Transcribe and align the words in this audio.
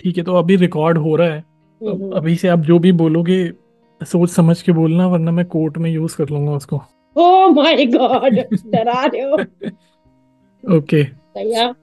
ठीक 0.00 0.18
है 0.18 0.24
तो 0.24 0.34
अभी 0.34 0.56
रिकॉर्ड 0.56 0.98
हो 0.98 1.16
रहा 1.16 1.28
है। 1.28 1.38
हम्म, 1.38 1.92
हम्म। 1.92 2.10
अभी 2.10 2.36
से 2.36 2.48
आप 2.48 2.58
जो 2.58 2.78
भी 2.78 2.92
बोलोगे 2.92 3.52
सोच 4.00 4.30
समझ 4.30 4.62
के 4.62 4.72
बोलना 4.72 5.06
वरना 5.06 5.30
मैं 5.30 5.44
कोर्ट 5.44 5.78
में 5.78 5.90
यूज़ 5.90 6.16
कर 6.16 6.28
लूँगा 6.28 6.52
उसको। 6.52 6.82
ओ 7.16 7.48
माय 7.48 7.86
गॉड 7.86 8.34
डरा 8.66 9.04
रहे 9.04 9.22
हो। 9.22 9.36
ओके 10.76 11.02
भैया 11.02 11.74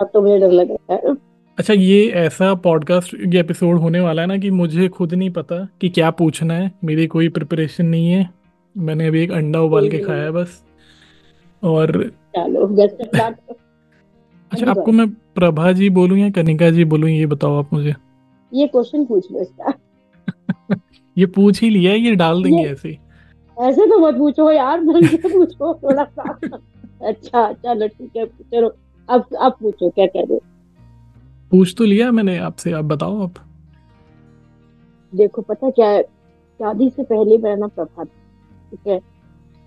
अब 0.00 0.10
तो 0.14 0.22
मुझे 0.22 0.38
डर 0.38 0.50
लग 0.50 0.70
रहा 0.70 0.94
है। 0.94 1.16
अच्छा 1.58 1.74
ये 1.74 2.08
ऐसा 2.08 2.54
पॉडकास्ट 2.54 3.14
ये 3.34 3.40
एपिसोड 3.40 3.78
होने 3.78 4.00
वाला 4.00 4.22
है 4.22 4.28
ना 4.28 4.38
कि 4.38 4.50
मुझे 4.50 4.88
खुद 4.88 5.14
नहीं 5.14 5.30
पता 5.30 5.68
कि 5.80 5.88
क्या 5.88 6.10
पूछना 6.10 6.54
है। 6.54 6.72
मेरी 6.84 7.06
कोई 7.06 7.28
प्रिपरेशन 7.28 7.86
नहीं 7.86 8.10
है। 8.10 8.30
मैंने 8.78 9.06
अभी 9.06 9.22
एक 9.22 9.32
अंडा 9.32 9.60
उबाल 9.60 9.88
के 9.90 9.98
खाया 9.98 10.22
है 10.22 10.30
बस। 10.30 10.64
और 11.62 12.12
चलो 12.36 12.66
अच्छा 14.54 14.70
आपको 14.70 14.92
मैं 14.92 15.08
प्रभा 15.34 15.70
जी 15.72 15.88
बोलूँ 15.90 16.18
या 16.18 16.30
कनिका 16.30 16.70
जी 16.70 16.84
बोलूँ 16.92 17.08
ये 17.10 17.26
बताओ 17.26 17.58
आप 17.58 17.72
मुझे? 17.72 17.94
ये 18.52 18.66
क्वेश्चन 18.66 19.04
पूछ 19.04 19.30
लो 19.32 19.40
इसका। 19.40 19.72
ये 21.18 21.26
पूछ 21.34 21.60
ही 21.62 21.70
लिया 21.70 21.92
ये 21.94 22.14
डाल 22.16 22.42
देंगे 22.42 22.64
ऐसे 22.64 22.96
ऐसे 23.56 23.86
तो 23.86 23.98
मत 23.98 24.14
पूछो 24.18 24.50
यार 24.52 24.80
ढंग 24.80 25.06
से 25.08 25.16
पूछो 25.28 25.72
थोड़ा 25.82 26.04
सा। 26.04 26.38
अच्छा 27.08 27.52
चलो 27.52 27.88
ठीक 27.88 28.16
है 28.16 28.26
चलो 28.26 28.68
अब 29.08 29.24
अब 29.40 29.56
पूछो 29.60 29.88
क्या 29.90 30.06
कह 30.06 30.24
रहे 30.30 30.38
पूछ 31.52 31.74
तो 31.78 31.84
लिया 31.84 32.10
मैंने 32.12 32.36
आपसे 32.38 32.72
आप 32.72 32.84
बताओ 32.84 33.22
आप। 33.22 33.34
देखो 35.12 35.42
पता 35.42 35.70
क्या 35.70 35.88
है 35.88 36.02
शादी 36.02 36.88
से 36.90 37.02
पहले 37.02 37.38
मेरा 37.38 37.56
नाम 37.56 37.68
प्रभा 37.68 38.04
ठीक 38.04 38.86
है? 38.88 38.98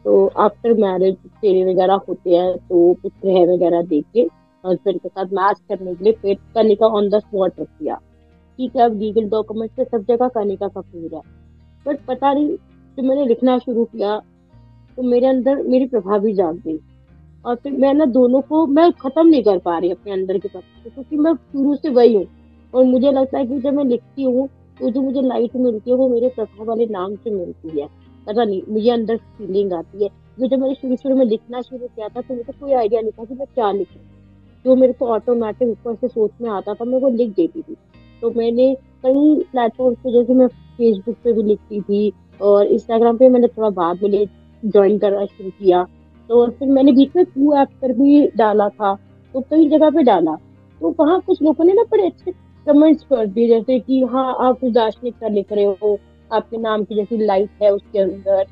तो 0.06 0.26
आफ्टर 0.40 0.74
मैरिज 0.74 1.16
फेरे 1.16 1.64
वगैरह 1.72 2.00
होते 2.10 2.36
हैं 2.36 2.56
तो 2.58 2.94
कुछ 3.02 3.12
ग्रह 3.26 3.54
वगैरह 3.54 3.82
देख 3.88 4.06
के 4.14 4.24
हस्बैंड 4.68 5.00
के 5.00 5.10
साथ 5.10 5.34
मैच 5.34 5.60
करने 5.70 5.94
के 5.96 6.04
लिए 6.04 6.14
फिर 6.14 6.38
कनिका 6.56 6.88
ऑन 6.88 7.10
द 7.10 7.20
स्पॉट 7.20 7.60
रख 7.60 7.68
दिया। 7.70 7.96
ठीक 8.60 8.76
है, 8.76 8.84
अब 8.84 9.00
लीगल 9.00 9.30
डॉक्यूमेंट 9.30 9.72
से 9.72 9.84
सब 9.86 10.06
जगह 10.06 10.28
कनिका 10.36 10.68
का 10.68 10.82
पूरा 10.82 11.22
बट 11.86 12.06
पता 12.08 12.34
नहीं, 12.34 12.56
जब 12.98 13.04
मैंने 13.04 13.26
लिखना 13.26 13.58
शुरू 13.60 13.86
किया 13.86 14.18
तो 14.98 15.04
मेरे 15.04 15.28
अंदर 15.28 15.62
मेरी 15.64 15.86
प्रभा 15.88 16.18
भी 16.18 16.34
जाग 16.34 16.56
गई। 16.58 16.80
और 17.46 17.56
फिर 17.56 17.74
मैं 17.74 17.94
ना 17.94 18.06
दोनों 18.08 18.42
को 18.42 18.66
मैं 18.68 18.92
खत्म 18.94 19.28
नहीं 19.28 19.44
कर 19.44 19.58
पा 19.60 19.78
रही 19.78 19.92
अपने 19.92 20.14
अंदर 20.14 20.38
की 20.38 20.48
प्रभा 20.48 20.90
क्योंकि 20.90 21.18
मैं 21.18 21.34
शुरू 21.34 21.76
से 21.76 21.90
वही 21.92 22.14
हूँ। 22.16 22.26
और 22.74 22.84
मुझे 22.86 23.12
लगता 23.12 23.38
है 23.38 23.46
कि 23.48 23.60
जब 23.60 23.74
मैं 23.74 23.86
लिखती 23.86 24.24
हूँ 24.24 24.48
तो 24.80 24.90
जो 24.90 25.02
मुझे 25.02 25.22
लाइट 25.22 25.56
मिलती 25.56 25.90
है, 25.90 25.96
वो 25.98 26.08
मेरे 26.10 26.30
प्रभा 26.30 26.64
वाले 26.64 26.86
नाम 26.88 27.16
से 27.16 27.30
मिलती 27.30 27.80
है। 27.80 27.88
पता 28.28 28.44
नहीं, 28.44 28.62
मुझे 28.70 28.90
अंदर 28.92 29.18
फीलिंग 29.18 29.74
आती 29.74 30.04
है। 30.04 30.10
जब 30.40 30.60
मैंने 30.60 30.74
शुरू 30.76 30.96
शुरू 30.96 31.16
में 31.16 31.26
लिखना 31.26 31.62
शुरू 31.62 31.88
किया 31.88 32.08
था 32.08 32.22
तो 32.22 32.34
मुझे 32.34 32.54
कोई 32.54 32.74
आइडिया 32.74 33.02
नहीं 33.02 33.12
था 33.12 33.24
कि 33.26 33.34
मैं 33.34 33.48
क्या 33.54 33.72
लिखूं। 33.72 34.02
जो 34.66 34.76
मेरे 34.76 34.94
को 34.94 35.08
ऑटोमेटिक 35.08 35.70
ऊपर 35.70 35.96
से 35.96 36.08
सोच 36.08 36.32
में 36.42 36.50
आता 36.50 36.74
था, 36.74 36.86
मैं 36.86 37.00
वो 37.00 37.10
लिख 37.10 37.30
देती 37.30 37.62
थी। 37.62 37.76
तो 38.22 38.30
मैंने 38.32 38.74
कई 39.04 39.44
प्लेटफॉर्म 39.52 39.96
पे, 39.96 40.12
जैसे 40.12 40.34
मैं 40.34 40.48
फेसबुक 40.48 41.16
पे 41.24 41.34
भी 41.34 41.44
लिखती 41.44 41.82
थी 41.82 42.12
और 42.42 42.66
इंस्टाग्राम 42.66 43.18
पे 43.18 43.30
मैंने 43.30 43.48
थोड़ा 43.48 43.70
बाद 43.72 44.04
में 44.04 44.26
ज्वाइन 44.64 44.98
करना 44.98 45.26
शुरू 45.26 45.50
किया। 45.50 45.84
तो 46.30 46.46
फिर 46.50 46.68
मैंने 46.68 46.92
बीच 46.92 47.16
में 47.16 47.24
टू 47.26 47.56
ऐप 47.56 47.70
पर 47.82 47.94
भी 47.94 48.28
डाला 48.38 48.68
था 48.70 48.94
तो 49.34 49.42
कई 49.42 49.68
जगह 49.70 49.90
पे 49.90 50.04
डाला। 50.04 50.36
तो 50.82 50.96
वहाँ 51.00 51.20
कुछ 51.22 51.42
लोगों 51.42 51.66
ने 51.66 51.74
ना 51.74 51.84
बड़े 51.92 52.06
अच्छे 52.06 52.32
कमेंट्स 52.68 53.04
कर 53.04 53.26
दिए, 53.28 53.48
जैसे 53.48 53.80
कि 53.80 54.02
हाँ 54.04 54.36
आप 54.40 54.66
दार्शनिक 54.66 55.16
का 55.22 55.28
लिख 55.28 55.52
रहे 55.52 55.66
हो, 55.66 55.98
आपके 56.32 56.58
नाम 56.58 56.84
की 56.84 56.96
जैसी 56.96 57.18
लाइट 57.18 57.50
है 57.62 57.74
उसके 57.74 58.00
अंदर। 58.00 58.44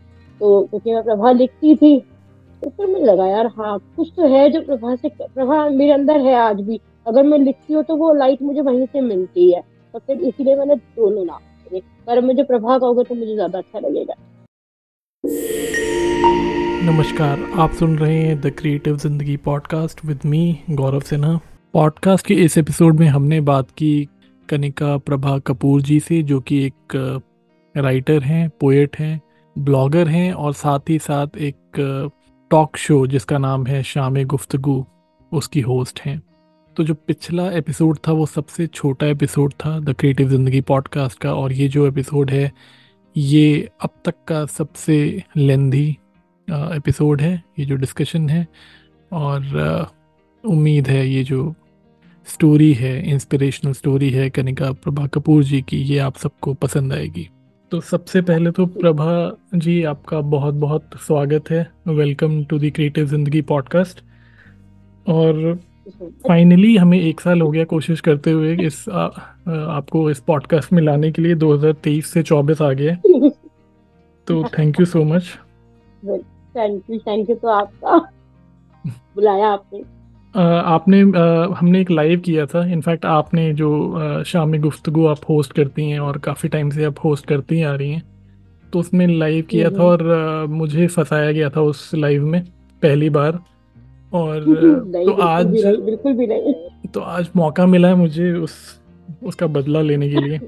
तो 0.42 0.62
क्योंकि 0.62 0.94
मैं 0.94 1.04
प्रभा 1.04 1.32
लिखती 1.32 1.76
थी 1.76 1.98
फिर 2.70 2.88
मुझे 2.88 3.06
लगा 3.06 3.28
यार 3.28 3.48
हाँ 3.58 3.78
कुछ 3.96 4.12
तो 4.16 4.28
है 4.28 4.50
जो 4.52 4.62
प्रभा 4.62 4.96
से, 4.96 5.10
प्रभा 5.10 5.68
मेरे 5.70 5.92
अंदर 5.92 6.20
है 6.20 6.36
आज 6.38 6.62
भी। 6.62 6.80
अगर 7.08 7.24
मैं 7.24 7.38
लिखती 7.40 7.74
हूँ 7.74 7.84
तो 7.84 7.96
वो 7.96 8.14
लाइट 8.14 8.42
मुझे 8.42 8.62
वहीं 8.62 8.86
से 8.86 9.02
मिलती 9.02 9.52
है। 9.52 9.62
तो 9.94 10.00
फिर 10.00 10.20
इसीलिए 10.20 10.56
मैंने 10.56 10.76
दोनों 10.76 11.26
नाम 11.26 11.40
करे। 11.40 11.82
पर 12.08 12.22
मुझे 12.22 12.44
प्रभा 12.44 12.78
कहोगे 12.78 13.04
तो 13.04 13.16
मुझे 13.16 13.34
ज़्यादा 13.36 13.60
अच्छा 13.60 13.80
लगेगा। 13.80 14.14
नमस्कार, 16.86 17.44
आप 17.60 17.72
सुन 17.72 17.98
रहे 17.98 18.18
हैं 18.18 18.40
the 18.42 18.52
creative 18.58 18.98
Zindagi 18.98 19.38
podcast 19.46 20.06
with 20.06 20.20
me 20.26 20.58
Gaurav 20.72 21.00
Sinha. 21.02 21.40
Podcast 21.74 22.28
के 22.28 22.34
इस 22.36 22.58
एपिसोड 22.58 23.00
में 23.00 23.08
हमने 23.08 23.40
बात 23.44 23.72
की 23.72 24.08
कनिका 24.50 24.98
प्रभा 24.98 25.38
कपूर 25.40 25.82
जी 25.82 26.00
से, 26.00 26.22
जो 26.24 26.40
कि 26.40 26.66
एक 26.66 27.22
राइटर 27.76 28.24
हैं 28.24 28.50
पोएट 28.62 28.96
हैं 28.96 29.20
ब्लॉगर 29.56 30.08
हैं, 30.08 30.32
और 30.34 30.54
साथ 30.54 30.90
ही 30.90 30.98
साथ 31.00 31.38
एक 31.38 32.12
टॉक 32.56 32.78
शो 32.78 33.06
जिसका 33.08 33.38
नाम 33.38 33.66
है 33.68 33.82
शाम 33.84 34.24
गुफ्तगु, 34.24 34.86
उसकी 35.32 35.62
होस्ट 35.62 36.00
हैं। 36.02 36.22
तो 36.78 36.84
जो 36.84 36.94
पिछला 36.94 37.50
एपिसोड 37.52 37.98
था, 38.08 38.12
वो 38.12 38.26
सबसे 38.26 38.68
छोटा 38.68 39.08
एपिसोड 39.08 39.54
था 39.54 39.80
द 39.80 39.94
क्रिएटिव 39.94 40.30
ज़िंदगी 40.30 40.62
पॉडकास्ट 40.62 41.20
का, 41.20 41.34
और 41.34 41.54
ये 41.54 41.68
जो 41.68 41.88
एपिसोड 41.88 42.32
है, 42.32 42.52
ये 43.18 43.70
अब 43.82 43.90
तक 44.06 44.16
का 44.28 44.46
सबसे 44.46 45.24
लेंदी 45.38 45.98
एपिसोड 46.48 47.22
है, 47.22 47.44
ये 47.60 47.66
जो 47.66 47.76
डिस्कशन 47.76 48.30
है, 48.30 48.48
और 49.12 49.92
उम्मीद 50.44 50.88
है 50.88 51.08
ये 51.10 51.24
जो 51.24 51.54
स्टोरी 52.28 52.74
है 52.74 53.10
इंस्पिरेशनल 53.10 53.74
स्टोरी 53.74 54.10
है 54.10 54.30
कनिका 54.30 54.72
प्रभा 54.72 55.08
कपूर 55.08 55.44
जी 55.44 55.62
की, 55.62 55.78
ये 55.78 55.98
आप 55.98 56.18
सबको 56.18 56.54
पसंद 56.54 56.94
आएगी। 56.94 57.30
तो 57.72 57.80
सबसे 57.82 58.22
पहले 58.22 58.52
तो 58.52 58.66
प्रभा 58.66 59.38
जी 59.56 59.84
आपका 59.84 60.22
बहुत 60.22 60.54
बहुत 60.54 60.90
स्वागत 60.96 61.50
है। 61.50 61.72
Welcome 61.88 62.44
to 62.46 62.60
the 62.60 62.72
creative 62.76 63.06
Zindagi 63.06 63.42
podcast 63.42 64.04
और 65.10 65.60
फाइनली 66.28 66.78
हमें 66.78 67.00
एक 67.02 67.22
साल 67.22 67.42
हो 67.42 67.50
गया 67.52 67.64
कोशिश 67.64 68.02
करते 68.02 68.32
हुए 68.32 68.56
इस 68.66 68.90
आ, 68.90 69.06
आपको 69.50 70.10
इस 70.12 70.20
पॉडकास्ट 70.20 70.74
में 70.74 70.82
लाने 70.84 71.12
के 71.12 71.22
लिए 71.22 71.36
2023 71.36 72.06
से 72.06 72.24
24 72.24 72.62
आ 72.62 72.72
गए 72.74 72.96
तो 74.28 74.44
thank 74.60 74.80
you 74.80 74.86
so 74.86 75.04
much 75.04 75.24
thank 76.06 76.84
you 76.90 76.98
thank 76.98 77.30
you 77.30 77.36
तो 77.36 77.48
आपका। 77.48 77.98
बुलाया 78.88 79.48
आपने। 79.48 79.95
आपने 80.36 81.00
हमने 81.58 81.82
एक 81.82 81.92
लाइव 81.92 82.20
किया 82.20 82.46
था। 82.46 82.66
इनफैक्ट 82.68 83.06
आपने 83.06 83.54
जो 83.54 84.24
शाम 84.26 84.50
में 84.50 84.60
गुफ्तगु 84.62 85.06
आप 85.08 85.20
होस्ट 85.30 85.54
करती 85.54 85.90
हैं 85.90 86.00
और 86.00 86.18
काफ़ी 86.18 86.50
टाइम 86.50 86.70
से 86.70 86.86
आप 86.86 86.96
होस्ट 87.04 87.26
करती 87.26 87.62
आ 87.62 87.74
रही 87.74 87.92
हैं 87.92 88.04
तो 88.74 88.80
उसमें 88.80 89.06
लाइव 89.08 89.44
किया 89.50 89.70
था 89.70 89.84
और 89.84 90.04
मुझे 90.50 90.88
फंसाया 90.88 91.32
गया 91.32 91.50
था 91.50 91.62
उस 91.62 91.90
लाइव 91.96 92.26
में 92.26 92.42
पहली 92.82 93.10
बार। 93.10 93.40
और 94.14 94.44
तो 94.96 95.12
आज 95.22 95.46
बिल्कुल 95.46 96.14
भी 96.14 96.28
नहीं। 96.28 96.54
तो 96.94 97.00
आज 97.00 97.30
मौका 97.36 97.66
मिला 97.66 97.88
है 97.88 97.96
मुझे 97.96 98.32
उस 98.34 98.56
उसका 99.24 99.48
बदला 99.48 99.82
लेने 99.82 100.10
के 100.10 100.22
लिए। 100.22 100.40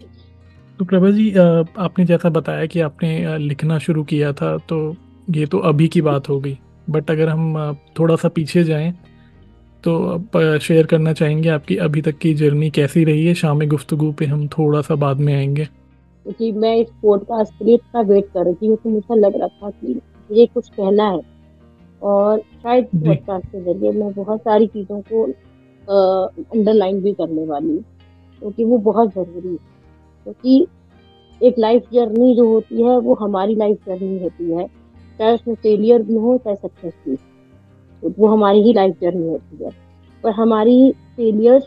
तो 0.79 0.85
प्रभा 0.85 1.09
जी 1.09 1.29
आपने 1.31 2.05
जैसा 2.05 2.29
बताया 2.29 2.65
कि 2.65 2.79
आपने 2.79 3.37
लिखना 3.37 3.77
शुरू 3.79 4.03
किया 4.03 4.31
था 4.33 4.57
तो 4.69 4.95
ये 5.27 5.45
तो 5.45 5.59
अभी 5.65 5.87
की 5.87 6.01
बात 6.01 6.29
हो 6.29 6.39
गई। 6.39 6.57
बट 6.89 7.11
अगर 7.11 7.29
हम 7.29 7.77
थोड़ा 7.99 8.15
सा 8.15 8.27
पीछे 8.29 8.63
जाएँ 8.63 8.93
तो 9.83 9.95
आप 10.03 10.37
शेयर 10.61 10.85
करना 10.85 11.13
चाहेंगे 11.13 11.49
आपकी 11.49 11.75
अभी 11.77 12.01
तक 12.01 12.17
की 12.17 12.33
जर्नी 12.33 12.69
कैसी 12.69 13.03
रही 13.03 13.25
है? 13.25 13.33
शाम 13.33 13.59
गुफ्तु 13.67 14.11
पे 14.11 14.25
हम 14.25 14.47
थोड़ा 14.47 14.81
सा 14.81 14.95
बाद 14.95 15.17
में 15.17 15.33
आएँगे। 15.35 15.65
क्योंकि 15.65 16.51
मैं 16.51 16.75
इस 16.75 16.87
पॉडकास्ट 17.01 17.53
के 17.53 17.65
लिए 17.65 17.75
इतना 17.75 18.01
वेट 18.01 18.25
कर 18.25 18.45
रही 18.45 18.53
थी 18.53 18.75
तो 18.75 18.89
मुझे 18.89 19.15
लग 19.15 19.35
रहा 19.35 19.47
था 19.47 19.69
कि 19.69 19.93
मुझे 19.93 20.45
कुछ 20.45 20.69
कहना 20.69 21.09
है। 21.09 21.21
और 22.01 22.39
शायद 22.39 22.85
पॉडकास्ट 22.85 23.45
के 23.45 23.61
ज़रिए 23.63 23.91
मैं 23.91 24.11
बहुत 24.13 24.39
सारी 24.39 24.67
चीज़ों 24.67 25.01
को 25.01 25.23
अंडरलाइन 25.87 27.01
भी 27.01 27.13
करने 27.13 27.45
वाली 27.45 27.67
हूँ 27.67 27.83
क्योंकि 28.41 28.63
वो 28.63 28.77
बहुत 28.77 29.13
ज़रूरी 29.13 29.47
है। 29.47 29.55
क्योंकि 30.23 30.67
एक 31.41 31.59
लाइफ 31.59 31.83
जर्नी 31.93 32.35
जो 32.35 32.47
होती 32.47 32.81
है 32.83 32.97
वो 32.99 33.13
हमारी 33.13 33.55
लाइफ 33.55 33.77
जर्नी 33.87 34.19
होती 34.19 34.51
है। 34.51 34.67
चाहे 35.19 35.33
उसमें 35.33 35.55
फेलियर 35.55 36.03
भी 36.03 36.15
हो 36.15 36.37
चाहे 36.37 36.55
सक्सेस 36.55 36.93
भी 37.07 37.15
तो 37.15 37.21
वो 38.03 38.27
हमारी 38.27 38.61
ही 38.61 38.73
लाइफ 38.73 38.95
जर्नी 39.01 39.27
होती 39.27 39.63
है। 39.63 39.71
पर 40.23 40.31
हमारी 40.31 40.91
फेलियर्स 40.91 41.63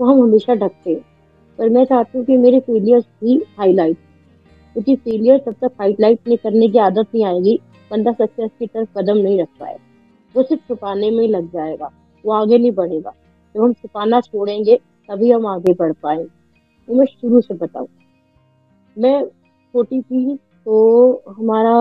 को 0.00 0.04
हम 0.04 0.22
हमेशा 0.22 0.54
ढकते 0.54 0.90
हैं। 0.90 1.00
पर 1.58 1.68
मैं 1.68 1.84
चाहती 1.84 2.18
हूँ 2.18 2.24
कि 2.26 2.36
मेरे 2.36 2.60
फेलियर्स 2.60 3.04
भी 3.24 3.42
हाईलाइट 3.58 3.96
क्योंकि 4.76 4.96
फेलियर 4.96 5.38
तब 5.38 5.52
तक 5.52 5.72
हाईलाइट 5.80 6.18
नहीं 6.26 6.36
करने 6.36 6.68
की 6.68 6.78
आदत 6.78 7.06
नहीं 7.14 7.24
आएगी, 7.24 7.58
बंदा 7.90 8.12
सक्सेस 8.12 8.50
की 8.58 8.66
तरफ़ 8.66 8.98
कदम 8.98 9.16
नहीं 9.16 9.40
रख 9.40 9.48
पाए 9.60 9.76
वो 10.34 10.42
सिर्फ़ 10.42 10.62
छुपाने 10.68 11.10
में 11.10 11.20
ही 11.20 11.28
लग 11.28 11.46
जाएगा, 11.52 11.90
वो 12.24 12.32
आगे 12.32 12.58
नहीं 12.58 12.72
बढ़ेगा। 12.72 13.12
जब 13.54 13.62
हम 13.62 13.72
छुपाना 13.72 14.20
छोड़ेंगे, 14.20 14.76
तभी 15.08 15.30
हम 15.30 15.46
आगे 15.46 15.72
बढ़ 15.72 15.92
पाएँगे। 15.92 16.24
तो 16.88 16.94
मैं 16.94 17.06
शुरू 17.06 17.40
से 17.40 17.54
बताऊँ। 17.54 17.86
मैं 18.96 19.24
छोटी 19.24 20.00
थी 20.02 20.36
तो 20.36 21.22
हमारा 21.28 21.76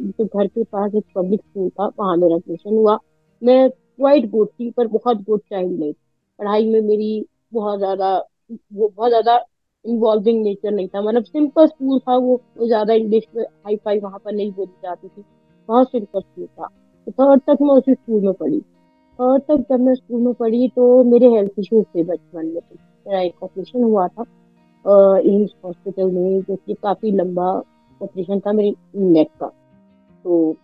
जो 0.00 0.24
घर 0.26 0.46
के 0.46 0.64
पास 0.64 0.94
एक 0.94 1.04
पब्लिक 1.16 1.40
स्कूल 1.40 1.68
था, 1.70 1.86
वहाँ 1.98 2.16
मेरा 2.16 2.36
एडमिशन 2.36 2.74
हुआ। 2.74 2.98
मैं 3.42 3.68
क्वाइट 3.70 4.30
गुड 4.30 4.48
थी, 4.48 4.70
पर 4.70 4.86
बहुत 4.88 5.22
गुड 5.22 5.40
चाइल्ड 5.40 5.78
नहीं 5.80 5.92
पढ़ाई 6.38 6.66
में 6.66 6.80
मेरी 6.80 7.26
बहुत 7.54 7.78
ज़्यादा, 7.78 8.16
वो 8.50 8.88
बहुत 8.88 9.08
ज़्यादा 9.08 9.38
इन्वॉल्विंग 9.84 10.42
नेचर 10.42 10.70
नहीं 10.70 10.88
था। 10.88 11.02
मतलब 11.02 11.24
सिंपल 11.24 11.66
स्कूल 11.66 11.98
था 11.98 12.16
वो 12.16 12.40
ज़्यादा 12.58 12.94
इंग्लिश 12.94 13.24
में 13.36 13.42
हाई 13.42 13.76
फाई 13.76 13.98
वहाँ 14.00 14.18
पर 14.24 14.32
नहीं 14.32 14.52
बोली 14.52 14.72
जाती 14.82 15.08
थी। 15.08 15.24
बहुत 15.68 15.90
सिंपल 15.90 16.20
स्कूल 16.20 16.46
था। 16.46 16.66
तो 17.06 17.12
थर्ड 17.12 17.40
तक 17.46 17.62
मैं 17.62 17.74
उसी 17.74 17.94
स्कूल 17.94 18.22
में 18.22 18.32
पढ़ी। 18.32 18.60
थर्ड 19.18 19.42
तक 19.42 19.64
जब 19.70 19.80
मैं 19.80 19.94
स्कूल 19.94 20.20
में 20.20 20.34
पढ़ी 20.34 20.68
तो 20.68 21.02
मेरे 21.04 21.30
हेल्थ 21.30 21.58
इशूज 21.58 21.84
थे 21.94 22.04
बचपन 22.04 22.46
में। 22.46 22.60
मेरा 23.06 23.20
एक 23.20 23.42
ऑपरेशन 23.42 23.82
हुआ 23.82 24.06
था 24.08 24.22
एम्स 25.20 25.50
हॉस्पिटल 25.64 26.10
में, 26.10 26.40
जो 26.40 26.56
कि 26.56 26.74
काफ़ी 26.74 27.10
लंबा 27.12 27.50
ऑपरेशन 28.00 28.40
था 28.40 28.52
मेरी 28.52 28.74
नेक 28.96 29.28
का। 29.40 29.50
तो 30.24 30.56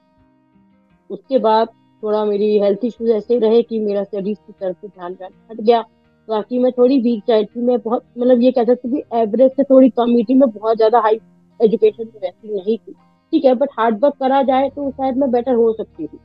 उसके 1.11 1.38
बाद 1.38 1.69
थोड़ा 2.03 2.25
मेरी 2.25 2.58
हेल्थ 2.58 2.85
इश्यूज़ 2.85 3.11
ऐसे 3.12 3.38
रहे 3.38 3.62
कि 3.62 3.79
मेरा 3.81 4.03
स्टडीज़ 4.05 4.38
की 4.38 4.53
तरफ़ 4.53 4.76
से 4.76 4.88
ध्यान 4.88 5.17
हट 5.23 5.61
गया। 5.61 5.81
बाकी 6.29 6.58
मैं 6.58 6.73
थोड़ी 6.73 6.99
वीक 7.00 7.23
चाइल्ड 7.26 7.49
थी, 7.49 7.61
मैं 7.61 7.79
बहुत 7.81 8.03
मतलब 8.19 8.41
ये 8.43 8.50
कह 8.53 8.64
सकती 8.64 8.88
थी 8.93 9.03
एवरेज 9.14 9.50
से 9.53 9.64
थोड़ी 9.64 9.91
कम 9.91 10.17
ही 10.17 10.25
थी, 10.25 10.35
मैं 10.35 10.50
बहुत 10.50 10.76
ज़्यादा 10.76 11.00
हाई 11.00 11.19
एजुकेशन 11.61 12.05
में 12.05 12.20
वैसी 12.23 12.55
नहीं 12.55 12.76
थी। 12.79 12.93
ठीक 12.93 13.44
है 13.44 13.55
बट 13.55 13.69
हार्ड 13.79 13.99
वर्क 14.03 14.14
करा 14.20 14.43
जाए 14.43 14.69
तो 14.70 14.91
शायद 14.91 15.17
मैं 15.17 15.31
बेटर 15.31 15.55
हो 15.55 15.73
सकती 15.73 16.06
थी। 16.06 16.19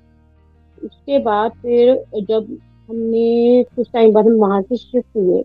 उसके 0.78 1.20
बाद 1.20 1.52
फिर 1.52 1.94
जब 2.22 2.58
हमने 2.90 3.64
कुछ 3.76 3.88
टाइम 3.94 4.14
बाद 4.14 4.26
हम 4.28 4.34
वहाँ 4.38 4.62
से 4.62 4.78
शिफ्ट 4.78 5.18
हुए 5.18 5.42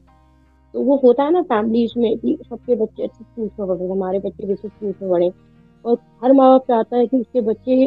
तो 0.75 0.83
वो 0.85 0.97
होता 1.05 1.25
है 1.25 1.33
ना 1.33 1.43
फैमिलीज़ 1.45 1.93
में 1.99 2.17
कि 2.19 2.37
सबके 2.43 2.75
बच्चे 2.77 3.03
अच्छे 3.05 3.25
स्कूल 3.25 3.45
में 3.61 3.67
पढ़े 3.69 3.89
हमारे 3.91 4.19
बच्चे 4.19 4.47
भी 4.47 4.53
अच्छे 4.53 4.69
स्कूल 4.69 4.95
में 5.03 5.11
पढ़े। 5.11 5.29
और 5.87 5.99
हर 6.25 6.33
माँ 6.33 6.51
बाप 6.51 6.65
चाहता 6.69 6.97
है 6.97 7.07
कि 7.07 7.17
उसके 7.17 7.41
बच्चे 7.43 7.85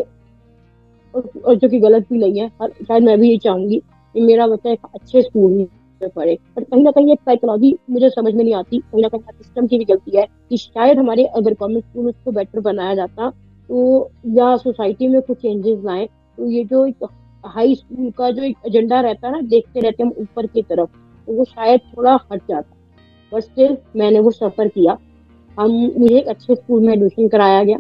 और 1.13 1.29
और 1.45 1.55
जो 1.55 1.69
कि 1.69 1.79
गलत 1.79 2.05
भी 2.11 2.17
नहीं 2.17 2.39
है, 2.39 2.47
हर, 2.61 2.69
शायद 2.87 3.03
मैं 3.03 3.19
भी 3.19 3.29
ये 3.29 3.37
चाहूँगी 3.37 3.77
कि 4.15 4.21
मेरा 4.21 4.47
बच्चा 4.47 4.71
एक 4.71 4.85
अच्छे 4.95 5.21
स्कूल 5.21 5.51
में 5.51 6.09
पढ़े। 6.15 6.37
पर 6.55 6.63
कहीं 6.63 6.83
ना 6.83 6.91
कहीं 6.91 7.11
एक 7.13 7.19
साइकोलॉजी 7.19 7.75
मुझे 7.89 8.09
समझ 8.09 8.33
में 8.33 8.43
नहीं 8.43 8.53
आती, 8.55 8.77
कहीं 8.79 9.01
ना 9.01 9.07
कहीं 9.07 9.21
सिस्टम 9.33 9.67
की 9.67 9.77
भी 9.77 9.85
गलती 9.85 10.17
है 10.17 10.25
कि 10.49 10.57
शायद 10.57 10.99
हमारे 10.99 11.25
अगर 11.25 11.53
गवर्नमेंट 11.53 11.85
स्कूल 11.85 12.07
उसको 12.07 12.31
बेटर 12.31 12.59
बनाया 12.59 12.95
जाता 12.95 13.29
तो 13.29 14.09
या 14.27 14.55
सोसाइटी 14.57 15.07
में 15.07 15.21
कुछ 15.21 15.37
चेंजेस 15.37 15.79
लाए 15.85 16.05
तो 16.37 16.45
ये 16.45 16.63
जो 16.63 16.85
एक 16.85 17.07
हाई 17.43 17.75
स्कूल 17.75 18.09
का 18.11 18.29
जो 18.31 18.43
एक 18.43 18.57
एजेंडा 18.67 18.99
रहता 19.01 19.27
है 19.27 19.33
ना, 19.33 19.41
देखते 19.41 19.79
रहते 19.79 20.03
हम 20.03 20.13
ऊपर 20.17 20.45
की 20.45 20.61
तरफ़ 20.61 20.89
तो 21.27 21.33
वो 21.33 21.43
शायद 21.45 21.81
थोड़ा 21.97 22.17
हट 22.31 22.41
जाता। 22.49 22.75
बट 23.31 23.41
स्टिल 23.41 23.77
मैंने 23.95 24.19
वो 24.19 24.31
सफ़र 24.31 24.67
किया। 24.67 24.97
हम, 25.57 25.71
मुझे 25.97 26.17
एक 26.17 26.27
अच्छे 26.27 26.55
स्कूल 26.55 26.81
में 26.81 26.93
एडमिशन 26.93 27.27
कराया 27.27 27.63
गया। 27.63 27.77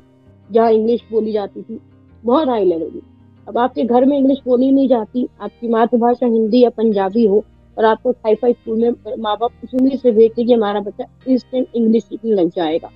जहाँ 0.49 0.71
इंग्लिश 0.71 1.01
बोली 1.11 1.31
जाती 1.31 1.61
थी, 1.61 1.79
बहुत 2.23 2.47
हाई 2.47 2.65
लेवल 2.65 2.89
की 2.89 3.01
अब 3.47 3.57
आपके 3.57 3.83
घर 3.83 4.05
में 4.05 4.17
इंग्लिश 4.17 4.37
बोली 4.45 4.71
नहीं 4.71 4.87
जाती, 4.87 5.27
आपकी 5.41 5.67
मातृभाषा 5.67 6.25
हिंदी 6.25 6.63
या 6.63 6.69
पंजाबी 6.69 7.25
हो, 7.25 7.43
और 7.77 7.85
आपको 7.85 8.11
हाई 8.11 8.35
फाई 8.35 8.53
स्कूल 8.53 8.79
में 8.79 9.15
माँ 9.19 9.35
बाप 9.37 9.51
उस 9.63 9.73
उम्मीद 9.73 9.99
से 9.99 10.11
भेजते 10.11 10.43
कि 10.43 10.53
हमारा 10.53 10.79
बच्चा 10.79 11.05
इस 11.27 11.43
टाइम 11.43 11.65
इंग्लिश 11.75 12.03
सीखने 12.03 12.31
लग 12.31 12.49
जाएगा 12.55 12.89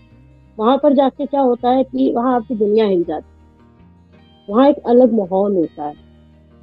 वहाँ 0.57 0.77
पर 0.77 0.94
जाके 0.94 1.25
क्या 1.25 1.41
होता 1.41 1.69
है 1.69 1.83
कि 1.83 2.11
वहाँ 2.15 2.35
आपकी 2.35 2.55
दुनिया 2.55 2.85
हिल 2.85 3.03
जाती 3.03 3.31
वहाँ 4.47 4.67
एक 4.69 4.79
अलग 4.85 5.13
माहौल 5.13 5.55
होता 5.55 5.83
है, 5.83 5.94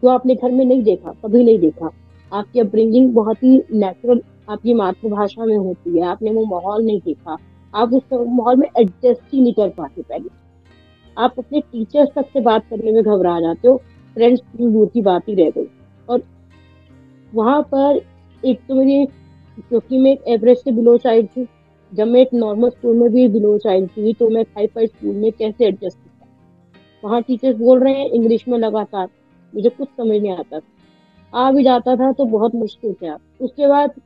जो 0.03 0.09
आपने 0.09 0.35
घर 0.35 0.51
में 0.51 0.65
नहीं 0.65 0.83
देखा, 0.83 1.13
कभी 1.25 1.45
नहीं 1.45 1.59
देखा। 1.59 1.91
आपकी 2.33 2.61
अपब्रिंगिंग 2.61 3.13
बहुत 3.15 3.43
ही 3.43 3.57
नेचुरल 3.73 4.21
आपकी 4.49 4.75
मातृभाषा 4.75 5.45
में 5.45 5.57
होती 5.57 5.99
है, 5.99 6.05
आपने 6.05 6.31
वो 6.31 6.45
माहौल 6.47 6.85
नहीं 6.85 7.01
देखा। 7.01 7.37
आप 7.75 7.93
उस 7.95 8.03
माहौल 8.13 8.57
में 8.57 8.67
एडजस्ट 8.69 9.33
ही 9.33 9.41
नहीं 9.41 9.53
कर 9.53 9.69
पाते 9.69 10.03
पहले। 10.03 10.29
आप 11.17 11.39
अपने 11.39 11.61
टीचर्स 11.63 12.09
तक 12.15 12.27
से 12.33 12.41
बात 12.41 12.65
करने 12.71 12.93
में 12.93 13.03
घबरा 13.03 13.39
जाते 13.41 13.69
हो 13.69 13.77
फ्रेंड्स 14.17 14.41
की 14.41 14.67
दूर 14.67 14.89
की 14.89 15.03
बात 15.03 15.29
ही 15.29 15.35
रह 15.35 15.51
गई। 15.51 15.67
और 16.09 16.23
वहाँ 17.33 17.61
पर 17.65 18.01
एक 18.43 18.61
तो 18.69 18.75
मेरी, 18.75 19.07
क्योंकि 19.59 19.99
मैं 19.99 20.13
एक 20.13 20.23
एवरेज 20.29 20.59
से 20.59 20.73
बिलो 20.73 20.97
चाइल्ड 20.99 21.29
थी, 21.29 21.47
जब 21.93 22.07
मैं 22.07 22.21
एक 22.21 22.35
नॉर्मल 22.35 22.71
स्कूल 22.71 22.97
में 22.97 23.11
भी 23.13 23.27
बिलो 23.29 23.57
चाइल्ड 23.59 23.91
थी 23.91 24.13
तो 24.13 24.29
मैं 24.31 24.43
हाई 24.57 24.67
फाई 24.67 24.87
स्कूल 24.87 25.15
में 25.15 25.31
कैसे 25.33 25.67
एडजस्ट 25.67 25.97
किया 25.97 26.29
वहाँ 27.03 27.23
टीचर्स 27.23 27.57
बोल 27.59 27.81
रहे 27.81 27.95
हैं 27.95 28.09
इंग्लिश 28.09 28.47
में 28.49 28.59
लगातार, 28.59 29.09
मुझे 29.53 29.69
कुछ 29.69 29.89
समझ 29.89 30.21
नहीं 30.21 30.33
आता 30.33 30.59
था। 30.59 31.39
आ 31.39 31.51
भी 31.53 31.63
जाता 31.65 31.95
था 31.97 32.11
तो 32.13 32.25
बहुत 32.27 32.55
मुश्किल 32.55 32.93
से 32.93 33.09
आप 33.09 33.21
उसके 33.41 33.67
बाद 33.69 34.01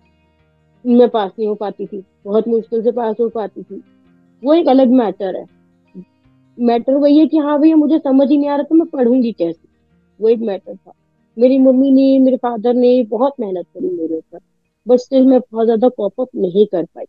मैं 0.85 1.09
पास 1.09 1.31
नहीं 1.39 1.49
हो 1.49 1.55
पाती 1.55 1.87
थी, 1.87 2.05
बहुत 2.25 2.49
मुश्किल 2.49 2.83
से 2.83 2.93
पास 2.93 3.17
हो 3.21 3.29
पाती 3.31 3.63
थी। 3.63 3.83
वो 4.43 4.55
एक 4.55 4.69
अलग 4.69 4.91
मैटर 4.93 5.37
है। 5.37 5.45
मैटर 6.59 6.95
वही 6.95 7.19
है 7.19 7.27
कि 7.27 7.39
हाँ 7.39 7.59
भैया, 7.61 7.77
मुझे 7.77 7.99
समझ 7.99 8.29
ही 8.31 8.37
नहीं 8.37 8.49
आ 8.49 8.57
रहा 8.57 8.65
तो 8.65 8.75
मैं 8.75 8.87
पढ़ूँगी 8.89 9.33
कैसे? 9.33 9.69
वो 10.21 10.29
एक 10.29 10.41
मैटर 10.41 10.77
था। 10.77 10.93
मेरी 11.37 11.59
मम्मी 11.59 11.91
ने, 11.91 12.19
मेरे 12.19 12.37
फादर 12.37 12.75
ने 12.75 13.03
बहुत 13.11 13.35
मेहनत 13.41 13.67
करी 13.67 13.89
मेरे 13.91 14.17
ऊपर 14.17 14.39
बट 14.87 14.99
स्टिल 15.01 15.27
मैं 15.27 15.41
बहुत 15.43 15.65
ज़्यादा 15.67 15.89
कॉप 15.89 16.21
अप 16.21 16.29
नहीं 16.37 16.67
कर 16.67 16.85
पाई। 16.85 17.05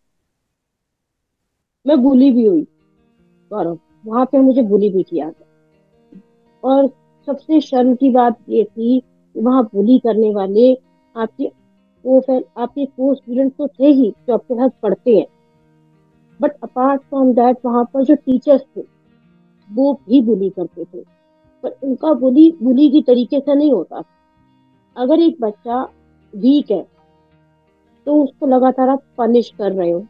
मैं 1.85 2.01
बुली 2.03 2.31
भी 2.31 2.45
हुई। 2.45 2.61
गौरव 3.51 3.77
वहाँ 4.05 4.25
पे 4.25 4.37
मुझे 4.39 4.61
बुली 4.63 4.89
भी 4.89 5.03
किया 5.03 5.29
गया 5.29 6.19
और 6.63 6.87
सबसे 7.27 7.59
शर्म 7.61 7.93
की 7.95 8.09
बात 8.11 8.37
ये 8.49 8.63
थी 8.63 9.01
वहाँ 9.35 9.63
बुली 9.65 9.97
करने 9.99 10.33
वाले 10.33 10.73
आपके 11.15 11.51
वो 12.05 12.19
फिर 12.21 12.43
आपके 12.57 12.85
को 12.85 13.13
स्टूडेंट 13.15 13.53
तो 13.53 13.67
थे 13.69 13.87
ही 13.87 14.09
जो 14.27 14.33
आपके 14.33 14.55
साथ 14.55 14.69
पढ़ते 14.81 15.15
हैं। 15.15 15.25
बट 16.39 16.51
अपार्ट 16.63 17.01
फ्रॉम 17.01 17.33
दैट 17.33 17.57
वहाँ 17.65 17.83
पर 17.93 18.03
जो 18.03 18.15
टीचर्स 18.15 18.61
थे 18.77 18.81
वो 19.67 19.93
भी 20.07 20.21
बुली 20.21 20.49
करते 20.49 20.83
थे। 20.83 21.03
पर 21.63 21.75
उनका 21.83 22.13
बुली 22.15 22.51
बुली 22.63 22.89
की 22.91 23.01
तरीके 23.01 23.39
से 23.39 23.55
नहीं 23.55 23.71
होता 23.71 24.03
अगर 24.95 25.19
एक 25.19 25.37
बच्चा 25.41 25.81
वीक 26.33 26.71
है 26.71 26.85
तो 28.07 28.21
उसको 28.23 28.47
लगातार 28.47 28.89
आप 28.89 29.03
पनिश 29.17 29.51
कर 29.57 29.71
रहे 29.71 29.91
हो। 29.91 30.05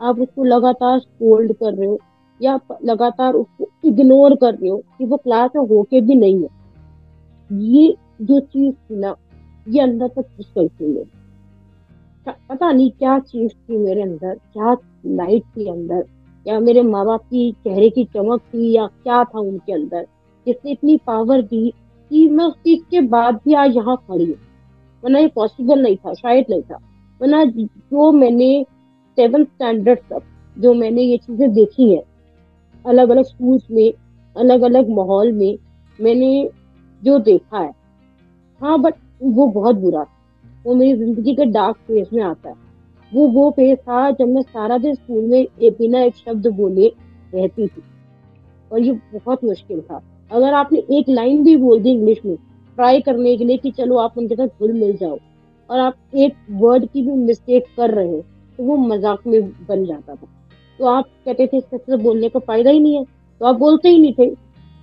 आप 0.00 0.18
उसको 0.20 0.44
लगातार 0.44 0.98
स्कोल्ड 0.98 1.52
कर 1.52 1.74
रहे 1.74 1.86
हो, 1.86 1.98
या 2.40 2.58
लगातार 2.84 3.34
उसको 3.34 3.68
इग्नोर 3.84 4.34
कर 4.36 4.54
रहे 4.54 4.70
हो 4.70 4.76
कि 4.98 5.04
वो 5.04 5.16
क्लास 5.16 5.50
में 5.56 5.66
होके 5.66 6.00
भी 6.00 6.14
नहीं 6.14 6.42
है। 6.42 6.48
ये 7.50 7.94
जो 8.22 8.40
चीज़ 8.40 8.74
थी 8.74 8.96
ना, 8.96 9.14
ये 9.66 9.80
अंदर 9.80 10.08
तक 10.08 10.36
घुस 10.36 10.52
गई 10.58 10.68
थी 10.70 11.04
पता 12.26 12.70
नहीं 12.72 12.90
क्या 12.90 13.18
चीज़ 13.20 13.52
थी 13.52 13.76
मेरे 13.76 14.02
अंदर, 14.02 14.34
क्या 14.34 14.76
लाइट 15.06 15.42
थी 15.56 15.68
अंदर। 15.70 16.04
या 16.46 16.58
मेरे 16.60 16.82
माँ 16.82 17.04
बाप 17.06 17.20
की 17.22 17.50
चेहरे 17.54 17.88
की 17.90 18.04
चमक 18.04 18.40
थी 18.42 18.72
या 18.72 18.86
क्या 18.86 19.22
था 19.24 19.38
उनके 19.40 19.72
अंदर, 19.72 20.06
जिसने 20.46 20.72
इतनी 20.72 20.96
पावर 21.06 21.42
दी 21.42 21.70
कि 22.10 22.26
मैं 22.28 22.44
उस 22.44 22.54
चीज़ 22.54 22.82
के 22.90 23.00
बाद 23.08 23.40
भी 23.44 23.54
आज 23.54 23.76
यहाँ 23.76 23.96
खड़ी 23.98 24.24
हूँ। 24.24 24.36
वरना 25.02 25.18
ये 25.18 25.28
पॉसिबल 25.34 25.82
नहीं 25.82 25.96
था, 25.96 26.14
शायद 26.14 26.46
नहीं 26.50 26.62
था। 26.62 26.78
वरना 27.20 27.44
जो 27.44 28.10
मैंने 28.12 28.64
सेवन 29.18 29.44
स्टैंडर्ड 29.44 29.98
तक, 30.00 30.22
जो 30.56 30.74
मैंने 30.74 31.02
ये 31.02 31.16
चीज़ें 31.18 31.52
देखी 31.54 31.92
है 31.92 32.02
अलग 32.84 33.10
अलग 33.10 33.24
स्कूल्स 33.24 33.62
में 33.70 33.92
अलग 34.36 34.62
अलग 34.62 34.88
माहौल 34.90 35.32
में 35.32 35.56
मैंने 35.98 36.48
जो 37.02 37.18
देखा 37.20 37.58
है 37.58 37.72
हाँ 38.60 38.78
बट 38.80 38.94
वो 39.22 39.46
बहुत 39.48 39.76
बुरा 39.76 40.04
था। 40.04 40.10
वो 40.66 40.74
मेरी 40.74 40.94
ज़िंदगी 40.98 41.34
के 41.34 41.44
डार्क 41.46 41.76
फ़ेज़ 41.78 42.14
में 42.14 42.22
आता 42.22 42.48
है। 42.48 42.54
वो 43.14 43.26
वो 43.30 43.50
फ़ेज़ 43.50 43.76
था 43.78 44.10
जब 44.12 44.28
मैं 44.28 44.42
सारा 44.42 44.78
दिन 44.78 44.94
स्कूल 44.94 45.24
में 45.24 45.46
बिना 45.72 46.02
एक 46.02 46.14
शब्द 46.16 46.46
बोले 46.54 46.92
रहती 47.34 47.66
थी। 47.66 47.82
और 48.70 48.80
ये 48.80 48.92
बहुत 49.14 49.44
मुश्किल 49.44 49.80
था। 49.80 50.00
अगर 50.30 50.54
आपने 50.54 50.78
एक 50.98 51.08
लाइन 51.08 51.42
भी 51.44 51.56
बोल 51.56 51.80
दी 51.82 51.90
इंग्लिश 51.90 52.18
में 52.24 52.36
ट्राई 52.36 53.00
करने 53.00 53.36
के 53.36 53.44
लिए 53.44 53.56
कि 53.56 53.70
चलो 53.72 53.96
आप 53.98 54.18
उनके 54.18 54.34
साथ 54.34 54.60
घुल 54.60 54.72
मिल 54.72 54.96
जाओ, 54.96 55.18
और 55.70 55.78
आप 55.80 55.94
एक 56.14 56.34
वर्ड 56.52 56.86
की 56.86 57.02
भी 57.02 57.12
मिस्टेक 57.14 57.66
कर 57.76 57.90
रहे 57.90 58.08
हो 58.08 58.22
तो 58.58 58.64
वो 58.64 58.76
मज़ाक 58.78 59.26
में 59.26 59.42
बन 59.68 59.84
जाता 59.84 60.14
था। 60.14 60.26
तो 60.78 60.86
आप 60.86 61.04
कहते 61.24 61.46
थे 61.46 61.56
इससे 61.58 61.96
बोलने 61.98 62.28
का 62.28 62.40
फ़ायदा 62.40 62.70
ही 62.70 62.80
नहीं 62.80 62.96
है। 62.96 63.04
तो 63.04 63.46
आप 63.46 63.56
बोलते 63.56 63.88
ही 63.88 63.98
नहीं 63.98 64.12
थे। 64.14 64.28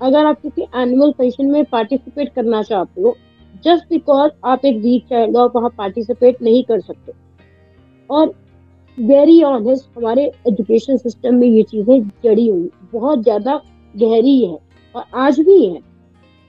अगर 0.01 0.25
आप 0.25 0.41
किसी 0.41 0.67
एनुअल 0.75 1.11
फ़ंक्शन 1.11 1.51
में 1.51 1.63
पार्टिसिपेट 1.65 2.33
करना 2.33 2.61
चाहते 2.63 3.01
हो 3.01 3.15
जस्ट 3.63 3.83
बिकॉज़ 3.89 4.31
आप 4.45 4.65
एक 4.65 4.77
वीक 4.83 5.05
चाइल्ड 5.05 5.37
हो 5.37 5.51
वहाँ 5.55 5.69
पार्टिसिपेट 5.77 6.41
नहीं 6.41 6.63
कर 6.63 6.79
सकते। 6.81 7.11
और 8.11 8.33
वेरी 8.97 9.41
ऑनेस्ट 9.43 9.97
हमारे 9.97 10.23
एजुकेशन 10.47 10.97
सिस्टम 10.97 11.35
में 11.35 11.47
ये 11.47 11.63
चीज़ें 11.63 12.01
जड़ी 12.23 12.47
हुई 12.47 12.69
बहुत 12.93 13.21
ज़्यादा 13.23 13.55
गहरी 13.95 14.39
है 14.41 14.57
और 14.95 15.03
आज 15.17 15.39
भी 15.39 15.63
है। 15.65 15.79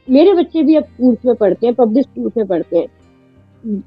मेरे 0.08 0.32
बच्चे 0.34 0.62
भी 0.62 0.74
अब 0.76 0.84
स्कूल 0.84 1.16
में 1.26 1.34
पढ़ते 1.34 1.66
हैं 1.66 1.74
पब्लिक 1.74 2.06
स्कूल 2.06 2.30
में 2.36 2.46
पढ़ते 2.46 2.78
हैं। 2.78 2.86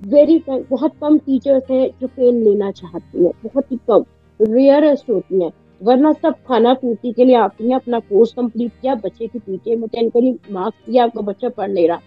वेरी 0.07 0.41
बहुत 0.47 0.91
कम 1.01 1.17
टीचर्स 1.17 1.71
हैं 1.71 1.87
जो 2.01 2.07
पेन 2.07 2.43
लेना 2.43 2.71
चाहती 2.71 3.23
हैं। 3.23 3.31
बहुत 3.43 3.71
ही 3.71 3.77
कम 3.89 4.05
रेयरेस्ट 4.39 5.09
होती 5.09 5.43
हैं। 5.43 5.51
वरना 5.81 6.11
सब 6.13 6.35
खाना 6.47 6.73
पूर्ति 6.73 7.11
के 7.11 7.25
लिए 7.25 7.35
आती 7.35 7.67
हैं 7.67 7.75
अपना 7.75 7.99
कोर्स 8.01 8.31
कंप्लीट 8.33 8.71
किया, 8.71 8.95
बच्चे 8.95 9.27
की 9.27 9.39
पीटीए 9.39 9.75
में 9.75 9.87
टेन 9.89 10.09
करी 10.09 10.31
मार्क्स 10.51 10.89
दिया, 10.89 11.03
आपका 11.03 11.21
बच्चा 11.21 11.49
पढ़ 11.49 11.69
ले 11.69 11.87
रहा। 11.87 11.99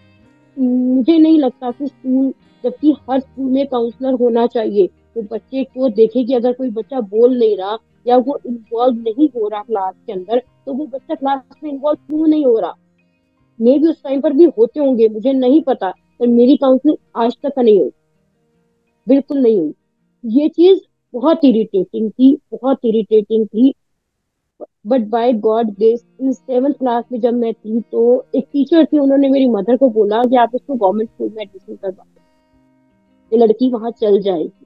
मुझे 0.57 1.19
नहीं 1.19 1.39
लगता 1.39 1.71
कि 1.71 1.87
स्कूल 1.87 2.33
जबकि 2.65 2.95
हर 3.11 3.21
स्कूल 3.21 3.51
में 3.51 3.67
काउंसलर 3.67 4.15
होना 4.15 4.47
चाहिए। 4.47 4.89
तो 5.19 5.23
बच्चे 5.23 5.63
को 5.65 5.89
देखे 5.89 6.25
कि 6.25 6.35
अगर 6.35 6.53
कोई 6.53 6.71
बच्चा 6.71 7.01
बोल 7.01 7.39
नहीं 7.39 7.57
रहा 7.57 7.77
या 8.07 8.17
वो 8.17 8.39
इन्वॉल्व 8.47 8.97
नहीं 8.97 9.29
हो 9.29 9.49
रहा 9.49 9.63
क्लास 9.63 9.95
के 10.07 10.13
अंदर 10.13 10.43
तो 10.67 10.73
वो 10.73 10.87
बच्चा 10.87 11.15
क्लास 11.15 11.41
में 11.65 11.71
इन्वॉल्व 11.71 11.99
क्यों 12.09 12.27
नहीं 12.27 12.45
हो 12.47 12.59
रहा? 12.59 12.75
मे 13.61 13.79
भी 13.79 13.89
उस 13.89 14.03
टाइम 14.03 14.21
पर 14.21 14.33
भी 14.33 14.45
होते 14.59 14.81
होंगे, 14.81 15.09
मुझे 15.09 15.33
नहीं 15.33 15.63
पता, 15.63 15.91
पर 15.91 16.27
मेरी 16.27 16.57
काउंसलिंग 16.57 16.97
आज 17.17 17.37
तक 17.43 17.59
नहीं 17.59 17.81
हुई। 17.81 17.91
बिल्कुल 19.09 19.39
नहीं 19.39 19.59
हुई। 19.59 19.75
ये 20.25 20.49
चीज़ 20.49 20.81
बहुत 21.15 21.45
इरिटेटिंग 21.45 22.11
थी, 22.11 22.35
बहुत 22.53 22.85
इरिटेटिंग 22.85 23.47
थी। 23.47 23.75
But 24.87 25.09
by 25.09 25.33
God 25.33 25.71
grace 25.71 26.07
in 26.21 26.33
seventh 26.33 26.75
class 26.75 27.05
में 27.13 27.21
जब 27.21 27.35
मैं 27.35 27.53
थी 27.55 27.81
तो 27.81 28.25
एक 28.35 28.45
टीचर 28.45 28.85
थी, 28.85 28.99
उन्होंने 28.99 29.29
मेरी 29.29 29.47
मदर 29.49 29.77
को 29.77 29.91
बोला 29.91 30.23
कि 30.23 30.37
आप 30.37 30.51
इसको 30.55 30.75
गवर्नमेंट 30.75 31.11
स्कूल 31.11 31.29
में 31.29 31.43
एडमिशन 31.43 31.75
करवा 31.75 32.05
ये 33.33 33.39
लड़की 33.39 33.71
वहाँ 33.71 33.91
चल 33.91 34.21
जाएगी। 34.21 34.65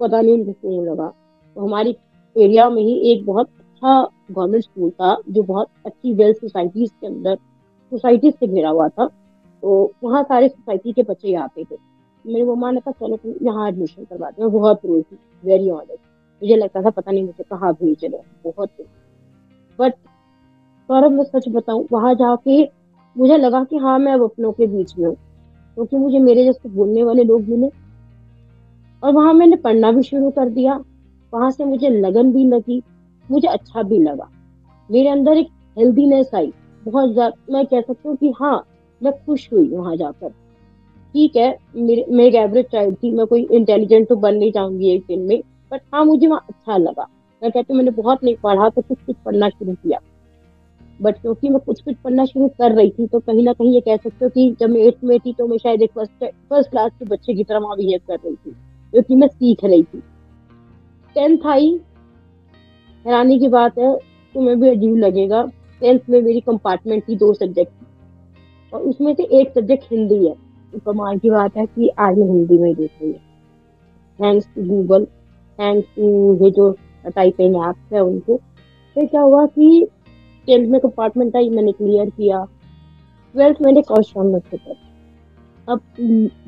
पता 0.00 0.20
नहीं, 0.20 0.32
उनको 0.32 0.52
क्यों 0.52 0.84
लगा। 0.86 1.08
तो 1.56 1.66
हमारी 1.66 1.96
एरिया 2.36 2.68
में 2.70 2.82
ही 2.82 3.12
एक 3.12 3.24
बहुत 3.26 3.46
अच्छा 3.46 4.00
गवर्नमेंट 4.30 4.64
स्कूल 4.64 4.90
था, 4.90 5.16
जो 5.28 5.42
बहुत 5.42 5.68
अच्छी 5.86 6.14
वेल 6.14 6.32
सोसाइटीज 6.32 6.90
के 6.90 7.06
अंदर 7.06 7.36
सोसाइटीज 7.92 8.34
से 8.34 8.46
घिरा 8.46 8.68
हुआ 8.68 8.88
था। 8.88 9.06
तो 9.62 9.92
वहाँ 10.04 10.22
सारे 10.22 10.48
सोसाइटी 10.48 10.92
के 10.92 11.02
बच्चे 11.02 11.34
आते 11.34 11.64
थे। 11.64 11.76
मेरी 12.24 12.42
मम्मा 12.42 12.70
ने 12.70 12.80
कहा, 12.80 12.92
चलो 12.92 13.16
तुम 13.16 13.34
यहाँ 13.42 13.68
एडमिशन 13.68 14.04
करवा 14.04 14.30
दो। 14.30 14.50
बहुत 14.50 14.80
रोई 14.86 15.02
थी 15.02 15.18
वेरी 15.44 15.70
ऑनेस्ट 15.70 16.04
मुझे 16.42 16.56
लगता 16.56 16.82
था, 16.82 16.90
पता 16.90 17.12
नहीं 17.12 17.24
मुझे 17.24 17.44
कहाँ 17.44 17.72
भेज 17.72 18.04
रहे 18.04 18.50
बहुत 18.50 18.70
बट 19.78 19.94
सौरभ, 20.88 21.12
मैं 21.12 21.24
सच 21.24 21.48
बताऊँ, 21.48 21.86
वहाँ 21.92 22.14
जाके 22.14 22.62
मुझे 23.16 23.36
लगा 23.36 23.62
कि 23.64 23.76
हाँ 23.76 23.98
मैं 23.98 24.12
अब 24.12 24.22
अपनों 24.22 24.52
के 24.52 24.66
बीच 24.66 24.92
में 24.98 25.06
हूँ। 25.06 25.14
क्योंकि 25.76 25.96
मुझे 25.96 26.18
मेरे 26.18 26.44
जैसे 26.44 26.68
बोलने 26.68 27.02
वाले 27.02 27.24
लोग 27.24 27.40
मिले। 27.40 27.85
और 29.02 29.12
वहाँ 29.12 29.32
मैंने 29.34 29.56
पढ़ना 29.56 29.90
भी 29.92 30.02
शुरू 30.02 30.30
कर 30.30 30.48
दिया। 30.50 30.74
वहाँ 31.32 31.50
से 31.50 31.64
मुझे 31.64 31.88
लगन 31.90 32.32
भी 32.32 32.44
लगी, 32.46 32.82
मुझे 33.28 33.48
अच्छा 33.48 33.82
भी 33.82 33.98
लगा। 33.98 34.28
मेरे 34.90 35.08
अंदर 35.08 35.36
एक 35.36 35.48
हेल्दीनेस 35.76 36.30
आई, 36.34 36.52
बहुत 36.82 37.12
ज़्यादा 37.12 37.52
मैं 37.52 37.64
कह 37.66 37.80
सकती 37.80 38.08
हूँ 38.08 38.16
कि 38.16 38.32
हाँ 38.40 38.62
मैं 39.00 39.12
खुश 39.16 39.48
हुई 39.52 39.68
वहाँ 39.68 39.96
जाकर। 39.96 40.28
ठीक 41.14 41.36
है 41.36 41.48
मैं 41.76 42.24
एक 42.24 42.34
एवरेज 42.34 42.66
चाइल्ड 42.72 42.96
थी, 42.96 43.10
मैं 43.10 43.26
कोई 43.26 43.46
इंटेलिजेंट 43.50 44.08
तो 44.08 44.16
बन 44.16 44.34
नहीं 44.36 44.52
चाहूँगी 44.52 44.90
एक 44.94 45.04
दिन 45.08 45.20
में 45.20 45.40
बट 45.72 45.80
हाँ 45.94 46.04
मुझे 46.04 46.26
वहाँ 46.26 46.44
अच्छा 46.48 46.76
लगा। 46.76 47.06
मैं 47.42 47.50
कहती 47.50 47.72
हूँ, 47.72 47.76
मैंने 47.76 47.90
बहुत 47.92 48.24
नहीं 48.24 48.36
पढ़ा 48.42 48.68
तो 48.68 48.82
कुछ 48.82 48.98
कुछ 49.06 49.16
पढ़ना 49.24 49.48
शुरू 49.48 49.72
किया। 49.74 49.98
बट 51.00 51.18
क्योंकि 51.18 51.48
मैं 51.48 51.58
कुछ 51.60 51.80
कुछ 51.80 51.96
पढ़ना 52.04 52.24
शुरू 52.24 52.48
कर 52.58 52.72
रही 52.72 52.90
थी 52.90 53.06
तो 53.06 53.18
कहीं 53.20 53.42
ना 53.44 53.52
कहीं 53.52 53.72
ये 53.74 53.80
कह 53.80 53.96
सकते 53.96 54.24
हो 54.24 54.28
कि 54.30 54.54
जब 54.60 54.70
मैं 54.70 54.80
एट्थ 54.80 55.04
में 55.04 55.18
थी 55.20 55.32
तो 55.32 55.46
मैं 55.46 55.58
शायद 55.58 55.82
एक 55.82 55.90
फ़र्स्ट 55.94 56.24
फ़र्स्ट 56.24 56.70
क्लास 56.70 56.90
के 56.98 57.04
बच्चे 57.04 57.34
की 57.34 57.44
तरह 57.44 57.58
वहाँ 57.58 57.76
बिहेव 57.76 58.00
कर 58.08 58.16
रही 58.16 58.34
थी। 58.34 58.54
क्योंकि 58.92 59.16
मैं 59.16 59.28
सीख 59.28 59.64
रही 59.64 59.82
थी। 59.82 60.02
टेंथ 61.16 61.46
आई, 61.46 61.68
हैरानी 63.04 63.38
की 63.38 63.48
बात 63.48 63.78
है, 63.78 63.96
तुम्हें 64.34 64.58
भी 64.60 64.68
अजीब 64.68 64.96
लगेगा 64.96 65.42
टेंथ 65.82 66.00
में 66.10 66.20
मेरी 66.22 66.40
कंपार्टमेंट 66.40 67.02
थी 67.08 67.16
दो 67.16 67.32
सब्जेक्ट 67.34 68.74
और 68.74 68.82
उसमें 68.82 69.14
से 69.14 69.22
एक 69.40 69.52
सब्जेक्ट 69.54 69.84
हिंदी 69.92 70.26
है। 70.26 70.34
तो 70.72 70.78
कमाल 70.86 71.18
की 71.18 71.30
बात 71.30 71.56
है 71.56 71.66
कि 71.66 71.88
आज 71.88 72.18
मैं 72.18 72.26
हिंदी 72.26 72.58
में 72.58 72.74
देख 72.74 72.90
रही 73.02 73.10
हूँ। 73.10 73.20
Thanks 74.18 74.48
to 74.54 74.62
Google 74.64 75.04
thanks 75.58 75.88
to 75.96 76.34
ये 76.44 76.50
जो 76.50 76.70
टाइपिंग 77.06 77.56
ऐप्स 77.58 77.92
है 77.92 78.00
उनको, 78.00 78.36
फिर 78.96 79.06
क्या 79.06 79.20
हुआ 79.20 79.44
कि 79.46 79.86
टेंथ 80.48 80.66
में 80.68 80.80
कंपार्टमेंट 80.80 81.36
आई, 81.36 81.48
मैंने 81.50 81.72
क्लियर 81.72 82.10
किया। 82.10 82.44
ट्वेल्थ 83.34 83.62
मैंने 83.62 83.82
कॉरस्पॉन्डेंस 83.82 84.42
से 84.50 84.56
कर 84.56 84.74
अब 85.68 85.80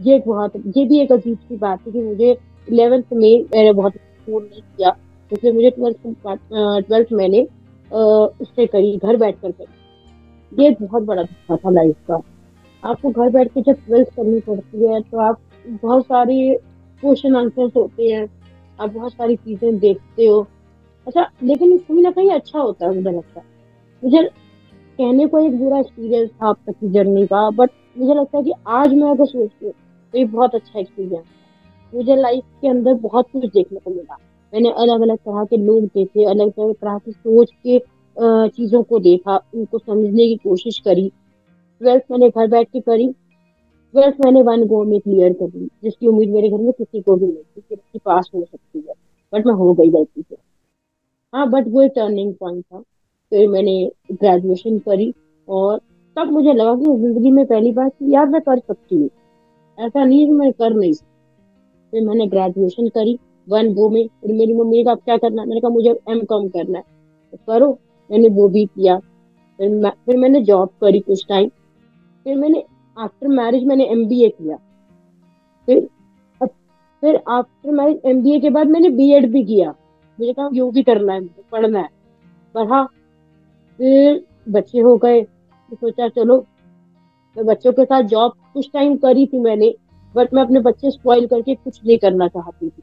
ये 0.01 0.19
बहुत, 0.27 0.57
ये 0.57 0.85
भी 0.85 0.99
एक 1.01 1.13
अजीब 1.13 1.37
सी 1.39 1.57
बात 1.59 1.87
है 1.87 1.93
कि 1.93 2.03
मुझे 2.03 2.31
इलेवेंथ 2.69 3.13
में 3.13 3.45
मैंने 3.45 3.73
बहुत 3.73 3.93
स्कोर 3.93 4.43
नहीं 4.43 4.61
किया 4.63 4.97
इसलिए 5.31 5.53
मुझे 5.53 5.71
ट्वेल्थ 5.71 6.87
ट्वेल्थ 6.87 7.13
मैंने 7.13 7.43
उससे 7.91 8.67
करी 8.67 8.97
घर 8.97 9.17
बैठ 9.17 9.41
कर 9.41 9.51
करी 9.51 10.63
ये 10.63 10.71
बहुत 10.81 11.03
बड़ा 11.03 11.23
धक्का 11.23 11.57
था 11.57 11.71
लाइफ 11.71 11.97
का। 12.11 12.21
आपको 12.83 13.11
घर 13.11 13.31
बैठ 13.31 13.49
के 13.49 13.61
जब 13.63 13.85
ट्वेल्थ 13.87 14.09
करनी 14.17 14.41
पड़ती 14.41 14.87
है 14.87 15.01
तो 15.03 15.19
आप 15.21 15.41
बहुत 15.83 16.05
सारी 16.05 16.55
क्वेश्चन 17.03 17.37
आंसर्स 17.37 17.77
होते 17.77 18.05
हैं, 18.05 18.29
आप 18.79 18.91
बहुत 18.91 19.13
सारी 19.13 19.37
चीज़ें 19.37 19.79
देखते 19.79 20.27
हो। 20.27 20.41
अच्छा 21.07 21.29
लेकिन 21.43 21.77
कहीं 21.79 22.03
ना 22.03 22.11
कहीं 22.11 22.31
अच्छा 22.31 22.59
होता 22.59 22.87
है, 22.87 22.95
मुझे 22.95 23.11
लगता 23.11 23.41
है। 23.41 23.47
मुझे 24.03 24.29
कहने 24.99 25.27
को 25.27 25.39
एक 25.39 25.59
बुरा 25.59 25.79
एक्सपीरियंस 25.79 26.31
था 26.33 26.49
अब 26.49 26.57
तक 26.67 26.75
की 26.75 26.89
जर्नी 26.93 27.27
का 27.27 27.49
बट 27.51 27.71
मुझे 27.99 28.15
लगता 28.15 28.39
है 28.39 28.45
कि 28.45 28.53
आज 28.69 28.95
मैं 28.95 29.11
अगर 29.11 29.27
सोचती 29.27 29.67
हूँ 29.67 29.73
तो 30.15 30.19
ये 30.19 30.25
बहुत 30.27 30.55
अच्छा 30.55 30.79
एक्सपीरियंस 30.81 31.25
मुझे 31.93 32.17
लाइफ 32.17 32.45
के 32.61 32.69
अंदर 32.69 32.95
बहुत 33.03 33.27
कुछ 33.33 33.45
देखने 33.45 33.79
को 33.79 33.91
मिला। 33.91 34.17
मैंने 34.53 34.71
अलग 34.73 35.01
अलग 35.03 35.17
तरह 35.19 35.45
के 35.45 35.57
लोग 35.57 35.85
देखे 35.85 36.25
अलग 36.25 36.59
अलग 36.59 36.75
तरह 36.75 36.99
की 36.99 37.13
सोच 37.13 37.53
के 37.67 37.79
चीज़ों 38.49 38.83
को 38.83 38.99
देखा, 38.99 39.37
उनको 39.55 39.79
समझने 39.79 40.27
की 40.29 40.37
कोशिश 40.39 40.79
करी। 40.85 41.09
ट्वेल्थ 41.81 42.03
मैंने 42.11 42.29
घर 42.29 42.47
बैठ 42.51 42.69
के 42.69 42.81
करी। 42.81 43.09
ट्वेल्थ 43.95 44.17
मैंने 44.25 44.43
वन 44.43 44.67
गो 44.67 44.83
में 44.85 44.99
क्लियर 45.01 45.33
कर 45.33 45.49
ली 45.49 45.67
जिसकी 45.85 46.07
उम्मीद 46.07 46.31
मेरे 46.31 46.49
घर 46.49 46.59
में 46.59 46.73
किसी 46.73 47.01
को 47.01 47.17
भी 47.17 47.27
नहीं 47.27 47.37
थी 47.37 47.77
कि 47.77 47.99
पास 48.05 48.31
हो 48.35 48.45
सकती 48.45 48.85
है। 48.89 48.95
बट 49.33 49.47
मैं 49.47 49.55
हो 49.55 49.73
गई 49.75 49.89
गलती 49.91 50.23
से। 50.23 50.37
हाँ 51.33 51.51
बट 51.51 51.69
वो 51.69 51.87
टर्निंग 51.95 52.35
पॉइंट 52.35 52.65
था। 52.65 52.83
फिर 53.33 53.49
मैंने 53.49 53.91
ग्रेजुएशन 54.13 54.79
करी 54.79 55.13
और 55.49 55.79
तब 56.17 56.31
मुझे 56.33 56.53
लगा 56.53 56.75
कि 56.75 56.85
ज़िंदगी 56.85 57.31
में 57.31 57.45
पहली 57.47 57.73
बार 57.73 57.89
कि 57.89 58.15
यार 58.15 58.27
मैं 58.29 58.41
कर 58.41 58.59
सकती 58.59 58.97
हूँ। 58.97 59.09
ऐसा 59.79 60.05
नहीं 60.05 60.21
है 60.21 60.27
कि 60.27 60.33
मैं 60.33 60.53
कर 60.53 60.75
नहीं 60.75 60.93
फिर 61.93 62.07
मैंने 62.07 62.27
ग्रेजुएशन 62.29 62.89
करी 62.89 63.19
वन 63.47 63.73
गो 63.75 63.89
में 63.91 64.07
फिर 64.07 64.33
मेरी 64.37 64.55
मम्मी 64.55 64.83
कहा 64.85 64.95
क्या 64.95 65.17
करना 65.17 65.45
मैंने 65.45 65.61
कहा, 65.61 65.71
मुझे 65.71 65.91
एम 66.11 66.25
कॉम 66.25 66.49
करना 66.49 66.79
है। 66.79 66.85
तो 67.33 67.39
करो। 67.49 67.71
मैंने 68.11 68.29
वो 68.31 68.49
भी 68.49 68.65
किया। 68.67 68.99
फिर 68.99 69.71
मैं, 69.71 69.91
फिर 70.07 70.17
मैंने 70.17 70.41
जॉब 70.43 70.69
करी 70.81 71.01
कुछ 71.01 71.25
टाइम 71.29 71.49
फिर 72.27 72.37
मैंने 72.37 72.63
आफ्टर 72.97 73.29
मैरिज 73.29 73.65
मैंने 73.65 73.85
एम 73.87 74.07
बी 74.09 74.23
ए 74.25 74.29
किया। 74.31 74.57
फिर 75.69 75.87
फिर 77.03 77.21
after 77.29 77.71
marriage 77.73 78.01
M 78.07 78.23
B 78.23 78.35
A 78.35 78.39
के 78.41 78.51
बाद 78.51 78.69
मैंने 78.69 78.89
बी 78.91 79.11
एड 79.13 79.31
भी 79.33 79.45
किया। 79.45 79.71
मुझे 80.19 80.33
कहा 80.33 80.49
यो 80.53 80.71
भी 80.71 80.83
करना 80.83 81.13
है 81.13 81.21
पढ़ना 81.53 81.81
है। 81.81 81.89
पढ़ा 82.55 82.87
फिर 83.79 84.25
बच्चे 84.49 84.81
हो 84.81 84.97
गए। 84.97 85.23
तो 85.23 85.77
सोचा, 85.77 86.09
चलो, 86.09 86.47
मैं 87.37 87.47
बच्चों 87.47 87.73
के 87.73 87.85
साथ 87.85 88.03
जॉब 88.03 88.33
कुछ 88.55 88.71
टाइम 88.73 88.97
करी 88.97 89.27
थी 89.27 89.39
मैंने 89.39 89.75
बट 90.17 90.35
मैं 90.35 90.43
अपने 90.43 90.61
बच्चे 90.61 90.91
स्पॉइल 90.91 91.27
करके 91.27 91.55
कुछ 91.55 91.81
नहीं 91.87 91.99
करना 91.99 92.29
चाहती 92.29 92.69
थी। 92.69 92.83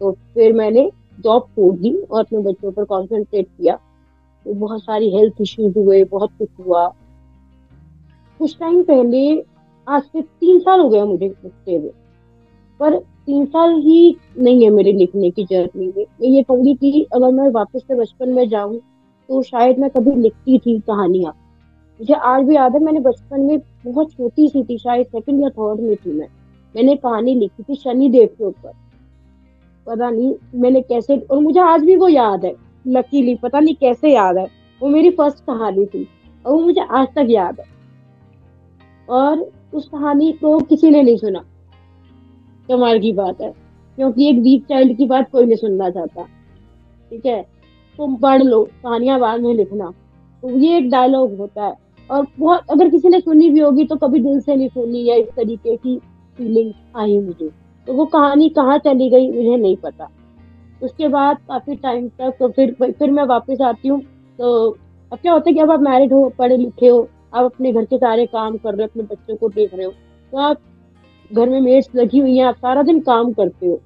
तो 0.00 0.12
फिर 0.12 0.52
मैंने 0.52 0.90
जॉब 1.20 1.42
छोड़ 1.42 1.74
दी 1.74 1.94
और 1.94 2.20
अपने 2.20 2.38
बच्चों 2.38 2.72
पर 2.72 2.84
कॉन्सेंट्रेट 2.84 3.46
किया। 3.46 3.76
तो 4.44 4.54
बहुत 4.54 4.80
सारी 4.80 5.16
हेल्थ 5.16 5.34
इश्यूज़ 5.40 5.78
हुए, 5.78 6.04
बहुत 6.04 6.30
कुछ 6.38 6.48
हुआ। 6.66 6.88
कुछ 8.38 8.58
टाइम 8.58 8.82
पहले, 8.82 9.44
आज 9.88 10.02
से 10.02 10.22
तीन 10.22 10.58
साल 10.58 10.80
हो 10.80 10.88
गया 10.88 11.04
मुझे 11.04 11.28
लिखते 11.28 11.74
हुए। 11.74 11.90
पर 12.80 12.98
तीन 12.98 13.46
साल 13.46 13.74
ही 13.74 14.16
नहीं 14.38 14.64
है 14.64 14.70
मेरे 14.70 14.92
लिखने 14.92 15.30
की 15.30 15.44
जर्नी 15.44 15.86
में। 15.86 16.06
मैं 16.20 16.28
ये 16.28 16.42
कहूँगी 16.42 16.74
कि 16.74 17.06
अगर 17.14 17.30
मैं 17.30 17.48
वापस 17.48 17.80
से 17.80 17.94
बचपन 17.94 18.28
में 18.28 18.48
जाऊँ 18.48 18.80
तो 19.28 19.42
शायद 19.42 19.78
मैं 19.78 19.90
कभी 19.90 20.10
लिखती 20.10 20.58
थी 20.58 20.80
कहानियाँ। 20.80 21.32
मुझे 22.00 22.14
आज 22.14 22.44
भी 22.44 22.56
याद 22.56 22.72
है, 22.72 22.78
मैंने 22.78 23.00
बचपन 23.00 23.40
में 23.40 23.58
बहुत 23.86 24.12
छोटी 24.12 24.48
सी 24.48 24.64
थी, 24.64 24.78
शायद 24.78 25.06
सेकंड 25.06 25.42
या 25.42 25.48
थर्ड 25.48 25.80
में 25.80 25.96
थी 25.96 26.12
मैं। 26.12 26.28
मैंने 26.76 26.96
कहानी 26.96 27.34
लिखी 27.34 27.62
थी 27.62 27.74
शनि 27.74 28.08
देव 28.08 28.26
के 28.26 28.44
ऊपर। 28.44 28.72
पता 29.86 30.10
नहीं 30.10 30.34
मैंने 30.54 30.80
कैसे, 30.80 31.18
और 31.18 31.40
मुझे 31.40 31.60
आज 31.60 31.80
भी 31.80 31.96
वो 31.96 32.08
याद 32.08 32.44
है, 32.44 32.54
लकीली, 32.86 33.34
पता 33.34 33.60
नहीं 33.60 33.74
कैसे 33.74 34.14
याद 34.14 34.38
है। 34.38 34.46
वो 34.82 34.88
मेरी 34.88 35.10
फ़र्स्ट 35.10 35.38
कहानी 35.38 35.86
थी, 35.86 36.08
और 36.46 36.52
वो 36.52 36.60
मुझे 36.60 36.80
आज 36.80 37.08
तक 37.08 37.26
याद 37.28 37.60
है। 37.60 37.66
और 39.10 39.50
उस 39.74 39.88
कहानी 39.88 40.32
को 40.32 40.58
किसी 40.58 40.90
ने 40.90 41.02
नहीं 41.02 41.16
सुना। 41.16 41.44
कमाल 42.68 43.00
की 43.00 43.12
बात 43.12 43.40
है, 43.40 43.54
क्योंकि 43.96 44.28
एक 44.28 44.38
वीक 44.38 44.64
चाइल्ड 44.64 44.96
की 44.96 45.06
बात 45.06 45.30
कोई 45.30 45.44
नहीं 45.44 45.56
सुनना 45.56 45.90
चाहता। 45.90 46.22
ठीक 47.10 47.26
है? 47.26 47.53
तुम 47.98 48.16
पढ़ 48.16 48.42
लो, 48.42 48.62
कहानियाँ 48.82 49.18
बाद 49.20 49.40
में 49.40 49.52
लिखना। 49.54 49.90
तो 50.42 50.50
ये 50.50 50.76
एक 50.76 50.90
डायलॉग 50.90 51.36
होता 51.38 51.64
है। 51.64 51.74
और 52.10 52.26
बहुत, 52.38 52.62
अगर 52.70 52.88
किसी 52.88 53.08
ने 53.08 53.20
सुनी 53.20 53.48
भी 53.50 53.60
होगी 53.60 53.84
तो 53.84 53.96
कभी 53.96 54.20
दिल 54.20 54.40
से 54.40 54.56
नहीं 54.56 54.68
सुनी 54.68 55.04
या 55.04 55.14
इस 55.14 55.28
तरीके 55.36 55.76
की 55.76 55.96
फीलिंग 56.38 56.72
आई 56.96 57.18
मुझे। 57.20 57.48
तो 57.86 57.92
वो 57.92 58.04
कहानी 58.06 58.48
कहाँ 58.48 58.78
चली 58.78 59.08
गई 59.10 59.30
मुझे 59.30 59.56
नहीं 59.56 59.76
पता। 59.76 60.08
उसके 60.82 61.08
बाद 61.08 61.36
काफ़ी 61.48 61.76
टाइम 61.76 62.08
तक 62.08 62.36
तो 62.38 62.48
फिर 62.48 62.74
फिर 62.82 63.10
मैं 63.10 63.24
वापस 63.24 63.60
आती 63.62 63.88
हूँ। 63.88 64.00
तो 64.38 64.70
अब 65.12 65.18
क्या 65.18 65.32
होता 65.32 65.48
है 65.48 65.54
कि 65.54 65.60
अब 65.60 65.70
आप 65.70 65.80
मैरिड 65.80 66.12
हो, 66.12 66.28
पढ़े 66.38 66.56
लिखे 66.56 66.88
हो, 66.88 67.08
आप 67.34 67.44
अपने 67.44 67.72
घर 67.72 67.84
के 67.84 67.98
सारे 67.98 68.26
काम 68.26 68.56
कर 68.56 68.74
रहे 68.74 68.82
हो, 68.82 68.88
अपने 68.88 69.02
बच्चों 69.04 69.36
को 69.36 69.48
देख 69.48 69.74
रहे 69.74 69.86
हो 69.86 69.92
तो 70.32 70.38
आप 70.38 70.58
घर 71.30 71.48
में 71.48 71.60
मेड्स 71.60 71.88
लगी 71.96 72.18
हुई 72.18 72.36
हैं, 72.36 72.44
आप 72.44 72.56
सारा 72.56 72.82
दिन 72.82 73.00
काम 73.00 73.32
करते 73.32 73.66
हो। 73.66 73.80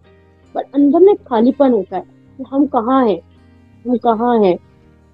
बट 0.55 0.75
अंदर 0.75 1.01
में 1.01 1.15
खालीपन 1.27 1.73
होता 1.73 1.97
है 1.97 2.03
कि 2.39 2.45
हम 2.51 2.67
कहाँ 2.67 3.05
हैं? 3.07 3.19
हम 3.89 3.97
कहाँ 3.97 4.39
हैं? 4.39 4.57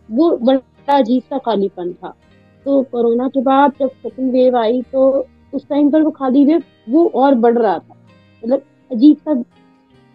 वो 0.08 0.36
बड़ा 0.36 0.98
अजीब 0.98 1.22
सा 1.22 1.38
खालीपन 1.38 1.92
था। 1.92 2.14
तो 2.66 2.82
कोरोना 2.82 3.28
के 3.28 3.40
बाद 3.42 3.72
जब 3.80 3.88
सेकंड 3.88 4.32
वेव 4.32 4.56
आई 4.56 4.80
तो 4.92 5.08
उस 5.52 5.66
टाइम 5.68 5.90
पर 5.90 6.02
वो 6.02 6.10
खाली 6.10 6.44
वेव 6.44 6.62
वो 6.88 7.06
और 7.14 7.34
बढ़ 7.34 7.58
रहा 7.58 7.78
था। 7.78 7.94
मतलब 8.42 8.62
अजीब 8.90 9.16
सा 9.18 9.34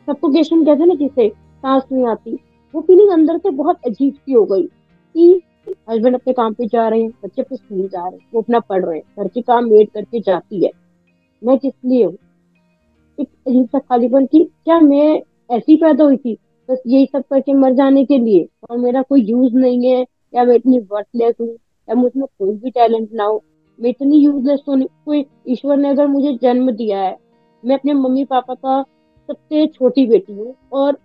सफोकेशन 0.07 0.63
कहते 0.65 0.85
ना 0.85 0.93
जिसे 0.95 1.27
सांस 1.29 1.83
नहीं 1.91 2.05
आती, 2.07 2.33
वो 2.73 2.81
फीलिंग 2.81 3.09
अंदर 3.09 3.37
से 3.37 3.49
बहुत 3.49 3.85
अजीब 3.87 4.13
सी 4.13 4.33
हो 4.33 4.43
गई 4.45 4.63
कि 4.63 5.41
हस्बैंड 5.89 6.15
अपने 6.15 6.33
काम 6.33 6.53
पे 6.53 6.65
जा 6.65 6.87
रहे 6.87 7.01
हैं, 7.01 7.09
बच्चे 7.23 7.41
अपने 7.41 7.57
स्कूल 7.57 7.87
जा 7.87 8.01
रहे 8.01 8.17
हैं, 8.17 8.27
वो 8.33 8.41
अपना 8.41 8.59
पढ़ 8.59 8.85
रहे 8.85 8.97
हैं, 8.97 9.03
घर 9.19 9.27
के 9.27 9.41
काम 9.41 9.69
मेड 9.69 9.89
करके 9.89 10.19
जाती 10.19 10.63
है। 10.65 10.71
मैं 11.41 11.57
किस 11.57 11.73
लिए 11.85 12.03
हूँ? 12.03 12.17
एक 13.17 13.27
अजीब 13.47 13.65
सा 13.65 13.79
खालीपन 13.79 14.25
की 14.25 14.43
क्या 14.43 14.79
मैं 14.79 15.21
ऐसी 15.51 15.75
पैदा 15.75 16.03
हुई 16.03 16.17
थी 16.17 16.37
बस 16.69 16.81
यही 16.87 17.05
सब 17.05 17.23
करके 17.31 17.53
मर 17.53 17.73
जाने 17.73 18.03
के 18.05 18.17
लिए। 18.17 18.47
और 18.71 18.77
मेरा 18.77 19.01
कोई 19.01 19.21
यूज़ 19.21 19.55
नहीं 19.55 19.91
है, 19.91 20.05
या 20.33 20.43
मैं 20.43 20.55
इतनी 20.55 20.79
वर्थलेस 20.91 21.35
हूँ, 21.41 21.47
या 21.47 21.95
मुझमें 21.95 22.25
कोई 22.39 22.55
भी 22.55 22.69
टैलेंट 22.69 23.09
ना 23.13 23.23
हो। 23.23 23.43
मैं 23.79 23.89
इतनी 23.89 24.17
यूजलेस 24.17 24.59
तो 24.65 24.75
नहीं, 24.75 24.87
कोई 25.05 25.25
ईश्वर 25.47 25.77
ने 25.77 25.89
अगर 25.89 26.07
मुझे 26.07 26.37
जन्म 26.41 26.71
दिया 26.71 26.99
है, 26.99 27.17
मैं 27.63 27.75
अपने 27.75 27.93
मम्मी 27.93 28.25
पापा 28.25 28.53
का 28.55 28.81
सबसे 29.29 29.65
छोटी 29.67 30.05
बेटी 30.05 30.33
हूँ, 30.33 30.53
और 30.73 30.97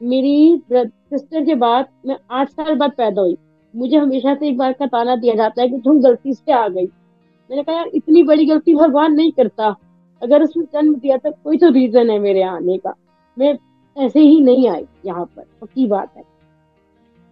मेरी 0.00 0.62
सिस्टर 0.72 1.44
के 1.44 1.54
बाद 1.54 1.86
मैं 2.06 2.16
आठ 2.30 2.48
साल 2.48 2.74
बाद 2.74 2.92
पैदा 2.96 3.22
हुई। 3.22 3.36
मुझे 3.74 3.96
हमेशा 3.96 4.34
से 4.34 4.48
एक 4.48 4.56
बार 4.58 4.72
का 4.72 4.86
ताना 4.86 5.16
दिया 5.16 5.34
जाता 5.34 5.62
है 5.62 5.68
कि 5.68 5.78
तुम 5.78 6.00
गलती 6.02 6.34
से 6.34 6.52
आ 6.52 6.66
गई। 6.68 6.84
मैंने 6.84 7.62
कहा, 7.62 7.76
यार, 7.76 7.90
इतनी 7.94 8.22
बड़ी 8.22 8.46
गलती 8.46 8.74
भगवान 8.74 9.14
नहीं 9.14 9.32
करता। 9.32 9.74
अगर 10.22 10.42
उसने 10.42 10.64
जन्म 10.64 10.94
दिया 10.94 11.16
तो 11.16 11.30
कोई 11.44 11.58
तो 11.58 11.70
रीजन 11.70 12.10
है 12.10 12.18
मेरे 12.18 12.42
आने 12.42 12.76
का। 12.78 12.94
मैं 13.36 13.54
ऐसे 13.96 14.20
ही 14.20 14.40
नहीं 14.40 14.68
आई 14.68 14.86
यहाँ 15.06 15.24
पर, 15.24 15.44
पक्की 15.60 15.86
बात 15.86 16.16
है। 16.16 16.22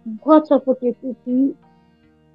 बहुत 0.07 0.47
सफोकेटेड 0.47 1.15
थी। 1.15 1.55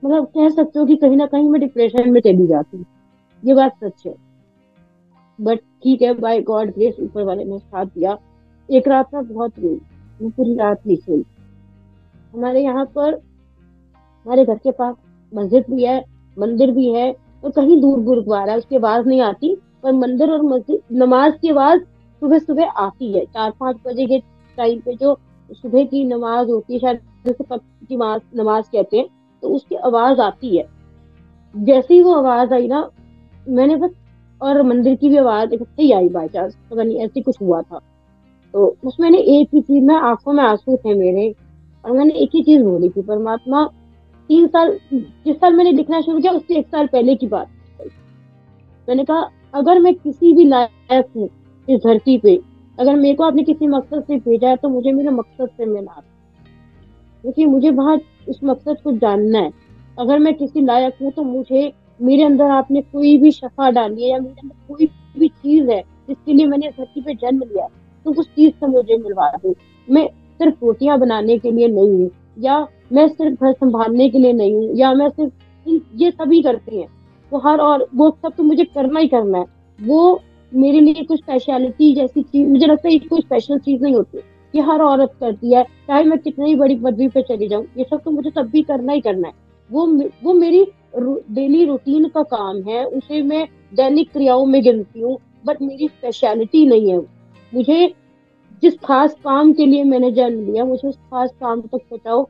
मतलब 0.05 0.27
कह 0.27 0.49
सकते 0.49 0.79
हो 0.79 0.87
कि 0.87 0.97
कहीं 0.97 1.17
ना 1.17 1.27
कहीं 1.27 1.49
मैं 1.51 1.61
डिप्रेशन 1.61 2.11
में 2.11 2.21
चली 2.21 2.47
जाती। 2.47 2.85
ये 3.45 3.55
बात 3.55 3.85
सच 3.85 4.07
है। 4.07 4.15
बट 5.41 5.59
ठीक 5.59 6.03
है 6.03 6.15
बाय 6.15 6.41
गॉड 6.41 6.71
ग्रेस 6.71 6.97
ऊपर 7.01 7.23
वाले 7.23 7.45
ने 7.45 7.59
साथ 7.59 7.87
दिया। 7.87 8.19
एक 8.71 8.89
रात 8.89 9.15
में 9.15 9.29
बहुत 9.29 9.53
रोई 9.59 9.81
मैं 10.23 10.31
पूरी 10.31 10.55
रात 10.55 10.87
नहीं 10.87 10.97
सोई। 10.97 11.25
हमारे 12.35 12.63
यहाँ 12.63 12.85
पर, 12.85 13.15
हमारे 14.27 14.45
घर 14.45 14.59
के 14.59 14.71
पास 14.71 14.95
मस्जिद 15.35 15.65
भी 15.71 15.85
है, 15.85 16.05
मंदिर 16.39 16.71
भी 16.71 16.93
है, 16.93 17.17
और 17.45 17.51
कहीं 17.51 17.81
दूर 17.81 18.01
गुरुद्वारा, 18.01 18.55
उसकी 18.55 18.77
आवाज़ 18.77 19.07
नहीं 19.07 19.21
आती, 19.21 19.57
पर 19.83 19.93
मंदिर 19.93 20.31
और 20.31 20.43
मस्जिद, 20.43 20.81
नमाज़ 20.93 21.35
की 21.35 21.49
आवाज़ 21.49 21.81
सुबह 22.23 22.39
सुबह 22.39 22.67
आती 22.79 23.13
है। 23.13 23.25
चार 23.25 23.51
पाँच 23.61 23.77
बजे 23.87 24.07
के 24.07 24.19
टाइम 24.59 24.81
पे 24.81 24.95
जो 24.95 25.19
सुबह 25.51 25.85
की 25.85 26.05
नमाज़ 26.05 26.49
होती 26.49 26.75
है, 26.75 26.79
शायद 26.81 27.01
जैसे 27.27 27.97
नमाज़ 28.37 28.65
कहते 28.73 28.97
हैं 28.97 29.07
तो 29.43 29.49
उसकी 29.49 29.75
आवाज़ 29.77 30.21
आती 30.21 30.57
है। 30.57 30.65
जैसे 31.55 31.95
ही 31.95 32.03
वो 32.03 32.15
आवाज़ 32.15 32.55
आई 32.55 32.67
ना, 32.69 32.89
मैंने 33.49 33.77
बस, 33.77 33.91
और 34.41 34.63
मंदिर 34.63 34.95
की 34.95 35.09
भी 35.09 35.17
आवाज़ 35.17 35.55
इकट्ठे 35.55 35.83
ही 35.83 35.93
आई 35.93 36.09
बाई 36.09 36.29
चांस 36.29 36.57
पता 36.71 36.83
नहीं, 36.83 36.99
ऐसे 36.99 37.21
कुछ 37.21 37.41
हुआ 37.43 37.61
था। 37.63 37.79
तो 38.55 38.67
उसमें 38.85 39.09
मैंने 39.11 39.23
एक 39.41 39.55
ही 39.55 39.61
चीज़ 39.61 39.85
में 39.85 39.95
आँखों 39.95 40.33
में 40.33 40.43
आँसू 40.45 40.77
थे 40.77 40.95
मेरे, 40.95 41.35
और 41.85 41.93
मैंने 41.93 42.15
एक 42.15 42.31
ही 42.35 42.43
चीज़ 42.43 42.63
बोली 42.63 42.89
थी, 42.89 43.03
परमात्मा, 43.03 43.65
तीन 44.31 44.47
साल, 44.47 44.79
जिस 44.93 45.37
साल 45.37 45.55
मैंने 45.55 45.73
लिखना 45.73 46.01
शुरू 46.01 46.21
किया, 46.21 46.33
उससे 46.33 46.59
एक 46.59 46.67
साल 46.67 46.87
पहले 46.87 47.15
की 47.15 47.27
बात। 47.27 47.49
मैंने 48.89 49.05
कहा, 49.05 49.31
अगर 49.55 49.79
मैं 49.79 49.95
किसी 49.95 50.33
भी 50.33 50.45
लायक 50.45 51.07
हूँ 51.17 51.29
इस 51.69 51.81
धरती 51.81 52.17
पे। 52.19 52.39
अगर 52.79 52.97
मेरे 52.97 53.15
को 53.15 53.25
आपने 53.25 53.43
किसी 53.43 53.67
मकसद 53.67 54.03
से 54.03 54.17
भेजा 54.19 54.49
है 54.49 54.57
तो 54.57 54.69
मुझे 54.69 54.93
मेरे 54.93 55.11
मकसद 55.11 55.49
से 55.49 55.67
मिला। 55.67 56.03
क्योंकि 57.25 57.47
मुझे 57.47 57.71
वहाँ 57.71 57.99
उस 58.29 58.41
मकसद 58.45 58.77
को 58.85 58.93
जानना 58.93 59.39
है। 59.39 59.51
अगर 59.99 60.19
मैं 60.19 60.35
किसी 60.35 60.61
लायक 60.61 60.95
हूँ 61.03 61.11
तो 61.13 61.23
मुझे, 61.23 61.73
मेरे 62.01 62.23
अंदर 62.23 62.51
आपने 62.51 62.81
कोई 62.83 63.17
भी 63.19 63.31
शफा 63.31 63.71
डाली 63.71 64.03
है 64.03 64.11
या 64.11 64.19
मेरे 64.19 64.41
अंदर 64.43 64.55
कोई 64.69 64.89
भी 65.19 65.29
चीज़ 65.29 65.71
है, 65.71 65.81
जिसके 66.09 66.33
लिए 66.33 66.47
मैंने 66.47 66.69
धरती 66.69 67.01
पे 67.01 67.15
जन्म 67.15 67.43
लिया 67.43 67.67
तो 68.07 68.13
उस 68.13 68.27
चीज़ 68.27 68.53
से 68.53 68.67
मुझे 68.67 68.97
मिलवा 68.97 69.31
दो। 69.37 69.55
मैं 69.89 70.07
सिर्फ़ 70.41 70.65
रोटियाँ 70.65 70.99
बनाने 70.99 71.39
के 71.39 71.51
लिए 71.51 71.69
नहीं 71.69 71.89
हूँ, 71.91 72.11
या 72.39 72.67
मैं 72.93 73.07
सिर्फ़ 73.09 73.45
घर 73.45 73.53
संभालने 73.53 74.09
के 74.09 74.19
लिए 74.19 74.33
नहीं 74.33 74.55
हूँ, 74.55 74.77
या 74.77 74.93
मैं 74.95 75.09
सिर्फ़ 75.09 75.33
ये 75.97 76.11
सभी 76.11 76.43
करते 76.43 76.77
हैं। 76.77 76.89
वो 77.33 77.39
हर 77.41 77.59
और, 77.59 77.87
वो 77.95 78.11
सब 78.23 78.33
तो 78.37 78.43
मुझे 78.43 78.65
करना 78.65 79.01
ही 79.01 79.09
करना 79.09 79.39
है। 79.39 79.45
वो 79.79 80.21
मेरे 80.53 80.81
लिए 80.81 81.03
कुछ 81.05 81.19
स्पेशलिटी 81.19 81.95
जैसी 81.95 82.23
चीज़, 82.23 82.49
मुझे 82.49 82.67
लगता 82.67 82.89
है 82.89 82.99
कोई 83.01 83.21
स्पेशल 83.21 83.59
चीज़ 83.59 83.83
नहीं 83.83 83.95
होती। 83.95 84.19
ये 84.55 84.63
हर 84.63 84.83
औरत 84.83 85.13
करती 85.21 85.53
है, 85.55 85.63
चाहे 85.63 86.05
मैं 86.05 86.19
कितनी 86.19 86.55
बड़ी 86.55 86.77
पदवी 86.77 87.09
पे 87.09 87.23
चली 87.23 87.49
जाऊँ, 87.49 87.65
ये 87.79 87.85
सब 87.85 88.01
तो 88.05 88.11
मुझे 88.11 88.31
तब 88.31 88.49
भी 88.51 88.63
करना 88.63 88.93
ही 88.93 89.01
करना 89.01 89.29
है। 89.29 89.35
वो 89.71 89.87
वो 90.25 90.33
मेरी 90.35 90.67
डेली 90.97 91.65
रूटीन 91.65 92.09
का 92.09 92.23
काम 92.25 92.63
है, 92.63 92.85
उसे 92.85 93.23
मैं 93.23 93.47
दैनिक 93.75 94.11
क्रियाओं 94.13 94.45
में 94.47 94.63
गिनती 94.63 95.01
हूँ 95.01 95.19
बट 95.47 95.63
मेरी 95.63 95.89
स्पेशलिटी 95.89 96.67
नहीं 96.67 96.91
है। 96.91 96.99
मुझे 97.53 97.95
जिस 98.63 98.75
खास 98.85 99.15
काम 99.25 99.53
के 99.53 99.67
लिए 99.67 99.83
मैंने 99.85 100.11
जन्म 100.13 100.41
लिया, 100.43 100.65
मुझे 100.65 100.89
उस 100.89 100.97
खास 100.97 101.31
काम 101.41 101.61
तक 101.63 101.77
पहुंचाओ। 101.81 102.25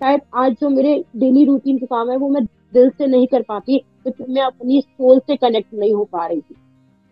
शायद 0.00 0.20
आज 0.34 0.52
जो 0.52 0.68
मेरे 0.68 1.02
डेली 1.16 1.44
रूटीन 1.44 1.78
का 1.78 1.86
काम 1.86 2.10
है, 2.10 2.16
वो 2.16 2.28
मैं 2.28 2.44
दिल 2.44 2.88
से 2.90 3.06
नहीं 3.06 3.26
कर 3.26 3.42
पाती, 3.42 3.78
क्योंकि 3.78 4.24
तो 4.24 4.32
मैं 4.32 4.42
अपनी 4.42 4.80
सोल 4.80 5.18
से 5.18 5.36
कनेक्ट 5.36 5.74
नहीं 5.74 5.92
हो 5.94 6.04
पा 6.04 6.26
रही 6.26 6.40
थी। 6.40 6.54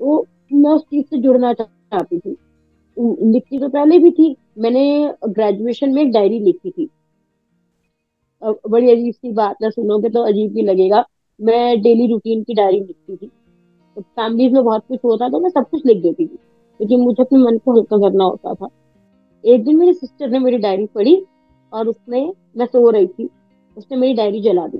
तो 0.00 0.26
मैं 0.52 0.70
उस 0.70 0.82
चीज़ 0.82 1.06
से 1.06 1.18
जुड़ना 1.18 1.52
चाहती 1.52 2.18
थी। 2.18 2.37
लिखती 3.22 3.59
तो 3.59 3.68
पहले 3.68 3.98
भी 3.98 4.11
थी। 4.11 4.37
मैंने 4.59 5.14
ग्रेजुएशन 5.28 5.94
में 5.94 6.02
एक 6.02 6.12
डायरी 6.12 6.38
लिखी 6.38 6.70
थी। 6.70 6.88
बड़ी 8.68 8.90
अजीब 8.90 9.14
सी 9.14 9.32
बात 9.32 9.56
है 9.62 9.70
सुनोगे 9.70 10.09
तो 10.09 10.22
अजीब 10.22 10.56
ही 10.56 10.62
लगेगा। 10.62 11.04
मैं 11.40 11.82
डेली 11.82 12.06
रूटीन 12.06 12.42
की 12.42 12.54
डायरी 12.54 12.80
लिखती 12.80 13.16
थी। 13.16 13.30
फैमिलीज़ 13.98 14.52
में 14.52 14.64
बहुत 14.64 14.82
कुछ 14.88 14.98
होता 15.04 15.28
तो 15.28 15.40
मैं 15.40 15.50
सब 15.50 15.68
कुछ 15.70 15.87
लिख 15.87 16.02
देती 16.02 16.26
थी। 16.26 16.38
क्योंकि 16.78 16.96
मुझे 16.96 17.22
अपने 17.22 17.38
मन 17.38 17.59
को 17.59 17.72
हल्का 17.72 17.96
करना 17.96 18.24
होता 18.24 18.54
था। 18.54 18.68
एक 19.44 19.64
दिन 19.64 19.76
मेरी 19.76 19.92
सिस्टर 19.92 20.30
ने 20.30 20.38
मेरी 20.38 20.59
डायरी 20.59 20.87
पढ़ी 20.87 21.26
और 21.72 21.88
उसने, 21.88 22.32
मैं 22.56 22.66
सो 22.66 22.90
रही 22.90 23.06
थी। 23.06 23.30
उसने 23.76 23.96
मेरी 23.96 24.14
डायरी 24.14 24.40
जला 24.40 24.66
दी। 24.66 24.78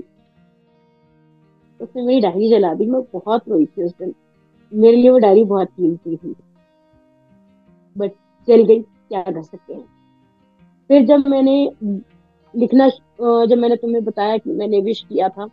उसने 1.81 2.01
मेरी 2.01 2.21
डायरी 2.21 2.49
जला 2.49 2.73
दी। 2.73 2.85
मैं 2.85 3.01
बहुत 3.01 3.41
रोई 3.49 3.65
थी 3.65 3.83
उस 3.83 3.91
दिन। 3.91 4.13
मेरे 4.71 4.97
लिए 4.97 5.09
वो 5.09 5.17
डायरी 5.19 5.43
बहुत 5.45 5.67
कीमती 5.69 6.15
थी। 6.15 6.35
बट 7.95 8.11
चल 8.47 8.63
गई, 8.63 8.79
क्या 8.79 9.21
कर 9.23 9.41
सकते 9.41 9.73
हैं? 9.73 9.85
फिर 10.89 11.05
जब 11.05 11.27
मैंने 11.27 11.71
लिखना 12.53 12.87
जब 13.19 13.57
मैंने 13.57 13.75
तुम्हें 13.75 14.03
बताया 14.03 14.37
कि 14.37 14.51
मैंने 14.51 14.79
विश 14.81 14.99
किया 15.09 15.29
था, 15.29 15.45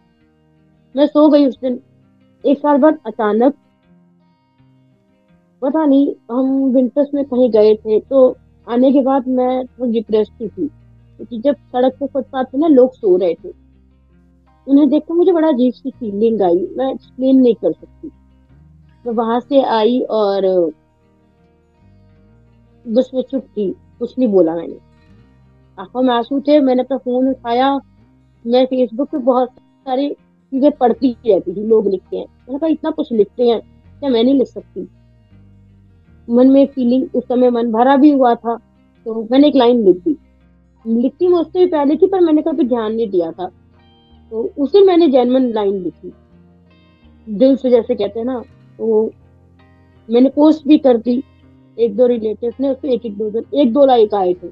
मैं 0.94 1.07
सो 1.07 1.29
गई 1.29 1.46
उस 1.46 1.59
दिन। 1.61 1.81
एक 2.44 2.59
साल 2.59 2.79
बाद 2.79 2.98
अचानक, 3.07 3.55
पता 5.62 5.85
नहीं, 5.85 6.14
हम 6.31 6.64
विंटर्स 6.74 7.14
में 7.14 7.24
कहीं 7.24 7.50
गए 7.50 7.74
थे 7.77 7.98
तो 8.00 8.37
आने 8.66 8.92
के 8.92 9.00
बाद 9.03 9.29
मैं 9.29 9.64
थोड़ी 9.66 9.92
डिप्रेस 9.92 10.29
थी, 10.31 10.48
क्योंकि 10.48 11.38
जब 11.40 11.55
सड़क 11.55 11.96
पे 12.00 12.07
फुटपाथ 12.07 12.44
पे 12.44 12.59
ना 12.59 12.66
लोग 12.68 12.92
सो 12.94 13.16
रहे 13.16 13.35
थे, 13.35 13.53
उन्हें 14.66 14.88
देखकर 14.90 15.14
मुझे 15.14 15.33
बड़ा 15.33 15.48
अजीब 15.48 15.72
सी 15.72 15.90
फीलिंग 15.90 16.42
आई। 16.42 16.66
मैं 16.77 16.92
एक्सप्लेन 16.92 17.40
नहीं 17.40 17.55
कर 17.55 17.72
सकती। 17.72 18.11
मैं 19.05 19.12
वहाँ 19.14 19.40
से 19.40 19.62
आई 19.62 20.01
और 20.11 20.47
बस 22.85 23.11
मैं 23.14 23.23
चुप 23.23 23.45
थी 23.49 23.71
कुछ 23.99 24.14
नहीं 24.19 24.29
बोला 24.29 24.55
मैंने। 24.55 24.79
आँखों 25.79 26.03
में 26.03 26.14
आँसू 26.14 26.40
थे, 26.40 26.61
मैंने 26.61 26.83
अपना 26.83 26.97
फ़ोन 26.97 27.29
उठाया, 27.29 27.75
मैं 28.45 28.64
फेसबुक 28.67 29.09
पे 29.11 29.19
बहुत 29.19 29.51
सारी 29.87 30.09
चीज़ें 30.09 30.71
पढ़ती 30.71 31.17
रहती 31.27 31.55
थी, 31.55 31.61
लोग 31.61 31.88
लिखते 31.88 32.17
हैं। 32.17 32.25
मैंने 32.25 32.59
कहा, 32.59 32.69
इतना 32.69 32.90
कुछ 32.90 33.12
लिखते 33.12 33.49
हैं, 33.49 33.61
क्या 34.01 34.11
मैं 34.11 34.23
नहीं 34.25 34.35
लिख 34.35 34.49
सकती? 34.49 34.88
मन 36.29 36.51
में 36.51 36.67
फीलिंग 36.67 37.09
उस 37.14 37.25
समय 37.25 37.51
मन 37.51 37.73
भरा 37.73 37.97
भी 37.97 38.11
हुआ 38.11 38.35
था 38.35 38.57
तो 39.07 39.23
मैंने 39.33 39.49
एक 39.49 39.57
लाइन 39.57 39.85
लिख 39.85 39.97
दी। 39.97 40.17
लिखती 40.85 41.29
मैं 41.29 41.38
उससे 41.38 41.59
भी 41.59 41.67
पहले 41.67 41.97
थी 41.97 42.07
पर 42.07 42.21
मैंने 42.21 42.43
कभी 42.43 42.64
ध्यान 42.64 42.95
नहीं 42.95 43.09
दिया 43.09 43.31
था। 43.33 43.47
तो 44.33 44.43
उसे 44.59 44.83
मैंने 44.85 45.09
जैनमन 45.09 45.51
लाइन 45.53 45.75
लिखी। 45.75 46.12
दिल 47.27 47.57
से 47.57 47.71
जैसे 47.71 47.95
कहते 47.95 48.19
हैं 48.21 48.27
ना 48.27 48.43
तो 48.79 49.11
मैंने 50.09 50.29
पोस्ट 50.29 50.67
भी 50.69 50.79
कर 50.79 50.97
दी, 50.97 51.23
एक 51.79 51.97
दो 51.97 52.07
रिलेटिव 52.07 52.53
ने, 52.61 52.71
उसको 52.71 52.89
एक 52.89 53.07
एक 53.07 53.17
दो 53.19 53.43
एक 53.55 53.73
दो 53.73 53.85
लाइक 53.87 54.15
आए 54.15 54.35
थे। 54.35 54.49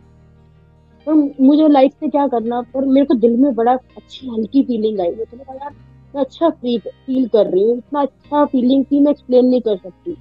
पर 1.07 1.15
मुझे 1.41 1.69
लाइफ 1.69 1.93
से 1.93 2.09
क्या 2.09 2.27
करना, 2.29 2.61
पर 2.65 2.85
मेरे 2.85 3.07
को 3.07 3.15
दिल 3.15 3.37
में 3.37 3.55
बड़ा 3.55 3.73
अच्छी, 3.73 4.29
हल्की 4.29 4.63
फीलिंग 4.63 5.01
आई। 5.01 5.11
मुझे 5.11 5.37
लगा 5.37 5.55
यार, 5.55 5.73
मैं 6.15 6.23
अच्छा 6.23 6.49
फील 6.51 6.79
फील 6.79 7.27
कर 7.29 7.47
रही 7.47 7.63
हूँ, 7.63 7.77
इतना 7.79 8.03
अच्छा 8.03 8.45
फीलिंग 8.45 8.85
थी 8.85 9.01
मैं 9.01 9.11
एक्सप्लेन 9.11 9.47
नहीं 9.47 9.61
कर 9.61 9.77
सकती। 9.77 10.17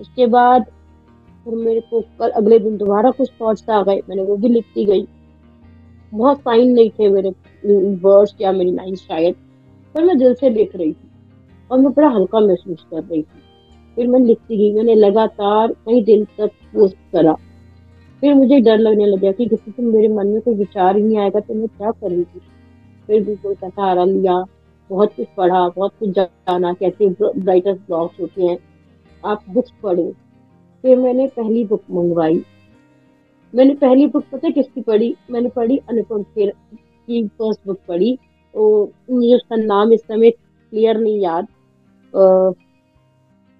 उसके 0.00 0.26
बाद 0.26 0.64
फिर 1.44 1.54
मेरे 1.54 1.80
को 1.80 2.00
कल, 2.18 2.30
अगले 2.30 2.58
दिन 2.58 2.76
दोबारा 2.76 3.10
कुछ 3.10 3.30
थॉट्स 3.40 3.68
आ 3.70 3.82
गए, 3.82 4.00
मैंने 4.08 4.22
वो 4.22 4.36
भी 4.36 4.48
लिखती 4.48 4.84
गई। 4.84 5.06
बहुत 6.12 6.40
फाइन 6.40 6.72
नहीं 6.72 6.90
थे 6.90 7.08
मेरे 7.08 7.30
वर्ड्स 8.02 8.34
या 8.40 8.52
मेरी 8.52 8.72
लाइन 8.72 8.94
शायद, 8.96 9.34
पर 9.94 10.04
मैं 10.04 10.18
दिल 10.18 10.34
से 10.34 10.50
लिख 10.50 10.76
रही 10.76 10.92
थी। 10.92 11.09
और 11.70 11.78
मैं 11.80 11.92
बड़ा 11.92 12.08
हल्का 12.08 12.40
महसूस 12.40 12.86
कर 12.90 13.02
रही 13.02 13.22
थी। 13.22 13.42
फिर 13.96 14.08
मैं 14.08 14.20
लिखती 14.20 14.56
गई, 14.56 14.72
मैंने 14.72 14.94
लगातार 14.94 15.72
कई 15.86 16.02
दिन 16.04 16.24
तक 16.38 16.50
पोस्ट 16.74 16.96
करा। 17.12 17.32
फिर 18.22 18.34
मुझे 18.34 18.60
डर 18.60 18.78
लगने 18.78 19.06
लगा 19.06 19.32
कि 19.32 19.46
किसी 19.46 19.70
से 19.70 19.82
मेरे 19.82 20.08
मन 20.08 20.26
में 20.26 20.40
कोई 20.40 20.54
विचार 20.54 20.96
ही 20.96 21.02
नहीं 21.02 21.18
आएगा 21.18 21.40
तो 21.40 21.54
मैं 21.54 21.68
क्या 21.68 21.90
करूँगी 21.90 22.40
फिर? 23.06 23.24
गूगल 23.24 23.54
का 23.54 23.68
सहारा 23.68 24.04
लिया, 24.04 24.44
बहुत 24.90 25.14
कुछ 25.16 25.26
पढ़ा, 25.36 25.68
बहुत 25.68 25.92
कुछ 26.00 26.08
जाना, 26.08 26.72
कैसे 26.72 27.08
ब्राइटर्स 27.20 27.78
ब्लॉग्स 27.78 28.20
होते 28.20 28.42
हैं। 28.42 28.58
आप 29.24 29.44
बुक्स 29.50 29.72
पढ़ो। 29.82 30.12
फिर 30.84 30.98
मैंने 30.98 31.26
पहली 31.26 31.64
बुक 31.64 31.82
मंगवाई। 31.90 32.42
मैंने 33.54 33.74
पहली 33.74 34.06
बुक 34.06 34.24
पता 34.32 34.50
किसकी 34.50 34.80
पढ़ी? 34.80 35.14
मैंने 35.30 35.48
पढ़ी 35.48 35.76
अनुपम 35.90 36.22
खेर 36.22 36.52
की 36.70 37.26
फ़र्स्ट 37.28 37.60
बुक 37.66 37.78
पढ़ी। 37.88 38.16
तो 38.54 38.92
मुझे 39.10 39.34
उसका 39.34 39.56
नाम 39.56 39.92
इस 39.92 40.00
समय 40.00 40.30
क्लियर 40.30 40.98
नहीं 40.98 41.20
याद। 41.20 41.46
आ, 42.16 42.50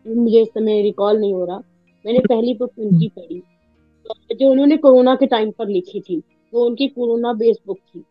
मुझे 0.06 0.40
इस 0.42 0.48
समय 0.48 0.82
रिकॉल 0.82 1.18
नहीं 1.18 1.32
हो 1.34 1.44
रहा। 1.44 1.58
मैंने 2.06 2.18
पहली 2.18 2.54
बुक 2.54 2.72
उनकी 2.78 3.08
पढ़ी। 3.08 3.42
जो 4.36 4.50
उन्होंने 4.50 4.76
कोरोना 4.76 5.14
के 5.14 5.26
टाइम 5.26 5.50
पर 5.50 5.68
लिखी 5.68 6.00
थी 6.00 6.22
वो 6.52 6.64
उनकी 6.66 6.88
कोरोना 6.88 7.32
बेस्ड 7.32 7.60
बुक 7.66 7.78
थी। 7.78 8.04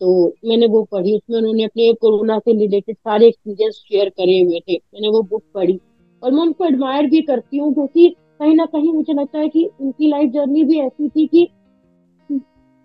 तो 0.00 0.26
मैंने 0.44 0.66
वो 0.66 0.82
पढ़ी। 0.82 1.14
उसमें 1.16 1.38
उन्होंने 1.38 1.64
अपने 1.64 1.92
कोरोना 1.92 2.38
से 2.38 2.52
रिलेटेड 2.52 2.96
सारे 2.96 3.26
एक्सपीरियंस 3.28 3.74
शेयर 3.74 4.08
करे 4.08 4.40
हुए 4.40 4.60
थे। 4.60 4.76
मैंने 4.94 5.08
वो 5.08 5.22
बुक 5.22 5.42
पढ़ी। 5.54 5.78
और 6.22 6.32
मैं 6.32 6.42
उनको 6.42 6.64
एडमायर 6.64 7.06
भी 7.06 7.20
करती 7.22 7.56
हूँ 7.56 7.72
क्योंकि 7.74 8.08
कहीं 8.38 8.54
ना 8.54 8.66
कहीं 8.66 8.92
मुझे 8.92 9.12
लगता 9.12 9.38
है 9.38 9.48
कि 9.48 9.68
उनकी 9.80 10.08
लाइफ 10.10 10.30
जर्नी 10.32 10.64
भी 10.64 10.78
ऐसी 10.80 11.08
थी 11.08 11.26
कि 11.26 11.42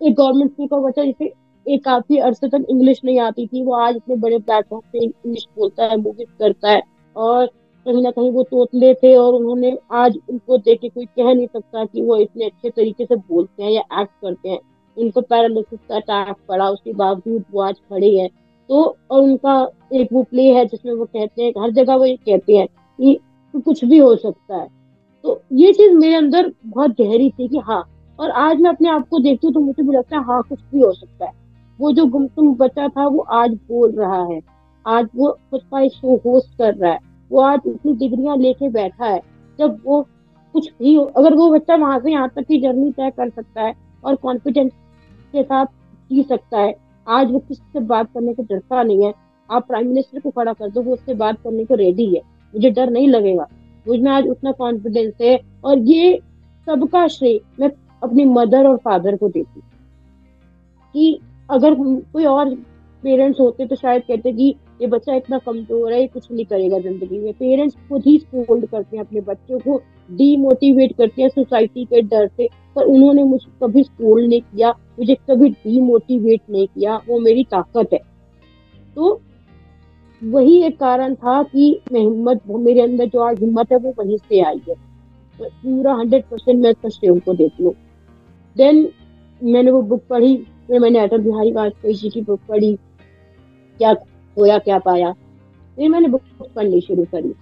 एक 0.00 0.14
गवर्नमेंट 0.14 0.50
स्कूल 0.50 0.66
का 0.66 0.76
बच्चा 0.76 1.04
जिसे 1.04 1.32
एक 1.66 1.84
काफ़ी 1.84 2.18
अरसे 2.18 2.48
तक 2.48 2.66
इंग्लिश 2.70 3.00
नहीं 3.04 3.18
आती 3.20 3.46
थी, 3.46 3.62
वो 3.64 3.74
आज 3.74 3.96
इतने 3.96 4.16
बड़े 4.16 4.38
प्लेटफॉर्म 4.38 4.82
पे 4.92 4.98
इंग्लिश 4.98 5.46
बोलता 5.56 5.84
है 5.84 5.96
मूवीज़ 5.96 6.28
करता 6.38 6.70
है 6.70 6.82
और 7.16 7.46
कहीं 7.86 8.02
ना 8.02 8.10
कहीं 8.10 8.30
वो 8.30 8.42
तोतले 8.42 8.92
थे 8.94 9.14
और 9.16 9.34
उन्होंने 9.34 9.76
आज 9.92 10.18
उनको 10.30 10.56
देख 10.58 10.80
के 10.80 10.88
कोई 10.88 11.04
कह 11.06 11.32
नहीं 11.34 11.46
सकता 11.46 11.84
कि 11.84 12.02
वो 12.02 12.16
इतने 12.16 12.44
अच्छे 12.44 12.70
तरीके 12.70 13.04
से 13.04 13.16
बोलते 13.16 13.62
हैं 13.62 13.70
या 13.70 13.82
एक्ट 14.00 14.10
करते 14.22 14.48
हैं। 14.48 14.58
उनको 14.96 15.20
पैरालिसिस 15.20 15.78
का 15.88 15.96
अटैक 15.96 16.36
पड़ा, 16.48 16.68
उसके 16.68 16.92
बावजूद 16.92 17.44
वो 17.52 17.60
आज 17.60 17.74
खड़े 17.74 18.16
हैं। 18.16 18.28
तो 18.70 18.82
और 19.10 19.20
उनका 19.20 19.54
एक 19.92 20.12
वो 20.12 20.22
प्ले 20.22 20.52
है 20.52 20.64
जिसमें 20.66 20.92
वो 20.92 21.04
कहते 21.04 21.42
हैं, 21.42 21.52
हर 21.58 21.70
जगह 21.70 21.94
वो 21.94 22.04
ये 22.04 22.16
कहते 22.16 22.56
हैं 22.56 22.66
कि 22.66 23.18
कुछ 23.54 23.84
भी 23.84 23.98
हो 23.98 24.14
सकता 24.16 24.56
है। 24.56 24.68
तो 25.24 25.40
ये 25.52 25.72
चीज़ 25.72 25.92
मेरे 25.92 26.14
अंदर 26.14 26.52
बहुत 26.66 26.90
गहरी 27.00 27.30
थी 27.30 27.48
कि 27.48 27.58
हाँ 27.58 27.82
और 28.18 28.30
आज 28.30 28.60
मैं 28.60 28.70
अपने 28.70 28.88
आप 28.88 29.08
को 29.08 29.18
देखती 29.18 29.46
हूँ 29.46 29.54
तो 29.54 29.60
मुझे 29.60 29.82
भी 29.82 29.96
लगता 29.96 30.16
है 30.16 30.24
हाँ 30.24 30.42
कुछ 30.48 30.60
भी 30.72 30.80
हो 30.80 30.92
सकता 30.92 31.24
है। 31.24 31.39
वो 31.80 31.92
जो 31.92 32.06
गुमसुम 32.06 32.54
बचा 32.54 32.88
था, 32.88 33.06
वो 33.06 33.18
आज 33.18 33.50
बोल 33.50 33.90
रहा 33.92 34.24
है। 34.24 34.40
आज 34.86 35.08
वो 35.16 35.38
खुद 35.50 35.60
का 35.60 35.88
शो 35.88 36.16
होस्ट 36.16 36.58
कर 36.58 36.74
रहा 36.74 36.92
है। 36.92 36.98
वो 37.30 37.40
आज 37.40 37.60
इतनी 37.66 37.92
डिग्रियाँ 37.92 38.36
लेके 38.36 38.68
बैठा 38.68 39.04
है। 39.04 39.20
जब 39.58 39.78
वो 39.84 40.06
कुछ 40.52 40.72
भी 40.78 40.94
हो, 40.94 41.04
अगर 41.04 41.34
वो 41.34 41.50
बच्चा 41.50 41.76
वहाँ 41.76 42.00
से 42.00 42.12
यहाँ 42.12 42.28
तक 42.28 42.42
की 42.42 42.60
जर्नी 42.60 42.92
तय 42.92 43.10
कर 43.10 43.28
सकता 43.28 43.62
है 43.62 43.74
और 44.04 44.16
कॉन्फिडेंस 44.16 44.72
के 45.32 45.42
साथ 45.42 45.66
जी 46.12 46.22
सकता 46.22 46.58
है, 46.58 46.76
आज 47.08 47.32
वो 47.32 47.38
किसी 47.38 47.62
से 47.72 47.80
बात 47.80 48.06
करने 48.14 48.34
को 48.34 48.42
डरता 48.42 48.82
नहीं 48.82 49.04
है। 49.04 49.14
आप 49.50 49.66
प्राइम 49.66 49.88
मिनिस्टर 49.88 50.20
को 50.20 50.30
खड़ा 50.30 50.52
कर 50.52 50.70
दो, 50.70 50.82
वो 50.82 50.92
उससे 50.92 51.14
बात 51.14 51.40
करने 51.44 51.64
को 51.64 51.74
रेडी 51.74 52.06
है। 52.06 52.22
मुझे 52.54 52.70
डर 52.70 52.90
नहीं 52.90 53.08
लगेगा। 53.08 53.46
मुझमें 53.88 54.10
आज 54.10 54.28
उतना 54.28 54.52
कॉन्फिडेंस 54.52 55.14
है 55.20 55.40
और 55.64 55.78
ये 55.78 56.20
सबका 56.66 57.08
श्रेय 57.08 57.40
मैं 57.60 57.70
अपनी 58.02 58.24
मदर 58.24 58.66
और 58.66 58.76
फादर 58.76 59.16
को 59.16 59.28
देती 59.28 59.60
कि 60.94 61.20
अगर 61.50 61.74
कोई 61.74 62.24
और 62.26 62.54
पेरेंट्स 63.02 63.40
होते 63.40 63.66
तो 63.66 63.76
शायद 63.76 64.02
कहते 64.08 64.32
कि 64.32 64.54
ये 64.80 64.86
बच्चा 64.86 65.14
इतना 65.14 65.38
कमज़ोर 65.38 65.92
है, 65.92 66.00
ये 66.00 66.06
कुछ 66.08 66.30
नहीं 66.30 66.44
करेगा 66.44 66.78
ज़िंदगी 66.78 67.18
में। 67.18 67.32
पेरेंट्स 67.34 67.76
खुद 67.88 68.02
ही 68.06 68.18
स्कोल्ड 68.18 68.66
करते 68.66 68.96
हैं 68.96 69.04
अपने 69.04 69.20
बच्चों 69.22 69.58
को 69.58 69.80
डीमोटिवेट 70.10 70.96
करते 70.98 71.22
हैं 71.22 71.28
सोसाइटी 71.30 71.84
के 71.84 72.02
डर 72.02 72.26
से। 72.28 72.48
पर 72.76 72.84
उन्होंने 72.84 73.24
मुझे 73.24 73.50
कभी 73.62 73.82
स्कोल्ड 73.82 74.28
नहीं 74.28 74.40
किया, 74.42 74.70
मुझे 74.98 75.14
कभी 75.30 75.48
डीमोटिवेट 75.50 76.40
नहीं 76.50 76.66
किया, 76.68 76.96
वो 77.08 77.18
मेरी 77.20 77.44
ताकत 77.46 77.92
है। 77.92 77.98
तो 78.96 79.20
वही 80.22 80.62
एक 80.64 80.78
कारण 80.78 81.14
था 81.14 81.42
कि 81.44 81.80
मैं 81.92 82.00
हिम्मत, 82.00 82.40
मेरे 82.48 82.80
अंदर 82.80 83.06
जो 83.06 83.20
आज 83.20 83.40
हिम्मत 83.40 83.72
है 83.72 83.78
वो 83.78 83.94
वहीं 83.98 84.16
से 84.18 84.40
आई 84.42 84.60
है। 84.68 84.74
पूरा 85.40 85.94
हंड्रेड 85.94 86.24
परसेंट 86.30 86.62
मैं 86.62 86.70
इसका 86.70 86.88
श्रेय 86.88 87.18
को 87.20 87.34
देती 87.34 87.64
हूँ। 87.64 87.74
देन 88.56 88.88
मैंने 89.40 89.70
वो 89.70 89.82
बुक 89.82 90.02
पढ़ी 90.10 90.34
फिर 90.70 90.80
मैंने 90.80 90.98
अटल 90.98 91.18
बिहारी 91.18 91.52
वाजपेयी 91.52 91.94
जी 91.94 92.08
की 92.10 92.20
बुक 92.20 92.40
पढ़ी। 92.48 92.74
क्या 93.80 93.92
खोया, 93.94 94.58
क्या 94.58 94.78
पाया? 94.78 95.12
फिर 95.78 95.88
मैंने 95.88 96.08
बुक 96.08 96.22
पढ़नी 96.56 96.80
शुरू 96.80 97.04
करी। 97.04 97.34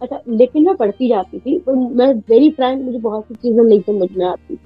अच्छा 0.00 0.20
लेकिन 0.28 0.64
मैं 0.64 0.74
पढ़ती 0.76 1.08
जाती 1.08 1.38
थी, 1.38 1.58
पर 1.58 1.74
मैं 1.74 2.12
वेरी 2.30 2.50
फ्रैंक 2.50 2.82
मुझे 2.82 2.98
बहुत 2.98 3.24
सी 3.24 3.34
चीज़ें 3.34 3.62
नहीं 3.64 3.80
समझ 3.80 4.08
में 4.12 4.24
आती। 4.26 4.58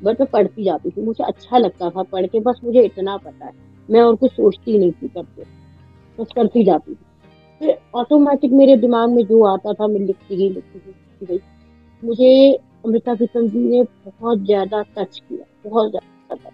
बट 0.00 0.20
मैं 0.20 0.28
पढ़ती 0.32 0.64
जाती 0.64 0.90
थी, 0.90 1.02
मुझे 1.02 1.24
अच्छा 1.24 1.58
लगता 1.58 1.90
था 1.90 2.02
पढ़ 2.02 2.26
के, 2.26 2.40
बस 2.40 2.60
मुझे 2.64 2.82
इतना 2.82 3.16
पता 3.16 3.46
है। 3.46 3.52
मैं 3.88 4.00
और 4.00 4.16
कुछ 4.16 4.32
सोचती 4.32 4.78
नहीं 4.78 4.92
थी 4.92 5.08
करके 5.08 5.42
बस 6.18 6.32
करती 6.36 6.64
जाती 6.64 6.94
थी। 6.94 7.04
फिर 7.60 7.78
ऑटोमेटिक 7.94 8.52
मेरे 8.52 8.76
दिमाग 8.76 9.10
में 9.10 9.24
जो 9.26 9.42
आता 9.44 9.72
था, 9.72 9.86
मैं 9.86 10.00
लिखती 10.00 10.36
गई 10.36 10.48
लिखती 10.48 10.78
गई 10.78 11.32
लिखती 11.32 12.06
मुझे 12.06 12.52
अमृता 12.86 13.14
प्रीतम 13.14 13.48
जी 13.48 13.58
ने 13.58 13.82
बहुत 13.82 14.38
ज़्यादा 14.38 14.82
टच 14.96 15.18
किया, 15.18 15.70
बहुत 15.70 15.90
ज़्यादा। 15.90 16.50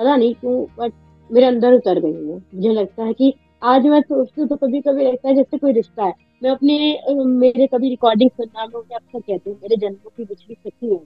पता 0.00 0.14
नहीं 0.16 0.34
क्यों 0.34 0.64
बट 0.78 0.92
मेरे 1.30 1.46
अंदर 1.46 1.72
उतर 1.72 1.98
गई 2.00 2.12
हूँ 2.12 2.36
मुझे 2.54 2.68
लगता 2.68 3.04
है 3.04 3.12
कि 3.12 3.32
आज 3.62 3.86
मैं 3.86 4.00
सोचती 4.00 4.40
हूँ 4.40 4.48
तो 4.48 4.56
कभी 4.56 4.80
कभी 4.80 5.04
लगता 5.04 5.28
है 5.28 5.34
जैसे 5.34 5.58
कोई 5.58 5.72
रिश्ता 5.72 6.04
है। 6.04 6.12
मैं 6.42 6.50
अपने 6.50 7.24
मेरे 7.24 7.66
कभी 7.66 7.88
रिकॉर्डिंग 7.88 8.30
सुनना 8.30 8.66
मैं 8.66 8.96
अक्सर 8.96 9.20
कहती 9.20 9.50
हूँ, 9.50 9.58
मेरे 9.62 9.76
जन्मों 9.76 10.10
की 10.16 10.24
बिछड़ी 10.24 10.54
सखी 10.54 10.88
हूँ। 10.88 11.00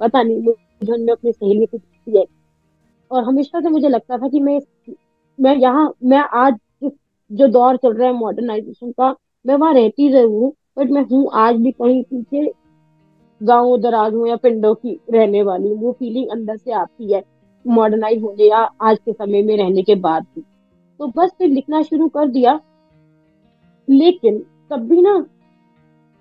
पता 0.00 0.22
नहीं, 0.22 0.36
मुझे 0.38 0.92
उनने 0.92 1.12
अपनी 1.12 1.32
सहेली 1.32 1.66
को 1.66 1.78
दी 1.78 2.18
है। 2.18 2.24
और 3.10 3.24
हमेशा 3.24 3.60
से 3.60 3.68
मुझे 3.68 3.88
लगता 3.88 4.18
था 4.18 4.28
कि 4.28 4.40
मैं 4.40 4.60
मैं 5.38 5.56
यहाँ, 5.56 5.92
मैं 6.04 6.18
आज 6.34 6.54
जो 7.30 7.46
दौर 7.48 7.76
चल 7.76 7.92
रहा 7.92 8.08
है 8.08 8.14
मॉडर्नाइजेशन 8.14 8.90
का, 8.92 9.14
मैं 9.44 9.54
वहाँ 9.54 9.74
रहती 9.74 10.10
ज़रूर 10.12 10.30
हूँ 10.32 10.52
बट 10.78 10.90
मैं 10.90 11.02
हूँ 11.02 11.30
आज 11.34 11.56
भी 11.56 11.70
कहीं 11.72 12.02
पीछे 12.02 12.50
गाँव 13.40 13.76
दराज 13.78 14.14
हूँ 14.14 14.28
या 14.28 14.36
पिंडों 14.36 14.74
की 14.74 15.00
रहने 15.10 15.42
वाली 15.42 15.68
हूँ। 15.68 15.78
वो 15.78 15.92
फीलिंग 15.92 16.30
अंदर 16.30 16.56
से 16.56 16.72
आती 16.72 17.12
है। 17.12 17.33
मॉडर्नाइज 17.66 18.22
होने 18.22 18.44
या 18.44 18.70
आज 18.80 18.98
के 18.98 19.12
समय 19.12 19.42
में 19.42 19.56
रहने 19.56 19.82
के 19.82 19.94
बाद 19.94 20.22
भी। 20.22 20.40
तो 20.98 21.12
बस 21.16 21.30
फिर 21.38 21.48
लिखना 21.48 21.82
शुरू 21.82 22.08
कर 22.08 22.28
दिया। 22.28 22.60
लेकिन 23.90 24.46
तब 24.70 24.76
भी 24.76 25.02
ना, 25.02 25.26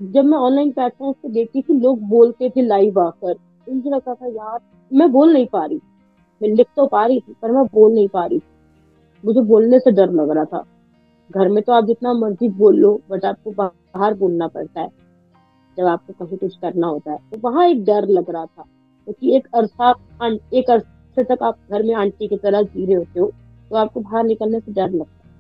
जब 0.02 0.26
मैं 0.26 0.38
ऑनलाइन 0.38 0.72
प्लेटफॉर्म 0.72 1.14
पे 1.14 1.30
देखती 1.30 1.62
थी, 1.62 1.74
लोग 1.74 2.02
बोलते 2.02 2.50
थे 2.50 2.62
लाइव 2.62 3.00
आकर। 3.00 3.36
मुझे 3.74 3.90
लगता 3.90 4.14
था, 4.14 4.28
यार, 4.28 4.60
मैं 4.94 5.12
बोल 5.12 5.34
नहीं 5.34 5.48
पा 5.48 5.66
रही। 5.66 5.80
मैं 6.42 6.50
लिख 6.50 6.68
तो 6.76 6.88
पा 6.88 7.06
रही 7.06 7.20
थी, 7.20 7.36
पर 7.42 7.52
मैं 7.52 7.66
बोल 7.66 7.94
नहीं 7.94 8.08
पा 8.08 8.26
रही 8.26 8.42
मुझे 9.26 9.42
बोलने 9.42 9.80
से 9.80 9.92
डर 9.92 10.12
लग 10.12 10.30
रहा 10.30 10.46
था। 10.46 10.64
घर 11.32 11.50
में 11.50 11.64
तो 11.64 11.74
आप 11.74 11.86
जितना 11.86 12.14
मर्ज़ी 12.14 12.50
बोल 12.50 12.76
लो 12.76 13.02
बट 13.10 13.26
आपको 13.26 13.52
बाहर 13.52 14.14
बोलना 14.14 14.48
पड़ता 14.48 14.82
है। 14.82 14.90
जब 15.78 15.86
आपको 15.86 16.26
कहीं 16.26 16.38
कुछ 16.38 16.56
करना 16.58 16.88
होता 16.88 17.12
है 17.12 17.18
तो 17.18 17.38
वहाँ 17.44 17.68
एक 17.68 17.84
डर 17.86 18.08
लग 18.08 18.30
रहा 18.30 18.46
था। 18.46 18.64
क्योंकि 19.08 19.30
तो 19.30 19.36
एक 19.36 19.48
अरसा 19.54 19.92
एक 20.54 20.70
अरसे 20.70 20.93
तक 21.22 21.44
आप 21.44 21.58
घर 21.72 21.84
में 21.84 21.96
आंटी 21.96 22.28
की 22.28 22.38
तरह 22.38 22.62
जी 22.62 22.86
रहे 22.86 22.96
होते 22.96 23.20
हो 23.20 23.32
तो 23.70 23.76
आपको 23.76 24.00
बाहर 24.00 24.24
निकलने 24.24 24.60
से 24.60 24.72
डर 24.72 24.90
लगता 24.90 25.28
है। 25.28 25.34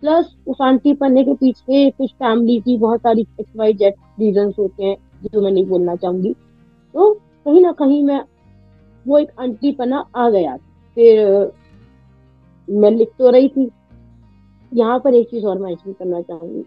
प्लस 0.00 0.36
उस 0.46 0.56
आंटी 0.62 0.92
बनने 0.92 1.24
के 1.24 1.34
पीछे 1.34 1.90
कुछ 1.90 2.10
फैमिली 2.10 2.60
की 2.60 2.78
बहुत 2.78 3.00
सारी 3.00 3.26
एक्स 3.40 3.56
वाई 3.56 3.72
जेड 3.72 3.94
रीजन 4.20 4.52
होते 4.58 4.84
हैं, 4.84 4.96
जो 5.24 5.40
मैं 5.40 5.50
नहीं 5.50 5.66
बोलना 5.66 5.96
चाहूँगी। 5.96 6.32
तो 6.94 7.14
कहीं 7.14 7.60
ना 7.60 7.72
कहीं 7.72 8.02
मैं, 8.02 8.24
वो 9.06 9.18
एक 9.18 9.28
आंटी 9.40 9.72
पना 9.72 10.04
आ 10.16 10.30
गया। 10.30 10.56
फिर, 10.94 11.52
मैं 12.70 12.90
लिख 12.90 13.08
तो 13.18 13.30
रही 13.30 13.48
थी। 13.48 13.70
यहाँ 14.74 14.98
पर 15.00 15.14
एक 15.14 15.30
चीज़ 15.30 15.46
और 15.46 15.58
मेंशन 15.58 15.92
करना 15.92 16.20
चाहूँगी। 16.20 16.64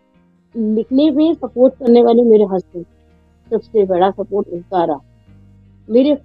लिखने 0.75 1.11
में 1.11 1.33
सपोर्ट 1.33 1.73
करने 1.73 2.03
वाले 2.03 2.23
मेरे 2.23 2.43
हस्बैंड 2.43 2.85
सबसे 3.51 3.85
बड़ा 3.85 4.11
सपोर्ट 4.11 4.47
उनका 4.47 4.83
रहा। 4.83 4.99
मेरे 5.89 6.15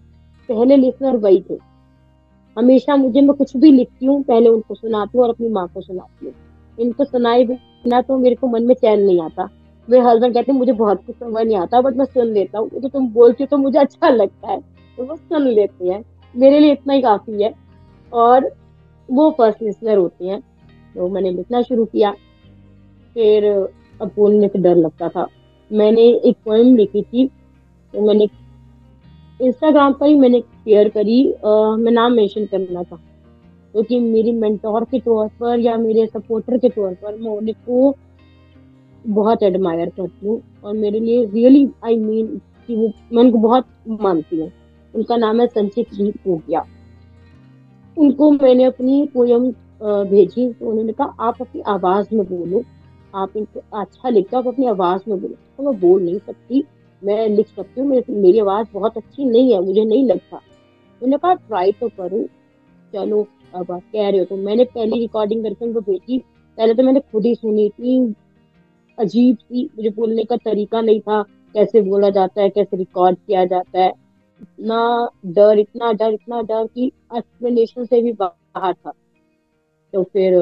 पहले 0.49 0.77
लिसनर 0.77 1.17
वही 1.17 1.41
थे। 1.51 1.66
हमेशा 2.59 2.97
मुझे 2.97 3.21
मैं 3.21 3.37
कुछ 3.37 3.57
भी 3.57 3.73
लिखती 3.73 4.07
हूँ, 4.07 4.23
पहले 4.23 4.49
उनको 4.49 4.75
सुनाती 4.75 5.19
हूँ 5.19 5.25
और 5.25 5.31
अपनी 5.31 5.49
माँ 5.49 5.69
को 5.75 5.81
सुनाती 5.81 6.27
हूँ। 6.27 6.35
इनको 6.81 7.05
सुनाए 7.05 7.45
बिना 7.45 8.01
तो 8.01 8.19
मेरे 8.19 8.35
को 8.35 8.47
मन 8.47 8.63
में 8.63 8.75
चैन 8.75 9.01
नहीं 9.01 9.21
आता। 9.21 9.49
मेरे 9.91 10.05
हस्बैंड 10.05 10.35
कहते 10.35 10.53
हैं, 10.53 10.59
मुझे 10.59 10.73
बहुत 10.73 11.05
कुछ 11.07 11.17
समझ 11.17 11.47
नहीं 11.47 11.57
आता, 11.57 11.81
बट 11.81 11.97
मैं 11.97 12.05
सुन 12.05 12.27
लेता 12.27 12.59
हूँ। 12.59 12.69
तो 12.69 12.89
तुम 12.89 13.09
बोलती 13.09 13.45
हो 13.45 13.49
तो 13.51 13.57
मुझे 13.57 13.79
अच्छा 13.79 14.09
लगता 14.09 14.49
है। 14.49 14.61
तो 14.99 15.05
वो 15.05 15.17
सुन 15.17 15.43
लेते 15.43 15.89
हैं। 15.89 16.05
मेरे 16.37 16.59
लिए 16.59 16.73
इतना 16.73 16.95
ही 16.95 17.03
काफ़ी 17.03 17.43
है। 17.43 17.55
और 18.13 18.53
वो 19.11 19.31
फ़र्स्ट 19.31 19.63
लिसनर 19.63 19.97
होते 19.97 20.25
हैं। 20.25 20.41
तो 20.95 21.09
मैंने 21.09 21.31
लिखना 21.31 21.63
शुरू 21.63 21.85
किया। 21.85 22.11
फिर 23.15 23.69
अब 24.03 24.11
बोलने 24.17 24.49
से 24.49 24.59
डर 24.59 24.77
लगता 24.77 25.09
था। 25.09 25.27
मैंने 25.73 26.03
एक 26.03 26.37
पोइम 26.45 26.77
लिखी 26.77 27.03
थी। 27.03 27.31
तो 27.95 28.07
मैंने 28.07 28.27
इंस्टाग्राम 29.41 29.93
पर 29.93 30.07
ही 30.07 30.15
मैंने 30.15 30.41
शेयर 30.41 30.89
करी 30.89 31.21
आ, 31.33 31.77
मैं 31.77 31.93
नाम 31.93 32.13
मेंशन 32.13 32.47
करना 32.47 32.83
था। 32.83 32.97
क्योंकि 33.75 33.99
मेरी 34.01 34.33
मेंटोर 34.33 34.85
के 34.85 34.99
तौर 35.01 35.29
पर 35.41 35.59
या 35.61 35.77
मेरे 35.77 36.07
सपोर्टर 36.07 36.59
के 36.59 36.69
तौर 36.69 36.95
पर 36.95 37.17
मैं 37.17 37.31
उन्हें 37.31 37.55
को 37.67 37.95
बहुत 39.05 39.43
एडमायर 39.43 39.89
करती 39.89 40.27
हूँ। 40.27 40.41
और 40.65 40.75
मेरे 40.75 41.01
लिए 41.01 41.25
रियली 41.25 41.69
आई 41.85 41.97
मीन 41.97 42.27
कि 42.69 42.77
वो 42.77 42.91
मैं 43.13 43.23
उनको 43.23 43.39
बहुत 43.39 43.67
मानती 44.03 44.41
हूँ। 44.41 44.51
उनका 44.95 45.17
नाम 45.17 45.41
है 45.41 45.47
संचित 45.47 45.93
जी 45.95 46.11
पोगिया 46.25 46.65
उनको 47.97 48.31
मैंने 48.31 48.65
अपनी 48.65 49.09
पोयम 49.15 49.51
भेजी। 49.83 50.53
तो 50.53 50.69
उन्होंने 50.71 50.93
कहा 50.93 51.15
आप 51.21 51.41
अपनी 51.41 51.61
आवाज़ 51.69 52.15
में 52.15 52.25
बोलो। 52.27 52.63
आप 53.15 53.37
इनको 53.37 53.61
अच्छा 53.81 54.09
लिखते 54.09 54.37
हो 54.37 54.43
आप 54.43 54.49
अपनी 54.49 54.67
आवाज़ 54.67 55.03
में 55.09 55.21
बोलो। 55.21 55.35
तो 55.35 55.71
मैं 55.71 55.81
बोल 55.81 56.03
नहीं 56.03 56.19
सकती। 56.19 56.65
मैं 57.05 57.29
लिख 57.29 57.47
सकती 57.47 57.81
हूँ, 57.81 57.89
मेरी 58.11 58.39
आवाज़ 58.39 58.67
बहुत 58.73 58.97
अच्छी 58.97 59.25
नहीं 59.25 59.53
है, 59.53 59.61
मुझे 59.61 59.85
नहीं 59.85 60.07
लगता। 60.07 60.37
उन्होंने 60.37 61.17
कहा 61.17 61.35
ट्राई 61.35 61.73
तो 61.73 61.89
करो। 61.89 62.25
चलो, 62.93 63.27
अब 63.55 63.71
आप 63.73 63.83
कह 63.93 64.09
रहे 64.09 64.19
हो 64.19 64.25
तो 64.25 64.37
मैंने 64.37 64.65
पहली 64.65 64.99
रिकॉर्डिंग 65.01 65.43
करके 65.45 65.65
उनको 65.65 65.81
भेजी। 65.81 66.19
पहले 66.59 66.75
तो 66.75 66.83
मैंने 66.83 67.01
खुद 67.01 67.27
ही 67.27 67.35
सुनी 67.35 67.69
थी। 67.69 68.15
अजीब 68.99 69.37
सी, 69.37 69.65
मुझे 69.77 69.91
बोलने 69.91 70.25
का 70.25 70.37
तरीका 70.37 70.81
नहीं 70.81 71.01
था, 71.01 71.23
कैसे 71.55 71.81
बोला 71.81 72.11
जाता 72.11 72.43
है, 72.43 72.51
कैसे 72.51 72.77
रिकॉर्ड 72.77 73.17
किया 73.27 73.45
जाता 73.45 73.81
है। 73.81 73.93
इतना 74.43 75.09
डर 75.27 75.59
इतना 75.59 75.93
डर 75.93 76.13
इतना 76.13 76.41
डर 76.43 76.67
कि 76.67 76.87
एक्सप्लेनेशन 77.17 77.85
से 77.85 78.01
भी 78.03 78.13
बाहर 78.13 78.75
था। 78.75 78.93
तो 79.93 80.03
फिर 80.03 80.39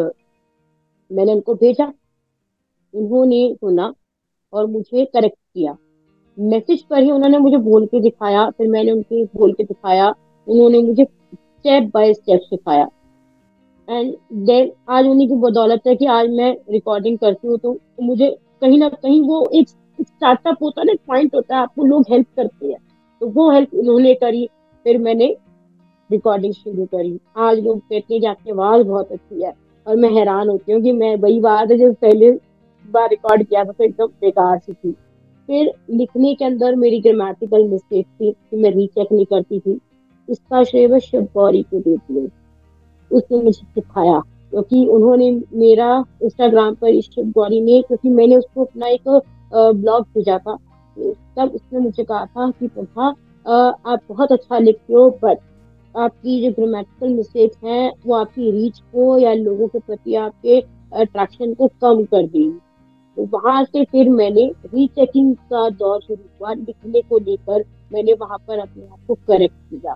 मैंने 1.13 1.33
उनको 1.35 1.55
भेजा। 1.55 1.93
उन्होंने 2.95 3.55
सुना 3.55 3.95
और 4.53 4.67
मुझे 4.67 5.05
करेक्ट 5.05 5.39
किया। 5.55 5.77
मैसेज 6.39 6.83
पर 6.83 7.03
ही 7.03 7.11
उन्होंने 7.11 7.39
मुझे 7.39 7.57
बोल 7.59 7.87
के 7.87 8.01
दिखाया, 8.01 8.49
फिर 8.51 8.69
मैंने 8.69 8.93
उनके 8.93 9.25
बोल 9.27 9.53
के 9.53 9.65
दिखाया, 9.65 10.15
उन्होंने 10.47 10.83
मुझे 10.83 11.05
स्टेप 11.05 11.91
बाय 11.95 12.13
स्टेप 12.15 12.41
सिखाया। 12.45 12.89
एंड 13.89 14.15
देन 14.47 14.71
आज 14.89 15.07
उन्हीं 15.07 15.29
की 15.29 15.35
बदौलत 15.41 15.87
है 15.87 15.95
कि 15.97 16.07
आज 16.09 16.29
मैं 16.31 16.51
रिकॉर्डिंग 16.71 17.19
करती 17.19 17.49
हूँ 17.49 17.59
तो 17.59 17.79
मुझे 18.03 18.31
कहीं 18.61 18.79
ना 18.79 18.89
कहीं 18.91 19.21
वो 19.23 19.45
एक 19.55 19.69
स्टार्टअप 19.69 20.63
होता 20.63 20.81
है 20.81 20.87
ना 20.87 20.95
पॉइंट 21.07 21.35
होता 21.35 21.57
है, 21.57 21.63
आपको 21.63 21.85
लोग 21.85 22.05
हेल्प 22.11 22.27
करते 22.37 22.67
हैं। 22.67 22.79
तो 23.21 23.27
वो 23.29 23.51
हेल्प 23.51 23.75
उन्होंने 23.75 24.15
करी, 24.15 24.49
फिर 24.87 24.99
मैंने 24.99 25.27
रिकॉर्डिंग 26.11 26.53
शुरू 26.55 26.85
करी। 26.87 27.19
आज 27.39 27.59
लोग 27.59 27.79
कहते 27.79 28.15
हैं 28.15 28.21
कि 28.21 28.27
आपकी 28.27 28.51
आवाज़ 28.51 28.83
बहुत 28.83 29.13
अच्छी 29.13 29.43
है, 29.43 29.53
और 29.87 29.97
मैं 29.97 30.11
हैरान 30.11 30.49
होती 30.49 30.73
हूँ 30.73 30.83
कि 30.83 30.93
मैं 30.93 31.15
वही 31.19 31.41
बात 31.41 31.71
है 31.71 31.79
जो 31.79 31.93
पहले 31.95 32.31
बार 32.85 33.09
रिकॉर्ड 33.11 33.43
किया 33.43 33.65
था 33.65 33.73
तो 33.73 33.85
एकदम 33.85 34.07
बेकार 34.21 34.59
सी 34.59 34.73
थी। 34.73 34.95
फिर 35.49 35.71
लिखने 35.91 36.35
के 36.35 36.45
अंदर 36.45 36.75
मेरी 36.77 37.01
ग्रामेटिकल 37.01 37.67
मिस्टेक 37.69 38.07
थी 38.07 38.31
कि 38.31 38.57
मैं 38.57 38.71
रीचेक 38.71 39.13
नहीं 39.13 39.25
करती 39.27 39.59
थी। 39.61 39.79
इसका 40.29 40.63
श्रेय 40.65 40.87
मैं 40.89 40.99
शिव 41.01 41.23
गौरी 41.35 41.63
को 41.63 41.79
देती 41.79 42.15
हूँ। 42.15 42.29
उसने 43.11 43.39
मुझे 43.39 43.53
सिखाया, 43.53 44.19
क्योंकि 44.51 44.87
उन्होंने 44.87 45.31
मेरा 45.55 46.05
इंस्टाग्राम 46.23 46.75
पर 46.75 47.01
शिव 47.03 47.25
गौरी 47.31 47.61
ने, 47.61 47.81
क्योंकि 47.83 48.09
मैंने 48.11 48.37
उसको 48.37 48.65
अपना 48.65 48.87
एक 48.89 49.09
ब्लॉग 49.55 50.07
भेजा 50.15 50.39
था। 50.39 50.57
तब 51.37 51.51
उसने 51.55 51.79
मुझे 51.81 52.05
कहा 52.05 52.25
था 52.27 52.51
कि, 52.51 52.69
प्रभा 52.69 53.09
आप 53.87 54.01
बहुत 54.09 54.33
अच्छा 54.33 54.59
लिखते 54.59 54.93
हो 54.95 55.09
बट 55.23 55.39
आपकी 55.95 56.41
जो 56.43 56.51
ग्रामेटिकल 56.53 57.09
मिस्टेक्स 57.09 57.57
हैं, 57.65 57.93
वो 58.07 58.15
आपकी 58.15 58.51
रीच 58.51 58.79
को 58.93 59.19
या 59.19 59.33
लोगों 59.35 59.67
के 59.69 59.79
प्रति 59.79 60.15
आपके 60.17 60.61
अट्रैक्शन 60.93 61.55
को 61.55 61.67
कम 61.81 62.03
कर 62.05 62.27
देंगी। 62.27 62.59
वहाँ 63.19 63.65
से 63.65 63.85
फिर 63.85 64.09
मैंने 64.09 64.53
रीचेकिंग 64.75 65.35
का 65.35 65.69
दौर 65.71 66.01
शुरू 66.01 66.25
हुआ। 66.41 66.53
लिखने 66.53 67.01
को 67.01 67.19
लेकर 67.19 67.65
मैंने 67.93 68.13
वहाँ 68.13 68.39
पर 68.39 68.59
अपने 68.59 68.83
आप 68.83 68.99
को 69.09 69.15
करेक्ट 69.15 69.55
किया। 69.55 69.95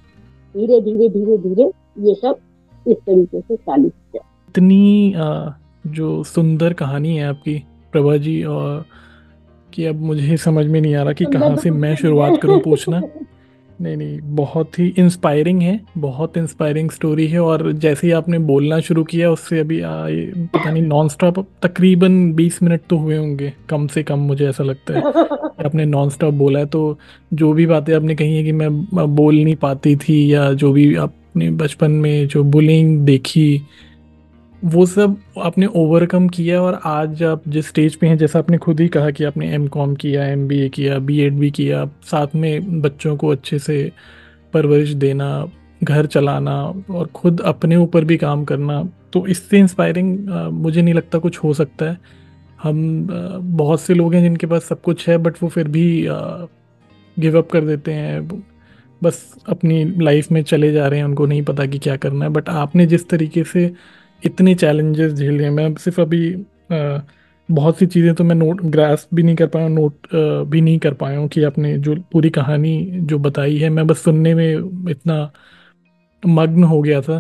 धीरे 0.57 0.81
धीरे 0.81 1.09
धीरे 1.09 1.39
धीरे 1.39 1.73
ये 2.09 2.15
सब 2.15 2.37
इस 2.87 2.97
तरीके 2.97 3.41
से 3.41 3.57
चालू 3.57 3.89
किया। 3.89 4.21
इतनी 4.49 5.15
जो 5.87 6.25
सुंदर 6.25 6.73
कहानी 6.73 7.17
है 7.17 7.29
आपकी 7.29 7.65
प्रभा 7.93 8.17
जी 8.17 8.45
और 8.45 8.85
कि 9.73 9.85
अब 9.85 9.95
मुझे 9.95 10.37
समझ 10.37 10.67
में 10.67 10.81
नहीं 10.81 10.95
आ 10.95 11.03
रहा 11.03 11.13
कि 11.13 11.25
कहाँ 11.25 11.57
से 11.57 11.71
मैं 11.71 11.97
शुरुआत 11.97 12.41
करूँ 12.43 12.61
पूछना। 12.61 13.01
नहीं 13.81 13.97
नहीं, 13.97 14.19
बहुत 14.37 14.79
ही 14.79 14.87
इंस्पायरिंग 14.99 15.61
है, 15.63 15.81
बहुत 15.99 16.37
इंस्पायरिंग 16.37 16.91
स्टोरी 16.91 17.27
है 17.27 17.41
और 17.41 17.71
जैसे 17.73 18.07
ही 18.07 18.13
आपने 18.13 18.39
बोलना 18.39 18.79
शुरू 18.81 19.05
किया, 19.05 19.31
उससे 19.31 19.59
अभी 19.59 19.81
पता 19.83 20.71
नहीं 20.71 20.83
नॉन 20.83 21.09
स्टॉप 21.09 21.39
तकरीबन 21.63 22.33
20 22.35 22.63
मिनट 22.63 22.81
तो 22.91 22.97
हुए 22.97 23.17
होंगे, 23.17 23.53
कम 23.69 23.87
से 23.87 24.03
कम 24.03 24.19
मुझे 24.19 24.49
ऐसा 24.49 24.65
लगता 24.65 24.95
है 24.95 25.03
आपने 25.67 25.85
नॉन 25.85 26.11
स्टॉप 26.11 26.35
बोला 26.35 26.59
है। 26.59 26.67
तो 26.67 26.99
जो 27.35 27.53
भी 27.53 27.67
बातें 27.67 27.95
आपने 27.95 28.15
कही 28.15 28.37
है 28.37 28.45
कि 28.45 28.53
मैं 28.53 29.15
बोल 29.17 29.35
नहीं 29.35 29.57
पाती 29.57 29.95
थी 29.97 30.35
या 30.35 30.53
जो 30.53 30.73
भी 30.73 30.95
आपने 30.97 31.51
बचपन 31.53 31.91
में 31.93 32.27
जो 32.29 32.43
बुलिंग 32.45 32.99
देखी 33.07 33.61
वो 34.65 34.85
सब 34.87 35.17
आपने 35.39 35.67
ओवरकम 35.67 36.27
किया 36.29 36.61
और 36.63 36.79
आज 36.85 37.23
आप 37.23 37.43
जिस 37.49 37.67
स्टेज 37.69 37.95
पे 37.97 38.07
हैं, 38.07 38.17
जैसा 38.19 38.39
आपने 38.39 38.59
खुद 38.59 38.81
ही 38.81 38.87
कहा 38.89 39.11
कि 39.11 39.25
आपने 39.25 39.53
एम 39.55 39.67
कॉम 39.69 39.95
किया 39.95 40.25
एम 40.27 40.47
बी 40.49 40.59
ए 40.61 40.69
किया 40.69 40.99
बी 40.99 41.19
एड 41.21 41.35
भी 41.35 41.51
किया 41.51 41.85
साथ 42.05 42.35
में 42.35 42.81
बच्चों 42.83 43.17
को 43.17 43.29
अच्छे 43.29 43.59
से 43.59 43.91
परवरिश 44.55 44.93
देना, 44.95 45.47
घर 45.85 46.07
चलाना 46.07 46.57
और 46.91 47.07
खुद 47.15 47.41
अपने 47.41 47.77
ऊपर 47.77 48.05
भी 48.05 48.17
काम 48.17 48.45
करना 48.45 48.83
तो 49.13 49.27
इससे 49.27 49.59
इंस्पायरिंग 49.59 50.29
मुझे 50.53 50.83
नहीं 50.83 50.95
लगता 50.95 51.19
कुछ 51.19 51.39
हो 51.39 51.53
सकता 51.55 51.91
है। 51.91 51.99
हम 52.63 53.07
बहुत 53.57 53.81
से 53.81 53.95
लोग 53.95 54.15
हैं 54.15 54.23
जिनके 54.23 54.47
पास 54.47 54.65
सब 54.65 54.81
कुछ 54.83 55.09
है 55.09 55.19
बट 55.19 55.43
वो 55.43 55.49
फिर 55.49 55.69
भी 55.69 55.87
गिव 57.17 57.39
अप 57.39 57.51
कर 57.51 57.65
देते 57.65 57.93
हैं, 57.93 58.43
बस 59.03 59.23
अपनी 59.49 59.85
लाइफ 60.01 60.31
में 60.33 60.43
चले 60.43 60.73
जा 60.73 60.87
रहे 60.89 60.99
हैं, 60.99 61.07
उनको 61.07 61.27
नहीं 61.27 61.43
पता 61.43 61.67
कि 61.67 61.79
क्या 61.79 61.97
करना 61.97 62.25
है। 62.25 62.31
बट 62.33 62.49
आपने 62.49 62.87
जिस 62.87 63.09
तरीके 63.09 63.45
से 63.45 63.73
इतने 64.25 64.55
चैलेंजेस 64.55 65.13
झेल 65.13 65.39
रहे 65.39 65.51
मैं 65.51 65.75
सिर्फ़ 65.75 66.01
अभी 66.01 66.45
बहुत 67.49 67.79
सी 67.79 67.87
चीज़ें 67.87 68.15
तो 68.15 68.25
मैं 68.25 68.35
नोट 68.35 68.63
ग्रास 68.63 69.09
भी 69.15 69.23
नहीं 69.23 69.37
कर 69.37 69.47
पाया 69.47 69.69
नोट 69.69 70.07
भी 70.51 70.61
नहीं 70.61 70.79
कर 70.79 70.95
पाया 70.95 71.19
हूँ 71.19 71.29
कि 71.29 71.43
आपने 71.43 71.79
जो 71.79 71.95
पूरी 72.13 72.31
कहानी 72.31 72.91
जो 72.93 73.19
बताई 73.19 73.57
है, 73.57 73.69
मैं 73.69 73.87
बस 73.87 73.99
सुनने 73.99 74.35
में 74.35 74.91
इतना 74.91 75.31
मग्न 76.27 76.65
हो 76.65 76.83
गया 76.83 77.01
था 77.01 77.19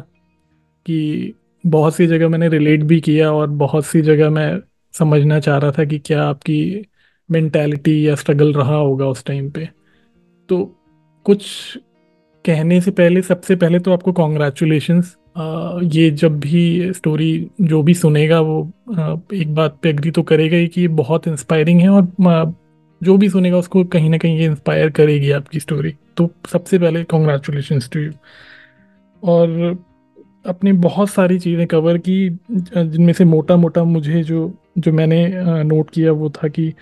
कि 0.86 1.34
बहुत 1.66 1.94
सी 1.94 2.06
जगह 2.06 2.28
मैंने 2.28 2.48
रिलेट 2.48 2.82
भी 2.82 3.00
किया 3.00 3.32
और 3.32 3.46
बहुत 3.46 3.86
सी 3.86 4.02
जगह 4.02 4.30
मैं 4.30 4.60
समझना 4.94 5.40
चाह 5.40 5.58
रहा 5.58 5.70
था 5.70 5.84
कि 5.84 5.98
क्या 5.98 6.22
आपकी 6.24 6.86
मेंटालिटी 7.30 8.08
या 8.08 8.14
स्ट्रगल 8.14 8.52
रहा 8.52 8.74
होगा 8.74 9.06
उस 9.06 9.24
टाइम 9.24 9.50
पे। 9.50 9.68
तो 10.48 10.64
कुछ 11.24 11.44
कहने 12.44 12.80
से 12.80 12.90
पहले, 12.90 13.22
सबसे 13.22 13.56
पहले 13.56 13.78
तो 13.78 13.92
आपको 13.92 14.12
कॉन्ग्रेचुलेशंस 14.12 15.16
ये 15.38 16.10
जब 16.10 16.38
भी 16.40 16.92
स्टोरी 16.92 17.50
जो 17.60 17.82
भी 17.82 17.94
सुनेगा 17.94 18.40
वो 18.40 18.60
एक 19.34 19.54
बात 19.54 19.78
पे 19.82 19.88
एग्री 19.88 20.10
तो 20.10 20.22
करेगा 20.22 20.56
ही 20.56 20.68
कि 20.68 20.80
ये 20.80 20.88
बहुत 20.88 21.28
इंस्पायरिंग 21.28 21.80
है 21.80 21.88
और 21.88 22.54
जो 23.00 23.16
भी 23.16 23.28
सुनेगा 23.28 23.56
उसको 23.56 23.84
कहीं 23.84 24.10
ना 24.10 24.18
कहीं 24.18 24.38
ये 24.38 24.44
इंस्पायर 24.44 24.90
करेगी 24.90 25.30
आपकी 25.30 25.60
स्टोरी 25.60 25.94
तो 26.16 26.30
सबसे 26.48 26.78
पहले 26.78 27.04
कॉन्ग्रेचुलेशन 27.04 27.80
टू 27.92 28.00
यू 28.00 28.12
और 29.22 29.78
अपने 30.46 30.72
बहुत 30.72 31.10
सारी 31.10 31.38
चीज़ें 31.38 31.66
कवर 31.66 31.98
की 31.98 32.18
जिनमें 32.50 33.12
से 33.12 33.24
मोटा 33.24 33.56
मोटा 33.56 33.84
मुझे 33.84 34.22
जो 34.22 34.52
जो 34.78 34.92
मैंने 34.92 35.26
नोट 35.64 35.90
किया 35.90 36.12
वो 36.12 36.30
था 36.30 36.48
कि 36.48 36.72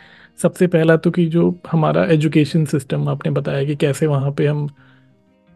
सबसे 0.42 0.66
पहला 0.66 0.96
तो 0.96 1.10
कि 1.10 1.26
जो 1.26 1.54
हमारा 1.70 2.04
एजुकेशन 2.04 2.64
सिस्टम 2.64 3.08
आपने 3.08 3.32
बताया 3.32 3.64
कि 3.64 3.76
कैसे 3.76 4.06
वहाँ 4.06 4.32
पे 4.32 4.46
हम 4.46 4.68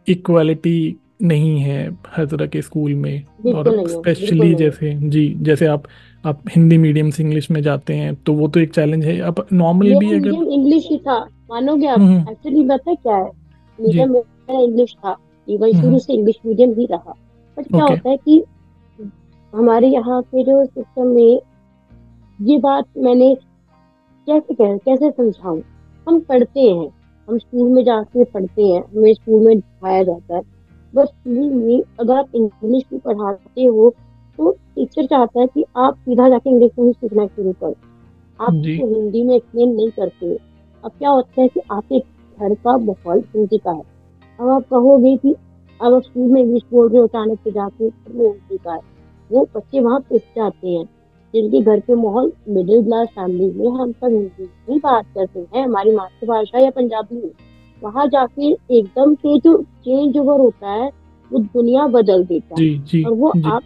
इक्वालिटी 0.08 0.96
नहीं 1.22 1.60
है 1.60 1.98
हर 2.08 2.26
तरह 2.26 2.46
के 2.46 2.62
स्कूल 2.62 2.94
में 2.94 3.24
और 3.54 3.88
स्पेशली 3.88 4.54
जैसे 4.54 4.94
जी 4.94 5.34
जैसे 5.40 5.66
आप 5.66 5.82
आप 6.26 6.40
हिंदी 6.50 6.78
मीडियम 6.78 7.10
से 7.10 7.22
इंग्लिश 7.22 7.50
में 7.50 7.62
जाते 7.62 7.94
हैं 7.94 8.14
तो 8.14 8.32
वो 8.32 8.48
तो 8.48 8.60
एक 8.60 8.74
चैलेंज 8.74 9.04
है। 9.04 9.20
अब 9.20 9.46
नॉर्मल 9.52 9.94
भी 9.98 10.12
अगर 10.14 10.52
इंग्लिश 10.52 10.88
ही 10.90 10.98
था 10.98 11.18
मानोगे 11.50 11.86
आप? 11.86 12.00
Actually 12.00 12.58
hmm, 12.58 12.72
hmm. 12.72 12.78
पता 12.78 12.94
क्या 12.94 13.16
है? 13.16 13.30
मेरा 13.78 14.06
मेरा 14.06 14.60
इंग्लिश 14.60 14.92
था 14.92 15.16
इवन 15.48 15.72
शुरू 15.72 15.86
हम्म, 15.86 15.98
से 15.98 16.12
इंग्लिश 16.12 16.36
मीडियम 16.46 16.72
ही 16.72 16.86
रहा। 16.86 17.14
बट 17.58 17.68
क्या 17.68 17.84
होता 17.84 18.10
है 18.10 18.16
कि 18.16 18.44
हमारे 19.54 19.88
यहाँ 19.88 20.22
के 20.22 20.42
जो 20.44 20.64
सिस्टम 20.64 21.06
में 21.06 21.40
ये 22.40 22.58
बात 22.58 22.84
मैंने 22.98 23.34
कैसे 24.26 24.54
कह 24.54 24.76
कैसे 24.76 25.10
समझाऊं? 25.10 25.60
हम 26.08 26.20
पढ़ते 26.20 26.60
हैं 26.60 26.88
हम 27.28 27.38
स्कूल 27.38 27.68
में 27.70 27.84
जाके 27.84 28.24
पढ़ते 28.24 28.62
हैं 28.62 28.80
हमें 28.80 29.14
स्कूल 29.14 29.44
में 29.46 29.56
दिखाया 29.56 30.02
जाता 30.02 30.36
है। 30.36 30.59
बस 30.94 31.08
स्कूल 31.08 31.50
में 31.50 31.82
अगर 32.00 32.14
आप 32.14 32.34
इंग्लिश 32.34 32.82
भी 32.90 32.98
पढ़ाते 32.98 33.64
हो 33.64 33.90
तो 34.38 34.50
टीचर 34.50 35.06
चाहता 35.06 35.40
है 35.40 35.46
कि 35.46 35.64
आप 35.76 35.96
सीधा 35.96 36.28
जाके 36.28 36.50
इंग्लिश 36.50 36.70
में 36.78 36.86
ही 36.86 36.92
सीखना 36.92 37.26
शुरू 37.26 37.52
करो। 37.52 37.74
आप 38.40 38.52
तो 38.52 38.86
हिंदी 38.94 39.22
में 39.22 39.34
एक्सप्लेन 39.36 39.74
नहीं 39.74 39.90
करते। 39.90 40.34
अब 40.84 40.90
क्या 40.90 41.10
होता 41.10 41.40
है 41.42 41.48
कि 41.48 41.60
आपके 41.72 41.98
घर 41.98 42.54
का 42.54 42.76
माहौल 42.78 43.22
हिंदी 43.34 43.58
का 43.58 43.70
है। 43.70 43.82
अब 44.38 44.48
आप 44.48 44.62
कहोगे 44.70 45.16
कि 45.16 45.34
अब 45.80 45.94
आप 45.94 46.02
स्कूल 46.02 46.30
में 46.32 46.40
इंग्लिश 46.42 46.62
बोल 46.72 46.88
रहे 46.88 46.98
हो 46.98 47.06
अचानक 47.06 47.38
से 47.44 47.50
जाके 47.50 47.88
वो 47.88 48.24
हिंदी 48.24 48.56
का 48.56 48.72
है। 48.72 48.80
वो 49.30 49.46
बच्चे 49.56 49.80
वहाँ 49.80 50.00
पिस 50.00 50.22
जाते 50.36 50.68
हैं 50.68 50.84
जिनके 51.34 51.60
घर 51.60 51.80
के 51.80 51.94
माहौल 51.94 52.32
मिडिल 52.48 52.82
क्लास 52.84 53.08
फैमिली 53.08 53.50
में 53.52 53.68
हम 53.72 53.92
सब 53.92 54.06
हिंदी 54.06 54.48
में 54.68 54.78
बात 54.78 55.06
करते 55.14 55.40
हैं। 55.40 55.64
हमारी 55.64 55.94
मातृभाषा 55.96 56.58
या 56.58 56.70
पंजाबी 56.70 57.16
में। 57.16 57.30
वहाँ 57.84 58.06
जाके 58.06 58.50
एकदम 58.70 59.14
से 59.14 59.38
जो 59.38 59.62
चेंज 59.62 60.18
ओवर 60.18 60.40
होता 60.40 60.70
है 60.70 60.90
वो 61.32 61.38
दुनिया 61.38 61.86
बदल 61.86 62.24
देता 62.24 62.46
है। 62.50 62.56
जी, 62.56 62.78
जी, 62.78 63.04
और 63.04 63.12
वो 63.12 63.32
जी. 63.36 63.50
आप 63.50 63.62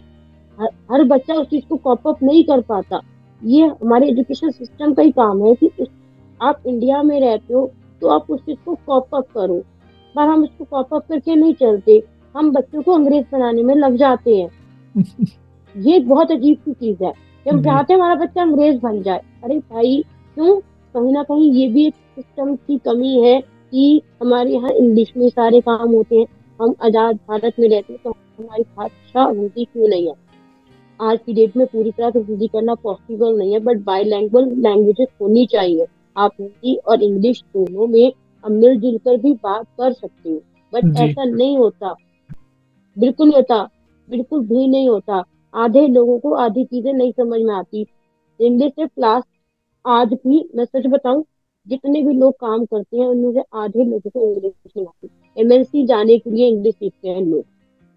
हर, 0.59 0.69
हर 0.91 1.03
बच्चा 1.03 1.33
उस 1.33 1.47
चीज़ 1.47 1.65
को 1.69 1.75
कॉप 1.75 2.07
अप 2.07 2.23
नहीं 2.23 2.43
कर 2.43 2.61
पाता। 2.61 3.01
ये 3.43 3.65
हमारे 3.65 4.07
एजुकेशन 4.07 4.49
सिस्टम 4.49 4.93
का 4.93 5.03
ही 5.03 5.11
काम 5.11 5.45
है 5.45 5.55
कि 5.55 5.69
आप 6.41 6.63
इंडिया 6.67 7.03
में 7.03 7.19
रहते 7.19 7.53
हो 7.53 7.71
तो 8.01 8.07
आप 8.07 8.31
उस 8.31 8.39
चीज़ 8.39 8.57
को 8.65 8.75
कॉप 8.87 9.15
अप 9.15 9.27
करो। 9.35 9.61
पर 10.15 10.21
हम 10.21 10.43
उसको 10.43 10.63
कॉप 10.63 10.93
अप 10.93 11.05
करके 11.09 11.35
नहीं 11.35 11.53
चलते। 11.53 12.03
हम 12.35 12.51
बच्चों 12.51 12.81
को 12.81 12.91
अंग्रेज़ 12.91 13.25
बनाने 13.31 13.63
में 13.63 13.75
लग 13.75 13.95
जाते 13.95 14.35
हैं। 14.35 14.49
ये 15.77 15.99
बहुत 15.99 16.31
अजीब 16.31 16.57
सी 16.57 16.73
चीज़ 16.73 17.03
है। 17.03 17.13
हम 17.45 17.63
चाहते 17.63 17.93
हैं 17.93 17.99
हमारा 17.99 18.15
बच्चा 18.15 18.41
अंग्रेज़ 18.41 18.79
बन 18.79 19.01
जाए। 19.01 19.21
अरे 19.43 19.59
भाई 19.59 20.03
क्यों? 20.35 20.59
कहीं 20.95 21.11
ना 21.13 21.23
कहीं 21.23 21.51
ये 21.53 21.67
भी 21.67 21.85
एक 21.87 21.93
सिस्टम 21.93 22.55
की 22.55 22.77
कमी 22.77 23.19
है 23.19 23.54
कि 23.75 24.01
हमारे 24.21 24.51
यहाँ 24.51 24.69
इंग्लिश 24.71 25.11
में 25.17 25.27
सारे 25.29 25.59
काम 25.61 25.93
होते 25.93 26.15
हैं। 26.15 26.25
हम 26.59 26.73
आज़ाद 26.81 27.15
भारत 27.29 27.53
में 27.59 27.67
रहते 27.69 27.93
हैं 27.93 27.99
तो 28.03 28.09
हमारी 28.11 28.63
भाषा 28.63 29.25
हिंदी 29.29 29.65
क्यों 29.65 29.87
नहीं 29.87 30.07
है? 30.07 30.13
आज 30.99 31.17
की 31.25 31.33
डेट 31.33 31.57
में 31.57 31.65
पूरी 31.67 31.91
तरह 31.91 32.09
से 32.09 32.19
हिंदी 32.21 32.47
करना 32.47 32.75
पॉसिबल 32.75 33.37
नहीं 33.37 33.53
है 33.53 33.59
बट 33.59 33.83
बाई 33.85 34.03
लैंग्वेज 34.03 34.47
लैंग्वेजेस 34.59 35.07
होनी 35.21 35.45
चाहिए। 35.45 35.85
आप 36.15 36.31
हिंदी 36.39 36.75
और 36.77 37.03
इंग्लिश 37.03 37.43
दोनों 37.53 37.87
में 37.87 38.11
मिलजुल 38.43 38.97
कर 38.97 39.17
भी 39.17 39.33
बात 39.33 39.65
कर 39.77 39.93
सकते 39.93 40.29
हो 40.29 40.41
बट 40.73 40.97
ऐसा 40.99 41.23
नहीं 41.25 41.57
होता। 41.57 41.93
बिल्कुल 42.97 43.27
नहीं 43.27 43.37
होता 43.37 43.63
बिल्कुल 44.09 44.47
भी 44.47 44.67
नहीं 44.67 44.89
होता। 44.89 45.23
आधे 45.53 45.87
लोगों 45.89 46.19
को 46.19 46.33
आधी 46.37 46.65
चीज़ें 46.65 46.91
नहीं 46.93 47.11
समझ 47.13 47.41
में 47.41 47.53
आती। 47.55 47.85
इंग्लिश 48.39 48.71
से 48.71 48.87
क्लास 48.87 49.23
आज 49.85 50.13
भी 50.17 50.49
मैं 50.55 50.65
सच 50.65 50.87
बताऊँ 50.87 51.23
जितने 51.67 52.01
भी 52.03 52.13
लोग 52.13 52.33
काम 52.33 52.65
करते 52.65 52.97
हैं 52.97 53.05
उनमें 53.07 53.31
से 53.33 53.43
आधे 53.53 53.83
लोगों 53.83 54.09
को 54.09 54.27
इंग्लिश 54.27 54.53
नहीं 54.67 54.85
आती। 54.85 55.09
एमएनसी 55.37 55.85
जाने 55.85 56.17
के 56.17 56.31
लिए 56.31 56.47
इंग्लिश 56.47 56.75
सीखते 56.75 57.09
हैं 57.09 57.21
लोग। 57.21 57.43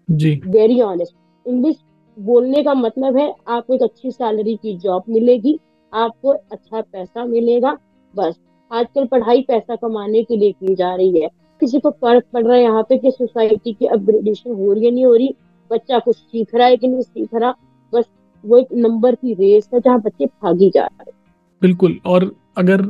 जी। 0.09 0.33
वेरी 0.47 0.79
ऑनेस्ट 0.81 1.15
इंग्लिश 1.45 1.75
बोलने 2.17 2.63
का 2.63 2.73
मतलब 2.73 3.17
है 3.17 3.33
आपको 3.47 3.73
एक 3.73 3.83
अच्छी 3.83 4.11
सैलरी 4.11 4.55
की 4.55 4.77
जॉब 4.77 5.03
मिलेगी 5.09 5.59
आपको 5.93 6.29
अच्छा 6.29 6.81
पैसा 6.81 7.25
मिलेगा 7.25 7.77
बस। 8.13 8.35
आजकल 8.71 9.05
पढ़ाई 9.05 9.41
पैसा 9.41 9.75
कमाने 9.75 10.23
के 10.23 10.37
लिए 10.37 10.51
की 10.51 10.75
जा 10.75 10.93
रही 10.95 11.21
है। 11.21 11.29
किसी 11.61 11.79
को 11.79 11.89
फ़र्क 11.91 12.23
पड़ 12.33 12.43
रहा 12.43 12.55
है 12.55 12.61
यहाँ 12.63 12.83
पे 12.83 12.97
कि 12.97 13.11
सोसाइटी 13.11 13.73
की 13.73 13.85
अपग्रेडेशन 13.85 14.51
हो 14.51 14.73
रही 14.73 14.85
है 14.85 14.91
नहीं 14.91 15.05
हो 15.05 15.15
रही। 15.15 15.33
बच्चा 15.71 15.99
कुछ 15.99 16.15
सीख 16.15 16.55
रहा 16.55 16.67
है 16.67 16.77
कि 16.77 16.87
नहीं 16.87 17.01
सीख 17.01 17.29
रहा 17.33 17.53
बस 17.93 18.05
वो 18.43 18.57
एक 18.57 18.67
नंबर 18.73 19.15
की 19.15 19.33
रेस 19.33 19.69
है 19.73 19.79
जहाँ 19.79 19.99
बच्चे 20.01 20.25
भागी 20.25 20.69
जा 20.69 20.85
रहे 20.85 21.09
हैं। 21.09 21.17
बिल्कुल। 21.61 21.99
और 22.05 22.31
अगर 22.57 22.81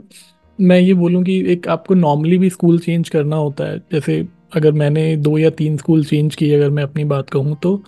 मैं 0.59 0.79
ये 0.79 0.93
बोलूँ 0.95 1.23
कि 1.23 1.39
एक 1.51 1.67
आपको 1.67 1.95
नॉर्मली 1.95 2.37
भी 2.37 2.49
स्कूल 2.49 2.79
चेंज 2.79 3.09
करना 3.09 3.35
होता 3.35 3.63
है। 3.63 3.77
जैसे 3.91 4.25
अगर 4.55 4.71
मैंने 4.73 5.15
दो 5.17 5.37
या 5.37 5.49
तीन 5.51 5.77
स्कूल 5.77 6.03
चेंज 6.05 6.35
किए, 6.35 6.55
अगर 6.55 6.69
मैं 6.69 6.83
अपनी 6.83 7.03
बात 7.05 7.29
कहूँ 7.29 7.57
तो 7.63 7.81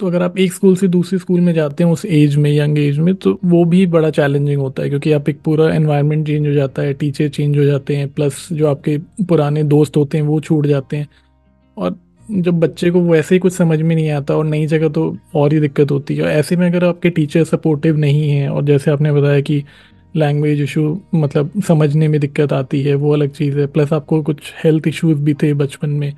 तो 0.00 0.06
अगर 0.06 0.22
आप 0.22 0.36
एक 0.38 0.52
स्कूल 0.52 0.74
से 0.76 0.88
दूसरे 0.88 1.18
स्कूल 1.18 1.40
में 1.40 1.52
जाते 1.54 1.84
हैं 1.84 1.90
उस 1.90 2.04
एज 2.06 2.34
में 2.36 2.50
यंग 2.50 2.78
एज 2.78 2.98
में 2.98 3.14
तो 3.14 3.38
वो 3.44 3.64
भी 3.64 3.86
बड़ा 3.86 4.10
चैलेंजिंग 4.10 4.60
होता 4.60 4.82
है, 4.82 4.88
क्योंकि 4.88 5.12
आप 5.12 5.28
एक 5.28 5.40
पूरा 5.44 5.68
एनवायरनमेंट 5.74 6.26
चेंज 6.26 6.46
हो 6.46 6.52
जाता 6.52 6.82
है 6.82 6.92
टीचर 6.94 7.28
चेंज 7.28 7.58
हो 7.58 7.64
जाते 7.64 7.96
हैं 7.96 8.08
प्लस 8.08 8.46
जो 8.52 8.66
आपके 8.66 8.96
पुराने 9.24 9.62
दोस्त 9.64 9.96
होते 9.96 10.18
हैं 10.18 10.24
वो 10.24 10.38
छूट 10.40 10.66
जाते 10.66 10.96
हैं। 10.96 11.08
और 11.76 11.98
जब 12.28 12.60
बच्चे 12.60 12.90
को 12.90 13.00
वैसे 13.02 13.34
ही 13.34 13.38
कुछ 13.38 13.52
समझ 13.52 13.80
में 13.80 13.94
नहीं 13.94 14.10
आता 14.10 14.36
और 14.36 14.46
नई 14.46 14.66
जगह 14.66 14.88
तो 14.88 15.16
और 15.34 15.52
ही 15.52 15.60
दिक्कत 15.60 15.90
होती 15.90 16.16
है। 16.16 16.24
ऐसे 16.28 16.56
में 16.56 16.66
अगर 16.66 16.84
आपके 16.84 17.10
टीचर 17.10 17.44
सपोर्टिव 17.46 17.96
नहीं 17.96 18.30
हैं, 18.30 18.48
और 18.48 18.64
जैसे 18.64 18.90
आपने 18.90 19.12
बताया 19.12 19.40
कि 19.40 19.62
लैंग्वेज 20.18 20.60
इशू 20.60 21.00
मतलब 21.14 21.50
समझने 21.68 22.08
में 22.08 22.20
दिक्कत 22.20 22.52
आती 22.52 22.82
है, 22.82 22.94
वो 22.94 23.12
अलग 23.12 23.30
चीज़ 23.30 23.58
है। 23.58 23.66
प्लस 23.66 23.92
आपको 23.92 24.22
कुछ 24.22 24.52
हेल्थ 24.64 24.88
इश्यूज़ 24.88 25.18
भी 25.18 25.34
थे 25.34 25.52
बचपन 25.54 25.90
में 25.90 26.12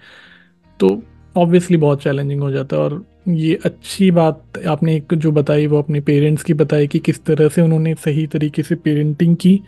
तो 0.80 1.02
ऑब्वियसली 1.36 1.76
बहुत 1.76 2.02
चैलेंजिंग 2.02 2.40
हो 2.40 2.50
जाता 2.50 2.76
है। 2.76 2.82
और 2.82 3.04
ये 3.28 3.58
अच्छी 3.64 4.10
बात 4.10 4.58
आपने 4.68 4.96
एक 4.96 5.14
जो 5.14 5.32
बताई, 5.32 5.66
वो 5.66 5.78
अपने 5.78 6.00
पेरेंट्स 6.00 6.42
की 6.42 6.54
बताई 6.54 6.86
कि 6.86 6.98
किस 6.98 7.24
तरह 7.24 7.48
से 7.48 7.62
उन्होंने 7.62 7.94
सही 7.94 8.26
तरीके 8.26 8.62
से 8.62 8.74
पेरेंटिंग 8.74 9.36
की 9.36 9.60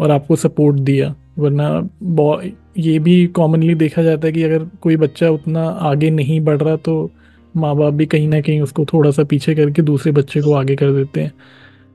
और 0.00 0.10
आपको 0.10 0.36
सपोर्ट 0.36 0.76
दिया। 0.76 1.14
वरना 1.38 2.48
ये 2.78 2.98
भी 2.98 3.26
कॉमनली 3.26 3.74
देखा 3.74 4.02
जाता 4.02 4.26
है 4.26 4.32
कि 4.32 4.42
अगर 4.42 4.64
कोई 4.80 4.96
बच्चा 4.96 5.30
उतना 5.30 5.64
आगे 5.64 6.10
नहीं 6.10 6.40
बढ़ 6.40 6.62
रहा 6.62 6.76
तो 6.76 7.10
माँ 7.54 7.74
बाप 7.76 7.94
भी 7.94 8.06
कहीं 8.06 8.28
ना 8.28 8.40
कहीं 8.40 8.60
उसको 8.60 8.84
थोड़ा 8.84 9.10
सा 9.10 9.24
पीछे 9.24 9.54
करके 9.54 9.82
दूसरे 9.82 10.12
बच्चे 10.12 10.40
को 10.40 10.52
आगे 10.52 10.76
कर 10.76 10.92
देते 10.92 11.20
हैं। 11.20 11.32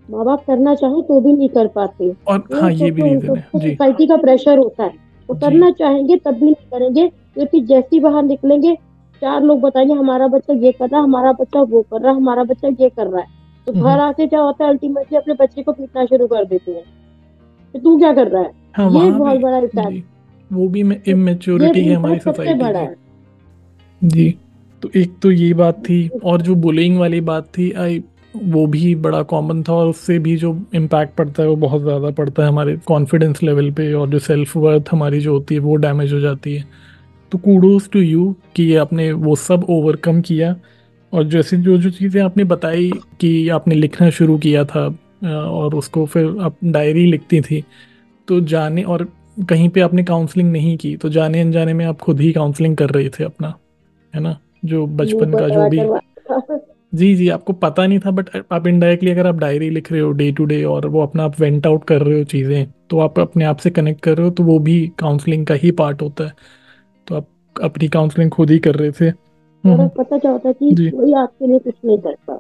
माँ 0.10 0.26
बाप 0.26 0.44
करना 0.48 0.74
चाहे 0.76 1.02
तो 1.02 1.20
भी 1.22 1.34
नहीं 1.34 1.50
कर 1.50 1.68
पाते। 1.68 2.12
और 2.28 2.44
हाँ 2.54 2.72
ये 2.72 2.92
भी 2.92 3.02
रीजन 3.02 3.36
है 3.36 3.42
सोसाइटी 3.42 4.08
का 4.08 4.18
प्रेशर 4.18 4.58
होता 4.58 4.84
है। 4.84 4.94
वो 5.30 5.36
करना 5.36 5.70
चाहेंगे 5.72 6.16
तब 6.16 6.34
भी 6.34 6.46
नहीं 6.46 6.70
करेंगे 6.70 7.08
क्योंकि 7.08 7.62
जैसे 7.62 8.00
बाहर 8.00 8.24
निकलेंगे 8.24 8.76
चार 9.22 9.42
लोग 9.44 9.60
बताएँगे 9.62 9.94
हमारा 9.94 10.28
बच्चा 10.28 10.54
ये 10.54 10.72
कर 10.72 10.90
रहा 10.90 10.98
है 10.98 11.04
हमारा 11.04 11.32
बच्चा 11.32 11.62
वो 11.62 11.82
कर 11.82 12.02
रहा 12.02 12.12
है 12.12 12.18
हमारा 12.18 12.44
बच्चा 12.44 12.68
ये 12.68 12.90
कर 12.90 13.08
रहा 13.08 13.22
है। 13.22 13.28
तो 13.68 13.72
हम्म। 13.72 13.84
घर 13.84 14.00
आके 14.00 14.28
क्या 14.28 14.40
होता 14.40 14.64
है 14.64 14.70
अल्टीमेटली 14.70 15.18
अपने 15.18 15.34
बच्चे 15.34 15.64
को 15.64 15.72
पीटना 15.72 16.06
शुरू 16.06 16.28
कर 16.28 16.46
देते 16.46 16.72
हैं। 16.72 16.84
तो 17.74 17.80
तू 17.80 17.98
क्या 17.98 18.14
कर 18.14 18.28
रहा 18.28 18.42
है? 18.42 18.52
हाँ, 18.74 18.90
ये 18.92 19.12
बहुत 19.12 19.40
बड़ा 19.40 19.58
इम्पैक्ट 19.58 20.06
वो 20.52 20.68
भी 20.68 20.82
इमेच्योरिटी 21.08 21.84
है 21.86 21.96
हमारी 21.96 22.20
सोसाइटी 22.20 22.54
बड़ा 22.54 22.80
है। 22.80 22.96
जी। 24.02 24.36
तो 24.84 24.90
एक 24.96 25.14
तो 25.22 25.32
ये 25.32 25.54
बात 25.54 25.80
थी 25.80 26.08
और 26.24 26.42
जो 26.42 26.56
बुलिंग 26.56 26.98
वाली 27.00 27.20
बात 27.22 27.48
थी 27.58 27.72
आई 27.72 28.00
वो 28.36 28.68
भी 28.68 28.96
बड़ा 28.96 29.24
कॉमन 29.24 29.64
था 29.64 29.74
और 29.74 29.88
उससे 29.88 30.20
भी 30.20 30.36
जो 30.38 30.66
इम्पैक्ट 30.76 31.16
पड़ता 31.16 31.44
है 31.44 31.50
वो 31.50 31.56
बहुत 31.56 31.82
ज़्यादा 31.82 32.10
पड़ता 32.10 32.44
है 32.44 32.50
हमारे 32.50 32.78
कॉन्फिडेंस 32.78 33.44
लेवल 33.44 33.72
पे 33.72 33.94
और 33.94 34.10
जो 34.10 34.20
सेल्फ 34.20 34.58
वर्थ 34.58 34.84
हमारी 34.92 35.20
जो 35.20 35.34
होती 35.34 35.56
है 35.56 35.62
वो 35.62 35.76
डैमेज 35.76 36.14
हो 36.14 36.20
जाती 36.20 36.56
है। 36.56 36.66
तो 37.32 37.38
कूडोज 37.38 37.90
टू 37.90 38.00
यू 38.00 38.36
कि 38.56 38.76
आपने 38.76 39.12
वो 39.12 39.36
सब 39.36 39.66
ओवरकम 39.70 40.22
किया 40.22 40.56
और 41.14 41.24
जैसे 41.24 41.58
जो 41.58 41.78
जो 41.78 41.90
चीज़ें 41.90 42.22
आपने 42.22 42.44
बताई 42.44 42.92
कि 43.20 43.50
आपने 43.50 43.76
लिखना 43.76 44.10
शुरू 44.10 44.38
किया 44.38 44.66
था 44.66 45.00
और 45.34 45.76
उसको 45.76 46.06
फिर 46.06 46.38
आप 46.42 46.56
डायरी 46.64 47.06
लिखती 47.06 47.42
थी 47.42 47.64
तो 48.28 48.42
जाने 48.42 48.84
और 48.84 49.08
कहीं 49.50 49.70
पे 49.70 49.82
आपने 49.82 50.04
काउंसलिंग 50.04 50.52
नहीं 50.52 50.78
की 50.78 50.98
तो 50.98 51.10
जाने 51.10 51.42
अनजाने 51.42 51.74
में 51.74 51.86
आप 51.86 51.98
खुद 51.98 52.20
ही 52.20 52.32
काउंसलिंग 52.32 52.78
कर 52.78 52.90
रहे 52.90 53.10
थे 53.10 53.24
अपना 53.24 53.54
है 54.16 54.22
ना? 54.22 54.40
जो 54.66 54.86
बचपन 54.88 55.32
का 55.34 55.48
जो 55.50 55.70
भी 55.70 55.80
जी 56.94 57.16
जी 57.16 57.28
आपको 57.30 57.54
पता 57.54 57.86
नहीं 57.88 58.00
था 58.00 58.12
बट 58.12 58.30
आप 58.52 58.68
इनडायरेक्टली 58.68 59.12
अगर 59.12 59.28
आप 59.28 59.36
डायरी 59.36 59.70
लिख 59.70 59.92
रहे 59.92 60.02
हो 60.02 60.12
डे 60.12 60.32
टू 60.32 60.46
डे 60.46 60.64
और 60.64 60.88
वो 60.88 61.02
अपना 61.02 61.24
आप 61.24 61.40
वेंट 61.40 61.68
आउट 61.68 61.84
कर 61.84 62.02
रहे 62.02 62.18
हो 62.18 62.24
चीज़ें 62.24 62.72
तो 62.90 63.00
आप 63.00 63.20
अपने 63.20 63.46
आप 63.46 63.58
से 63.58 63.70
कनेक्ट 63.70 64.02
कर 64.02 64.18
रहे 64.18 64.28
हो 64.28 64.32
तो 64.34 64.44
वो 64.44 64.58
भी 64.60 64.76
काउंसलिंग 65.00 65.46
का 65.48 65.54
ही 65.54 65.72
पार्ट 65.72 66.02
होता 66.02 66.24
है। 66.24 66.34
तो 67.08 67.16
आप 67.16 67.28
अपनी 67.56 67.88
काउंसलिंग 67.88 68.32
खुद 68.32 68.52
ही 68.52 68.58
कर 68.60 68.76
रहे 68.76 68.92
थे। 68.92 69.06
हम्म। 69.64 69.88
पता 69.88 70.18
क्या 70.18 70.32
होता 70.32 70.50
है 70.50 70.54
कि 70.54 70.90
कोई 70.90 71.14
आपके 71.14 71.48
लिए 71.48 71.60
कुछ 71.60 71.76
नहीं 71.86 71.98
करता। 71.98 72.40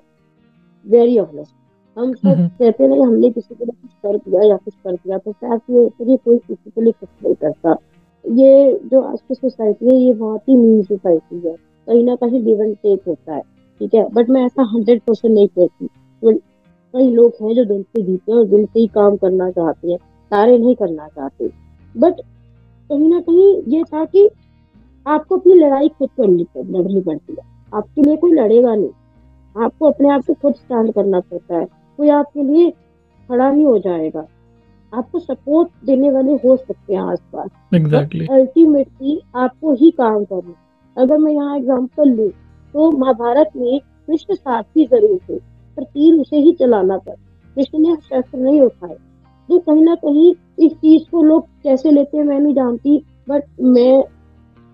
वेरी 0.85 1.17
ऑनेस्ट 1.19 1.53
हम 1.97 2.13
सब 2.13 2.27
हम्म। 2.27 2.47
कहते 2.47 2.83
हैं 2.83 2.99
हमने 2.99 3.29
किसी 3.29 3.55
के 3.55 3.65
लिए 3.65 3.75
कुछ 3.81 3.91
कर 4.03 4.17
दिया 4.17 4.49
या 4.49 4.57
कुछ 4.57 4.73
कर 4.73 4.95
दिया 4.95 5.17
तो 5.17 5.31
फैक्ट 5.31 5.69
ये 5.69 5.77
होता 5.77 6.11
है 6.11 6.17
कोई 6.17 6.37
किसी 6.37 6.69
के 6.69 6.81
लिए 6.81 6.93
कुछ 6.99 7.09
नहीं 7.23 7.35
करता। 7.35 7.77
ये 8.25 8.79
जो 8.91 9.01
आज 9.01 9.17
की 9.27 9.35
सोसाइटी 9.35 9.85
है 9.85 10.01
ये 10.01 10.13
बहुत 10.13 10.49
ही 10.49 10.55
मीन 10.55 10.81
सोसाइटी 10.83 11.47
है। 11.47 11.55
कहीं 11.87 12.03
ना 12.03 12.15
कहीं 12.15 12.43
गिव 12.43 12.63
टेक 12.73 13.01
होता 13.07 13.35
है। 13.35 13.41
ठीक 13.81 13.93
है? 13.93 14.07
बट 14.13 14.29
मैं 14.29 14.45
ऐसा 14.45 14.63
हंड्रेड 14.73 15.01
परसेंट 15.01 15.33
नहीं 15.33 15.47
कहती 15.49 15.87
कई 16.93 17.09
लोग 17.11 17.33
हैं 17.41 17.53
जो 17.55 17.63
दिल 17.65 17.81
से 17.83 18.01
जीते 18.03 18.31
हैं 18.31 18.37
और 18.39 18.45
दिल 18.47 18.65
से 18.65 18.79
ही 18.79 18.87
काम 18.87 19.15
करना 19.17 19.49
चाहते 19.51 19.91
हैं 19.91 19.97
सारे 20.31 20.57
नहीं 20.57 20.75
करना 20.75 21.07
चाहते। 21.07 21.47
बट 21.95 22.21
कहीं 22.89 23.09
ना 23.09 23.19
कहीं 23.19 23.61
ये 23.73 23.83
था 23.83 24.03
कि 24.05 24.29
आपको 25.05 25.37
अपनी 25.37 25.53
लड़ाई 25.53 25.87
खुद 25.89 26.09
करनी 26.17 26.45
लड़नी 26.57 27.01
पड़ती 27.01 27.33
है। 27.33 27.43
आपके 27.71 28.01
लिए 28.01 28.15
कोई 28.17 28.31
लड़ेगा 28.31 28.73
नहीं। 28.75 28.89
आपको 29.55 29.89
अपने 29.89 30.09
आप 30.09 30.25
को 30.27 30.33
खुद 30.33 30.53
स्टैंड 30.55 30.91
करना 30.93 31.19
पड़ता 31.19 31.55
है। 31.55 31.65
कोई 31.99 32.09
आपके 32.09 32.43
लिए 32.43 32.69
खड़ा 32.69 33.51
नहीं 33.51 33.65
हो 33.65 33.77
जाएगा। 33.79 34.25
आपको 34.93 35.19
सपोर्ट 35.19 35.69
देने 35.85 36.11
वाले 36.11 36.33
हो 36.45 36.55
सकते 36.57 36.93
हैं 36.93 37.01
आसपास। 37.01 37.49
Ultimately 37.73 38.25
exactly. 38.25 39.17
आपको 39.35 39.73
ही 39.73 39.91
काम 39.91 40.23
करना 40.25 40.53
अगर 40.97 41.17
मैं 41.17 41.31
यहाँ 41.31 41.57
एग्ज़ाम्पल 41.57 42.09
लू 42.09 42.31
तो 42.73 42.89
महाभारत 42.93 43.51
में 43.55 43.79
कृष्ण 43.79 44.35
सारथी 44.35 44.85
ज़रूर 44.87 45.17
थे 45.29 45.37
पर 45.77 45.83
तीर 45.83 46.19
उसे 46.21 46.37
ही 46.37 46.51
चलाना 46.59 46.97
पड़ा। 46.97 47.15
कृष्ण 47.55 47.79
ने 47.79 47.95
शस्त्र 47.95 48.37
नहीं 48.37 48.61
उठाए। 48.61 48.95
तो 49.49 49.59
कहीं 49.59 49.83
ना 49.83 49.95
कहीं 49.97 50.33
इस 50.59 50.71
चीज़ 50.73 51.03
को 51.11 51.23
लोग 51.23 51.45
कैसे 51.63 51.91
लेते 51.91 52.17
हैं, 52.17 52.23
मैं 52.25 52.39
नहीं 52.39 52.53
जानती 52.55 52.97
बट 53.29 53.43
मैं 53.61 54.03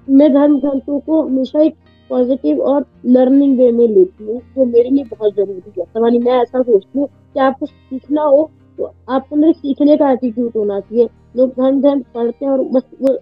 मैं 0.08 0.34
धर्म 0.34 0.60
ग्रंथों 0.60 1.00
को 1.00 1.22
हमेशा 1.22 1.62
एक 1.62 1.76
पॉजिटिव 2.10 2.60
और 2.64 2.86
लर्निंग 3.08 3.58
वे 3.58 3.72
में 3.72 3.88
लेती 3.88 4.24
हूँ, 4.24 4.40
जो 4.40 4.66
मेरे 4.66 4.90
लिए 4.90 5.04
बहुत 5.06 5.34
ज़रूरी 5.36 5.72
है। 5.80 5.86
सवानी 5.86 6.20
मैं 6.20 6.34
ऐसा 6.34 6.62
सोचती 6.62 7.00
हूँ 7.00 7.08
कि 7.08 7.40
आपको 7.40 7.66
सीखना 7.66 8.22
हो 8.24 8.50
तो 8.78 8.92
आपको 9.10 9.52
सीखने 9.54 9.96
का 9.98 10.12
एटीट्यूड 10.12 10.52
होना 10.56 10.80
चाहिए। 10.80 11.10
लोग 11.36 11.50
धर्म 11.52 11.82
धर्म 11.82 12.02
पढ़ते 12.14 12.46
हैं 12.46 12.52
और 12.52 12.64
बस 12.66 12.84
वो 13.02 13.18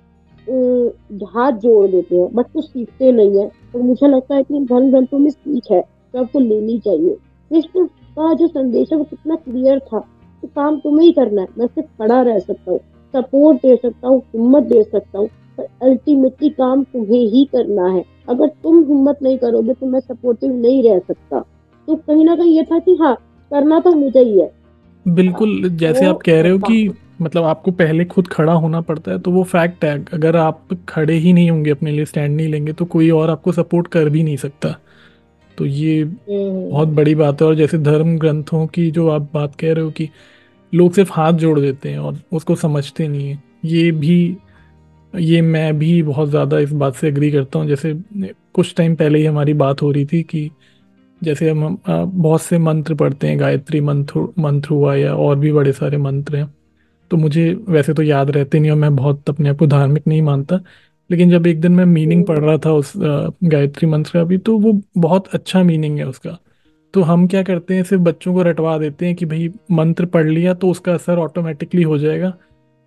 हाथ 0.48 1.52
जोड़ 1.60 1.88
देते 1.88 2.16
हैं 2.16 2.30
बट 2.36 2.46
कुछ 2.54 2.66
सीखते 2.66 3.12
नहीं 3.12 3.40
है। 3.40 3.46
और 3.76 3.82
मुझे 3.82 4.08
लगता 4.08 4.36
है 4.36 4.44
कि 4.44 4.60
धन 4.62 4.90
ग्रंथों 4.92 5.20
में 5.20 5.30
सीख 5.30 5.72
है 5.72 5.82
जो 5.82 6.22
आपको 6.22 6.40
लेनी 6.40 6.78
चाहिए। 6.80 7.16
कृष्ण 7.52 7.86
का 7.86 8.34
जो 8.34 8.48
संदेश 8.48 8.92
है 8.92 8.98
वो 8.98 9.04
कितना 9.04 9.36
क्लियर 9.36 9.80
था 9.82 10.00
तो 10.00 10.48
काम 10.48 10.80
तुम्हें 10.80 11.06
ही 11.06 11.12
करना 11.14 11.42
है। 11.42 11.48
मैं 11.58 11.68
सिर्फ़ 11.68 11.88
खड़ा 12.00 12.22
रह 12.22 12.40
सकता 12.40 12.72
हूँ 12.72 12.80
सपोर्ट 13.14 13.58
दे 13.58 13.76
सकता 13.76 14.08
हूँ 14.08 14.22
हिम्मत 14.36 14.64
दे 14.64 14.84
सकता 14.84 15.20
हूँ 15.20 15.28
पर 15.58 15.68
अल्टीमेटली 15.84 16.50
काम 16.52 16.84
तुम्हें 16.84 17.20
ही 17.28 17.44
करना 17.46 17.88
है। 17.88 18.04
अगर 18.30 18.48
तुम 18.64 18.84
हिम्मत 18.84 19.20
नहीं 19.24 19.38
करोगे 19.38 19.74
तो 19.74 19.86
मैं 19.86 20.00
सपोर्टिव 20.00 20.52
नहीं 20.52 20.82
रह 20.84 21.00
सकता। 21.00 21.40
तो 21.88 21.96
कहीं 21.98 22.26
ना 22.26 22.36
कहीं 22.36 22.56
ये 22.56 22.64
था 22.64 22.80
कि 22.80 22.96
हाँ 22.96 23.16
करना 23.52 23.80
तो 23.80 23.92
मुझे 23.92 24.20
ही 24.20 24.40
है। 24.40 24.52
बिल्कुल 25.06 25.70
जैसे 25.70 26.06
आप 26.06 26.22
कह 26.22 26.42
रहे 26.42 26.52
हो 26.52 26.58
कि 26.60 26.88
मतलब 27.24 27.44
आपको 27.46 27.72
पहले 27.74 28.06
खुद 28.06 28.28
खड़ा 28.28 28.54
होना 28.56 28.82
पड़ता 28.84 29.12
है 29.12 29.20
तो 29.20 29.32
वो 29.32 29.44
फैक्ट 29.46 29.86
है। 29.86 29.94
अगर 30.14 30.36
आप 30.38 30.68
खड़े 30.90 31.14
ही 31.16 31.34
नहीं 31.34 31.50
होंगे 31.52 31.72
अपने 31.72 31.92
लिए 31.92 32.06
स्टैंड 32.06 32.36
नहीं 32.36 32.48
लेंगे 32.50 32.74
तो 32.74 32.86
कोई 32.88 33.10
और 33.12 33.30
आपको 33.30 33.52
सपोर्ट 33.52 33.88
कर 33.88 34.10
भी 34.10 34.24
नहीं 34.24 34.38
सकता। 34.38 34.76
तो 35.58 35.66
ये 35.66 36.02
हम्म। 36.02 36.70
बहुत 36.70 36.88
बड़ी 36.90 37.16
बात 37.16 37.42
है। 37.42 37.48
और 37.48 37.56
जैसे 37.56 37.78
धर्म 37.80 38.18
ग्रंथों 38.20 38.66
की 38.68 38.90
जो 38.92 39.08
आप 39.10 39.30
बात 39.34 39.56
कह 39.56 39.74
रहे 39.74 39.84
हो 39.84 39.92
कि 39.92 40.10
लोग 40.74 40.94
सिर्फ़ 40.94 41.12
हाथ 41.14 41.34
जोड़ 41.36 41.60
देते 41.60 41.90
हैं 41.90 42.00
और 42.00 42.20
उसको 42.34 42.56
समझते 42.58 43.08
नहीं 43.08 43.30
है 43.30 43.42
ये 43.66 43.92
भी 43.94 44.38
ये 45.14 45.42
मैं 45.44 45.78
भी 45.80 46.02
बहुत 46.04 46.30
ज़्यादा 46.30 46.60
इस 46.60 46.72
बात 46.74 46.96
से 46.96 47.08
एग्री 47.08 47.32
करता 47.32 47.60
हूँ। 47.60 47.68
जैसे 47.68 47.94
कुछ 48.54 48.74
टाइम 48.76 48.96
पहले 48.96 49.20
ही 49.20 49.26
हमारी 49.26 49.54
बात 49.56 49.82
हो 49.82 49.92
रही 49.92 50.06
थी 50.06 50.22
कि 50.24 50.50
जैसे 51.22 51.50
हम 51.50 51.78
बहुत 51.88 52.42
से 52.42 52.58
मंत्र 52.60 52.96
पढ़ते 52.96 53.28
हैं 53.28 53.40
गायत्री 53.40 53.82
मंत्र 53.82 54.28
मंत्र 54.40 54.70
हुआ 54.70 54.96
या 54.96 55.14
और 55.16 55.36
भी 55.40 55.52
बड़े 55.52 55.72
सारे 55.74 55.98
मंत्र 56.00 56.38
हैं। 56.38 56.46
तो 57.12 57.18
मुझे 57.18 57.52
वैसे 57.70 57.94
तो 57.94 58.02
याद 58.02 58.32
रहते 58.32 58.60
नहीं 58.60 58.72
और 58.72 58.78
मैं 58.78 58.96
बहुत 58.96 59.30
अपने 59.30 59.50
आप 59.50 59.58
को 59.58 59.68
धार्मिक 59.68 60.08
नहीं 60.08 60.22
मानता। 60.22 60.60
लेकिन 61.10 61.30
जब 61.30 61.48
एक 61.48 61.62
दिन 61.62 61.72
मैं 61.72 61.86
मीनिंग 61.86 62.26
पढ़ 62.26 62.40
रहा 62.40 62.58
था 62.58 62.74
उस 62.74 62.94
गायत्री 62.98 63.88
मंत्र 63.88 64.12
का 64.14 64.24
भी 64.24 64.38
तो 64.38 64.58
वो 64.60 64.80
बहुत 64.98 65.28
अच्छा 65.34 65.64
मीनिंग 65.64 65.98
है 66.00 66.08
उसका। 66.08 66.38
तो 66.94 67.02
हम 67.02 67.28
क्या 67.28 67.44
करते 67.44 67.76
हैं 67.76 67.84
सिर्फ़ 67.84 68.04
बच्चों 68.04 68.34
को 68.34 68.42
रटवा 68.42 68.78
देते 68.78 69.06
हैं 69.06 69.16
कि 69.16 69.26
भाई 69.26 69.50
मंत्र 69.72 70.06
पढ़ 70.06 70.28
लिया 70.28 70.54
तो 70.54 70.70
उसका 70.72 70.94
असर 70.94 71.18
ऑटोमेटिकली 71.20 71.84
हो 71.84 71.98
जाएगा। 71.98 72.34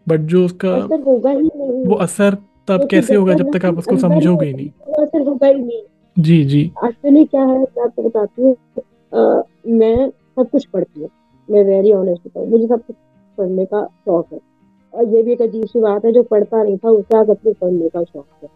बट 0.06 0.20
जो 0.22 0.44
उसका 0.44 0.74
असर 0.74 1.00
होगा 1.02 1.30
ही 1.30 1.36
नहीं। 1.36 1.84
वो 1.86 1.94
असर 1.96 2.34
तब 2.34 2.66
क्योंकि 2.68 2.96
कैसे 2.96 3.14
होगा 3.14 3.34
जब 3.34 3.50
तक 3.52 3.64
आप 3.64 3.78
उसको 3.78 3.92
नहीं 3.92 4.02
समझोगे 4.02 4.46
ही 4.46 4.52
नहीं? 4.52 4.68
तो 4.68 5.02
असर 5.02 5.26
होगा 5.28 5.46
ही 5.46 5.62
नहीं। 5.62 5.82
जी 6.16 6.44
जी। 6.44 6.60
एक्चुअली 6.84 7.24
क्या 7.24 7.42
है 7.42 7.58
मैं 7.58 7.82
आपको 7.84 8.02
बताती 8.02 8.42
हूँ। 8.42 8.56
मैं 9.78 10.08
सब 10.08 10.48
कुछ 10.50 10.64
पढ़ती 10.64 11.00
हूँ। 11.00 11.08
मैं 11.48 11.62
वेरी 11.64 11.92
ऑनेस्ट 11.92 12.26
बताऊँ। 12.26 12.48
मुझे 12.48 12.66
सब 12.66 12.82
कुछ 12.82 12.96
पढ़ने 13.38 13.64
का 13.64 13.84
शौक 13.84 14.26
है। 14.32 14.40
और 14.94 15.08
ये 15.08 15.22
भी 15.22 15.32
एक 15.32 15.42
अजीब 15.42 15.64
सी 15.66 15.80
बात 15.80 16.04
है 16.04 16.12
जो 16.12 16.22
पढ़ता 16.22 16.62
नहीं 16.62 16.76
था 16.76 16.90
उसे 16.90 17.18
आज 17.18 17.30
अपने 17.30 17.52
पढ़ने 17.52 17.88
का 17.88 18.02
शौक 18.04 18.26
है। 18.42 18.48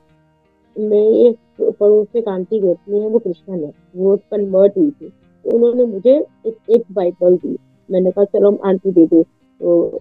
मेरे 0.77 1.37
पड़ोस 1.61 2.07
में 2.15 2.23
एक 2.23 2.29
आंटी 2.29 2.61
रहती 2.61 2.99
है 2.99 3.09
वो 3.09 3.19
क्रिश्चियन 3.19 3.65
है 3.65 3.73
वो 3.97 4.17
कन्वर्ट 4.17 4.77
हुई 4.79 4.91
थी। 4.91 5.09
तो 5.45 5.51
उन्होंने 5.51 5.85
मुझे 5.85 6.27
एक, 6.47 6.57
एक 6.71 6.83
बाइबल 6.93 7.37
दी। 7.37 7.57
मैंने 7.91 8.11
कहा 8.11 8.25
चलो 8.25 8.59
आंटी 8.65 8.91
दे 8.91 9.07
दो। 9.07 9.23
तो, 9.23 10.01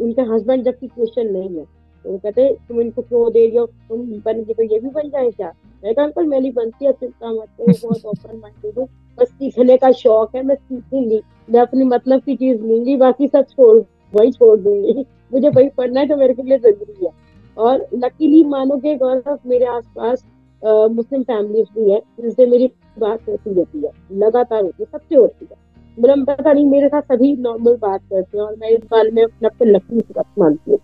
उनके 0.00 0.22
हस्बैंड 0.22 0.64
जबकि 0.64 0.86
क्रिश्चियन 0.86 1.32
नहीं 1.32 1.56
है 1.56 1.64
तो 2.04 2.10
वो 2.10 2.18
कहते 2.18 2.56
तुम 2.68 2.80
इनको 2.80 3.02
क्यों 3.02 3.32
दे 3.32 3.46
रही 3.46 3.56
हो? 3.56 3.66
तुम 3.66 3.98
बन 3.98 4.44
के 4.44 4.54
तो 4.54 4.62
ये 4.62 4.80
भी 4.80 4.88
बन 4.88 5.08
जाए 5.08 5.30
क्या? 5.30 5.52
मैं 5.84 5.94
कहा 5.94 6.04
अंकल 6.04 6.26
मैं 6.26 6.40
नहीं 6.40 6.52
बनती 6.52 6.84
है 6.84 6.92
चिंता 6.92 7.32
मत 7.32 7.48
करो 7.60 7.66
बहुत 7.88 8.04
ओपन 8.06 8.36
माइंडेड 8.36 8.78
हूँ। 8.78 8.88
बस 9.18 9.28
सीखने 9.28 9.76
का 9.76 9.90
शौक 9.92 10.36
है 10.36 10.42
मैं 10.42 10.54
सीखूँगी। 10.54 11.22
मैं 11.50 11.60
अपनी 11.60 11.84
मतलब 11.84 12.20
की 12.20 12.36
चीज़ 12.36 12.60
लूँगी 12.60 12.96
बाकी 12.96 13.28
सब 13.28 13.42
छोड़ 13.42 13.78
वही 14.16 14.30
छोड़ 14.32 14.58
दूँगी। 14.60 15.04
मुझे 15.32 15.48
वही 15.48 15.68
पढ़ना 15.68 16.00
है 16.00 16.08
तो 16.08 16.16
मेरे 16.16 16.34
के 16.34 16.42
लिए 16.42 16.58
ज़रूरी 16.58 17.04
है। 17.06 17.12
और 17.58 17.86
लकीली 17.94 18.44
मानो 18.44 18.76
के 18.76 18.94
गौरव 18.96 19.38
मेरे 19.46 19.66
आसपास 19.66 20.24
मुस्लिम 20.62 21.22
फैमिलीज़ 21.22 21.68
भी 21.78 21.90
है, 21.90 21.98
जिनसे 22.20 22.46
मेरी 22.46 22.70
बात 22.98 23.28
होती 23.28 23.54
रहती 23.54 23.78
है, 23.78 23.90
लगातार 24.12 24.62
होती 24.62 24.82
है, 24.82 24.86
सबसे 24.92 25.16
होती 25.16 25.48
है। 25.50 25.56
मतलब 25.98 26.26
पता 26.26 26.52
नहीं, 26.52 26.66
मेरे 26.66 26.88
साथ 26.88 27.02
सभी 27.02 27.36
नॉर्मल 27.36 27.76
बात 27.76 28.00
करते 28.00 28.38
हैं 28.38 28.44
और 28.44 28.56
मैं 28.60 28.68
इस 28.68 28.80
बारे 28.90 29.10
में 29.10 29.22
अपने 29.22 29.48
अपने 29.48 29.72
लकी 29.72 30.02
मानती 30.38 30.70
हूँ। 30.70 30.78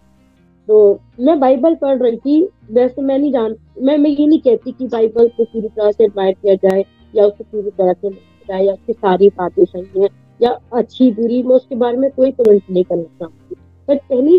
तो 0.69 1.01
मैं 1.21 1.41
बाइबल 1.41 1.75
पढ़ 1.75 1.99
रही 1.99 2.17
थी, 2.17 2.49
वैसे 2.73 3.03
मैं 3.03 3.19
नहीं 3.19 3.33
जान, 3.33 3.57
मैं 3.83 3.99
मैं 3.99 4.11
ये 4.11 4.27
नहीं 4.27 4.41
कहती 4.41 4.73
कि 4.73 4.87
बाइबल 4.87 5.29
को 5.29 5.45
पूरी 5.45 5.69
तरह 5.69 5.93
से 5.93 6.05
एडमायर 6.05 6.33
किया 6.33 6.55
जाए 6.55 6.85
या 7.17 7.27
उसको 7.27 7.45
पूरी 7.45 7.71
तरह 7.71 7.93
से 7.93 8.11
जाए 8.49 8.65
या 8.65 8.73
उसकी 8.73 8.93
सारी 8.93 9.29
बातें 9.29 9.65
सही 9.65 10.03
है। 10.03 10.09
या 10.43 10.51
अच्छी 10.73 11.11
बुरी 11.13 11.43
मैं 11.43 11.57
उसके 11.57 11.75
बारे 11.75 11.97
में 11.97 12.11
कोई 12.11 12.31
कमेंट 12.31 12.63
नहीं 12.71 12.85
करना 12.85 13.03
चाहूँगी। 13.03 13.57
पर 13.89 13.97
पहली 13.97 14.39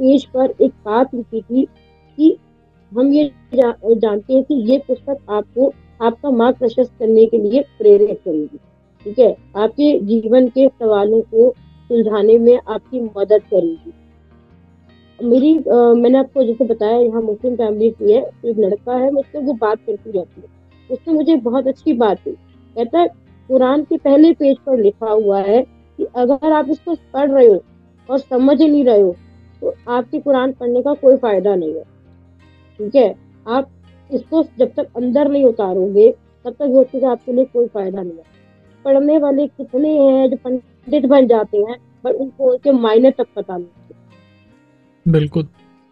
पेज 0.00 0.24
पर 0.24 0.54
एक 0.60 0.72
बात 0.84 1.14
लिखी 1.14 1.40
थी 1.42 1.64
कि 2.18 2.36
हम 2.92 3.12
ये 3.12 3.30
जा, 3.54 3.72
जानते 3.84 4.34
हैं 4.34 4.42
कि 4.44 4.54
ये 4.70 4.78
पुस्तक 4.78 5.30
आपको 5.30 5.72
आपका 6.02 6.30
मार्ग 6.30 6.56
प्रशस्त 6.56 6.92
करने 6.98 7.26
के 7.26 7.38
लिए 7.38 7.62
प्रेरित 7.78 8.20
करेगी। 8.24 8.58
ठीक 9.04 9.18
है? 9.18 9.36
आपके 9.56 9.98
जीवन 10.00 10.48
के 10.48 10.68
सवालों 10.68 11.20
को 11.20 11.50
सुलझाने 11.90 12.38
में 12.38 12.58
आपकी 12.68 13.00
मदद 13.00 13.42
करेगी। 13.50 13.92
मेरी 15.18 15.56
आ, 15.56 15.92
मैंने 15.94 16.18
आपको 16.18 16.44
जैसे 16.44 16.64
बताया 16.64 16.98
यहाँ 16.98 17.22
मुस्लिम 17.22 17.56
फैमिली 17.56 17.90
की 17.90 18.12
है 18.12 18.20
एक 18.20 18.58
लड़का 18.58 18.96
है 18.96 19.10
मुझसे 19.10 19.38
वो 19.38 19.52
बात 19.52 19.78
करती 19.78 20.10
रहती 20.10 20.40
है। 20.40 20.48
उसने 20.90 21.14
मुझे 21.14 21.36
बहुत 21.36 21.66
अच्छी 21.66 21.92
बात 21.92 22.18
की 22.18 22.30
कहता 22.30 22.98
है 22.98 23.08
कुरान 23.50 23.82
के 23.84 23.96
पहले 23.98 24.32
पेज 24.32 24.56
पर 24.66 24.78
लिखा 24.78 25.10
हुआ 25.10 25.40
है 25.40 25.62
कि 25.98 26.04
अगर 26.16 26.52
आप 26.52 26.68
इसको 26.70 26.94
पढ़ 27.12 27.30
रहे 27.30 27.46
हो 27.46 27.62
और 28.08 28.18
समझ 28.18 28.60
ही 28.60 28.68
नहीं 28.68 28.84
रहे 28.84 29.00
हो 29.00 29.14
तो 29.62 29.74
आपके 29.90 30.18
कुरान 30.20 30.52
पढ़ने 30.52 30.82
का 30.82 30.94
कोई 30.94 31.16
फ़ायदा 31.16 31.54
नहीं 31.54 31.74
है। 31.74 31.82
ठीक 32.80 32.94
है? 32.94 33.14
आप 33.46 33.70
इसको 34.10 34.42
जब 34.58 34.72
तक 34.76 34.96
अंदर 34.96 35.28
नहीं 35.28 35.44
उतारोगे 35.44 36.10
तब 36.44 36.52
तक 36.52 36.66
वो 36.68 36.82
चीज़ 36.84 37.04
आपके 37.06 37.32
लिए 37.32 37.44
कोई 37.44 37.66
फ़ायदा 37.66 38.02
नहीं 38.02 38.12
है। 38.12 38.24
पढ़ने 38.84 39.18
वाले 39.18 39.46
कितने 39.46 39.88
हैं 39.90 40.28
जो 40.30 40.36
पंडित 40.36 41.06
बन 41.06 41.26
जाते 41.26 41.58
हैं 41.58 41.76
पर 42.04 42.12
उनको 42.12 42.50
उनके 42.52 42.72
मायने 42.72 43.10
तक 43.10 43.26
पता 43.36 43.56
नहीं 43.56 43.70
बिल्कुल। 45.06 45.42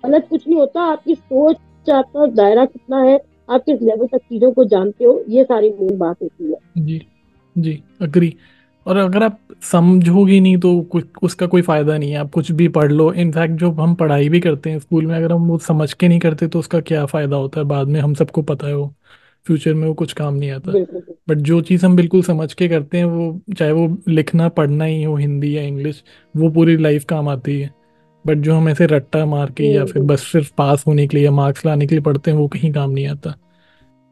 गलत 0.05 0.27
कुछ 0.31 0.47
नहीं 0.49 0.59
होता 0.59 0.83
आपकी 0.83 1.15
सोच 1.15 1.57
आपका 1.87 2.27
दायरा 2.27 2.65
कितना 2.65 3.03
है 3.03 3.19
आप 3.49 3.63
किस 3.65 3.81
लेवल 3.83 4.07
तक 4.07 4.19
चीज़ों 4.19 4.51
को 4.53 4.65
जानते 4.67 5.05
हो 5.05 5.23
ये 5.29 5.45
सारी 5.45 5.71
मेन 5.71 5.97
बात 5.99 6.17
होती 6.23 6.51
है। 6.51 6.85
जी। 6.87 6.99
जी 7.57 7.83
अग्री 8.03 8.35
और 8.87 8.97
अगर 8.97 9.23
आप 9.23 9.39
समझोगे 9.63 10.41
नहीं 10.41 10.57
तो 10.57 10.81
कुछ 10.83 11.05
उसका 11.23 11.47
कोई 11.47 11.63
फ़ायदा 11.63 11.99
नहीं 11.99 12.11
है। 12.11 12.17
आप 12.17 12.31
कुछ 12.31 12.51
भी 12.53 12.69
पढ़ 12.69 12.93
लो। 12.93 13.13
इनफैक्ट 13.13 13.55
जो 13.55 13.71
हम 13.71 13.95
पढ़ाई 13.95 14.29
भी 14.29 14.41
करते 14.41 14.71
हैं 14.71 14.79
स्कूल 14.79 15.07
में 15.07 15.17
अगर 15.17 15.33
हम 15.33 15.47
वो 15.49 15.59
समझ 15.59 15.93
के 15.93 16.09
नहीं 16.09 16.19
करते 16.21 16.47
तो 16.49 16.59
उसका 16.59 16.81
क्या 16.81 17.05
फ़ायदा 17.07 17.37
होता 17.37 17.61
है? 17.61 17.67
बाद 17.67 17.89
में 17.89 18.01
हम 18.01 18.15
सबको 18.15 18.43
पता 18.43 18.67
है 18.67 18.75
वो। 18.77 18.95
फ्यूचर 19.47 19.75
में 19.75 19.87
वो 19.89 19.95
कुछ 19.95 20.13
काम 20.13 20.35
नहीं 20.35 20.51
आता। 20.51 20.73
बट 21.29 21.39
जो 21.39 21.61
चीज़ 21.61 21.87
हम 21.87 21.97
बिल्कुल 21.97 22.23
समझ 22.23 22.53
के 22.55 22.69
करते 22.69 22.99
हैं 22.99 23.05
वो 23.05 23.41
चाहे 23.59 23.73
वो 23.73 23.99
लिखना 24.09 24.49
पढ़ना 24.49 24.85
ही 24.85 25.03
हो 25.03 25.17
हिंदी 25.17 25.57
या 25.57 25.63
इंग्लिश 25.63 26.03
वो 26.37 26.51
पूरी 26.51 26.77
लाइफ 26.77 27.05
काम 27.05 27.29
आती 27.29 27.61
है। 27.61 27.71
बट 28.27 28.39
जो 28.39 28.55
हम 28.55 28.69
ऐसे 28.69 28.87
रट्टा 28.87 29.25
मार 29.27 29.51
के 29.51 29.65
या 29.65 29.85
फिर 29.85 30.03
बस 30.03 30.23
सिर्फ़ 30.23 30.53
पास 30.59 30.85
होने 30.87 31.07
के 31.07 31.17
लिए 31.17 31.27
या 31.27 31.31
मार्क्स 31.31 31.67
लाने 31.67 31.87
के 31.87 31.95
लिए 31.95 32.03
पढ़ते 32.03 32.31
हैं 32.31 32.39
वो 32.39 32.49
कहीं 32.49 32.73
काम 32.73 32.91
नहीं 32.91 33.07
आता। 33.07 33.35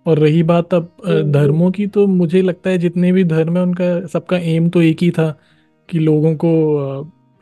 और 0.09 0.19
रही 0.19 0.43
बात 0.43 0.75
अब 0.75 0.93
धर्मों 1.33 1.71
की 1.71 1.87
तो 1.87 2.07
मुझे 2.07 2.43
लगता 2.43 2.71
है 2.71 2.79
जितने 2.79 3.13
भी 3.13 3.25
धर्म 3.25 3.57
है 3.57 3.63
उनका 3.63 4.07
सबका 4.07 4.39
एम 4.39 4.69
तो 4.69 4.83
एक 4.83 5.03
ही 5.03 5.11
था 5.11 5.31
कि 5.89 5.99
लोगों 5.99 6.35
को 6.35 6.51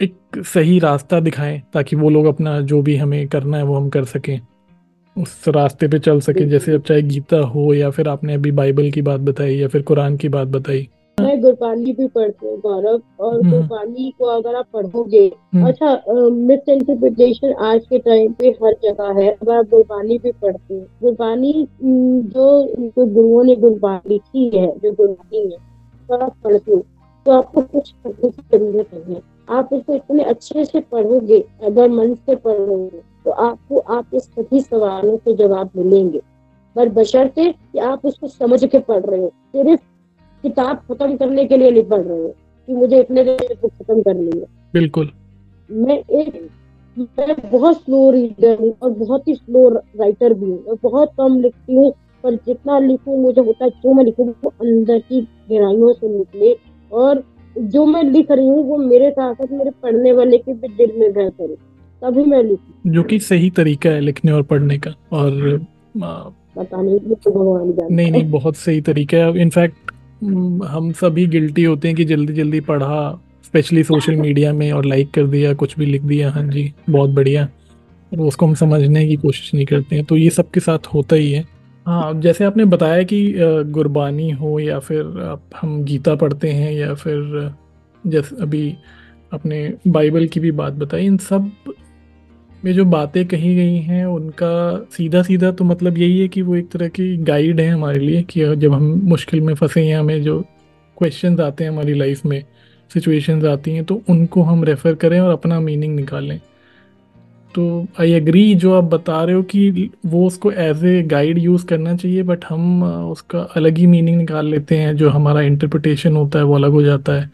एक 0.00 0.42
सही 0.44 0.78
रास्ता 0.78 1.20
दिखाएँ 1.20 1.62
ताकि 1.74 1.96
वो 1.96 2.10
लोग 2.10 2.26
अपना 2.26 2.60
जो 2.60 2.82
भी 2.82 2.96
हमें 2.96 3.28
करना 3.28 3.56
है 3.56 3.62
वो 3.62 3.74
हम 3.74 3.88
कर 3.88 4.04
सकें। 4.04 4.40
उस 5.16 5.44
रास्ते 5.48 5.88
पे 5.88 5.98
चल 5.98 6.20
सकें 6.20 6.48
जैसे 6.48 6.74
अब 6.74 6.82
चाहे 6.82 7.02
गीता 7.02 7.36
हो 7.36 7.74
या 7.74 7.90
फिर 7.90 8.08
आपने 8.08 8.34
अभी 8.34 8.50
बाइबल 8.50 8.90
की 8.90 9.02
बात 9.02 9.20
बताई 9.20 9.56
या 9.56 9.68
फिर 9.68 9.82
कुरान 9.82 10.16
की 10.16 10.28
बात 10.28 10.48
बताई। 10.48 10.88
मैं 11.18 11.40
गुरबानी 11.42 11.92
भी 11.92 12.06
पढ़ती 12.08 12.46
हूँ 12.46 12.58
गौरव 12.60 13.24
और 13.24 13.36
गुरबानी 13.40 14.10
को 14.18 14.24
अगर 14.26 14.54
आप 14.54 14.66
पढ़ोगे 14.72 15.28
अच्छा 15.66 15.92
मिस 16.30 16.68
इंटरप्रिटेशन 16.68 17.52
आज 17.66 17.86
के 17.86 17.98
टाइम 17.98 18.32
पे 18.32 18.48
हर 18.62 18.74
जगह 18.82 19.20
है 19.20 19.28
अगर 19.30 19.52
आप 19.52 19.68
गुरबानी 19.70 20.18
भी 20.18 20.32
पढ़ते 20.32 20.74
हो। 20.74 20.80
गुरबानी 21.02 21.66
जो 21.82 23.06
गुरुओं 23.06 23.44
ने 23.44 23.56
गुरबानी 23.56 24.08
लिखी 24.08 24.50
है 24.56 24.66
जो 24.78 24.92
गुरबानी 24.92 25.40
है 25.40 25.56
अगर 26.10 26.22
आप 26.24 26.36
पढ़ते 26.44 26.72
हो 26.72 26.82
तो 27.26 27.32
आपको 27.32 27.62
कुछ 27.62 27.90
पढ़ने 27.94 28.30
की 28.30 28.42
ज़रूरत 28.52 28.94
नहीं 28.94 29.14
है। 29.14 29.22
आप 29.50 29.72
उसको 29.72 29.94
इतने 29.94 30.24
अच्छे 30.24 30.64
से 30.64 30.80
पढ़ोगे 30.82 31.40
अगर 31.64 31.90
मन 31.90 32.14
से 32.16 32.36
पढ़ोगे 32.36 33.02
तो 33.24 33.30
आपको 33.30 33.78
आपके 33.78 34.20
सभी 34.20 34.60
सवालों 34.60 35.16
के 35.16 35.34
जवाब 35.36 35.70
मिलेंगे। 35.76 36.20
पर 36.76 36.88
बशर्ते 36.94 37.50
कि 37.52 37.78
आप 37.80 38.06
उसको 38.06 38.26
समझ 38.28 38.64
के 38.64 38.78
पढ़ 38.80 39.04
रहे 39.04 39.20
हो 39.20 39.28
सिर्फ़ 39.28 39.80
किताब 40.46 40.76
खत्म 40.88 41.16
करने 41.16 41.44
के 41.44 41.56
लिए 41.56 41.70
नहीं 41.70 41.84
पढ़ 41.84 42.02
रहे 42.02 42.18
हो 42.18 42.34
कि 42.68 42.74
मुझे 42.74 43.00
इतने 43.00 43.24
देर 43.24 43.56
बुक 43.62 43.72
खत्म 43.72 44.02
करनी 44.02 44.38
है। 44.38 44.46
बिल्कुल। 44.74 45.10
मैं 45.70 45.98
एक 45.98 46.48
मैं 46.96 47.34
बहुत 47.50 47.76
स्लो 47.76 48.10
रीडर 48.10 48.58
हूँ 48.60 48.72
और 48.82 48.90
बहुत 48.98 49.28
ही 49.28 49.34
स्लो 49.34 49.68
राइटर 49.68 50.34
भी 50.34 50.50
हूँ। 50.50 50.58
मैं 50.58 50.76
बहुत 50.82 51.10
कम 51.18 51.40
लिखती 51.40 51.74
हूँ 51.74 51.92
पर 52.24 52.34
जितना 52.46 52.78
लिखूँ 52.78 53.16
मुझे 53.22 53.40
होता 53.40 53.64
है 53.64 53.70
जो 53.82 53.92
मैं 53.94 54.04
लिखूँ 54.04 54.26
वो 54.44 54.50
अंदर 54.50 54.98
की 55.00 55.20
गहराइयों 55.20 55.92
से 55.92 56.08
निकले 56.08 56.54
और 56.90 57.22
जो 57.56 57.84
मैं 57.86 58.02
लिख 58.04 58.30
रही 58.30 58.46
हूँ 58.48 58.64
वो 58.68 58.76
मेरे 58.78 59.10
साथ 59.10 59.34
साथ 59.34 59.52
मेरे 59.52 59.70
पढ़ने 59.82 60.12
वाले 60.12 60.38
के 60.38 60.52
भी 60.54 60.68
दिल 60.68 60.92
में 61.00 61.12
बह 61.12 61.28
करे। 61.30 61.54
तभी 62.02 62.24
मैं 62.24 62.42
लिखूँ। 62.42 62.92
जो 62.92 63.02
कि 63.02 63.18
सही 63.20 63.50
तरीका 63.58 63.90
है 63.90 64.00
लिखने 64.00 64.32
और 64.32 64.42
पढ़ने 64.50 64.78
का 64.78 64.94
और 65.12 65.58
पता 65.98 66.80
नहीं 66.82 66.98
तो 66.98 67.30
भगवान 67.30 67.94
नहीं 67.94 68.10
नहीं 68.10 68.30
बहुत 68.30 68.56
सही 68.56 68.80
तरीका 68.82 69.16
है। 69.16 69.40
इनफैक्ट 69.42 69.90
हम 70.20 70.92
सभी 70.92 71.26
गिल्टी 71.26 71.64
होते 71.64 71.88
हैं 71.88 71.96
कि 71.96 72.04
जल्दी 72.04 72.32
जल्दी 72.32 72.60
पढ़ा 72.62 73.20
स्पेशली 73.44 73.82
सोशल 73.84 74.16
मीडिया 74.16 74.52
में 74.52 74.70
और 74.72 74.84
लाइक 74.84 75.10
कर 75.10 75.26
दिया, 75.26 75.52
कुछ 75.54 75.78
भी 75.78 75.86
लिख 75.86 76.02
दिया। 76.02 76.30
हाँ 76.30 76.42
जी, 76.42 76.72
बहुत 76.90 77.10
बढ़िया। 77.10 77.48
उसको 78.12 78.46
हम 78.46 78.54
समझने 78.54 79.06
की 79.08 79.16
कोशिश 79.16 79.54
नहीं 79.54 79.66
करते 79.66 79.96
हैं 79.96 80.04
तो 80.04 80.16
ये 80.16 80.30
सबके 80.30 80.60
साथ 80.60 80.86
होता 80.94 81.16
ही 81.16 81.30
है। 81.32 81.44
हाँ 81.86 82.12
जैसे 82.20 82.44
आपने 82.44 82.64
बताया 82.64 83.02
कि 83.02 83.20
गुरबानी 83.68 84.30
हो 84.30 84.58
या 84.60 84.78
फिर 84.78 85.20
आप, 85.22 85.42
हम 85.60 85.82
गीता 85.84 86.14
पढ़ते 86.14 86.50
हैं 86.50 86.72
या 86.72 86.94
फिर, 86.94 87.50
जैसे 88.04 88.36
अभी 88.42 88.74
अपने 89.32 89.72
बाइबल 89.88 90.26
की 90.26 90.40
भी 90.40 90.50
बात 90.52 90.72
बताई, 90.72 91.06
इन 91.06 91.16
सब 91.18 91.50
में 92.66 92.72
जो 92.74 92.84
बातें 92.84 93.24
कही 93.28 93.54
गई 93.56 93.76
हैं, 93.78 94.04
उनका 94.04 94.86
सीधा 94.92 95.22
सीधा 95.22 95.50
तो 95.50 95.64
मतलब 95.64 95.98
यही 95.98 96.18
है 96.20 96.28
कि 96.28 96.42
वो 96.42 96.56
एक 96.56 96.70
तरह 96.70 96.88
की 96.88 97.16
गाइड 97.16 97.60
है 97.60 97.68
हमारे 97.68 97.98
लिए 98.00 98.22
कि 98.22 98.44
जब 98.56 98.72
हम 98.72 98.84
मुश्किल 99.04 99.40
में 99.40 99.54
फंसे 99.54 99.84
हैं 99.84 99.98
हमें 99.98 100.22
जो 100.22 100.40
क्वेश्चन 100.98 101.40
आते 101.40 101.64
हैं 101.64 101.70
हमारी 101.70 101.94
लाइफ 101.94 102.24
में 102.26 102.42
सिचुएशंस 102.90 103.44
आती 103.44 103.70
हैं 103.70 103.84
तो 103.84 104.00
उनको 104.08 104.42
हम 104.42 104.64
रेफ़र 104.64 104.94
करें 104.94 105.18
और 105.20 105.32
अपना 105.32 105.60
मीनिंग 105.60 105.94
निकालें। 105.96 106.38
तो 107.54 107.86
आई 108.00 108.12
एग्री 108.12 108.54
जो 108.54 108.72
आप 108.74 108.84
बता 108.84 109.22
रहे 109.24 109.34
हो 109.34 109.42
कि 109.42 109.90
वो 110.06 110.26
उसको 110.26 110.50
एज 110.52 110.84
ए 110.84 111.02
गाइड 111.02 111.38
यूज़ 111.38 111.66
करना 111.66 111.94
चाहिए 111.96 112.22
बट 112.22 112.44
हम 112.44 112.82
उसका 113.10 113.40
अलग 113.56 113.78
ही 113.78 113.86
मीनिंग 113.86 114.16
निकाल 114.18 114.46
लेते 114.46 114.76
हैं, 114.76 114.96
जो 114.96 115.10
हमारा 115.10 115.40
इंटरप्रिटेशन 115.42 116.16
होता 116.16 116.38
है, 116.38 116.44
वो 116.44 116.54
अलग 116.54 116.70
हो 116.70 116.82
जाता 116.82 117.12
है। 117.12 117.30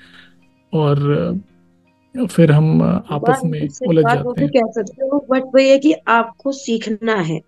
और 0.73 1.41
फिर 2.15 2.53
हम 2.53 2.83
आपस 2.83 3.41
में 3.45 3.61
उलझ 3.89 4.05
जाते 4.05 4.43
हैं। 4.43 4.51
कह 4.51 4.71
सकते 4.73 5.05
हो 5.05 5.25
बट 5.31 5.45
वही 5.55 5.69
है 5.69 5.79
कि 5.79 5.93
आपको 6.11 6.53
सीखना 6.53 7.15
है। 7.21 7.41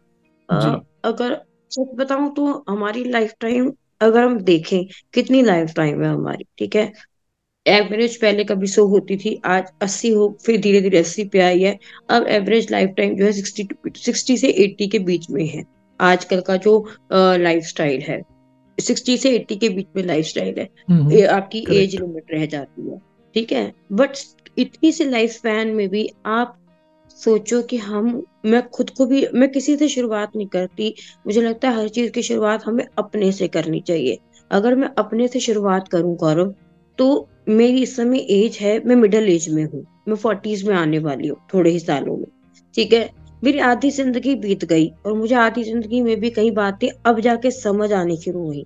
आ, 0.49 0.59
अगर 1.05 1.41
सच 1.71 1.95
बताऊँ 1.97 2.33
तो 2.35 2.65
हमारी 2.69 3.05
लाइफ 3.05 3.35
टाइम 3.41 3.73
अगर 4.01 4.23
हम 4.25 4.39
देखें 4.43 4.85
कितनी 5.15 5.43
लाइफ 5.43 5.73
टाइम 5.77 6.03
है 6.05 6.09
हमारी 6.09 6.45
ठीक 6.59 6.77
है? 6.77 6.93
एवरेज 7.67 8.17
पहले 8.21 8.45
कभी 8.45 8.67
सौ 8.67 8.85
होती 8.87 9.17
थी 9.17 9.41
आज 9.45 9.71
अस्सी 9.83 10.09
हो 10.11 10.29
फिर 10.45 10.61
धीरे 10.61 10.81
धीरे 10.81 10.99
अस्सी 10.99 11.25
पे 11.25 11.41
आई 11.41 11.63
है। 11.63 11.79
अब 12.11 12.27
एवरेज 12.29 12.71
लाइफ 12.73 12.91
टाइम 12.97 13.15
जो 13.17 13.25
है 13.25 13.33
सिक्सटी 13.33 13.69
सिक्सटी 13.97 14.37
से 14.37 14.49
एट्टी 14.65 14.87
के 14.89 14.99
बीच 15.01 15.31
में 15.31 15.47
है। 15.47 15.65
आजकल 16.01 16.41
का 16.41 16.57
जो 16.57 16.75
लाइफ 17.13 17.65
स्टाइल 17.65 18.01
है 18.01 18.21
सिक्सटी 18.79 19.17
से 19.17 19.31
एट्टी 19.31 19.57
के 19.57 19.69
बीच 19.69 19.87
में 19.97 20.03
लाइफ 20.05 20.25
स्टाइल 20.27 20.59
है। 20.59 20.69
हम्म, 20.91 21.11
ये 21.13 21.27
आपकी 21.29 21.65
एज 21.73 21.95
लिमिट 21.97 22.33
रह 22.33 22.47
जाती 22.47 22.91
है 22.91 22.99
ठीक 23.35 23.53
है? 23.53 23.73
बट 23.93 24.17
इतनी 24.57 24.93
सी 24.93 25.05
लाइफ 25.05 25.31
स्पैन 25.31 25.69
में 25.69 25.89
भी 25.89 26.09
आप 26.27 26.57
सोचो 27.11 27.61
कि 27.63 27.77
हम, 27.77 28.23
मैं 28.45 28.69
खुद 28.69 28.91
को 28.91 29.07
भी, 29.07 29.27
मैं 29.35 29.51
किसी 29.53 29.77
से 29.77 29.89
शुरुआत 29.89 30.37
नहीं 30.37 30.47
करती। 30.47 30.95
मुझे 31.27 31.41
लगता 31.41 31.69
है 31.69 31.77
हर 31.77 31.89
चीज़ 31.89 32.11
की 32.11 32.23
शुरुआत 32.23 32.65
हमें 32.67 32.85
अपने 32.99 33.33
से 33.33 33.49
करनी 33.49 33.81
चाहिए। 33.81 34.19
अगर 34.51 34.75
मैं 34.75 34.89
अपने 34.99 35.29
से 35.29 35.41
शुरुआत 35.41 35.89
करूँ 35.89 36.17
गौरव 36.17 36.55
तो 36.99 37.29
मेरी 37.49 37.83
इस 37.83 37.97
समय 37.97 38.19
एज 38.31 38.59
है, 38.61 38.79
मैं 38.87 38.97
मिडिल 38.97 39.29
एज 39.29 39.49
में 39.49 39.65
हूँ। 39.65 39.85
मैं 40.09 40.17
फोर्टीज 40.17 40.67
में 40.69 40.75
आने 40.77 40.99
वाली 40.99 41.29
हूँ, 41.29 41.37
थोड़े 41.55 41.71
ही 41.71 41.79
सालों 41.79 42.17
में। 42.17 42.27
ठीक 42.75 42.93
है? 42.93 43.11
मेरी 43.45 43.59
आधी 43.59 43.91
ज़िंदगी 43.91 44.35
बीत 44.35 44.65
गई 44.65 44.87
और 45.07 45.13
मुझे 45.13 45.35
आधी 45.35 45.63
ज़िंदगी 45.65 46.01
में 46.01 46.21
भी 46.21 46.31
कई 46.31 46.51
बातें 46.51 46.89
अब 47.07 47.21
जाके 47.21 47.51
समझ 47.51 47.93
आनी 47.93 48.17
शुरू 48.17 48.45
हुई। 48.45 48.65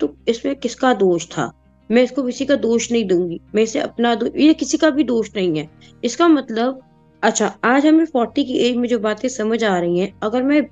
तो 0.00 0.14
इसमें 0.28 0.54
किसका 0.56 0.92
दोष 0.94 1.26
था? 1.26 1.52
मैं 1.94 2.02
इसको 2.02 2.22
किसी 2.22 2.44
का 2.44 2.54
दोष 2.56 2.90
नहीं 2.92 3.04
दूँगी। 3.04 3.40
मैं 3.54 3.62
इसे 3.62 3.78
अपना 3.78 4.18
ये 4.36 4.54
किसी 4.54 4.78
का 4.78 4.90
भी 4.90 5.04
दोष 5.04 5.30
नहीं 5.36 5.58
है। 5.58 5.68
इसका 6.04 6.28
मतलब 6.28 6.80
अच्छा 7.22 7.46
आज 7.64 7.86
हमें 7.86 8.04
फोर्टी 8.04 8.44
की 8.44 8.58
एज 8.58 8.76
में 8.76 8.88
जो 8.88 8.98
बातें 8.98 9.28
समझ 9.28 9.62
आ 9.64 9.78
रही 9.78 9.98
हैं, 9.98 10.12
अगर 10.22 10.42
मैं 10.42 10.62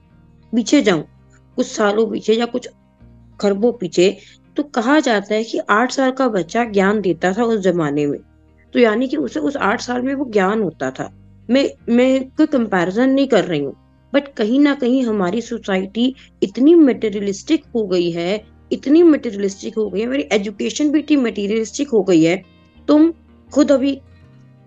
पीछे 0.53 0.83
जाऊँ, 0.83 1.05
कुछ 1.57 1.67
सालों 1.67 2.07
पीछे 2.11 2.35
या 2.35 2.47
कुछ 2.47 2.69
खरबों 3.41 3.73
पीछे 3.73 4.17
तो 4.57 4.63
कहा 4.63 4.99
जाता 5.01 5.35
है 5.35 5.45
कि 5.45 5.59
आठ 5.71 5.93
साल 5.93 6.11
का 6.11 6.29
बच्चा 6.29 6.65
ज्ञान 6.65 7.01
देता 7.01 7.33
था 7.33 7.45
उस 7.45 7.61
जमाने 7.61 8.07
में। 8.07 8.19
तो 8.75 8.79
यानी 8.79 9.09
कि 9.09 9.17
उसे 9.17 9.41
उस 9.41 9.57
आठ 9.57 9.81
साल 9.81 10.03
में 10.03 10.15
वो 10.15 10.25
ज्ञान 10.25 10.63
होता 10.63 10.91
था। 10.91 11.11
मैं 11.51 11.69
मैं 11.89 12.29
कोई 12.31 12.47
कंपैरिजन 12.47 13.11
नहीं 13.11 13.27
कर 13.27 13.45
रही 13.45 13.61
हूँ। 13.61 13.75
बट 14.13 14.29
कहीं 14.29 14.61
ना 14.61 14.75
कहीं 14.75 15.03
हमारी 15.05 15.41
सोसाइटी 15.41 16.15
इतनी 16.43 16.75
मटेरियलिस्टिक 16.75 17.65
हो 17.75 17.87
गई 17.87 18.11
है 18.11 18.45
इतनी 18.73 19.03
मटेरियलिस्टिक 19.03 19.77
हो 19.77 19.89
गई 19.91 20.01
है, 20.01 20.07
मेरी 20.07 20.29
एजुकेशन 20.33 20.91
भी 20.91 20.99
इतनी 20.99 21.17
मटेरियलिस्टिक 21.17 21.89
हो 21.89 22.03
गई 22.03 22.23
है। 22.23 22.43
तुम 22.89 23.13
खुद 23.53 23.73
अभी, 23.73 23.95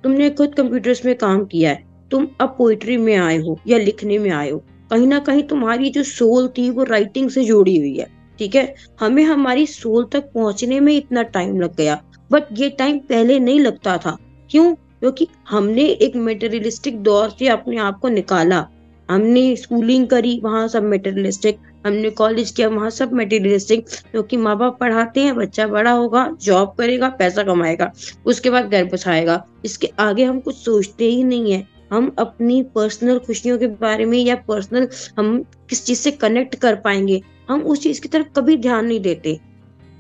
तुमने 0.04 0.30
खुद 0.30 0.56
कंप्यूटर्स 0.56 1.06
में 1.06 1.16
काम 1.18 1.44
किया 1.46 1.70
है, 1.70 1.84
तुम 2.12 2.28
अब 2.42 2.56
पोइट्री 2.58 2.98
में 2.98 3.16
आए 3.16 3.38
हो 3.38 3.60
या 3.68 3.78
लिखने 3.78 4.18
में 4.18 4.30
आए 4.32 4.50
हो, 4.50 4.58
कहीं 4.92 5.08
ना 5.08 5.20
कहीं 5.20 5.44
तुम्हारी 5.44 5.90
जो 5.90 6.04
सोल 6.04 6.48
थी 6.48 6.70
वो 6.70 6.84
राइटिंग 6.84 7.30
से 7.30 7.44
जुड़ी 7.46 7.78
हुई 7.78 7.96
है, 7.98 8.08
ठीक 8.40 8.56
है? 8.56 8.74
हमें 9.00 9.24
हमारी 9.24 9.66
सोल 9.68 10.06
तक 10.06 10.32
पहुँचने 10.34 10.80
में 10.80 10.96
इतना 10.98 11.24
टाइम 11.24 11.60
लग 11.62 11.76
गया 11.76 12.02
बट 12.32 12.44
ये 12.54 12.70
टाइम 12.70 12.98
पहले 13.00 13.40
नहीं 13.40 13.60
लगता 13.60 13.98
था। 13.98 14.18
क्यों? 14.52 14.74
क्योंकि 14.74 15.28
हमने 15.50 15.84
एक 15.84 16.16
मेटेरियलिस्टिक 16.16 16.98
दौर 17.00 17.30
से 17.30 17.48
अपने 17.48 17.78
आप 17.78 18.00
को 18.00 18.10
निकाला। 18.10 18.66
हमने 19.10 19.56
स्कूलिंग 19.56 20.08
करी, 20.08 20.40
वहाँ 20.44 20.68
सब 20.68 20.84
मेटेरियलिस्टिक 20.84 21.58
हमने 21.86 22.10
कॉलेज 22.12 22.52
किया, 22.52 22.68
वहाँ 22.70 22.90
सब 22.90 23.14
मटेरियलिस्टिक 23.14 23.88
क्योंकि 24.12 24.38
माँ 24.38 24.58
बाप 24.58 24.78
पढ़ाते 24.80 25.22
हैं, 25.22 25.36
बच्चा 25.36 25.68
बड़ा 25.68 25.92
होगा 25.92 26.28
जॉब 26.42 26.74
करेगा, 26.78 27.10
पैसा 27.10 27.44
कमाएगा, 27.44 27.92
उसके 28.26 28.50
बाद 28.50 28.70
घर 28.70 28.86
बसाएगा 28.86 29.44
इसके 29.66 29.92
आगे 30.00 30.24
हम 30.24 30.40
कुछ 30.40 30.56
सोचते 30.56 31.06
ही 31.06 31.24
नहीं 31.24 31.52
है। 31.52 31.68
हम 31.92 32.14
अपनी 32.20 32.62
पर्सनल 32.76 33.20
खुशियों 33.20 33.58
के 33.58 33.68
बारे 33.68 34.06
में 34.06 34.18
या 34.18 34.36
पर्सनल 34.48 34.88
हम 35.18 35.38
किस 35.70 35.86
चीज़ 35.86 36.00
से 36.00 36.12
कनेक्ट 36.12 36.56
कर 36.56 36.76
पाएँगे, 36.76 37.22
हम 37.50 37.62
उस 37.62 37.82
चीज़ 37.82 38.02
की 38.02 38.08
तरफ़ 38.08 38.28
कभी 38.36 38.58
ध्यान 38.58 38.86
नहीं 38.86 39.00
देते। 39.00 39.40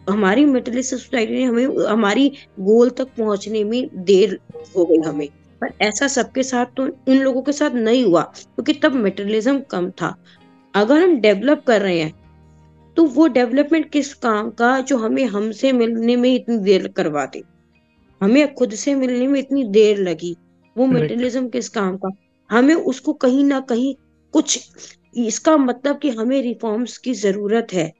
हमारी 0.09 0.45
मेटलिस्ट 0.45 0.91
सोसाइटी 0.91 1.33
ने 1.33 1.43
हमें, 1.43 1.85
हमारी 1.87 2.31
गोल 2.59 2.89
तक 2.89 3.07
पहुँचने 3.17 3.63
में 3.63 3.89
देर 3.95 4.39
हो 4.77 4.85
गई 4.85 4.97
हमें। 5.07 5.27
पर 5.61 5.73
ऐसा 5.81 6.07
सबके 6.07 6.43
साथ 6.43 6.65
तो 6.77 6.83
उन 6.83 7.17
लोगों 7.17 7.41
के 7.41 7.51
साथ 7.51 7.71
नहीं 7.71 8.03
हुआ, 8.05 8.21
क्योंकि 8.21 8.73
तब 8.73 8.95
मेटेरियलिज्म 8.95 9.59
कम 9.61 9.89
था। 9.91 10.15
अगर 10.75 11.03
हम 11.03 11.19
डेवलप 11.21 11.63
कर 11.67 11.81
रहे 11.81 11.99
हैं 11.99 12.13
तो 12.97 13.03
वो 13.05 13.27
डेवलपमेंट 13.27 13.89
किस 13.91 14.13
काम 14.13 14.49
का 14.49 14.79
जो 14.81 14.97
हमें 14.97 15.25
हमसे 15.25 15.71
मिलने 15.71 16.15
में 16.15 16.33
इतनी 16.35 16.57
देर 16.57 16.87
करवा 16.87 17.03
करवाते? 17.03 17.43
हमें 18.21 18.53
खुद 18.53 18.73
से 18.73 18.95
मिलने 18.95 19.27
में 19.27 19.39
इतनी 19.39 19.63
देर 19.63 19.97
लगी। 19.97 20.35
वो 20.75 20.85
मेटेरियलिज्म 20.85 21.49
किस 21.49 21.69
काम 21.69 21.97
का? 21.97 22.09
हमें 22.49 22.75
उसको 22.75 23.13
कहीं 23.13 23.43
ना 23.43 23.59
कहीं 23.59 23.95
कुछ 24.33 24.71
इसका 25.17 25.57
मतलब 25.57 25.99
कि 25.99 26.09
हमें 26.09 26.41
रिफॉर्म्स 26.41 26.97
की 26.97 27.13
ज़रूरत 27.13 27.73
है। 27.73 27.91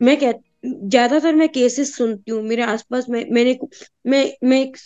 मैं 0.00 0.16
कह 0.16 0.32
ज़्यादातर 0.66 1.34
मैं 1.34 1.48
केसेस 1.48 1.96
सुनती 1.96 2.30
हूँ 2.30 2.42
मेरे 2.42 2.62
आसपास 2.62 3.06
मैं 3.10 3.24
मैंने 3.30 3.58
मैं 4.06 4.24
मैं 4.44 4.60
एक 4.60 4.76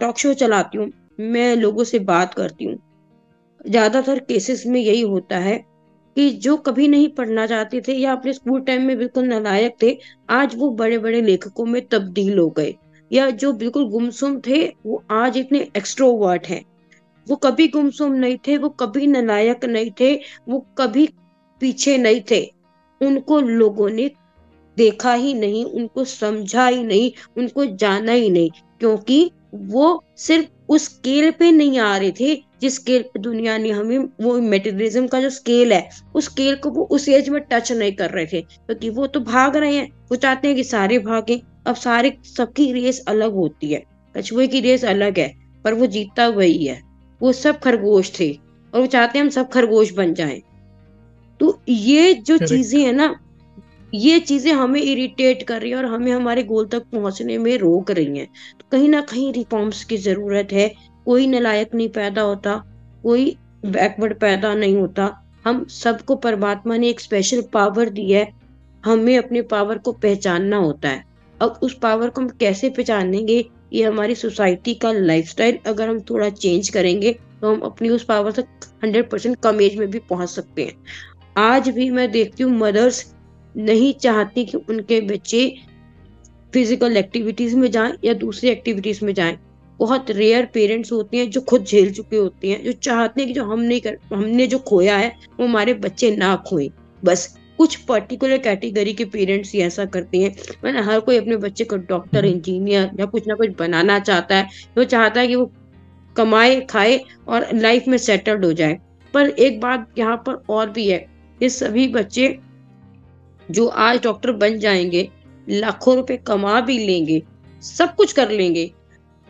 टॉक 0.00 0.18
शो 0.18 0.34
चलाती 0.34 0.78
हूँ 0.78 0.90
मैं 1.20 1.56
लोगों 1.56 1.84
से 1.84 1.98
बात 1.98 2.34
करती 2.34 2.64
हूँ। 2.64 2.76
ज़्यादातर 3.68 4.18
केसेस 4.18 4.66
में 4.66 4.80
यही 4.80 5.00
होता 5.00 5.38
है 5.38 5.64
कि 6.16 6.30
जो 6.30 6.56
कभी 6.56 6.88
नहीं 6.88 7.08
पढ़ना 7.08 7.46
चाहते 7.46 7.80
थे 7.80 7.92
या 7.92 8.12
अपने 8.12 8.32
स्कूल 8.32 8.60
टाइम 8.60 8.82
में 8.82 8.98
बिल्कुल 8.98 9.24
नालायक 9.24 9.76
थे, 9.82 9.98
आज 10.30 10.52
वो 10.56 10.70
बड़े 10.70 10.98
बड़े 10.98 11.22
लेखकों 11.22 11.66
में 11.66 11.86
तब्दील 11.86 12.38
हो 12.38 12.50
गए। 12.50 12.74
या 13.12 13.30
जो 13.30 13.52
बिल्कुल 13.52 13.88
गुमसुम 13.88 14.40
थे, 14.40 14.72
वो 14.86 15.04
आज 15.10 15.36
इतने 15.36 15.68
एक्सट्रोवर्ट 15.76 16.46
हैं। 16.46 16.64
वो 17.28 17.36
कभी 17.36 17.68
गुमसुम 17.68 18.12
नहीं 18.12 18.36
थे, 18.36 18.58
वो 18.58 18.68
कभी 18.68 19.06
नलायक 19.06 19.64
नहीं 19.64 19.90
थे, 20.00 20.20
वो 20.48 20.66
कभी 20.78 21.08
पीछे 21.60 21.98
नहीं 21.98 22.20
थे। 22.30 22.54
उनको 23.02 23.40
लोगों 23.40 23.90
ने 23.90 24.10
देखा 24.76 25.14
ही 25.14 25.34
नहीं, 25.34 25.64
उनको 25.64 26.04
समझा 26.04 26.66
ही 26.66 26.84
नहीं, 26.84 27.12
उनको 27.38 27.66
जाना 27.66 28.12
ही 28.12 28.30
नहीं, 28.30 28.50
क्योंकि 28.80 29.30
वो 29.54 30.04
सिर्फ़ 30.16 30.46
उस 30.68 30.84
स्केल 30.84 31.30
पे 31.30 31.50
नहीं 31.50 31.78
आ 31.78 31.96
रहे 31.96 32.12
थे 32.20 32.45
जिस 32.60 32.74
स्केल 32.76 33.02
पे 33.02 33.20
दुनिया 33.20 33.56
ने 33.58 33.70
हमें 33.70 33.98
वो 34.20 34.38
मेटेरियलिज्म 34.40 35.06
का 35.06 35.20
जो 35.20 35.30
स्केल 35.30 35.72
है 35.72 35.88
उस 36.14 36.24
स्केल 36.24 36.54
को 36.56 36.70
वो 36.70 36.84
उस 36.90 37.08
एज 37.08 37.28
में 37.28 37.40
टच 37.42 37.72
नहीं 37.72 37.92
कर 37.92 38.10
रहे 38.10 38.26
थे। 38.26 38.40
क्योंकि 38.40 38.90
वो 38.90 39.06
तो 39.06 39.20
भाग 39.20 39.56
रहे 39.56 39.74
हैं। 39.74 39.88
वो 40.10 40.16
चाहते 40.16 40.48
हैं 40.48 40.56
कि 40.56 40.64
सारे 40.64 40.98
भागे। 40.98 41.40
अब 41.66 41.74
सारे 41.74 42.12
सबकी 42.36 42.72
रेस 42.72 43.02
अलग 43.08 43.34
होती 43.34 43.72
है। 43.72 43.82
कछुए 44.14 44.46
की 44.46 44.60
रेस 44.60 44.84
अलग 44.84 45.18
है 45.18 45.32
पर 45.64 45.74
वो 45.74 45.86
जीतता 45.86 46.28
वही 46.28 46.66
है। 46.66 46.80
वो 47.20 47.32
सब 47.32 47.58
खरगोश 47.58 48.12
थे 48.20 48.30
और 48.72 48.80
वो 48.80 48.86
चाहते 48.86 49.18
हैं 49.18 49.24
हम 49.24 49.30
सब 49.30 49.48
खरगोश 49.48 49.92
बन 49.92 50.14
जाएँ। 50.14 50.40
तो 51.40 51.60
ये 51.68 52.14
जो 52.14 52.38
चीज़ें 52.38 52.80
है 52.80 52.92
ना 52.92 53.14
ये 53.94 54.18
चीज़ें 54.20 54.52
हमें 54.52 54.80
इरिटेट 54.80 55.42
कर 55.42 55.60
रही 55.60 55.70
है 55.70 55.76
और 55.76 55.84
हमें 55.84 56.10
हमारे 56.12 56.42
गोल 56.42 56.66
तक 56.66 56.84
पहुँचने 56.92 57.38
में 57.38 57.56
रोक 57.58 57.90
रही 57.90 58.18
हैं। 58.18 58.26
तो 58.60 58.66
कहीं 58.72 58.88
ना 58.88 59.00
कहीं 59.00 59.32
रिफॉर्म्स 59.32 59.84
की 59.84 59.96
ज़रूरत 59.96 60.52
है। 60.52 60.66
कोई 61.06 61.26
नलायक 61.26 61.74
नहीं 61.74 61.88
पैदा 61.88 62.22
होता, 62.22 62.56
कोई 63.02 63.36
बैकवर्ड 63.66 64.18
पैदा 64.20 64.54
नहीं 64.54 64.76
होता। 64.76 65.10
हम 65.44 65.64
सबको 65.72 66.16
परमात्मा 66.16 66.76
ने 66.76 66.88
एक 66.88 67.00
स्पेशल 67.00 67.42
पावर 67.52 67.88
दी 67.90 68.10
है। 68.12 68.26
हमें 68.84 69.16
अपने 69.18 69.42
पावर 69.44 69.78
को 69.78 69.92
पहचानना 69.94 70.56
होता 70.56 70.88
है। 70.88 71.04
अब 71.34 71.58
उस 71.62 71.78
पावर 71.78 72.10
को 72.10 72.20
हम 72.20 72.28
कैसे 72.40 72.70
पहचानेंगे? 72.70 73.44
ये 73.72 73.84
हमारी 73.84 74.14
सोसाइटी 74.14 74.74
का 74.74 74.92
लाइफस्टाइल 74.92 75.58
अगर 75.66 75.88
हम 75.88 76.00
थोड़ा 76.00 76.28
चेंज 76.30 76.68
करेंगे 76.68 77.12
तो 77.40 77.52
हम 77.52 77.60
अपनी 77.60 77.88
उस 77.88 78.04
पावर 78.04 78.32
तक 78.32 78.66
हंड्रेड 78.84 79.08
परसेंट 79.10 79.36
कम 79.42 79.60
एज 79.60 79.76
में 79.76 79.90
भी 79.90 79.98
पहुँच 80.10 80.28
सकते 80.28 80.64
हैं। 80.64 80.74
आज 81.38 81.68
भी 81.68 81.88
मैं 81.90 82.10
देखती 82.10 82.42
हूँ 82.42 82.52
मदर्स 82.52 83.04
नहीं 83.54 83.92
चाहती 83.94 84.44
कि 84.44 84.58
उनके 84.58 85.00
बच्चे 85.06 85.48
फ़िज़िकल 86.54 86.96
एक्टिविटीज़ 86.96 87.56
में 87.56 87.70
जाएँ 87.70 87.92
या 88.04 88.12
दूसरी 88.14 88.50
एक्टिविटीज़ 88.50 89.04
में 89.04 89.12
जाएँ। 89.14 89.38
बहुत 89.78 90.10
रेयर 90.10 90.44
पेरेंट्स 90.44 90.92
होते 90.92 91.16
हैं 91.16 91.30
जो 91.30 91.40
खुद 91.40 91.64
झेल 91.64 91.92
चुके 91.92 92.16
होते 92.16 92.50
हैं 92.50 92.62
जो 92.64 92.72
चाहते 92.72 93.20
हैं 93.20 93.28
कि 93.28 93.34
जो 93.34 93.44
हम 93.44 93.60
नहीं 93.60 93.80
कर 93.80 93.98
हमने 94.12 94.46
जो 94.46 94.58
खोया 94.58 94.96
है 94.96 95.08
वो 95.40 95.46
हमारे 95.46 95.74
बच्चे 95.74 96.10
ना 96.16 96.34
खोए। 96.46 96.68
बस 97.02 97.26
कुछ 97.58 97.76
पर्टिकुलर 97.76 98.38
कैटेगरी 98.38 98.92
के 98.92 99.04
पेरेंट्स 99.04 99.52
ही 99.52 99.60
ऐसा 99.60 99.84
करते 99.84 100.18
हैं। 100.18 100.34
मैंने 100.64 100.80
हर 100.80 101.00
कोई 101.00 101.16
अपने 101.16 101.36
बच्चे 101.36 101.64
को 101.64 101.76
डॉक्टर 101.88 102.24
इंजीनियर 102.24 102.90
या 103.00 103.06
कुछ 103.06 103.28
ना 103.28 103.34
कुछ 103.34 103.50
बनाना 103.58 103.98
चाहता 103.98 104.36
है 104.36 104.48
वो 104.78 104.84
चाहता 104.84 105.20
है 105.20 105.28
कि 105.28 105.34
वो 105.34 105.50
कमाए 106.16 106.60
खाए 106.60 107.00
और 107.28 107.46
लाइफ 107.54 107.88
में 107.88 107.98
सेटल्ड 107.98 108.44
हो 108.44 108.52
जाए। 108.52 108.78
पर 109.14 109.28
एक 109.28 109.60
बात 109.60 109.88
यहाँ 109.98 110.16
पर 110.16 110.42
और 110.48 110.70
भी 110.70 110.88
है 110.88 111.04
ये 111.40 111.48
सभी 111.50 111.86
बच्चे 111.88 112.38
जो 113.48 113.66
आज 113.66 114.02
डॉक्टर 114.02 114.32
बन 114.32 114.58
जाएँगे 114.58 115.08
लाखों 115.48 115.96
रुपए 115.96 116.16
कमा 116.16 116.60
भी 116.60 116.78
लेंगे 116.78 117.22
सब 117.62 117.94
कुछ 117.94 118.12
कर 118.12 118.30
लेंगे 118.30 118.70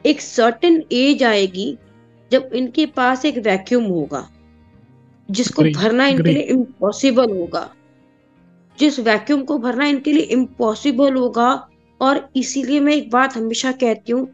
एक 0.06 0.20
सर्टेन 0.20 0.82
एज 0.92 1.22
आएगी 1.24 1.76
जब 2.30 2.50
इनके 2.54 2.86
पास 2.86 3.24
एक 3.24 3.38
वैक्यूम 3.38 3.84
होगा 3.84 4.28
जिसको 5.28 5.62
भरना 5.62 6.06
इनके 6.06 6.32
लिए 6.32 6.42
इम्पॉसिबल 6.42 7.30
होगा। 7.30 7.68
जिस 8.78 8.98
वैक्यूम 9.00 9.42
को 9.44 9.58
भरना 9.58 9.86
इनके 9.86 10.12
लिए 10.12 10.22
इम्पॉसिबल 10.32 11.14
होगा 11.14 11.48
और 12.00 12.28
इसीलिए 12.36 12.80
मैं 12.80 12.94
एक 12.94 13.10
बात 13.10 13.36
हमेशा 13.36 13.72
कहती 13.72 14.12
हूँ 14.12 14.28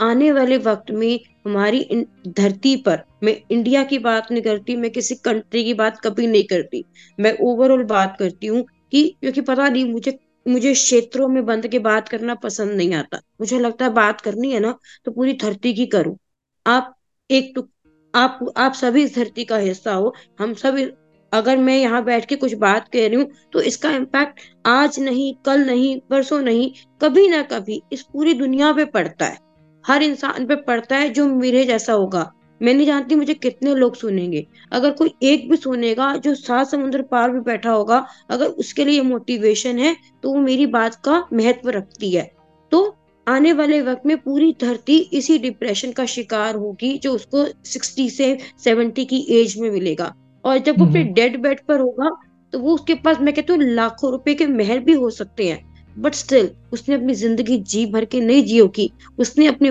आने 0.00 0.30
वाले 0.32 0.56
वक्त 0.58 0.90
में 0.90 1.18
हमारी 1.46 2.04
धरती 2.28 2.74
पर 2.76 3.02
मैं 3.24 3.36
इंडिया 3.50 3.82
की 3.84 3.98
बात 3.98 4.30
नहीं 4.30 4.42
करती 4.42 4.76
मैं 4.76 4.90
किसी 4.90 5.14
कंट्री 5.14 5.64
की 5.64 5.74
बात 5.74 6.00
कभी 6.00 6.26
नहीं 6.26 6.44
करती। 6.44 6.84
मैं 7.18 7.36
ओवरऑल 7.40 7.84
बात 7.84 8.16
करती 8.18 8.46
हूँ 8.46 8.64
कि 8.90 9.04
क्योंकि 9.20 9.40
पता 9.40 9.68
नहीं 9.68 9.84
मुझे 9.92 10.18
मुझे 10.46 10.72
क्षेत्रों 10.74 11.28
में 11.28 11.44
बंद 11.46 11.66
के 11.66 11.78
बात 11.80 12.08
करना 12.08 12.34
पसंद 12.36 12.72
नहीं 12.72 12.94
आता। 12.94 13.20
मुझे 13.40 13.58
लगता 13.58 13.84
है 13.84 13.92
बात 13.92 14.20
करनी 14.20 14.50
है 14.52 14.60
ना 14.60 14.74
तो 15.04 15.12
पूरी 15.12 15.32
धरती 15.34 15.72
की 15.74 15.86
करूँ। 15.86 16.16
आप 16.66 16.94
एक 17.30 17.52
टुक, 17.54 17.68
आप 18.14 18.38
आप 18.56 18.72
सभी 18.74 19.02
इस 19.04 19.14
धरती 19.14 19.44
का 19.44 19.56
हिस्सा 19.58 19.94
हो। 19.94 20.14
हम 20.40 20.54
सब 20.54 20.78
अगर 21.32 21.56
मैं 21.58 21.76
यहाँ 21.78 22.02
बैठ 22.04 22.26
के 22.26 22.36
कुछ 22.36 22.52
बात 22.54 22.88
कह 22.88 23.06
रही 23.06 23.16
हूँ 23.16 23.28
तो 23.52 23.60
इसका 23.60 23.90
इम्पैक्ट 23.90 24.40
आज 24.66 24.98
नहीं, 25.00 25.34
कल 25.46 25.64
नहीं, 25.66 25.98
परसों 26.10 26.40
नहीं, 26.42 26.70
कभी 27.02 27.26
ना 27.28 27.42
कभी 27.42 27.82
इस 27.92 28.02
पूरी 28.02 28.34
दुनिया 28.34 28.72
पे 28.72 28.84
पड़ता 28.86 29.26
है। 29.26 29.38
हर 29.84 30.02
इंसान 30.02 30.46
पे 30.46 30.56
पड़ता 30.62 30.96
है 30.96 31.08
जो 31.08 31.26
मेरे 31.26 31.64
जैसा 31.64 31.92
होगा। 31.92 32.30
मैं 32.60 32.74
नहीं 32.74 32.86
जानती 32.86 33.14
मुझे 33.14 33.34
कितने 33.34 33.74
लोग 33.74 33.96
सुनेंगे। 33.96 34.46
अगर 34.72 34.90
कोई 34.92 35.12
एक 35.24 35.48
भी 35.50 35.56
सुनेगा 35.56 36.12
जो 36.16 36.34
सात 36.34 36.68
समुद्र 36.68 37.02
पार 37.04 37.30
भी 37.30 37.40
बैठा 37.42 37.70
होगा 37.70 38.06
अगर 38.30 38.46
उसके 38.46 38.84
लिए 38.84 39.02
मोटिवेशन 39.04 39.78
है 39.78 39.96
तो 40.22 40.32
वो 40.32 40.40
मेरी 40.40 40.66
बात 40.68 40.94
का 41.04 41.24
महत्व 41.32 41.70
रखती 41.70 42.10
है। 42.10 42.30
तो 42.72 42.94
आने 43.26 43.52
वाले 43.52 43.80
वक्त 43.82 44.06
में 44.06 44.16
पूरी 44.18 44.52
धरती 44.60 44.98
इसी 45.14 45.38
डिप्रेशन 45.38 45.92
का 45.92 46.04
शिकार 46.06 46.54
होगी 46.56 46.96
जो 46.98 47.12
उसको 47.12 47.44
सिक्सटी 47.66 48.08
से 48.10 48.36
सेवेंटी 48.58 49.04
की 49.04 49.24
एज 49.32 49.58
में 49.58 49.70
मिलेगा। 49.70 50.12
और 50.44 50.58
जब 50.58 50.78
वो 50.78 50.86
अपने 50.86 51.02
डेड 51.04 51.40
बेड 51.42 51.60
पर 51.68 51.80
होगा 51.80 52.10
तो 52.52 52.58
वो 52.58 52.74
उसके 52.74 52.94
पास 52.96 53.20
मैं 53.20 53.34
कहती 53.34 53.52
हूँ 53.52 53.62
लाखों 53.64 54.10
रुपए 54.10 54.34
के 54.34 54.46
महल 54.48 54.78
भी 54.80 54.92
हो 54.94 55.10
सकते 55.12 55.48
हैं। 55.48 55.64
बट 55.96 56.14
स्टिल 56.14 56.50
उसने 56.72 56.94
अपनी 56.94 57.14
ज़िंदगी 57.14 57.56
जी 57.64 57.84
भर 57.86 58.04
के 58.04 58.20
नहीं 58.20 58.44
जियो 58.44 58.66
की 58.70 58.90
उसने 59.18 59.46
अपने 59.46 59.70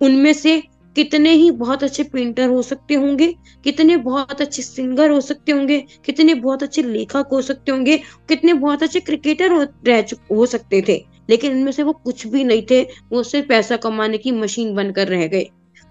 उनमें 0.00 0.32
से 0.34 0.62
कितने 0.96 1.30
ही 1.30 1.50
बहुत 1.50 1.82
अच्छे 1.84 2.02
पेंटर 2.02 2.48
हो 2.48 2.62
सकते 2.62 2.94
होंगे 2.94 3.26
कितने 3.64 3.96
बहुत 3.96 4.40
अच्छे 4.40 4.62
सिंगर 4.62 5.10
हो 5.10 5.20
सकते 5.20 5.52
होंगे 5.52 5.78
कितने 6.04 6.34
बहुत 6.34 6.62
अच्छे 6.62 6.82
लेखक 6.82 7.28
हो 7.32 7.40
सकते 7.42 7.72
होंगे 7.72 7.96
कितने 8.28 8.52
बहुत 8.54 8.82
अच्छे 8.82 9.00
क्रिकेटर 9.00 9.52
हो 9.52 9.62
रह 9.86 10.04
हो 10.32 10.46
सकते 10.46 10.82
थे। 10.88 11.04
लेकिन 11.30 11.52
इनमें 11.52 11.72
से 11.72 11.82
वो 11.82 11.92
कुछ 11.92 12.26
भी 12.26 12.44
नहीं 12.44 12.62
थे 12.70 12.82
वो 13.12 13.22
सिर्फ़ 13.22 13.48
पैसा 13.48 13.76
कमाने 13.76 14.18
की 14.18 14.32
मशीन 14.32 14.74
बनकर 14.74 15.08
रह 15.08 15.26
गए। 15.26 15.46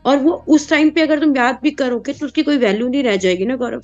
और 0.05 0.17
वो 0.17 0.31
उस 0.47 0.69
टाइम 0.69 0.89
पे 0.89 1.01
अगर 1.01 1.19
तुम 1.19 1.35
याद 1.37 1.59
भी 1.63 1.71
करोगे 1.71 2.13
तो 2.13 2.25
उसकी 2.25 2.43
कोई 2.43 2.57
वैल्यू 2.57 2.87
नहीं 2.87 3.03
रह 3.03 3.15
जाएगी 3.15 3.45
ना 3.45 3.55
गौरव? 3.55 3.81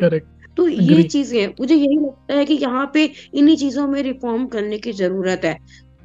करेक्ट 0.00 0.26
हम्म, 0.26 0.54
तो 0.56 0.68
ये 0.68 1.02
चीज़ें 1.02 1.46
मुझे 1.60 1.74
यही 1.74 1.96
लगता 1.96 2.34
है 2.34 2.44
कि 2.44 2.54
यहाँ 2.54 2.90
पे 2.94 3.04
इन्हीं 3.34 3.56
चीज़ों 3.56 3.86
में 3.86 4.02
रिफॉर्म 4.02 4.46
करने 4.46 4.78
की 4.78 4.92
ज़रूरत 4.92 5.44
है। 5.44 5.56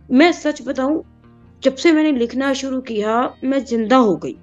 मैं 0.10 0.32
सच 0.32 0.62
बताऊँ 0.62 1.04
जब 1.66 1.76
से 1.76 1.92
मैंने 1.92 2.12
लिखना 2.12 2.54
शुरू 2.54 2.82
किया 2.82 3.34
मैं 3.44 3.66
ज़िंदा 3.66 3.98
हो 3.98 4.16
गई। 4.16 4.36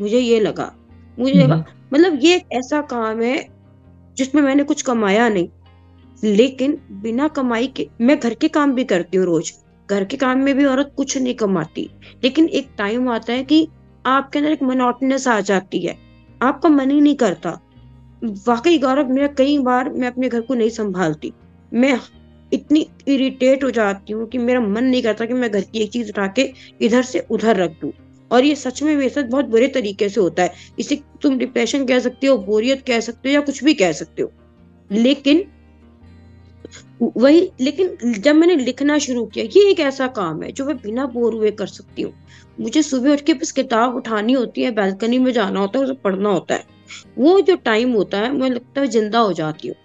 मुझे 0.00 0.18
ये 0.18 0.40
लगा। 0.40 0.72
मुझे 1.18 1.34
लगा 1.34 1.54
हम्म। 1.54 1.64
मतलब 1.94 2.18
ये 2.22 2.36
एक 2.36 2.44
ऐसा 2.52 2.80
काम 2.80 3.20
है 3.20 3.48
जिसमें 4.16 4.42
मैंने 4.42 4.62
कुछ 4.62 4.82
कमाया 4.82 5.28
नहीं। 5.28 5.48
लेकिन 6.24 6.78
बिना 6.90 7.28
कमाई 7.28 7.66
के 7.66 7.88
मैं 8.00 8.18
घर 8.20 8.34
के 8.34 8.48
काम 8.48 8.72
भी 8.74 8.84
करती 8.84 9.16
हूँ 9.16 9.26
रोज। 9.26 9.52
घर 9.90 10.04
के 10.04 10.16
काम 10.16 10.38
में 10.38 10.54
भी 10.56 10.64
औरत 10.64 10.92
कुछ 10.96 11.18
नहीं 11.18 11.34
कमाती। 11.34 11.90
लेकिन 12.24 12.48
एक 12.48 12.68
टाइम 12.78 13.08
आता 13.08 13.32
है 13.32 13.44
कि 13.44 13.68
आपके 14.06 14.38
अंदर 14.38 14.50
एक 14.50 14.62
मोनोटनेस 14.62 15.28
आ 15.28 15.40
जाती 15.40 15.80
है। 15.80 15.96
आपका 16.42 16.68
मन 16.68 16.90
ही 16.90 17.00
नहीं 17.00 17.16
करता। 17.16 17.50
वाकई 18.24 18.78
गौरव 18.78 19.08
मेरा 19.08 19.26
कई 19.26 19.58
बार 19.58 19.90
मैं 19.90 20.08
अपने 20.08 20.28
घर 20.28 20.40
को 20.40 20.54
नहीं 20.54 20.70
संभालती। 20.70 21.32
मैं 21.74 22.00
इतनी 22.52 22.86
इरिटेट 23.08 23.64
हो 23.64 23.70
जाती 23.70 24.12
हूँ 24.12 24.28
कि 24.28 24.38
मेरा 24.38 24.60
मन 24.60 24.84
नहीं 24.84 25.02
करता 25.02 25.24
कि 25.24 25.34
मैं 25.34 25.50
घर 25.50 25.60
की 25.60 25.78
एक 25.78 25.90
चीज़ 25.90 26.08
उठा 26.08 26.26
के 26.26 26.52
इधर 26.82 27.02
से 27.02 27.26
उधर 27.30 27.56
रख 27.56 27.70
दू। 27.70 27.92
और 28.30 28.44
ये 28.44 28.54
सच 28.54 28.82
में 28.82 28.96
मेरे 28.96 29.08
साथ 29.08 29.22
बहुत 29.22 29.44
बुरे 29.44 29.68
तरीके 29.68 30.08
से 30.08 30.20
होता 30.20 30.42
है। 30.42 30.54
इसे 30.78 31.00
तुम 31.22 31.38
डिप्रेशन 31.38 31.86
कह 31.86 31.98
सकते 31.98 32.26
हो, 32.26 32.38
बोरियत 32.38 32.84
कह 32.86 33.00
सकते 33.00 33.28
हो 33.28 33.34
या 33.34 33.40
कुछ 33.40 33.64
भी 33.64 33.74
कह 33.74 33.92
सकते 33.92 34.22
हो। 34.22 34.32
लेकिन 34.92 35.44
वही, 37.02 37.50
लेकिन 37.60 38.12
जब 38.12 38.34
मैंने 38.34 38.56
लिखना 38.56 38.98
शुरू 38.98 39.26
किया, 39.26 39.44
ये 39.44 39.70
एक 39.70 39.80
ऐसा 39.80 40.06
काम 40.06 40.42
है 40.42 40.52
जो 40.52 40.64
मैं 40.64 40.76
बिना 40.76 41.06
बोर 41.06 41.34
हुए 41.34 41.50
कर 41.50 41.66
सकती 41.66 42.02
हूँ। 42.02 42.12
मुझे 42.60 42.82
सुबह 42.82 43.12
उठ 43.12 43.20
के 43.20 43.34
बस 43.34 43.52
किताब 43.52 43.94
उठानी 43.94 44.32
होती 44.32 44.62
है, 44.62 44.70
बैल्कनी 44.70 45.18
में 45.18 45.32
जाना 45.32 45.60
होता 45.60 45.78
है 45.78 45.84
उसे 45.84 45.94
पढ़ना 45.94 46.28
होता 46.28 46.54
है। 46.54 46.64
वो 47.18 47.40
जो 47.40 47.56
टाइम 47.56 47.92
होता 47.92 48.18
है, 48.18 48.32
मुझे 48.32 48.54
लगता 48.54 48.80
है 48.80 48.86
ज़िंदा 48.86 49.18
हो 49.18 49.32
जाती 49.32 49.68
हूँ। 49.68 49.76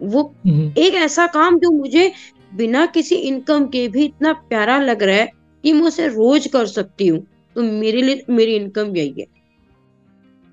वो 0.00 0.22
हम्म। 0.46 0.72
एक 0.78 0.94
ऐसा 0.94 1.26
काम 1.26 1.58
जो 1.58 1.70
मुझे 1.70 2.12
बिना 2.54 2.84
किसी 2.86 3.14
इनकम 3.14 3.66
के 3.66 3.88
भी 3.88 4.04
इतना 4.04 4.32
प्यारा 4.32 4.78
लग 4.78 5.02
रहा 5.02 5.16
है 5.16 5.30
कि 5.64 5.72
मैं 5.72 5.82
उसे 5.82 6.08
रोज 6.08 6.46
कर 6.46 6.66
सकती 6.66 7.06
हूँ। 7.06 7.26
तो 7.56 7.62
मेरे 7.62 8.02
लिए 8.02 8.24
मेरी 8.30 8.54
इनकम 8.56 8.96
यही 8.96 9.14
है। 9.20 9.26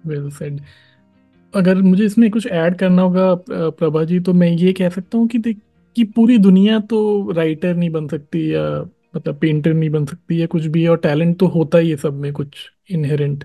वेल 0.08 0.30
सेड 0.30 0.60
अगर 1.54 1.76
मुझे 1.76 2.06
इसमें 2.06 2.30
कुछ 2.32 2.48
ऐड 2.48 2.78
करना 2.78 3.02
होगा 3.02 3.34
प्रभा 3.50 4.04
जी 4.04 4.20
तो 4.20 4.34
मैं 4.34 4.48
ये 4.50 4.74
कह 4.74 4.90
सकता 4.90 5.18
हूँ 5.18 5.28
कि 5.28 5.38
देख 5.38 5.60
कि 5.96 6.04
पूरी 6.04 6.38
दुनिया 6.38 6.80
तो 6.80 7.32
राइटर 7.32 7.76
नहीं 7.76 7.90
बन 7.90 8.08
सकती 8.08 8.54
या 8.54 8.64
मतलब 9.16 9.38
पेंटर 9.40 9.74
नहीं 9.74 9.90
बन 9.90 10.06
सकती 10.06 10.42
या 10.42 10.46
कुछ 10.46 10.66
भी 10.66 10.88
और 10.88 10.98
टैलेंट 10.98 11.38
तो 11.40 11.48
होता 11.48 11.78
ही 11.78 11.90
है 11.90 11.96
सब 11.96 12.14
में 12.14 12.32
कुछ 12.34 12.58
इनहेरेंट 12.92 13.44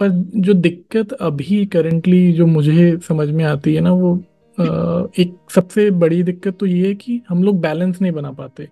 पर 0.00 0.08
जो 0.36 0.54
दिक्कत 0.54 1.12
अभी 1.12 1.64
करेंटली 1.66 2.32
जो 2.32 2.46
मुझे 2.46 2.96
समझ 3.08 3.28
में 3.30 3.44
आती 3.44 3.74
है 3.74 3.80
ना 3.80 3.92
वो 3.92 4.14
एक 4.60 5.36
सबसे 5.54 5.90
बड़ी 5.92 6.22
दिक्कत 6.22 6.58
तो 6.58 6.66
ये 6.66 6.86
है 6.88 6.94
कि 6.94 7.22
हम 7.28 7.42
लोग 7.42 7.60
बैलेंस 7.60 8.00
नहीं 8.00 8.12
बना 8.12 8.32
पाते। 8.32 8.68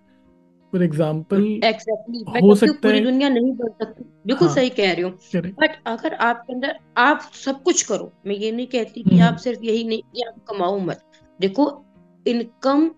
For 0.73 0.83
example 0.85 1.43
exactly. 1.65 2.43
हो 2.43 2.55
सकता 2.55 2.73
पूरी 2.81 2.99
है 2.99 3.05
दुनिया 3.05 3.29
नहीं 3.29 3.53
बन 3.53 3.69
सकती? 3.75 4.05
बिल्कुल 4.27 4.49
हाँ, 4.49 4.55
सही 4.55 4.69
कह 4.71 4.93
रही 4.93 5.03
हूँ। 5.03 5.13
बट 5.37 5.77
अगर 5.87 6.15
आपके 6.15 6.53
अंदर 6.53 6.75
आप 6.99 7.31
सब 7.35 7.63
कुछ 7.63 7.83
करो 7.83 8.13
मैं 8.27 8.35
ये 8.35 8.53
नहीं 8.53 8.67
कहती 8.67 9.03
कि 9.03 9.19
आप 9.21 9.37
सिर्फ़ 9.37 9.65
यही 9.65 9.85
नहीं 9.85 10.03
कि 10.15 10.23
आप 10.23 10.35
कमाओ 10.49 10.79
मत। 10.79 11.01
देखो 11.41 11.71
इनकम 12.27 12.91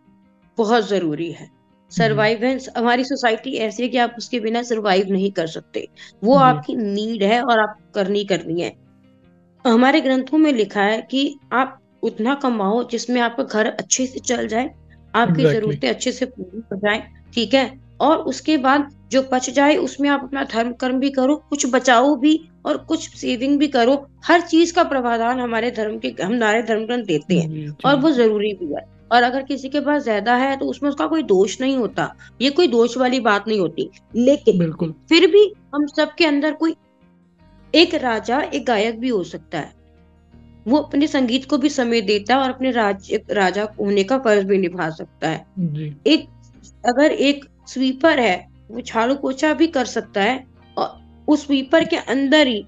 बहुत 0.58 0.88
ज़रूरी 0.88 1.30
है। 1.32 1.48
सर्वाइवेंस 1.92 2.68
हमारी 2.78 3.04
सोसाइटी 3.04 3.52
ऐसी 3.58 3.82
है 3.82 3.88
कि 3.88 3.98
आप 3.98 4.14
उसके 4.18 4.40
बिना 4.40 4.62
सर्वाइव 4.62 5.12
नहीं 5.12 5.30
कर 5.30 5.46
सकते। 5.46 5.86
वो 6.24 6.34
आपकी 6.36 6.74
नीड 6.76 7.22
है 7.22 7.42
और 7.42 7.58
आप 7.58 7.78
करनी 7.94 8.24
करनी 8.24 8.60
है। 8.60 8.72
हमारे 9.64 10.00
ग्रंथों 10.00 10.38
में 10.38 10.52
लिखा 10.52 10.82
है 10.82 11.00
कि 11.10 11.34
आप 11.52 11.79
उतना 12.02 12.34
कमाओ 12.42 12.82
जिसमें 12.90 13.20
आपका 13.20 13.42
घर 13.44 13.66
अच्छे 13.68 14.06
से 14.06 14.20
चल 14.20 14.46
जाए 14.48 14.70
आपकी 15.14 15.32
exactly. 15.32 15.52
जरूरतें 15.52 15.88
अच्छे 15.88 16.12
से 16.12 16.26
पूरी 16.26 16.62
हो 16.72 16.76
जाए 16.78 17.02
ठीक 17.34 17.54
है? 17.54 17.78
और 18.00 18.18
उसके 18.24 18.56
बाद 18.58 18.88
जो 19.10 19.22
बच 19.32 19.48
जाए 19.50 19.74
उसमें 19.78 20.08
आप 20.08 20.20
अपना 20.24 20.42
धर्म 20.52 20.72
कर्म 20.72 20.98
भी 21.00 21.10
करो 21.10 21.34
कुछ 21.50 21.66
बचाओ 21.70 22.14
भी 22.16 22.38
और 22.66 22.76
कुछ 22.84 23.08
सेविंग 23.16 23.58
भी 23.58 23.66
करो 23.68 23.94
हर 24.24 24.40
चीज़ 24.42 24.72
का 24.74 24.84
प्रावधान 24.84 25.40
हमारे 25.40 25.70
धर्म 25.70 25.98
के 25.98 26.08
हम 26.22 26.32
हमारे 26.34 26.62
धर्म 26.62 26.84
ग्रंथ 26.86 27.04
देते 27.06 27.38
हैं 27.38 27.76
और 27.86 27.96
वो 27.96 28.10
ज़रूरी 28.12 28.52
भी 28.54 28.72
है। 28.74 28.84
और 29.12 29.22
अगर 29.22 29.42
किसी 29.42 29.68
के 29.68 29.80
पास 29.80 30.02
ज़्यादा 30.02 30.34
है 30.36 30.56
तो 30.56 30.66
उसमें 30.66 30.88
उसका 30.90 31.06
कोई 31.06 31.22
दोष 31.24 31.60
नहीं 31.60 31.76
होता 31.76 32.12
ये 32.40 32.50
कोई 32.50 32.68
दोष 32.68 32.96
वाली 32.96 33.20
बात 33.20 33.48
नहीं 33.48 33.58
होती। 33.60 33.88
लेकिन 34.16 34.58
बिल्कुल। 34.58 34.94
फिर 35.08 35.26
भी 35.30 35.44
हम 35.74 35.86
सबके 35.88 36.26
अंदर 36.26 36.52
कोई 36.54 36.74
एक 37.74 37.94
राजा 37.94 38.40
एक 38.44 38.64
गायक 38.66 38.98
भी 39.00 39.08
हो 39.08 39.22
सकता 39.24 39.58
है। 39.58 39.72
वो 40.70 40.78
अपने 40.78 41.06
संगीत 41.06 41.44
को 41.44 41.58
भी 41.58 41.68
समय 41.68 42.00
देता 42.00 42.34
है 42.34 42.40
और 42.40 42.50
अपने 42.50 42.70
राज 42.70 43.10
राजा 43.30 43.68
होने 43.80 44.04
का 44.04 44.18
फ़र्ज़ 44.18 44.44
भी 44.44 44.58
निभा 44.58 44.90
सकता 44.90 45.28
है। 45.28 45.44
जी। 45.58 45.94
एक 46.06 46.26
अगर 46.86 47.12
एक 47.12 47.44
स्वीपर 47.66 48.20
है 48.20 48.48
वो 48.70 48.80
झाड़ू 48.80 49.14
पोछा 49.14 49.52
भी 49.54 49.66
कर 49.66 49.84
सकता 49.84 50.22
है 50.22 50.44
और 50.78 51.24
उस 51.28 51.46
स्वीपर 51.46 51.84
के 51.84 51.96
अंदर 51.96 52.46
ही 52.46 52.64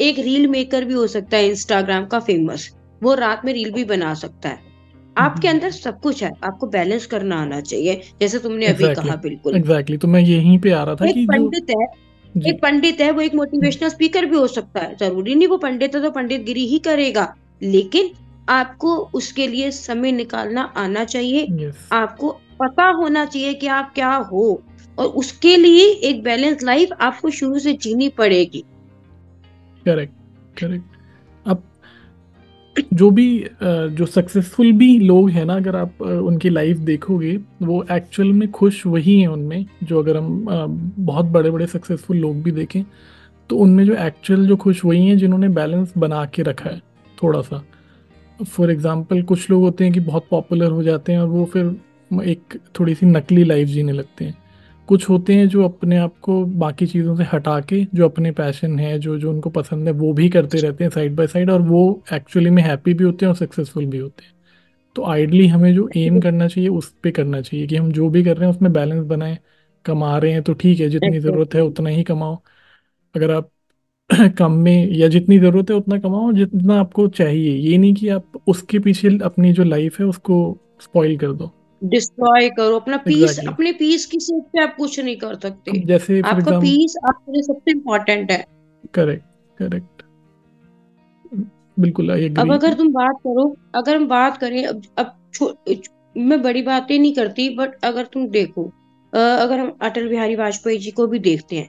एक 0.00 0.18
रील 0.18 0.46
मेकर 0.46 0.84
भी 0.84 0.94
हो 0.94 1.06
सकता 1.06 1.36
है 1.36 1.48
इंस्टाग्राम 1.48 2.06
का 2.06 2.18
फ़ेमस। 2.20 2.68
वो 3.02 3.14
रात 3.14 3.42
में 3.44 3.52
रील 3.52 3.70
भी 3.70 3.84
बना 3.84 4.14
सकता 4.14 4.48
है। 4.48 4.66
आपके 5.18 5.48
अंदर 5.48 5.70
सब 5.70 6.00
कुछ 6.00 6.22
है 6.22 6.30
आपको 6.44 6.66
बैलेंस 6.66 7.06
करना 7.06 7.36
आना 7.36 7.60
चाहिए 7.60 8.02
जैसे 8.20 8.38
तुमने 8.38 8.66
exactly, 8.66 8.98
अभी 8.98 9.08
कहा 9.08 9.16
बिल्कुल। 9.16 9.56
एग्जैक्टली 9.56 9.76
exactly, 9.76 10.00
तो 10.02 10.08
मैं 10.08 10.20
यहीं 10.20 10.58
पे 10.58 10.70
आ 10.70 10.82
रहा 10.84 10.94
था 10.94 11.06
एक 11.06 11.14
कि 11.14 11.26
पंडित 11.26 11.64
जो... 11.64 11.80
है 11.80 11.86
एक 12.36 12.60
पंडित 12.62 13.00
है 13.00 13.10
वो 13.10 13.20
एक 13.20 13.34
मोटिवेशनल 13.34 13.88
स्पीकर 13.88 14.26
भी 14.26 14.36
हो 14.36 14.46
सकता 14.46 14.80
है। 14.80 14.96
ज़रूरी 14.96 15.34
नहीं 15.34 15.48
वो 15.48 15.56
पंडित 15.56 15.94
है 15.94 16.02
तो 16.02 16.10
पंडित 16.10 16.42
गिरी 16.42 16.66
ही 16.66 16.78
करेगा। 16.78 17.34
लेकिन 17.62 18.10
आपको 18.48 18.96
उसके 19.14 19.46
लिए 19.46 19.70
समय 19.70 20.12
निकालना 20.12 20.62
आना 20.76 21.04
चाहिए। 21.04 21.46
Yes. 21.46 21.74
आपको 21.92 22.30
पता 22.60 22.88
होना 22.88 23.24
चाहिए 23.24 23.54
कि 23.54 23.66
आप 23.66 23.94
क्या 23.94 24.14
हो। 24.14 24.62
और 24.98 25.06
उसके 25.06 25.56
लिए 25.56 25.88
एक 25.88 26.22
बैलेंस 26.22 26.62
लाइफ 26.62 26.88
आपको 27.00 27.30
शुरू 27.30 27.58
से 27.58 27.72
जीनी 27.72 28.08
पड़ेगी। 28.08 28.64
करेक्ट 29.86 30.14
करेक्ट 30.58 30.84
जो 32.94 33.10
भी 33.10 33.44
जो 33.60 34.06
सक्सेसफुल 34.06 34.72
भी 34.72 34.98
लोग 34.98 35.30
हैं 35.30 35.44
ना, 35.44 35.56
अगर 35.56 35.76
आप 35.76 36.02
उनकी 36.02 36.48
लाइफ 36.50 36.76
देखोगे, 36.78 37.36
वो 37.62 37.84
एक्चुअल 37.92 38.32
में 38.32 38.50
खुश 38.50 38.84
वही 38.86 39.20
हैं 39.20 39.28
उनमें, 39.28 39.66
जो 39.82 39.98
अगर 39.98 40.16
हम 40.16 40.44
बहुत 40.98 41.26
बड़े 41.26 41.50
बड़े 41.50 41.66
सक्सेसफुल 41.66 42.16
लोग 42.16 42.42
भी 42.42 42.52
देखें 42.52 42.82
तो 43.50 43.56
उनमें 43.56 43.84
जो 43.84 43.94
एक्चुअल 43.96 44.46
जो 44.46 44.56
खुश 44.56 44.84
वही 44.84 45.06
हैं 45.06 45.16
जिन्होंने 45.18 45.48
बैलेंस 45.48 45.92
बना 45.98 46.24
के 46.24 46.42
रखा 46.42 46.70
है 46.70 46.80
थोड़ा 47.18 47.40
सा 47.40 47.62
फॉर 48.40 48.70
एग्ज़ाम्पल 48.70 49.22
कुछ 49.22 49.50
लोग 49.50 49.62
होते 49.62 49.84
हैं 49.84 49.92
कि 49.92 50.00
बहुत 50.00 50.26
पॉपुलर 50.30 50.70
हो 50.70 50.82
जाते 50.82 51.12
हैं 51.12 51.18
और 51.18 51.28
वो 51.28 51.44
फिर 51.44 52.20
एक 52.24 52.58
थोड़ी 52.80 52.94
सी 52.94 53.06
नकली 53.06 53.44
लाइफ 53.44 53.68
जीने 53.68 53.92
लगते 53.92 54.24
हैं। 54.24 54.36
कुछ 54.88 55.08
होते 55.08 55.34
हैं 55.34 55.48
जो 55.48 55.64
अपने 55.64 55.96
आप 55.98 56.14
को 56.22 56.44
बाकी 56.56 56.86
चीज़ों 56.86 57.16
से 57.16 57.24
हटा 57.32 57.58
के 57.60 57.84
जो 57.94 58.08
अपने 58.08 58.30
पैशन 58.32 58.78
है 58.78 58.98
जो 58.98 59.18
जो 59.18 59.30
उनको 59.30 59.50
पसंद 59.50 59.86
है 59.88 59.92
वो 59.94 60.12
भी 60.12 60.28
करते 60.28 60.58
रहते 60.58 60.84
हैं 60.84 60.90
साइड 60.90 61.16
बाय 61.16 61.26
साइड 61.26 61.50
और 61.50 61.62
वो 61.62 62.02
एक्चुअली 62.12 62.50
में 62.50 62.62
हैप्पी 62.62 62.94
भी 62.94 63.04
होते 63.04 63.26
हैं 63.26 63.30
और 63.30 63.36
सक्सेसफुल 63.36 63.86
भी 63.86 63.98
होते 63.98 64.24
हैं। 64.24 64.32
तो 64.96 65.04
आइडली 65.04 65.46
हमें 65.46 65.74
जो 65.74 65.88
एम 65.96 66.20
करना 66.20 66.48
चाहिए 66.48 66.68
उस 66.70 66.92
पर 67.04 67.10
करना 67.10 67.40
चाहिए 67.40 67.66
कि 67.66 67.76
हम 67.76 67.92
जो 67.92 68.08
भी 68.10 68.24
कर 68.24 68.36
रहे 68.36 68.48
हैं 68.48 68.56
उसमें 68.56 68.72
बैलेंस 68.72 69.04
बनाएँ 69.06 69.38
कमा 69.84 70.18
रहे 70.18 70.32
हैं 70.32 70.42
तो 70.42 70.52
ठीक 70.54 70.80
है 70.80 70.88
जितनी 70.88 71.18
ज़रूरत 71.20 71.54
है 71.54 71.62
उतना 71.62 71.90
ही 71.90 72.02
कमाओ। 72.02 72.38
अगर 73.14 73.30
आप 73.30 73.50
कम 74.38 74.52
में 74.52 74.90
या 74.92 75.08
जितनी 75.08 75.38
ज़रूरत 75.38 75.70
है 75.70 75.76
उतना 75.76 75.98
कमाओ 75.98 76.32
जितना 76.32 76.80
आपको 76.80 77.08
चाहिए। 77.08 77.56
ये 77.70 77.78
नहीं 77.78 77.94
कि 77.94 78.08
आप 78.08 78.42
उसके 78.48 78.78
पीछे 78.78 79.18
अपनी 79.18 79.52
जो 79.52 79.64
लाइफ 79.64 80.00
है 80.00 80.06
उसको 80.06 80.58
स्पॉइल 80.80 81.16
कर 81.18 81.32
दो। 81.32 81.50
डिस्ट्रॉय 81.82 82.48
करो 82.50 82.76
अपना 82.76 82.96
पीस 82.96 83.22
Exactly. 83.22 83.48
अपने 83.48 83.72
पीस 83.72 84.06
की 84.06 84.18
सेफ़ 84.20 84.44
पे 84.52 84.62
आप 84.62 84.74
कुछ 84.76 84.98
नहीं 85.00 85.16
कर 85.16 85.34
सकते। 85.34 85.78
जैसे 85.80 86.20
आपका 86.20 86.58
पीस 86.60 86.94
आपके 87.08 87.32
लिए 87.32 87.42
सबसे 87.42 87.70
इम्पोर्टेंट 87.70 88.30
है। 88.30 88.44
करेक्ट 88.94 89.24
करेक्ट 89.58 90.02
बिल्कुल 91.78 92.10
अब 92.10 92.52
अगर 92.52 92.74
तुम 92.74 92.92
बात 92.92 93.16
करो 93.26 93.56
अगर 93.74 93.96
हम 93.96 94.06
बात 94.08 94.36
करें 94.36 94.64
अब 94.66 94.82
अब 94.98 95.14
मैं 96.16 96.42
बड़ी 96.42 96.62
बातें 96.62 96.98
नहीं 96.98 97.12
करती 97.14 97.48
बट 97.56 97.84
अगर 97.84 98.04
तुम 98.04 98.26
देखो 98.28 98.64
अगर 99.12 99.58
हम 99.58 99.76
अटल 99.82 100.08
बिहारी 100.08 100.36
वाजपेयी 100.36 100.78
जी 100.78 100.90
को 100.90 101.06
भी 101.06 101.18
देखते 101.18 101.56
हैं 101.56 101.68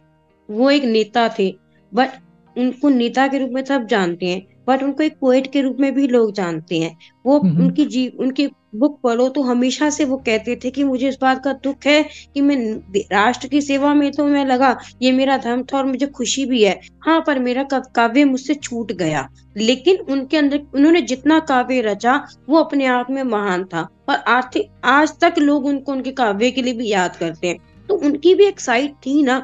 वो 0.49 0.69
एक 0.69 0.83
नेता 0.83 1.27
थे 1.39 1.49
बट 1.91 2.09
उनको 2.55 2.89
नेता 2.89 3.27
के 3.27 3.37
रूप 3.37 3.49
में 3.49 3.63
सब 3.65 3.85
जानते 3.85 4.25
हैं 4.25 4.58
बट 4.69 4.83
उनको 4.83 5.03
एक 5.03 5.17
पोएट 5.21 5.51
के 5.51 5.61
रूप 5.61 5.77
में 5.79 5.93
भी 5.93 6.07
लोग 6.07 6.31
जानते 6.33 6.79
हैं। 6.79 6.97
वो 7.25 7.39
हम्म। 7.39 7.61
उनकी 7.61 7.85
जी 7.85 8.07
उनकी 8.19 8.47
बुक 8.75 8.99
पढ़ो 9.03 9.27
तो 9.29 9.41
हमेशा 9.41 9.89
से 9.89 10.05
वो 10.05 10.17
कहते 10.17 10.55
थे 10.55 10.69
कि 10.71 10.83
मुझे 10.83 11.07
इस 11.09 11.17
बात 11.21 11.43
का 11.43 11.53
दुख 11.53 11.85
है 11.85 12.03
कि 12.33 12.41
मैं 12.41 12.57
राष्ट्र 13.11 13.47
की 13.47 13.61
सेवा 13.61 13.93
में 13.93 14.11
तो 14.11 14.25
मैं 14.25 14.45
लगा 14.45 14.77
ये 15.01 15.11
मेरा 15.11 15.37
धर्म 15.37 15.63
था 15.63 15.77
और 15.77 15.85
मुझे 15.85 16.07
खुशी 16.07 16.45
भी 16.45 16.63
है। 16.63 16.79
हाँ 17.01 17.23
पर 17.27 17.39
मेरा 17.39 17.63
काव्य 17.73 18.25
मुझसे 18.25 18.55
छूट 18.55 18.91
गया। 18.91 19.27
लेकिन 19.57 19.97
उनके 20.09 20.37
अंदर 20.37 20.61
उन्होंने 20.75 21.01
जितना 21.01 21.39
काव्य 21.39 21.81
रचा 21.81 22.15
वो 22.49 22.57
अपने 22.57 22.85
आप 22.85 23.09
में 23.09 23.23
महान 23.23 23.63
था। 23.63 23.87
और 24.09 24.15
आर्थिक 24.15 24.69
आज 24.83 25.13
तक 25.21 25.35
लोग 25.39 25.65
उनको 25.65 25.91
उनके 25.91 26.11
काव्य 26.11 26.51
के 26.51 26.61
लिए 26.61 26.73
भी 26.73 26.87
याद 26.87 27.15
करते 27.15 27.47
हैं। 27.47 27.57
तो 27.87 27.95
उनकी 27.95 28.35
भी 28.35 28.45
एक 28.45 28.59
साइड 28.59 28.91
थी 29.05 29.21
ना। 29.23 29.39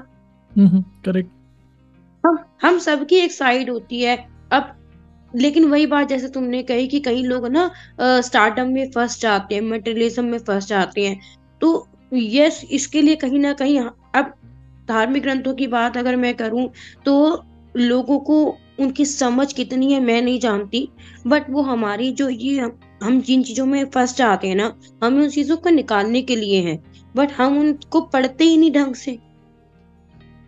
करेक्ट 0.57 1.29
हम 2.25 2.37
हम 2.61 2.77
सबकी 2.79 3.15
एक 3.15 3.31
साइड 3.31 3.69
होती 3.69 4.01
है। 4.01 4.27
अब 4.51 4.73
लेकिन 5.35 5.65
वही 5.65 5.85
बात 5.85 6.07
जैसे 6.09 6.27
तुमने 6.29 6.61
कही 6.63 6.87
कि 6.87 6.99
कई 6.99 7.23
लोग 7.23 7.47
ना 7.47 7.69
स्टार्टअप 8.01 8.67
में 8.67 8.91
फंस 8.91 9.19
जाते 9.21 9.55
हैं 9.55 9.61
मटेरियलिज्म 9.63 10.25
में 10.25 10.37
फंस 10.39 10.67
जाते 10.67 11.07
हैं। 11.07 11.19
तो 11.61 11.87
यस 12.13 12.61
इसके 12.71 13.01
लिए 13.01 13.15
कहीं 13.15 13.39
ना 13.39 13.53
कहीं 13.53 13.79
अब 13.79 14.33
धार्मिक 14.89 15.23
ग्रंथों 15.23 15.53
की 15.53 15.67
बात 15.67 15.97
अगर 15.97 16.15
मैं 16.15 16.33
करूँ 16.35 16.69
तो 17.05 17.43
लोगों 17.75 18.19
को 18.19 18.43
उनकी 18.79 19.05
समझ 19.05 19.51
कितनी 19.53 19.91
है 19.93 19.99
मैं 19.99 20.21
नहीं 20.21 20.39
जानती 20.39 20.87
बट 21.27 21.49
वो 21.49 21.61
हमारी 21.61 22.11
जो 22.11 22.29
ये 22.29 22.59
हम, 22.59 23.19
जिन 23.21 23.43
चीज़ों 23.43 23.65
में 23.65 23.85
फंस 23.85 24.15
जाते 24.17 24.47
हैं 24.47 24.55
ना 24.55 24.73
हम 25.03 25.17
उन 25.17 25.29
चीज़ों 25.29 25.57
को 25.57 25.69
निकालने 25.69 26.21
के 26.21 26.35
लिए 26.35 26.61
हैं। 26.61 26.83
बट 27.15 27.31
हम 27.31 27.57
उनको 27.59 28.01
पढ़ते 28.03 28.43
ही 28.43 28.57
नहीं 28.57 28.71
ढंग 28.71 28.95
से। 28.95 29.17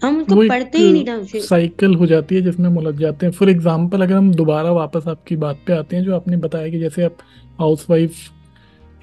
हम 0.02 0.18
उनको 0.18 0.44
एक 0.44 0.50
पढ़ते 0.50 0.78
ही 0.78 0.92
नहीं 0.94 1.06
ढंग 1.06 1.24
से 1.24 1.40
साइकिल 1.40 1.96
हो 1.96 2.06
जाती 2.06 2.36
है 2.36 2.42
जिसमें 2.42 2.68
हम 2.68 2.78
उलझ 2.78 2.96
जाते 2.96 3.26
हैं। 3.26 3.34
फॉर 3.34 3.50
एग्जांपल 3.50 4.02
अगर 4.02 4.14
हम 4.14 4.34
दोबारा 4.34 4.72
वापस 4.72 5.08
आपकी 5.08 5.36
बात 5.36 5.60
पे 5.68 5.74
आते 5.74 5.96
हैं 5.96 6.04
जो 6.04 6.16
आपने 6.16 6.38
बताया 6.38 6.70
कि 6.70 6.80
जैसे 6.80 7.04
आप 7.04 7.18
हाउसवाइफ 7.60 8.16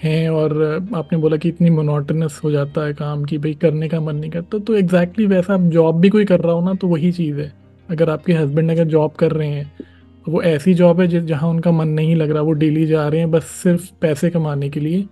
हैं 0.03 0.29
और 0.29 0.63
आपने 0.95 1.19
बोला 1.19 1.37
कि 1.37 1.49
इतनी 1.49 1.71
मोनोटनस 1.71 2.41
हो 2.45 2.51
जाता 2.51 2.87
है 2.87 2.93
काम 2.95 3.25
की 3.25 3.39
भाई 3.39 3.55
करने 3.55 3.89
का 3.89 4.01
मन 4.01 4.17
नहीं 4.17 4.31
करता 4.31 4.59
तो 4.59 4.75
एग्जैक्टली 4.75 5.25
exactly 5.25 5.37
वैसा 5.37 5.55
आप 5.55 5.71
जॉब 5.71 6.01
भी 6.01 6.09
कोई 6.09 6.25
कर 6.25 6.41
रहा 6.41 6.53
हो 6.53 6.65
ना 6.65 6.75
तो 6.75 6.89
वही 6.89 7.13
चीज़ 7.13 7.41
है। 7.41 7.53
अगर 7.89 8.11
आपके 8.11 8.33
हस्बैंड 8.33 8.71
अगर 8.71 8.85
जॉब 8.85 9.13
कर 9.13 9.33
रहे 9.33 9.49
हैं 9.49 9.73
वो 10.27 10.43
ऐसी 10.43 10.75
जॉब 10.75 11.01
है 11.01 11.27
जहाँ 11.27 11.51
उनका 11.51 11.71
मन 11.71 11.89
नहीं 11.89 12.15
लग 12.17 12.31
रहा 12.31 12.43
वो 12.43 12.53
डेली 12.53 12.87
जा 12.87 13.09
रहे 13.09 13.21
हैं 13.21 13.31
बस 13.31 13.45
सिर्फ़ 13.63 13.91
पैसे 14.01 14.31
कमाने 14.31 14.69
के 14.69 14.81
लिए। 14.81 15.05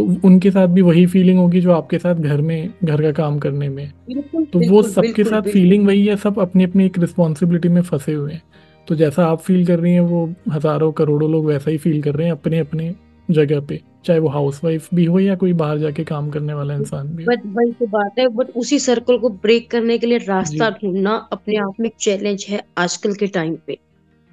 तो 0.00 0.04
उनके 0.24 0.50
साथ 0.50 0.68
भी 0.68 0.82
वही 0.82 1.04
फीलिंग 1.06 1.38
होगी 1.38 1.60
जो 1.60 1.72
आपके 1.72 1.98
साथ 1.98 2.14
घर 2.14 2.40
में 2.42 2.72
घर 2.84 3.02
का 3.02 3.10
काम 3.12 3.38
करने 3.38 3.68
में। 3.68 3.90
बिल्कुल 4.06 4.44
तो 4.44 4.60
वो 4.70 4.82
सबके 4.84 5.24
साथ 5.24 5.40
बिल्कुल। 5.42 5.52
फीलिंग 5.52 5.86
वही 5.86 6.06
है 6.06 6.16
सब 6.18 6.38
अपनी 6.40 6.64
अपनी 6.64 6.84
एक 6.86 6.98
रिस्पॉन्सिबिलिटी 6.98 7.68
में 7.68 7.80
फंसे 7.82 8.12
हुए 8.12 8.32
हैं। 8.32 8.42
तो 8.88 8.94
जैसा 8.94 9.26
आप 9.26 9.40
फील 9.40 9.66
कर 9.66 9.78
रही 9.78 9.92
हैं 9.92 10.00
वो 10.00 10.24
हज़ारों 10.52 10.90
करोड़ों 10.92 11.30
लोग 11.30 11.46
वैसा 11.46 11.70
ही 11.70 11.76
फील 11.78 12.00
कर 12.02 12.14
रहे 12.14 12.26
हैं 12.26 12.32
अपने 12.32 12.58
अपने 12.58 12.94
जगह 13.28 13.60
पे 13.60 13.80
चाहे 14.04 14.18
वो 14.18 14.28
हाउसवाइफ 14.28 14.88
भी 14.94 15.04
हो 15.04 15.18
या 15.20 15.34
कोई 15.34 15.52
बाहर 15.52 15.78
जाके 15.78 16.04
काम 16.04 16.30
करने 16.30 16.54
वाला 16.54 16.74
इंसान 16.74 17.08
भी 17.08 17.24
बट 17.24 17.42
वही 17.46 17.72
तो 17.72 17.86
बात 17.88 18.18
है 18.18 18.26
बट 18.28 18.56
उसी 18.56 18.78
सर्कल 18.78 19.18
को 19.18 19.28
ब्रेक 19.44 19.70
करने 19.70 19.98
के 19.98 20.06
लिए 20.06 20.18
रास्ता 20.18 20.70
ढूंढना 20.72 21.14
अपने 21.32 21.56
आप 21.58 21.80
में 21.80 21.90
चैलेंज 22.00 22.46
है 22.48 22.62
आजकल 22.78 23.14
के 23.14 23.26
टाइम 23.28 23.56
पे। 23.66 23.78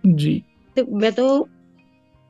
जी। 0.04 0.42
तो 0.78 0.86
मैं 0.98 1.12
तो 1.12 1.28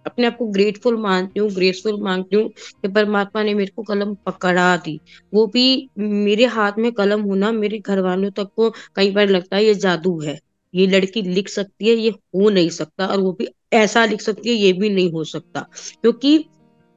अपने 0.08 0.28
आप 0.28 0.38
को 0.38 0.45
ग्रेटफुल 0.47 0.97
मानती 0.97 1.39
हूँ 1.39 1.49
ग्रेटफुल 1.51 2.01
मानती 2.03 2.36
हूँ 2.36 2.47
कि 2.49 2.88
परमात्मा 2.88 3.43
ने 3.43 3.53
मेरे 3.53 3.72
को 3.76 3.84
कलम 3.84 4.14
पकड़ा 4.26 4.76
दी। 4.78 4.99
वो 5.34 5.45
भी 5.47 5.89
मेरे 5.97 6.45
हाथ 6.45 6.78
में 6.78 6.91
कलम 6.91 7.22
होना 7.22 7.51
मेरे 7.51 7.80
घर 7.80 7.99
वालों 7.99 8.32
तक 8.32 8.49
को 8.55 8.70
कई 8.95 9.12
बार 9.12 9.28
लगता 9.28 9.55
है 9.55 9.64
ये 9.66 9.74
जादू 9.76 10.20
है 10.22 10.39
ये 10.74 10.88
लड़की 10.88 11.22
लिख 11.22 11.49
सकती 11.49 11.89
है 11.89 11.95
ये 11.95 12.10
हो 12.10 12.49
नहीं 12.49 12.70
सकता 12.70 13.05
और 13.08 13.20
वो 13.20 13.32
भी 13.32 13.47
ऐसा 13.74 14.05
लिख 14.05 14.22
सकती 14.22 14.49
है 14.49 14.55
ये 14.55 14.74
भी 14.74 14.89
नहीं 14.89 15.12
हो 15.12 15.24
सकता। 15.24 15.66
क्योंकि 16.01 16.38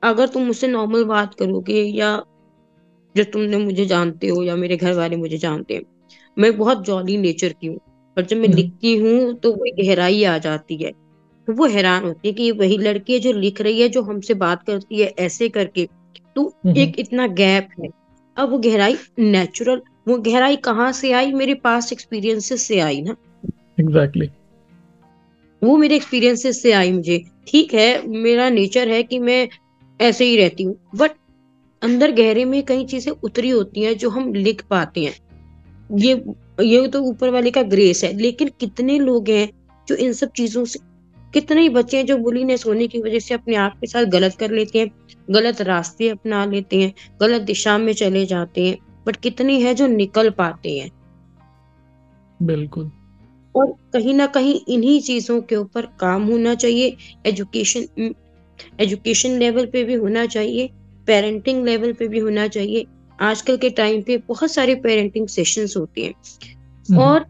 अगर 0.03 0.29
तुम 0.29 0.43
मुझसे 0.43 0.69
नॉर्मल 0.69 1.05
बात 1.05 1.35
करोगे 1.35 1.83
या 1.83 2.17
जो 3.15 3.25
तुमने 3.25 3.57
मुझे 3.57 3.87
जानते 3.87 4.29
हो 4.29 4.43
या 4.43 4.57
मेरे 4.57 4.77
घर 4.77 4.93
वाले 4.93 5.17
मुझे 5.17 5.39
जानते 5.39 5.75
हैं 5.75 5.83
मैं 6.37 6.57
बहुत 6.59 6.85
जॉली 6.85 7.17
नेचर 7.17 7.53
की 7.53 7.67
हूँ 7.67 7.79
पर 8.17 8.25
जब 8.25 8.37
मैं 8.37 8.49
हम्म। 8.49 8.57
लिखती 8.57 8.97
हूँ 8.97 9.35
तो 9.35 9.53
वो 9.53 9.65
गहराई 9.83 10.25
आ 10.25 10.39
जाती 10.39 10.77
है। 10.77 10.93
वो 11.51 11.67
हैरान 11.67 12.05
होती 12.05 12.29
है 12.29 12.35
कि 12.35 12.43
ये 12.43 12.51
वही 12.53 12.77
लड़की 12.79 13.13
है 13.13 13.19
जो 13.19 13.33
लिख 13.33 13.61
रही 13.61 13.81
है 13.81 13.89
जो 13.89 14.03
हमसे 14.03 14.35
बात 14.37 14.63
करती 14.63 15.01
है 15.01 15.13
ऐसे 15.19 15.49
करके। 15.49 15.89
तो 16.37 16.43
हम्म 16.67 16.77
एक 16.77 16.99
इतना 16.99 17.27
गैप 17.27 17.69
है। 17.81 17.89
अब 18.37 18.51
वो 18.51 18.59
गहराई 18.59 18.97
नेचुरल 19.19 19.81
वो 20.09 20.17
गहराई 20.19 20.57
कहाँ 20.57 20.91
से 20.93 21.13
आई? 21.13 21.33
मेरे 21.33 21.55
पास 21.55 21.93
एक्सपीरियंसेस 21.93 22.63
से 22.63 22.79
आई 22.81 23.01
ना। 23.03 23.17
Exactly 23.81 24.27
exactly. 24.27 24.29
वो 25.63 25.77
मेरे 25.77 25.97
एक्सपीरियंसेस 25.97 26.63
से 26.63 26.73
आई 26.73 26.93
मुझे। 26.93 27.23
ठीक 27.49 27.75
है 27.75 28.07
मेरा 28.09 28.49
नेचर 28.51 28.89
है 28.89 29.03
कि 29.03 29.19
मैं 29.19 29.49
ऐसे 30.01 30.25
ही 30.25 30.37
रहती 30.37 30.63
हूँ 30.63 30.77
बट 30.95 31.11
अंदर 31.83 32.13
गहरे 32.13 32.45
में 32.45 32.63
कई 32.63 32.85
चीज़ें 32.85 33.13
उतरी 33.15 33.51
होती 33.51 33.83
हैं 33.83 33.97
जो 33.99 34.11
हम 34.11 34.33
लिख 34.35 34.63
पाते 34.71 35.05
हैं। 35.05 35.15
ये 35.99 36.23
ये 36.63 36.87
तो 36.89 37.01
ऊपर 37.03 37.31
वाले 37.31 37.51
का 37.51 37.63
ग्रेस 37.63 38.03
है 38.05 38.13
लेकिन 38.17 38.51
कितने 38.61 38.99
लोग 38.99 39.29
हैं 39.29 39.49
जो 39.89 39.95
इन 39.97 40.13
सब 40.13 40.31
चीज़ों 40.31 40.65
से 40.65 40.79
कितने 41.35 41.61
ही 41.61 41.69
बच्चे 41.69 41.97
हैं 41.97 42.07
जो 42.07 42.17
बुलीनेस 42.17 42.67
होने 42.67 42.87
की 42.87 43.01
वजह 43.01 43.19
से 43.19 43.35
अपने 43.35 43.55
आप 43.55 43.79
के 43.81 43.87
साथ 43.87 44.05
गलत 44.05 44.35
कर 44.35 44.51
लेते 44.51 44.79
हैं 44.79 44.91
गलत 45.31 45.61
रास्ते 45.61 46.09
अपना 46.09 46.45
लेते 46.45 46.83
हैं 46.83 46.95
गलत 47.21 47.43
दिशा 47.43 47.79
में 47.79 47.93
चले 47.93 48.27
जाते 48.27 48.67
हैं 48.69 48.79
बट 49.07 49.17
कितने 49.17 49.59
हैं 49.61 49.77
जो 49.77 49.87
निकल 49.87 50.31
पाते 50.31 50.79
हैं। 50.79 50.91
बिल्कुल। 52.43 52.91
और 53.55 53.67
कहीं 53.93 54.15
ना 54.15 54.27
कहीं 54.27 54.61
इन्हीं 54.69 55.01
चीज़ों 55.01 55.41
के 55.41 55.57
ऊपर 55.57 55.87
काम 56.01 56.25
होना 56.25 56.55
चाहिए 56.55 56.97
एजुकेशन 57.27 58.15
एजुकेशन 58.81 59.31
लेवल 59.31 59.67
पे 59.67 59.85
भी 59.85 59.95
होना 59.95 60.27
चाहिए 60.27 60.71
पेरेंटिंग 61.07 61.65
लेवल 61.65 61.93
पे 61.93 62.09
भी 62.09 62.19
होना 62.19 62.49
चाहिए। 62.49 62.87
आजकल 63.21 63.57
के 63.57 63.71
टाइम 63.71 64.03
पे 64.03 64.17
बहुत 64.19 64.53
सारे 64.53 64.75
पेरेंटिंग 64.75 65.29
सेशंस 65.29 65.77
होते 65.77 66.05
हैं। 66.05 66.15
हम्म। 66.91 66.99
और 66.99 67.25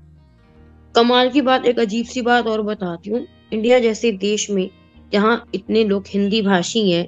कमाल 0.95 1.31
की 1.31 1.41
बात 1.41 1.67
एक 1.67 1.79
अजीब 1.79 2.07
सी 2.07 2.23
बात 2.23 2.47
और 2.47 2.63
बताती 2.63 3.11
हूँ। 3.11 3.27
इंडिया 3.53 3.79
जैसे 3.79 4.13
देश 4.15 4.49
में 4.51 4.69
जहाँ 5.13 5.45
इतने 5.55 5.85
लोग 5.85 6.05
हिंदी 6.09 6.43
भाषी 6.43 6.91
हैं, 6.91 7.07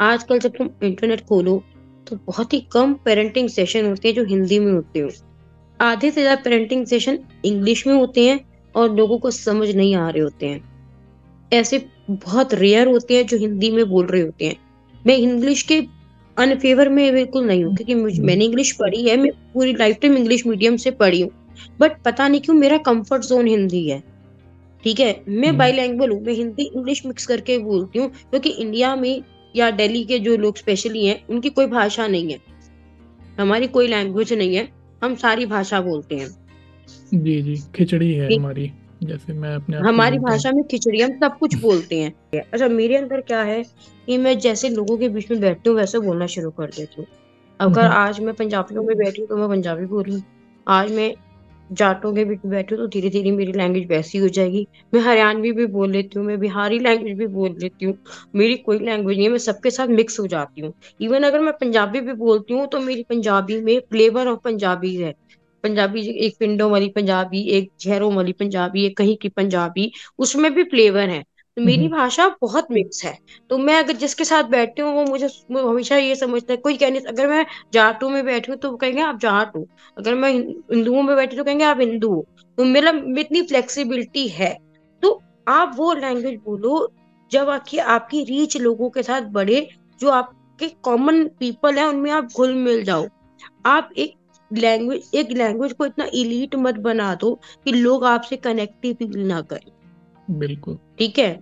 आजकल 0.00 0.38
जब 0.38 0.52
तुम 0.56 0.68
इंटरनेट 0.82 1.20
खोलो 1.26 1.62
तो 2.06 2.16
बहुत 2.26 2.52
ही 2.52 2.60
कम 2.72 2.92
पेरेंटिंग 3.04 3.48
सेशन 3.48 3.86
होते 3.86 4.08
हैं 4.08 4.14
जो 4.14 4.24
हिंदी 4.24 4.58
में 4.58 4.72
होते 4.72 5.00
हो। 5.00 5.10
आधे 5.80 6.10
से 6.10 6.20
ज़्यादा 6.20 6.42
पेरेंटिंग 6.42 6.84
सेशन 6.86 7.18
इंग्लिश 7.44 7.86
में 7.86 7.94
होते 7.94 8.28
हैं 8.28 8.38
और 8.74 8.94
लोगों 8.96 9.18
को 9.18 9.30
समझ 9.30 9.68
नहीं 9.70 9.94
आ 9.94 10.08
रहे 10.08 10.22
होते 10.22 10.46
हैं। 10.46 10.60
ऐसे 11.52 11.78
बहुत 12.10 12.54
रेयर 12.54 12.88
होते 12.88 13.16
हैं 13.16 13.26
जो 13.26 13.36
हिंदी 13.38 13.70
में 13.70 13.84
बोल 13.88 14.06
रहे 14.06 14.22
होते 14.22 14.46
हैं। 14.46 14.56
मैं 14.94 15.16
इंग्लिश 15.16 15.62
के 15.62 15.80
अनफेवर 16.36 16.88
में 16.88 17.12
बिल्कुल 17.14 17.46
नहीं 17.46 17.64
हूँ, 17.64 17.74
क्योंकि 17.76 17.94
मैंने 18.22 18.44
इंग्लिश 18.44 18.72
पढ़ी 18.72 19.08
है, 19.08 19.16
मैं 19.16 19.30
पूरी 19.54 19.72
लाइफ 19.72 19.98
टाइम 20.02 20.16
इंग्लिश 20.16 20.46
मीडियम 20.46 20.76
से 20.76 20.90
पढ़ी 20.92 21.20
हूँ। 21.20 21.30
बट 21.80 22.02
पता 22.02 22.28
नहीं 22.28 22.40
क्यों 22.40 22.54
मेरा 22.56 22.76
कंफर्ट 22.78 23.22
जोन 23.22 23.46
हिंदी 23.46 23.88
है। 23.88 24.02
ठीक 24.84 25.00
है? 25.00 25.24
मैं 25.28 25.48
हम्म। 25.48 25.58
बाईलैंग्वेज 25.58 26.10
हूँ 26.10 26.20
मैं 26.22 26.32
हिंदी 26.32 26.62
इंग्लिश 26.64 27.04
मिक्स 27.06 27.26
करके 27.26 27.58
बोलती 27.58 27.98
हूँ 27.98 28.08
क्योंकि 28.10 28.50
इंडिया 28.50 28.94
में 28.96 29.22
या 29.54 29.70
दिल्ली 29.72 30.04
के 30.04 30.18
जो 30.18 30.36
लोग 30.36 30.56
स्पेशली 30.56 31.06
हैं 31.06 31.20
उनकी 31.28 31.50
कोई 31.50 31.66
भाषा 31.66 32.06
नहीं 32.06 32.32
है। 32.32 32.38
हमारी 33.38 33.66
कोई 33.68 33.86
लैंग्वेज 33.88 34.32
नहीं 34.32 34.54
है 34.56 34.68
हम 35.02 35.14
सारी 35.16 35.46
भाषा 35.46 35.80
बोलते 35.80 36.16
हैं। 36.16 36.28
जी 37.14 37.40
जी 37.42 37.56
खिचड़ी 37.74 38.12
है 38.12 38.34
हमारी 38.34 38.70
जैसे 39.02 39.32
मैं 39.32 39.54
अपने 39.54 39.76
हमारी 39.78 40.18
भाषा 40.18 40.50
में 40.52 40.62
खिचड़ी 40.64 41.00
हम 41.00 41.18
सब 41.20 41.38
कुछ 41.38 41.54
बोलते 41.54 42.00
हैं। 42.00 42.40
अच्छा 42.42 42.68
मेरे 42.68 42.96
अंदर 42.96 43.20
क्या 43.20 43.42
है 43.42 43.62
कि 44.06 44.18
मैं 44.18 44.38
जैसे 44.38 44.68
लोगों 44.68 44.96
के 44.98 45.08
बीच 45.08 45.30
में 45.30 45.40
बैठती 45.40 45.70
हूँ 45.70 45.76
वैसे 45.76 45.98
बोलना 45.98 46.26
शुरू 46.26 46.50
कर 46.50 46.70
देती 46.76 46.94
हूँ। 46.98 47.06
अगर 47.60 47.80
हम्म। 47.80 47.94
आज 47.94 48.20
मैं 48.20 48.34
पंजाबियों 48.34 48.82
में 48.82 48.96
बैठी 48.96 49.20
हूँ 49.20 49.28
तो 49.28 49.36
मैं 49.36 49.48
पंजाबी 49.48 49.86
बोल। 49.86 50.22
आज 50.66 50.92
मैं 50.92 51.14
जाटों 51.70 52.12
के 52.14 52.24
बीच 52.24 52.40
बैठी 52.46 52.76
तो 52.76 52.86
धीरे 52.88 53.10
धीरे 53.10 53.30
मेरी 53.32 53.52
लैंग्वेज 53.52 53.86
वैसी 53.88 54.18
हो 54.18 54.28
जाएगी। 54.28 54.66
मैं 54.92 55.00
हरियाणवी 55.00 55.52
भी 55.52 55.66
बोल 55.68 55.90
लेती 55.92 56.18
हूँ, 56.18 56.26
मैं 56.26 56.38
बिहारी 56.40 56.78
लैंग्वेज 56.78 57.16
भी 57.18 57.26
बोल 57.28 57.56
लेती 57.58 57.84
हूँ। 57.84 57.96
मेरी 58.34 58.56
कोई 58.58 58.78
लैंग्वेज 58.78 59.16
नहीं 59.16 59.26
है, 59.26 59.32
मैं 59.32 59.38
सबके 59.38 59.70
साथ 59.70 59.88
मिक्स 59.90 60.20
हो 60.20 60.26
जाती 60.26 60.60
हूँ। 60.60 60.72
इवन 61.00 61.22
अगर 61.22 61.40
मैं 61.40 61.52
पंजाबी 61.60 62.00
भी 62.00 62.12
बोलती 62.14 62.54
हूँ 62.54 62.66
तो 62.68 62.80
मेरी 62.80 63.02
पंजाबी 63.04 63.60
में 63.62 63.78
फ्लेवर 63.90 64.28
ऑफ़ 64.28 64.38
पंजाबी 64.44 64.94
है। 64.96 65.12
पंजाबी 65.64 66.00
एक 66.18 66.36
पिंडों 66.40 66.70
वाली 66.70 66.88
पंजाबी, 66.88 67.40
एक 67.48 67.70
शहरों 67.80 68.12
वाली 68.14 68.32
पंजाबी, 68.32 68.84
एक 68.86 68.96
कहीं 68.96 69.16
की 69.16 69.28
पंजाबी, 69.28 69.90
उसमें 70.18 70.52
भी 70.54 70.62
फ्लेवर 70.64 71.08
है। 71.08 71.22
तो 71.56 71.62
मेरी 71.62 71.84
हम्म, 71.84 71.96
भाषा 71.96 72.26
बहुत 72.42 72.70
मिक्स 72.72 73.04
है। 73.04 73.16
तो 73.50 73.58
मैं 73.58 73.78
अगर 73.78 73.96
जिसके 73.96 74.24
साथ 74.24 74.44
बैठती 74.50 74.82
हूँ 74.82 74.94
वो 74.94 75.04
मुझे 75.04 75.28
हमेशा 75.50 75.96
ये 75.96 76.14
समझता 76.16 76.52
है 76.52 76.56
कोई 76.56 76.76
कहने 76.76 76.98
अगर 77.08 77.26
मैं 77.26 77.44
जाटों 77.72 78.08
में 78.10 78.24
बैठी 78.24 78.52
हूँ 78.52 78.58
तो 78.60 78.76
कहेंगे 78.76 79.02
आप 79.02 79.18
जाट। 79.20 79.56
अगर 79.96 80.14
मैं 80.14 80.30
हिंदुओं 80.32 81.02
में 81.02 81.14
बैठी 81.16 81.36
तो 81.36 81.44
कहेंगे 81.44 81.64
आप 81.64 81.80
हिंदू 81.80 82.24
तो 82.58 82.64
मेरा 82.66 82.90
इतनी 83.20 83.42
फ्लेक्सिबिलिटी 83.42 84.26
है। 84.28 84.56
तो 85.02 85.20
आप 85.48 85.74
वो 85.76 85.92
लैंग्वेज 85.94 86.38
बोलो 86.44 86.88
जब 87.30 87.48
आपकी 87.48 87.78
आपकी 87.78 88.22
रीच 88.24 88.56
लोगों 88.56 88.90
के 88.90 89.02
साथ 89.02 89.22
बढ़े 89.32 89.68
जो 90.00 90.10
आपके 90.10 90.68
कॉमन 90.82 91.24
पीपल 91.40 91.78
है 91.78 91.88
उनमें 91.88 92.10
आप 92.10 92.28
घुल 92.36 92.54
मिल 92.54 92.82
जाओ। 92.84 93.06
आप 93.66 93.90
एक 93.96 94.14
लैंग्वेज 94.50 95.10
एक 95.14 95.30
लैंग्वेज 95.32 95.72
को 95.72 95.86
इतना 95.86 96.06
इलीट 96.14 96.54
मत 96.56 96.78
बना 96.80 97.14
दो 97.14 97.34
कि 97.64 97.72
लोग 97.72 98.04
आपसे 98.04 98.36
कनेक्ट 98.38 98.84
ही 98.84 98.92
फील 98.94 99.18
ना 99.18 99.40
करें। 99.42 99.70
बिल्कुल। 100.38 100.78
ठीक 101.00 101.18
है? 101.18 101.38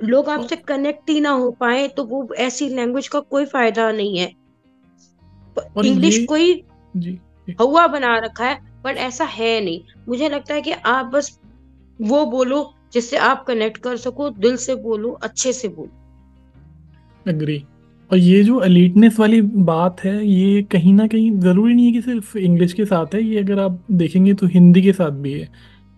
लोग 0.00 0.28
आपसे 0.28 0.56
कनेक्ट 0.56 1.10
ही 1.10 1.20
ना 1.20 1.30
हो 1.30 1.50
पाए 1.50 1.86
तो 1.88 2.04
वो 2.04 2.28
ऐसी 2.34 2.68
लैंग्वेज 2.68 3.08
का 3.08 3.20
कोई 3.20 3.44
फ़ायदा 3.44 3.90
नहीं 3.92 4.18
है। 4.18 4.32
इंग्लिश 5.86 6.24
कोई 6.28 6.52
हवा 7.60 7.86
बना 7.86 8.16
रखा 8.18 8.44
है 8.44 8.58
बट 8.84 8.96
ऐसा 8.96 9.24
है 9.24 9.60
नहीं। 9.60 9.80
मुझे 10.08 10.28
लगता 10.28 10.54
है 10.54 10.60
कि 10.60 10.72
आप 10.72 11.06
बस 11.06 11.38
वो 12.00 12.24
बोलो 12.26 12.62
जिससे 12.92 13.16
आप 13.16 13.44
कनेक्ट 13.48 13.76
कर 13.76 13.96
सको 13.96 14.30
दिल 14.30 14.56
से 14.56 14.74
बोलो 14.74 15.10
अच्छे 15.22 15.52
से 15.52 15.68
बोलो। 15.68 15.90
अग्री 17.26 17.62
और 18.10 18.18
ये 18.18 18.42
जो 18.44 18.56
अलीटनेस 18.56 19.18
वाली 19.20 19.40
बात 19.42 20.00
है 20.04 20.26
ये 20.26 20.62
कहीं 20.62 20.92
ना 20.94 21.06
कहीं 21.06 21.30
ज़रूरी 21.40 21.74
नहीं 21.74 21.86
है 21.86 21.92
कि 21.92 22.02
सिर्फ़ 22.02 22.36
इंग्लिश 22.38 22.72
के 22.72 22.84
साथ 22.84 23.14
है 23.14 23.22
ये 23.22 23.38
अगर 23.38 23.58
आप 23.58 23.84
देखेंगे 23.90 24.34
तो 24.34 24.46
हिंदी 24.46 24.82
के 24.82 24.92
साथ 24.92 25.10
भी 25.10 25.32
है। 25.32 25.48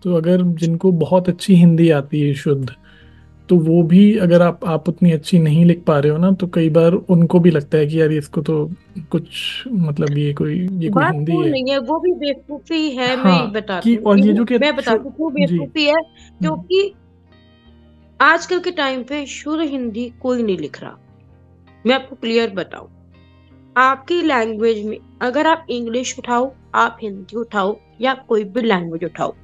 तो 0.03 0.15
अगर 0.15 0.41
जिनको 0.41 0.91
बहुत 0.91 1.29
अच्छी 1.29 1.55
हिंदी 1.55 1.89
आती 1.89 2.21
है 2.21 2.33
शुद्ध 2.33 2.75
तो 3.49 3.57
वो 3.57 3.83
भी 3.83 4.17
अगर 4.17 4.41
आप 4.41 4.65
आप 4.65 4.89
उतनी 4.89 5.11
अच्छी 5.11 5.39
नहीं 5.39 5.65
लिख 5.65 5.83
पा 5.87 5.99
रहे 5.99 6.11
हो 6.11 6.17
ना 6.17 6.31
तो 6.31 6.47
कई 6.47 6.69
बार 6.69 6.93
उनको 6.93 7.39
भी 7.39 7.51
लगता 7.51 7.77
है 7.77 7.87
कि 7.87 8.01
यार 8.01 8.11
इसको 8.11 8.41
तो 8.41 8.71
कुछ 9.11 9.27
मतलब 9.67 10.17
ये 10.17 10.33
कोई 10.33 10.59
ये 10.59 10.89
कोई 10.89 11.05
हिंदी 11.05 11.31
है। 11.31 11.49
नहीं 11.51 11.71
है 11.71 11.77
वो 11.79 11.99
भी 11.99 12.11
बेवकूफ़ी 12.13 12.89
है 12.91 13.15
हाँ, 13.15 13.25
मैं 13.25 13.51
बताती 13.51 13.95
कि 13.95 14.03
और 14.03 14.19
ये 14.19 14.33
जो 14.33 14.45
कि 14.45 14.57
मैं 14.57 14.75
बताती 14.75 15.03
हूँ 15.03 15.15
क्यों 15.15 15.33
बेवकूफ़ी 15.33 15.85
है 15.85 16.01
क्योंकि 16.41 16.93
आजकल 18.21 18.59
के 18.59 18.71
टाइम 18.71 19.03
पे 19.03 19.25
शुद्ध 19.25 19.61
हिंदी 19.61 20.13
कोई 20.21 20.43
नहीं 20.43 20.57
लिख 20.57 20.81
रहा। 20.83 20.97
मैं 21.85 21.95
आपको 21.95 22.15
क्लियर 22.15 22.49
बताऊँ 22.49 22.89
आपकी 23.77 24.21
लैंग्वेज 24.21 24.85
में 24.85 24.97
अगर 25.21 25.47
आप 25.47 25.65
इंग्लिश 25.69 26.19
उठाओ 26.19 26.51
आप 26.75 26.97
हिंदी 27.01 27.37
उठाओ 27.37 27.77
या 28.01 28.13
कोई 28.13 28.43
भी 28.43 28.61
लैंग्वेज 28.61 29.03
उठाओ 29.03 29.35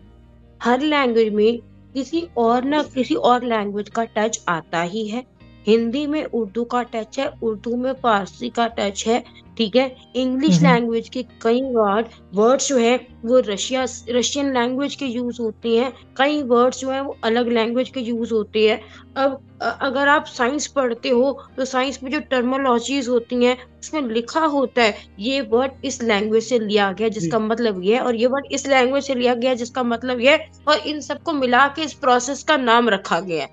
हर 0.64 0.82
लैंग्वेज 0.82 1.34
में 1.34 1.60
किसी 1.94 2.28
और 2.38 2.64
ना 2.64 2.82
किसी 2.84 3.16
और 3.16 3.44
लैंग्वेज 3.44 3.90
का 3.90 4.04
टच 4.04 4.44
आता 4.50 4.82
ही 4.82 5.08
है। 5.08 5.24
हिंदी 5.70 6.06
में 6.08 6.24
उर्दू 6.26 6.64
का 6.66 6.82
टच 6.86 7.20
है 7.20 7.28
उर्दू 7.44 7.76
में 7.78 7.94
फारसी 7.94 8.50
का 8.50 8.68
टच 8.70 9.04
है 9.08 9.24
ठीक 9.58 9.76
है? 9.76 9.96
इंग्लिश 10.16 10.62
लैंग्वेज 10.62 11.08
के 11.10 11.24
कई 11.42 11.62
वर्ड 11.64 12.06
वर्ड्स 12.36 12.68
जो 12.70 12.78
है 12.78 12.96
वो 13.26 13.40
रशिया 13.48 13.86
रशियन 14.10 14.54
लैंग्वेज 14.54 14.96
के 14.96 15.06
यूज़ 15.06 15.42
होते 15.42 15.78
हैं। 15.78 15.92
कई 16.18 16.42
वर्ड्स 16.44 16.80
जो 16.80 16.90
है 16.92 17.02
वो 17.02 17.18
अलग 17.24 17.48
लैंग्वेज 17.48 17.90
के 17.90 18.00
यूज़ 18.00 18.34
होते 18.34 18.68
हैं। 18.70 18.80
अब 19.16 19.40
अगर 19.62 20.08
आप 20.08 20.26
साइंस 20.28 20.68
पढ़ते 20.68 21.10
हो 21.10 21.32
तो 21.58 21.66
साइंस 21.66 22.00
में 22.04 22.12
जो 22.12 22.20
टर्मोलॉजीज 22.30 23.10
होती 23.10 23.44
हैं 23.46 23.58
उसमें 23.80 24.02
लिखा 24.04 24.46
होता 24.46 24.82
है 24.82 24.96
ये 25.20 25.42
वर्ड 25.52 25.86
इस 25.86 26.02
लैंग्वेज 26.04 26.44
से 26.44 26.60
लिया 26.60 26.92
गया 26.92 27.10
जिसका 27.10 27.40
मतलब 27.40 27.84
ये 27.84 27.96
है 27.96 28.02
और 28.02 28.16
ये 28.16 28.28
वर्ड 28.28 28.46
इस 28.52 28.68
लैंग्वेज 28.68 29.04
से 29.04 29.16
लिया 29.16 29.34
गया 29.36 29.54
जिसका 29.56 29.84
मतलब 29.84 30.22
ये 30.22 30.32
है 30.32 30.50
और 30.68 30.88
इन 30.88 31.02
सबको 31.02 31.34
मिला 31.34 31.68
के 31.68 31.82
इस 31.82 31.94
प्रोसेस 31.98 32.44
का 32.44 32.58
नाम 32.58 32.90
रखा 32.90 33.20
गया 33.20 33.44
है। 33.44 33.50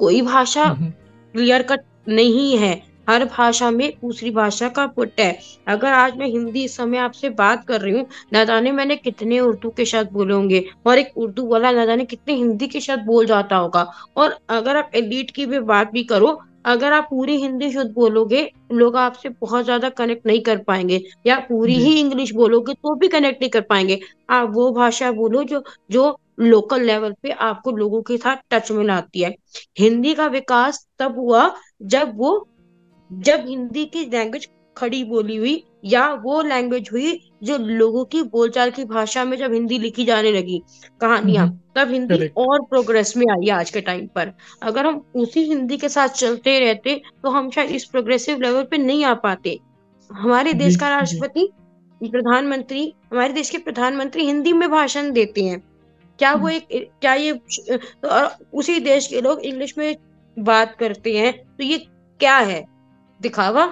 कोई 0.00 0.22
भाषा 0.22 0.64
क्लियर 1.34 1.62
कट 1.62 1.80
नहीं 2.08 2.56
है। 2.58 2.74
हर 3.08 3.24
भाषा 3.26 3.70
में 3.70 3.88
दूसरी 3.92 4.30
भाषा 4.30 4.68
का 4.68 4.86
पुट 4.88 5.20
है। 5.20 5.38
अगर 5.68 5.92
आज 5.92 6.16
मैं 6.16 6.26
हिंदी 6.26 6.62
इस 6.64 6.76
समय 6.76 6.98
आपसे 6.98 7.30
बात 7.32 7.64
कर 7.64 7.80
रही 7.80 7.92
हूँ 7.92 8.06
न 8.34 8.44
जाने 8.44 8.72
मैंने 8.72 8.96
कितने 8.96 9.40
उर्दू 9.40 9.70
के 9.70 9.84
शब्द 9.84 10.12
बोले 10.12 10.34
होंगे 10.34 10.64
और 10.86 10.98
एक 10.98 11.12
उर्दू 11.16 11.46
वाला 11.46 11.70
न 11.72 11.86
जाने 11.86 12.04
कितने 12.04 12.34
हिंदी 12.34 12.66
के 12.66 12.80
शब्द 12.80 13.04
बोल 13.06 13.26
जाता 13.26 13.56
होगा। 13.56 13.86
और 14.16 14.38
अगर 14.50 14.76
आप 14.76 14.90
एलिट 14.94 15.30
की 15.30 15.46
भी 15.46 15.58
बात 15.62 15.92
भी 15.92 16.04
करो 16.04 16.38
अगर 16.66 16.92
आप 16.92 17.06
पूरी 17.10 17.36
हिंदी 17.36 17.70
शुद्ध 17.72 17.90
बोलोगे 17.94 18.48
लोग 18.72 18.96
आपसे 18.96 19.28
बहुत 19.30 19.64
ज़्यादा 19.64 19.88
कनेक्ट 19.90 20.26
नहीं 20.26 20.40
कर 20.42 20.58
पाएँगे। 20.58 21.00
या 21.26 21.38
पूरी 21.40 21.74
ही 21.76 21.98
इंग्लिश 22.00 22.32
बोलोगे 22.34 22.74
तो 22.74 22.94
भी 22.94 23.08
कनेक्ट 23.08 23.40
नहीं 23.40 23.50
कर 23.50 23.60
पाएँगे। 23.62 23.98
आप 24.30 24.50
वो 24.54 24.70
भाषा 24.72 25.10
बोलो 25.12 25.42
जो 25.44 25.62
जो 25.90 26.10
लोकल 26.38 26.82
लेवल 26.82 27.14
पे 27.22 27.30
आपको 27.30 27.72
लोगों 27.72 28.02
के 28.02 28.16
साथ 28.16 28.36
टच 28.50 28.70
में 28.72 28.84
लाती 28.84 29.22
है। 29.22 29.34
हिंदी 29.78 30.14
का 30.14 30.26
विकास 30.28 30.86
तब 30.98 31.18
हुआ 31.18 31.50
जब 31.82 32.12
वो 32.16 32.48
जब 33.10 33.44
हिंदी 33.46 33.84
की 33.86 34.04
लैंग्वेज 34.04 34.48
खड़ी 34.76 35.02
बोली 35.04 35.36
हुई 35.36 35.62
या 35.84 36.06
वो 36.14 36.40
लैंग्वेज 36.42 36.88
हुई 36.92 37.18
जो 37.42 37.56
लोगों 37.58 38.04
की 38.04 38.22
बोलचाल 38.22 38.70
की 38.70 38.84
भाषा 38.84 39.24
में 39.24 39.36
जब 39.38 39.52
हिंदी 39.52 39.78
लिखी 39.78 40.04
जाने 40.04 40.32
लगी 40.32 40.60
कहानियाँ 41.00 41.46
हम्म 41.46 41.58
तब 41.76 41.92
हिंदी 41.92 42.26
और 42.36 42.62
प्रोग्रेस 42.62 43.16
में 43.16 43.24
आई 43.32 43.48
आज 43.50 43.70
के 43.70 43.80
टाइम 43.80 44.06
पर। 44.06 44.32
अगर 44.62 44.86
हम 44.86 45.04
उसी 45.16 45.42
हिंदी 45.42 45.76
के 45.76 45.88
साथ 45.88 46.08
चलते 46.10 46.58
रहते 46.60 47.00
तो 47.22 47.30
हम 47.30 47.50
शायद 47.50 47.70
इस 47.70 47.84
प्रोग्रेसिव 47.84 48.40
लेवल 48.40 48.62
पे 48.62 48.78
नहीं 48.78 49.04
आ 49.04 49.14
पाते। 49.16 49.58
हमारे 50.10 50.52
देश 50.54 50.76
का 50.76 50.88
राष्ट्रपति 50.88 51.48
प्रधानमंत्री 52.00 52.92
हमारे 53.12 53.32
देश 53.32 53.50
के 53.50 53.58
प्रधानमंत्री 53.58 54.24
हिंदी 54.26 54.52
में 54.52 54.70
भाषण 54.70 55.12
देते 55.12 55.42
हैं। 55.42 55.62
क्या 56.18 56.32
वो 56.34 56.48
एक 56.48 56.90
क्या 57.00 57.14
ये 57.14 57.32
तो 58.04 58.26
उसी 58.58 58.78
देश 58.80 59.06
के 59.06 59.20
लोग 59.20 59.40
इंग्लिश 59.40 59.74
में 59.78 59.96
बात 60.36 60.74
करते 60.74 61.16
हैं? 61.18 61.32
तो 61.32 61.64
ये 61.64 61.78
क्या 62.20 62.36
है? 62.38 62.64
दिखावा? 63.20 63.66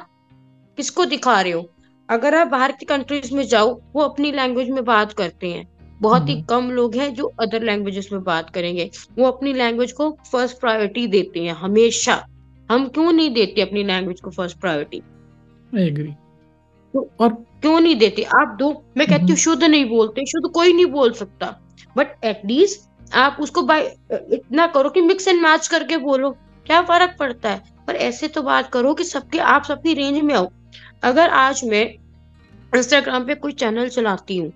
किसको 0.79 1.05
दिखा 1.05 1.41
रहे 1.41 1.53
हो? 1.53 1.69
अगर 2.09 2.35
आप 2.35 2.47
बाहर 2.47 2.73
की 2.73 2.87
कंट्रीज़ 2.87 3.35
में 3.35 3.45
जाओ 3.45 3.75
वो 3.95 4.03
अपनी 4.03 4.33
लैंग्वेज 4.33 4.71
में 4.71 4.85
बात 4.85 5.13
करते 5.13 5.49
हैं। 5.49 5.69
बहुत 6.01 6.29
ही 6.29 6.35
हम्म। 6.35 6.45
कम 6.45 6.71
लोग 6.71 6.95
हैं 6.95 7.13
जो 7.15 7.33
अदर 7.41 7.63
लैंग्वेजेस 7.63 8.09
में 8.13 8.23
बात 8.25 8.51
करेंगे। 8.51 8.91
वो 9.19 9.27
अपनी 9.27 9.53
लैंग्वेज 9.53 9.93
को 9.93 10.11
फ़र्स्ट 10.33 10.61
प्रायोरिटी 10.61 11.07
देते 11.07 11.41
हैं 11.41 11.55
हमेशा। 11.55 12.15
हम 12.71 12.87
क्यों 12.89 13.13
नहीं 13.13 13.31
देते 13.31 13.63
अपनी 13.63 13.85
लैंग्वेज 13.85 14.21
को 14.21 14.31
फ़र्स्ट 14.31 14.61
प्रायोरिटी 14.61 15.03
एग्री 15.79 16.11
तो 16.95 17.09
और 17.21 17.33
क्यों 17.63 17.81
नहीं 17.81 17.97
देते? 17.97 18.23
आप 18.23 18.57
दो 18.59 18.71
मैं 18.97 19.07
कहती 19.07 19.21
हूँ 19.21 19.29
हम्म। 19.29 19.37
शुद्ध 19.37 19.65
नहीं 19.65 19.85
बोलते 19.89 20.25
शुद्ध 20.27 20.53
कोई 20.55 20.73
नहीं 20.73 20.87
बोल 20.87 21.13
सकता। 21.13 21.59
बट 21.97 22.25
एटलीस्ट 22.25 23.15
आप 23.15 23.37
उसको 23.41 23.63
बाय 23.63 23.83
इतना 24.13 24.67
करो 24.67 24.91
कि 24.91 25.01
मिक्स 25.03 25.29
एंड 25.29 25.41
मैच 25.43 25.67
करके 25.69 25.97
बोलो। 25.99 26.31
क्या 26.67 26.81
फ़र्क 26.83 27.17
पड़ता 27.19 27.51
है? 27.51 27.63
पर 27.87 27.97
ऐसे 27.97 28.29
तो 28.29 28.43
बात 28.43 28.71
करो 28.73 28.95
कि 28.95 29.05
सबके, 29.05 29.39
आप 29.39 29.65
सबकी 29.65 29.95
रेंज 29.95 30.23
में 30.23 30.35
आओ 30.35 30.51
अगर 31.05 31.31
आज 31.31 31.65
मैं 31.65 31.85
इंस्टाग्राम 32.73 33.27
पे 33.27 33.35
कोई 33.35 33.53
चैनल 33.53 33.89
चलाती 33.89 34.37
हूँ, 34.37 34.53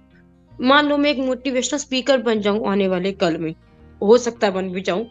मान 0.52 0.86
लो 0.88 0.96
मैं 0.96 1.10
एक 1.10 1.18
मोटिवेशनल 1.18 1.78
स्पीकर 1.78 2.22
बन 2.22 2.40
जाऊँ 2.40 2.66
आने 2.68 2.86
वाले 2.88 3.12
कल 3.14 3.36
में, 3.38 3.54
हो 4.00 4.18
सकता 4.18 4.46
है 4.46 4.52
बन 4.52 4.68
भी 4.70 4.80
जाऊँ, 4.80 5.06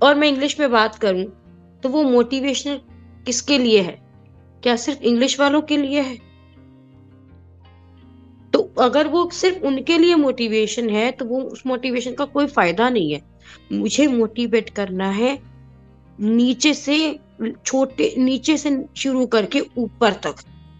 और 0.00 0.14
मैं 0.14 0.28
इंग्लिश 0.28 0.58
में 0.60 0.70
बात 0.70 0.94
करूँ 0.96 1.24
तो 1.82 1.88
वो 1.88 2.02
मोटिवेशनल 2.02 2.80
किसके 3.26 3.58
लिए 3.58 3.80
है? 3.80 3.98
क्या 4.62 4.76
सिर्फ़ 4.76 5.02
इंग्लिश 5.02 5.38
वालों 5.40 5.60
के 5.62 5.76
लिए 5.76 6.00
है? 6.00 6.16
अगर 8.76 9.08
वो 9.08 9.28
सिर्फ़ 9.32 9.64
उनके 9.66 9.98
लिए 9.98 10.14
मोटिवेशन 10.16 10.88
है 10.90 11.10
तो 11.12 11.24
वो 11.24 11.40
उस 11.42 11.62
मोटिवेशन 11.66 12.14
का 12.14 12.24
कोई 12.26 12.46
फ़ायदा 12.48 12.88
नहीं 12.90 13.12
है। 13.12 13.20
मुझे 13.72 14.06
मोटिवेट 14.06 14.70
करना 14.70 15.10
है 15.10 15.38
नीचे 16.18 16.72
से 16.74 16.96
छोटे 17.66 18.14
नीचे 18.18 18.56
से 18.56 18.70
शुरू 18.96 19.26
करके 19.26 19.60
ऊपर 19.78 20.12
तक। 20.24 20.34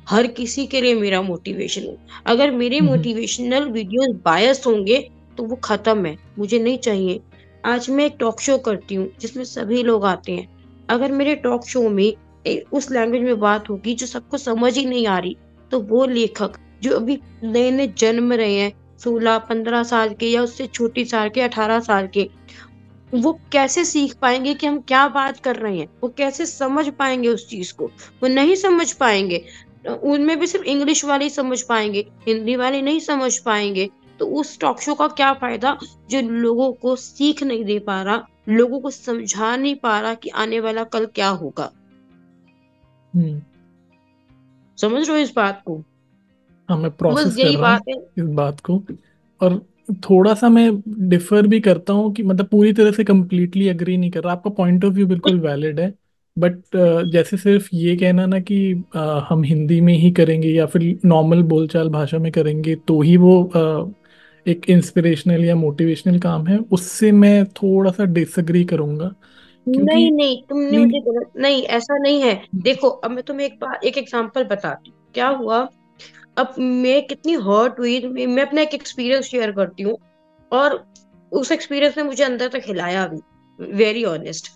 हर 0.09 0.27
किसी 0.29 0.67
के 0.67 0.81
लिए 0.81 0.95
मेरा 0.95 1.21
मोटिवेशन 1.23 1.87
हो। 1.87 1.97
अगर 2.27 2.51
मेरे 2.53 2.81
मोटिवेशनल 2.81 3.69
वीडियोस 3.71 4.17
बायस 4.25 4.63
होंगे 4.67 4.99
तो 5.39 5.45
वो 5.45 5.57
खत्म 5.65 6.07
है। 6.07 6.17
मुझे 6.39 6.59
नहीं 6.59 6.79
चाहिए। 6.79 7.21
आज 7.65 7.89
मैं 7.91 8.05
एक 8.07 8.17
टॉक 8.21 8.41
शो 8.41 8.59
करती 8.59 8.95
हूँ 8.95 9.09
जिसमें 9.21 9.45
सभी 9.45 9.83
लोग 9.83 10.05
आते 10.07 10.33
हैं। 10.33 10.49
अगर 10.91 11.13
मेरे 11.13 11.35
टॉक 11.37 11.67
शो 11.67 11.89
में 11.89 12.13
उस 12.73 12.91
लैंग्वेज 12.91 13.23
में 13.23 13.39
बात 13.41 13.71
होगी 13.71 13.95
जो 13.95 14.07
सबको 14.07 14.39
समझ 14.39 14.77
ही 14.79 14.85
नहीं 14.87 15.07
आ 15.07 15.19
रही 15.19 15.37
तो 15.71 15.81
वो 15.83 16.05
लेखक 16.07 16.59
जो 16.85 16.97
अभी 16.97 17.19
नए 17.45 17.71
नए 17.71 17.87
जन्म 17.99 18.33
रहे 18.33 18.55
हैं 18.55 18.73
सोलह 18.99 19.39
पंद्रह 19.39 19.83
साल 19.83 20.15
के 20.15 20.27
या 20.27 20.43
उससे 20.43 20.67
छोटी 20.67 21.05
साल 21.05 21.29
के 21.29 21.41
अठारह 21.41 21.81
साल 21.81 22.07
के 22.09 22.29
वो 23.15 23.33
कैसे 23.53 23.85
सीख 23.85 24.15
पाएँगे 24.17 24.55
कि 24.55 24.67
हम 24.67 24.81
क्या 24.81 25.07
बात 25.09 25.39
कर 25.41 25.57
रहे 25.57 25.79
हैं? 25.79 25.89
वो 26.03 26.09
कैसे 26.09 26.47
समझ 26.47 26.89
पाएँगे 26.89 27.29
उस 27.29 27.49
चीज़ 27.49 27.73
को? 27.75 27.87
वो 28.23 28.29
नहीं 28.29 28.55
समझ 28.55 28.93
पाएँगे 28.93 29.45
उनमें 30.03 30.39
भी 30.41 30.47
सिर्फ़ 30.47 30.67
इंग्लिश 30.67 31.05
वाले 31.05 31.29
समझ 31.31 31.61
पाएँगे 31.63 32.07
हिंदी 32.29 32.57
वाले 32.57 32.83
नहीं 32.83 33.01
समझ 33.01 33.39
पाएँगे 33.39 33.91
तो 34.19 34.27
उस 34.27 34.59
टॉक 34.61 34.81
शो 34.81 34.95
का 34.95 35.09
क्या 35.09 35.33
फ़ायदा 35.33 35.79
जो 36.11 36.21
लोगों 36.21 36.73
को 36.73 36.97
सीख 36.97 37.43
नहीं 37.43 37.65
दे 37.65 37.79
पा 37.79 38.03
रहा 38.03 38.27
लोगों 38.49 38.81
को 38.81 38.91
समझा 38.91 39.57
नहीं 39.57 39.75
पा 39.75 40.01
रहा 40.01 40.15
कि 40.15 40.29
आने 40.29 40.61
वाला 40.61 40.85
कल 40.85 41.07
क्या 41.07 41.29
होगा? 41.29 41.71
हम्म। 43.15 43.43
समझ 44.79 45.09
रहे 45.09 45.17
हो 45.17 45.23
इस 45.23 45.33
बात 45.37 45.63
को? 45.67 45.83
हाँ 46.69 46.79
मैं 46.79 46.91
प्रोसेस 46.91 47.37
कर 47.37 47.43
रहा 47.43 47.51
हूँ 47.51 47.61
बात 47.61 47.83
है। 47.89 47.95
इस 48.19 48.25
बात 48.25 48.61
को। 48.61 48.83
और 49.41 49.67
थोड़ा 49.93 50.35
सा 50.35 50.49
मैं 50.49 50.83
डिफर 51.09 51.47
भी 51.47 51.61
करता 51.61 51.93
हूँ 51.93 52.15
कि 52.15 52.23
मतलब 52.23 52.47
पूरी 52.47 52.73
तरह 52.73 52.93
से 52.93 53.05
कंप्लीटली 53.05 53.69
एग्री 53.69 53.97
नहीं 53.97 54.11
कर 54.11 54.23
रहा। 54.23 54.33
आपका 54.33 54.51
पॉइंट 54.51 54.85
ऑफ़ 54.85 54.93
व्यू 54.95 55.07
बिल्कुल 55.07 55.41
वैलिड 55.41 55.81
है। 55.81 55.95
बट 56.39 56.57
uh, 56.57 57.11
जैसे 57.13 57.37
सिर्फ़ 57.37 57.69
ये 57.73 57.97
कहना 57.97 58.27
ना 58.27 58.41
कि 58.41 58.85
अ, 58.95 59.27
हम 59.29 59.43
हिंदी 59.43 59.81
में 59.81 59.95
ही 59.95 60.11
करेंगे 60.11 60.49
या 60.49 60.67
फिर 60.67 61.01
नॉर्मल 61.05 61.43
बोलचाल 61.43 61.89
भाषा 61.89 62.19
में 62.19 62.33
करेंगे 62.33 62.75
तो 62.75 63.01
ही 63.01 63.17
वो 63.17 63.45
अ, 63.45 63.93
एक 64.49 64.71
इंस्पिरेशनल 64.71 65.45
या 65.45 65.57
मोटिवेशनल 65.57 66.19
काम 66.19 66.47
है। 66.47 66.59
उससे 66.59 67.13
मैं 67.13 67.45
थोड़ा 67.45 67.91
सा 67.91 68.05
डिसएग्री 68.05 68.65
करूँगा 68.65 69.15
नहीं 69.69 70.13
नहीं 70.13 70.43
तुमने 70.43 70.79
मुझे 70.79 71.01
गलत 71.01 71.31
नहीं। 71.37 71.63
ऐसा 71.63 71.99
नहीं 71.99 72.23
है। 72.23 72.35
हम्म। 72.35 72.63
देखो 72.63 72.89
अब 72.89 73.11
मैं 73.11 73.23
तुम्हें 73.23 73.47
एक 73.47 73.55
बार 73.55 73.79
एक 73.85 73.99
एग्जांपल 73.99 74.45
बताती 74.45 74.93
क्या 75.15 75.29
हुआ? 75.29 75.69
अब 76.37 76.55
मैं 76.59 77.07
कितनी 77.07 77.33
हर्ट 77.33 77.79
हुई 77.79 78.01
मैं 78.09 78.47
अपना 78.47 78.61
एक 78.61 78.75
एक्सपीरियंस 78.75 79.25
शेयर 79.25 79.53
करती 79.53 79.83
हूँ 79.83 79.99
और 80.53 80.85
उस 81.33 81.53
एक्सपीरियंस 81.53 81.99
ने 81.99 82.03
मुझे 82.03 82.25
अंदर 82.25 82.49
तक 82.49 82.63
हिलाया 82.67 83.07
भी 83.07 83.21
वेरी 83.73 84.05
ऑनेस्ट 84.05 84.53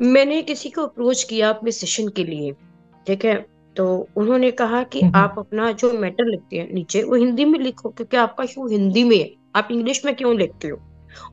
मैंने 0.00 0.42
किसी 0.42 0.70
को 0.70 0.82
अप्रोच 0.82 1.22
किया 1.22 1.50
अपने 1.50 1.72
सेशन 1.72 2.08
के 2.08 2.24
लिए 2.24 2.52
ठीक 3.06 3.24
है? 3.24 3.46
तो 3.76 4.08
उन्होंने 4.16 4.50
कहा 4.50 4.82
कि 4.82 5.00
हम्म। 5.00 5.16
आप 5.16 5.34
अपना 5.38 5.72
जो 5.72 5.92
मैटर 5.92 6.24
लिखते 6.24 6.56
हैं 6.56 6.74
नीचे 6.74 7.02
वो 7.02 7.14
हिंदी 7.14 7.44
में 7.44 7.58
लिखो 7.60 7.88
क्योंकि 7.88 8.16
आपका 8.16 8.44
शो 8.44 8.66
हिंदी 8.68 9.04
में 9.04 9.16
है। 9.16 9.30
आप 9.56 9.68
इंग्लिश 9.70 10.04
में 10.04 10.14
क्यों 10.14 10.36
लिखते 10.38 10.68
हो? 10.68 10.78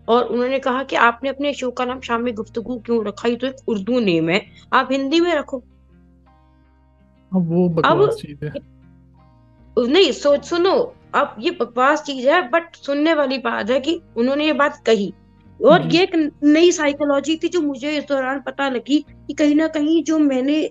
और 0.10 0.24
उन्होंने 0.24 0.60
कहा 0.60 0.84
कि 0.84 0.96
आपने 0.96 1.30
अपने 1.30 1.54
शो 1.54 1.72
का 1.72 1.86
नाम 1.86 2.00
शाम 2.02 2.22
में 2.22 2.34
गुफ्तगू 2.36 2.80
क्यों 2.80 3.06
रखा? 3.06 3.30
ये 3.30 3.36
तो 3.36 3.48
एक 3.48 3.56
उर्दू 3.68 4.00
नेम 4.00 4.30
है। 4.30 4.46
आप 4.74 4.90
हिंदी 4.92 5.20
में 5.20 5.36
रखो। 5.36 5.58
अब 7.34 7.50
वो 7.50 7.82
अब 7.82 8.18
नहीं 9.78 10.12
सोच 10.12 10.46
सुनो 10.46 10.72
अब 11.16 11.36
ये 11.40 11.52
बकवास 11.52 12.02
चीज़ 12.02 12.28
है 12.30 12.42
बट 12.50 12.76
सुनने 12.76 13.14
वाली 13.14 13.38
बात 13.38 13.70
है 13.70 13.80
कि 13.80 14.00
उन्होंने 14.18 14.46
ये 14.46 14.54
बात 14.54 14.82
कही। 14.86 15.14
और 15.60 15.88
ये 15.94 16.04
एक 16.04 16.16
नई 16.44 16.72
साइकोलॉजी 16.72 17.36
थी 17.36 17.48
जो 17.48 17.62
मुझे 17.62 17.98
इस 17.98 18.04
दौरान 18.04 18.40
पता 18.40 18.70
लगी 18.70 19.00
कि 19.28 19.34
कहीं 19.34 19.56
ना 19.56 19.68
कहीं 19.68 20.04
जो 20.04 20.18
मैंने 20.20 20.70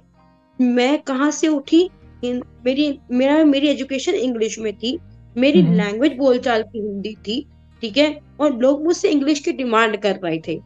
मैं 0.58 0.98
कहाँ 1.02 1.30
से 1.30 1.48
उठी 1.48 1.88
मेरी 2.24 2.98
मेरा 3.10 3.44
मेरी 3.44 3.68
एजुकेशन 3.68 4.14
इंग्लिश 4.14 4.58
में 4.58 4.72
थी 4.76 4.98
मेरी 5.36 5.60
हम्म। 5.60 5.76
लैंग्वेज 5.76 6.16
बोलचाल 6.16 6.62
की 6.62 6.78
हिंदी 6.78 7.14
थी 7.26 7.40
ठीक 7.82 7.96
है? 7.96 8.20
और 8.40 8.56
लोग 8.58 8.84
मुझसे 8.84 9.08
इंग्लिश 9.10 9.38
की 9.38 9.52
डिमांड 9.52 9.96
कर 9.96 10.16
रहे 10.16 10.38
थे। 10.48 10.60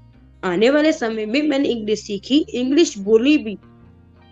आने 0.45 0.71
वाले 0.71 0.93
समय 0.93 1.27
में 1.27 1.43
मैंने 1.43 1.69
इंग्लिश 1.69 2.01
सीखी 2.01 2.39
इंग्लिश 2.55 2.97
बोली 2.99 3.37
भी 3.39 3.57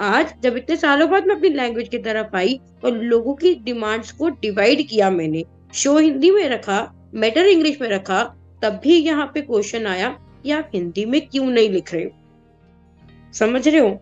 आज 0.01 0.35
जब 0.43 0.57
इतने 0.57 0.77
सालों 0.77 1.11
बाद 1.11 1.27
मैं 1.27 1.35
अपनी 1.37 1.49
लैंग्वेज 1.49 1.89
की 1.89 1.99
तरफ़ 1.99 2.37
आई 2.37 2.61
और 2.85 2.97
लोगों 2.97 3.35
की 3.35 3.55
डिमांड्स 3.55 4.13
को 4.13 4.29
डिवाइड 4.29 4.89
किया 4.89 5.11
मैंने 5.11 5.45
शो 5.75 5.99
हिंदी 5.99 6.31
में 6.31 6.49
रखा 6.49 6.93
मैटर 7.15 7.47
इंग्लिश 7.47 7.81
में 7.81 7.89
रखा, 7.89 8.23
तब 8.63 8.81
भी 8.85 8.97
यहाँ 8.97 9.31
पे 9.35 9.41
क्वेश्चन 9.41 9.87
आया 9.87 10.09
कि 10.43 10.51
आप 10.51 10.71
हिंदी 10.75 11.05
में 11.05 11.21
क्यों 11.27 11.47
नहीं 11.47 11.71
लिख 11.71 11.95
रहे 11.95 12.05
हो? 12.05 12.11
समझ 13.33 13.69
रहे 13.69 13.81
हो? 13.81 14.01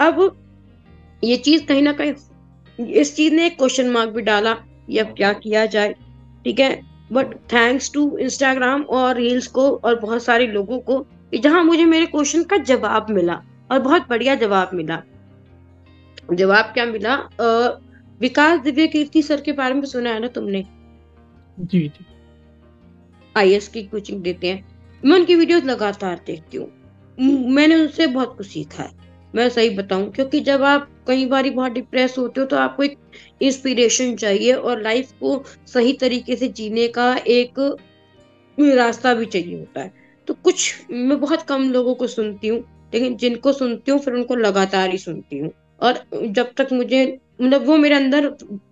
अब 0.00 0.36
ये 1.24 1.36
चीज़ 1.36 1.64
कहीं 1.64 1.82
ना 1.82 1.92
कहीं, 1.92 2.14
इस 2.86 3.16
चीज़ 3.16 3.34
ने 3.34 3.46
एक 3.46 3.58
क्वेश्चन 3.58 3.90
मार्क 3.90 4.10
भी 4.10 4.22
डाला 4.22 4.56
ये 4.90 5.04
क्या 5.04 5.32
किया 5.32 5.66
जाए, 5.66 5.94
ठीक 6.44 6.60
है? 6.60 6.80
बट 7.12 7.34
थैंक्स 7.52 7.92
टू 7.92 8.18
इंस्टाग्राम 8.18 8.82
और 8.82 9.16
रील्स 9.16 9.46
को 9.46 9.70
और 9.70 10.00
बहुत 10.00 10.22
सारे 10.22 10.46
लोगों 10.46 10.78
कि, 10.78 11.38
जहाँ 11.38 11.64
मुझे 11.64 11.84
मेरे 11.84 12.06
क्वेश्चन 12.06 12.42
का 12.42 12.56
जवाब 12.56 13.06
मिला 13.10 13.40
और 13.70 13.78
बहुत 13.78 14.08
बढ़िया 14.10 14.34
जवाब 14.34 14.70
मिला। 14.74 15.02
जवाब 16.32 16.64
क्या 16.64 16.84
मिला? 16.86 17.14
अ, 17.14 17.80
विकास 18.20 18.60
दिव्य 18.60 18.86
कीर्ति 18.86 19.22
सर 19.22 19.40
के 19.40 19.52
बारे 19.52 19.74
में 19.74 19.84
सुना 19.84 20.10
है 20.10 20.20
ना 20.20 20.28
तुमने? 20.28 20.64
जी 21.60 21.88
जी। 21.88 22.06
आईएएस 23.36 23.68
की 23.68 23.82
कोचिंग 23.82 24.22
देते 24.22 24.48
हैं। 24.48 24.64
मैं 25.04 25.18
उनकी 25.18 25.34
वीडियोस 25.34 25.64
लगातार 25.64 26.20
देखती 26.26 26.56
हूँ। 26.56 26.72
मैंने 27.54 27.74
उनसे 27.74 28.06
बहुत 28.06 28.36
कुछ 28.36 28.46
सीखा 28.46 28.82
है। 28.82 28.90
मैं 29.34 29.48
सही 29.48 29.70
बताऊँ 29.70 30.10
क्योंकि 30.10 30.40
जब 30.40 30.62
आप 30.62 30.90
कई 31.08 31.26
बार 31.26 31.50
बहुत 31.50 31.72
डिप्रेस 31.72 32.18
होते 32.18 32.40
हो 32.40 32.46
तो 32.46 32.56
आपको 32.56 32.82
एक 32.82 32.98
इंस्पिरेशन 33.42 34.16
चाहिए 34.16 34.52
और 34.52 34.82
लाइफ 34.82 35.12
को 35.12 35.44
सही 35.66 35.92
तरीके 35.92 36.36
से 36.36 36.48
जीने 36.48 36.88
का 36.88 37.14
एक 37.16 37.58
रास्ता 38.58 39.14
भी 39.14 39.26
चाहिए 39.26 39.58
होता 39.58 39.80
है। 39.80 39.92
तो 40.28 40.34
कुछ 40.34 40.86
मैं 40.90 41.20
बहुत 41.20 41.42
कम 41.42 41.62
लोगों 41.62 41.94
को 41.94 42.06
सुनती 42.06 42.48
हूँ 42.48 42.64
लेकिन 42.94 43.16
जिनको 43.16 43.52
सुनती 43.52 43.90
हूँ 43.90 44.00
फिर 44.00 44.14
उनको 44.14 44.34
लगातार 44.34 44.90
ही 44.90 44.98
सुनती 44.98 45.38
हूँ। 45.38 45.50
और 45.84 46.04
जब 46.26 46.52
तक 46.56 46.68
मुझे 46.72 47.04
मतलब 47.40 47.66
वो 47.66 47.76
मेरे 47.76 47.94
अंदर 47.94 48.28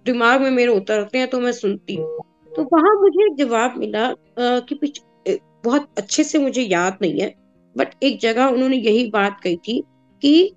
दिमाग 0.06 0.40
में 0.40 0.50
मेरे 0.50 0.72
उतरते 0.72 1.18
हैं 1.18 1.28
तो 1.28 1.40
मैं 1.40 1.52
सुनती 1.52 1.94
हूँ। 1.94 2.20
तो 2.52 2.62
वहाँ 2.72 2.94
मुझे 3.00 3.24
एक 3.24 3.36
जवाब 3.38 3.76
मिला 3.78 4.06
अ, 4.06 4.14
कि 4.38 4.74
पिछ 4.74 5.00
बहुत 5.64 5.88
अच्छे 5.98 6.24
से 6.24 6.38
मुझे 6.38 6.62
याद 6.62 6.98
नहीं 7.02 7.20
है 7.20 7.34
बट 7.76 7.88
एक 8.02 8.20
जगह 8.20 8.46
उन्होंने 8.46 8.76
यही 8.76 9.10
बात 9.10 9.40
कही 9.40 9.56
थी 9.56 9.80
कि 10.22 10.52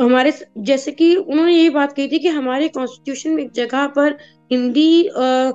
हमारे 0.00 0.32
जैसे 0.58 0.92
कि 0.92 1.14
उन्होंने 1.16 1.52
यही 1.52 1.70
बात 1.70 1.92
कही 1.92 2.08
थी 2.08 2.18
कि 2.18 2.28
हमारे 2.28 2.68
कॉन्स्टिट्यूशन 2.68 3.30
में 3.30 3.42
एक 3.42 3.52
जगह 3.52 3.86
पर 3.86 4.16
हिंदी 4.52 5.04
अ, 5.04 5.52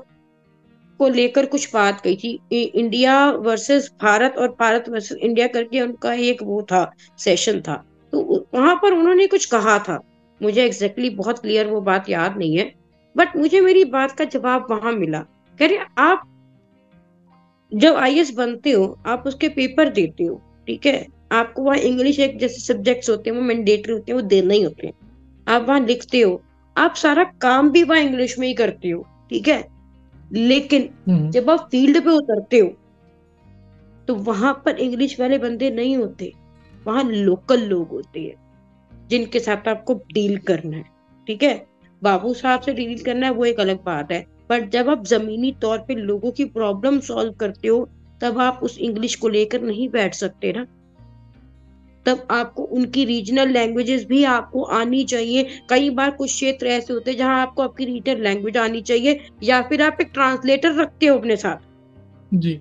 को 1.00 1.08
लेकर 1.10 1.46
कुछ 1.46 1.74
बात 1.74 2.02
कही 2.02 2.16
थी। 2.16 2.64
इंडिया 2.66 3.14
वर्सेस 3.32 3.90
भारत 4.02 4.36
और 4.38 4.48
भारत 4.60 4.90
वर्सेस 4.90 5.18
इंडिया 5.22 5.48
करके 5.48 5.82
उनका 5.82 6.14
एक 6.14 6.44
वो 6.44 6.62
था 6.62 6.92
सेशन 7.18 7.62
था। 7.62 7.76
तो 8.14 8.46
वहाँ 8.56 8.76
पर 8.76 8.94
उन्होंने 8.94 9.28
कुछ 9.28 9.46
कहा 9.46 9.78
था। 9.80 10.00
मुझे 10.42 10.64
एग्जैक्टली 10.64 11.04
exactly 11.04 11.18
बहुत 11.18 11.40
क्लियर 11.40 11.68
वो 11.68 11.82
बात 11.82 12.10
याद 12.10 12.38
नहीं 12.38 12.58
है 12.58 12.72
बट 13.16 13.36
मुझे 13.38 13.62
मेरी 13.62 13.84
बात 13.86 14.12
का 14.12 14.26
जवाब 14.26 14.68
वहाँ 14.72 14.92
मिला। 14.94 15.20
कह 15.60 15.66
रहे 15.66 15.78
आप 16.00 16.26
जब 17.72 17.96
आईएएस 17.96 18.34
बनते 18.36 18.72
हो 18.72 18.98
आप 19.06 19.24
उसके 19.28 19.48
पेपर 19.50 19.90
देते 19.90 20.24
हो 20.24 20.42
ठीक 20.68 20.86
है? 20.86 21.06
आपको 21.32 21.64
वहाँ 21.64 21.78
इंग्लिश 21.80 22.20
एक 22.20 22.38
जैसे 22.40 22.62
सब्जेक्ट्स 22.62 23.10
होते 23.10 23.30
हैं 23.30 23.38
वो 23.38 23.44
मैंडेटरी 23.44 23.94
होते 23.94 24.12
हैं 24.12 24.20
वो 24.22 24.28
देना 24.28 24.54
ही 24.54 24.62
होते 24.64 24.88
हैं। 24.88 24.94
आप 25.48 25.66
वहाँ 25.68 25.80
लिखते 25.80 26.22
हो 26.22 26.42
आप 26.76 26.96
सारा 26.96 27.24
काम 27.42 27.70
भी 27.72 27.84
वहाँ 27.84 28.02
इंग्लिश 28.02 28.38
में 28.40 28.48
ही 28.48 28.54
करते 28.54 28.90
हो 28.90 29.06
ठीक 29.30 29.48
है? 29.48 29.64
लेकिन 30.32 30.90
हम्म। 31.10 31.30
जब 31.32 31.50
आप 31.50 31.68
फ़ील्ड 31.72 32.04
पे 32.04 32.10
उतरते 32.10 32.60
हो 32.60 32.68
तो 34.08 34.16
वहाँ 34.24 34.54
पर 34.66 34.80
इंग्लिश 34.80 35.20
वाले 35.20 35.38
बंदे 35.38 35.70
नहीं 35.72 35.96
होते 35.98 36.32
वहाँ 36.86 37.04
लोकल 37.04 37.62
लोग 37.62 37.90
होते 37.90 38.20
हैं। 38.20 38.36
जिनके 39.10 39.40
साथ 39.40 39.68
आपको 39.68 39.94
डील 40.14 40.38
करना 40.38 40.78
है 40.78 40.84
ठीक 41.28 41.44
है? 41.44 41.68
बाबू 42.02 42.34
साहब 42.34 42.62
से 42.62 42.74
डील 42.74 43.04
करना 43.04 43.26
है 43.26 43.34
वो 43.34 43.46
एक 43.46 43.60
अलग 43.60 43.84
बात 43.84 44.12
है। 44.12 44.26
पर 44.50 44.68
जब 44.70 44.90
आप 44.90 45.06
जमीनी 45.06 45.52
तौर 45.62 45.78
पे 45.78 45.96
लोगों 45.96 46.32
की 46.32 46.46
प्रॉब्लम 46.46 47.00
सॉल्व 47.00 47.34
करते 47.34 47.68
हो 47.68 47.88
तब 48.22 48.40
आप 48.40 48.60
उस 48.64 48.78
इंग्लिश 48.78 49.16
को 49.16 49.30
लेकर 49.30 49.62
नहीं 49.62 49.90
बैठ 49.90 50.14
सकते 50.14 50.54
ना। 50.54 50.66
तब 52.06 52.28
आपको 52.32 52.64
उनकी 52.64 53.04
रीजनल 53.06 53.50
लैंग्वेजेस 53.50 54.06
भी 54.06 54.24
आपको 54.24 54.64
आनी 54.64 55.04
चाहिए। 55.04 55.44
कई 55.70 55.90
बार 55.90 56.12
कुछ 56.12 56.30
क्षेत्र 56.30 56.68
ऐसे 56.68 56.94
होते 56.94 57.12
हैं 57.12 57.18
जहाँ 57.18 57.42
आपको 57.42 57.62
आपकी 57.62 57.86
रीजनल 57.86 58.24
लैंग्वेज 58.24 58.58
आनी 58.58 58.82
चाहिए 58.82 59.20
या 59.44 59.62
फिर 59.62 59.82
आप 59.82 59.98
एक 60.02 60.10
ट्रांसलेटर 60.14 60.74
रखते 60.76 61.06
हो 61.06 61.18
अपने 61.18 61.36
साथ। 61.36 61.58
जी। 62.34 62.60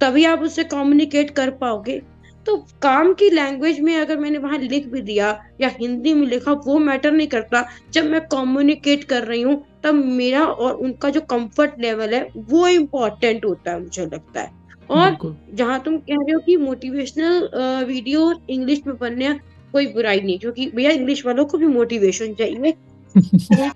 तभी 0.00 0.24
आप 0.24 0.40
उससे 0.40 0.64
कम्युनिकेट 0.64 1.30
कर 1.30 1.50
पाओगे। 1.50 2.00
तो 2.46 2.56
काम 2.82 3.12
की 3.14 3.28
लैंग्वेज 3.30 3.80
में 3.80 3.96
अगर 3.96 4.18
मैंने 4.18 4.38
वहाँ 4.38 4.58
लिख 4.58 4.86
भी 4.86 5.00
दिया 5.00 5.28
या 5.60 5.68
हिंदी 5.80 6.14
में 6.14 6.26
लिखा 6.26 6.52
वो 6.66 6.78
मैटर 6.78 7.12
नहीं 7.12 7.26
करता। 7.26 7.64
जब 7.92 8.04
मैं 8.04 8.20
कम्युनिकेट 8.20 9.04
कर 9.04 9.22
रही 9.22 9.42
हूँ 9.42 9.62
तब 9.84 9.94
मेरा 9.94 10.44
और 10.44 10.72
उनका 10.74 11.10
जो 11.10 11.20
कंफर्ट 11.20 11.78
लेवल 11.80 12.14
है 12.14 12.26
वो 12.36 12.66
इम्पोर्टेंट 12.68 13.44
होता 13.44 13.70
है 13.70 13.80
मुझे 13.82 14.06
लगता 14.06 14.40
है। 14.40 14.50
और 14.90 15.36
जहाँ 15.54 15.78
तुम 15.80 15.96
कह 15.98 16.14
रहे 16.14 16.32
हो 16.32 16.38
कि 16.38 16.56
मोटिवेशनल 16.56 17.48
वीडियो 17.86 18.32
इंग्लिश 18.50 18.82
में 18.86 18.96
बनने 18.98 19.32
कोई 19.72 19.86
बुराई 19.86 20.20
नहीं 20.20 20.38
क्योंकि 20.38 20.70
भैया 20.74 20.90
इंग्लिश 20.90 21.24
वालों 21.26 21.44
को 21.44 21.58
भी 21.58 21.66
मोटिवेशन 21.66 22.34
चाहिए। 22.34 22.74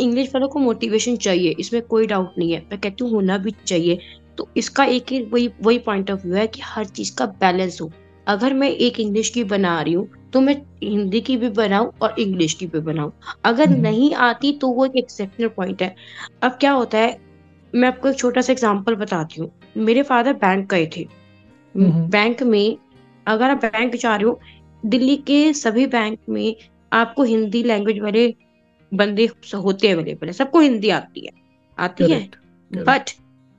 इंग्लिश 0.00 0.28
वालों 0.28 0.48
को 0.48 0.58
मोटिवेशन 0.58 1.16
चाहिए 1.16 1.54
इसमें 1.60 1.80
कोई 1.82 2.06
डाउट 2.06 2.38
नहीं 2.38 2.52
है। 2.52 2.60
मैं 2.60 2.80
कहती 2.80 3.04
हूँ 3.04 3.10
होना 3.12 3.38
भी 3.38 3.54
चाहिए। 3.66 3.98
तो 4.38 4.48
इसका 4.56 4.84
एक 4.86 5.12
ही 5.12 5.20
वही 5.22 5.50
वही 5.62 5.78
पॉइंट 5.78 6.10
ऑफ़ 6.10 6.26
व्यू 6.26 6.34
है 6.34 6.46
कि 6.46 6.60
हर 6.64 6.84
चीज़ 6.86 7.14
का 7.16 7.26
बैलेंस 7.40 7.80
हो। 7.80 7.90
अगर 8.26 8.54
मैं 8.54 8.68
एक 8.68 8.98
इंग्लिश 9.00 9.28
की 9.28 9.44
बना 9.46 9.80
रही 9.82 9.92
हूँ 9.92 10.08
तो 10.32 10.40
मैं 10.40 10.54
हिंदी 10.82 11.20
की 11.20 11.36
भी 11.36 11.48
बनाऊँ 11.50 11.92
और 12.02 12.14
इंग्लिश 12.18 12.54
की 12.54 12.66
भी 12.66 12.80
बनाऊँ। 12.80 13.12
अगर 13.44 13.68
हम्म। 13.68 13.80
नहीं 13.80 14.12
आती 14.14 14.52
तो 14.52 14.68
वो 14.68 14.86
एक 14.86 14.96
एक्सेप्शनल 14.96 15.48
पॉइंट 15.48 15.82
है। 15.82 15.94
अब 16.42 16.56
क्या 16.60 16.72
होता 16.72 16.98
है 16.98 17.16
मैं 17.72 17.88
आपको 17.88 18.08
एक 18.08 18.18
छोटा 18.18 18.40
सा 18.40 18.52
एग्ज़ाम्पल 18.52 18.94
बताती 18.94 19.40
हूँ। 19.40 19.50
मेरे 19.76 20.02
फादर 20.02 20.32
बैंक 20.34 20.68
गए 20.70 20.86
थे। 20.96 21.06
हम्म। 21.74 22.06
बैंक 22.10 22.42
में 22.42 22.76
अगर 23.26 23.50
आप 23.50 23.64
बैंक 23.64 23.96
जा 23.96 24.14
रहे 24.16 24.24
हो 24.24 24.38
दिल्ली 24.82 25.16
के 25.16 25.52
सभी 25.54 25.86
बैंक 25.86 26.18
में 26.28 26.54
आपको 26.92 27.22
हिंदी 27.22 27.62
लैंग्वेज 27.62 27.98
वाले 28.00 28.26
बंदे 28.92 29.28
होते 29.54 29.90
अवेलेबल 29.90 30.26
है। 30.26 30.32
सबको 30.32 30.60
हिंदी 30.60 30.90
आती 30.90 31.26
है। 31.26 31.32
आती 31.78 32.10
है। 32.12 32.20
बट 32.70 33.10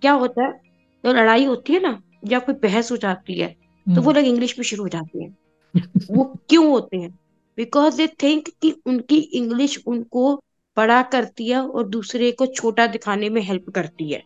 क्या 0.01 0.11
होता 0.13 0.43
है 0.43 0.68
तो 1.03 1.13
लड़ाई 1.13 1.45
होती 1.45 1.73
है 1.73 1.79
ना 1.79 2.01
या 2.27 2.39
कोई 2.39 2.55
बहस 2.55 2.91
हो 2.91 2.97
जाती 2.97 3.39
है 3.39 3.47
तो 3.87 4.01
वो 4.01 4.01
हम्म। 4.01 4.15
लोग 4.15 4.25
इंग्लिश 4.25 4.57
में 4.59 4.63
शुरू 4.63 4.83
हो 4.83 4.89
जाते 4.89 5.23
हैं। 5.23 5.37
वो 6.11 6.23
क्यों 6.49 6.69
होते 6.71 6.97
हैं? 6.97 7.09
बिकॉज़ 7.57 7.97
दे 7.97 8.07
थिंक 8.23 8.49
कि 8.61 8.71
उनकी 8.85 9.17
इंग्लिश 9.17 9.77
उनको 9.87 10.35
बड़ा 10.77 11.01
करती 11.01 11.47
है 11.47 11.61
और 11.61 11.87
दूसरे 11.87 12.31
को 12.31 12.45
छोटा 12.45 12.87
दिखाने 12.87 13.29
में 13.29 13.41
हेल्प 13.41 13.69
करती 13.69 14.11
है। 14.11 14.23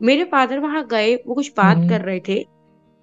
मेरे 0.00 0.24
फादर 0.24 0.58
वहाँ 0.58 0.86
गए 0.86 1.14
वो 1.16 1.34
कुछ 1.34 1.52
बात 1.56 1.76
हम्म। 1.76 1.88
कर 1.88 2.00
रहे 2.00 2.20
थे 2.28 2.38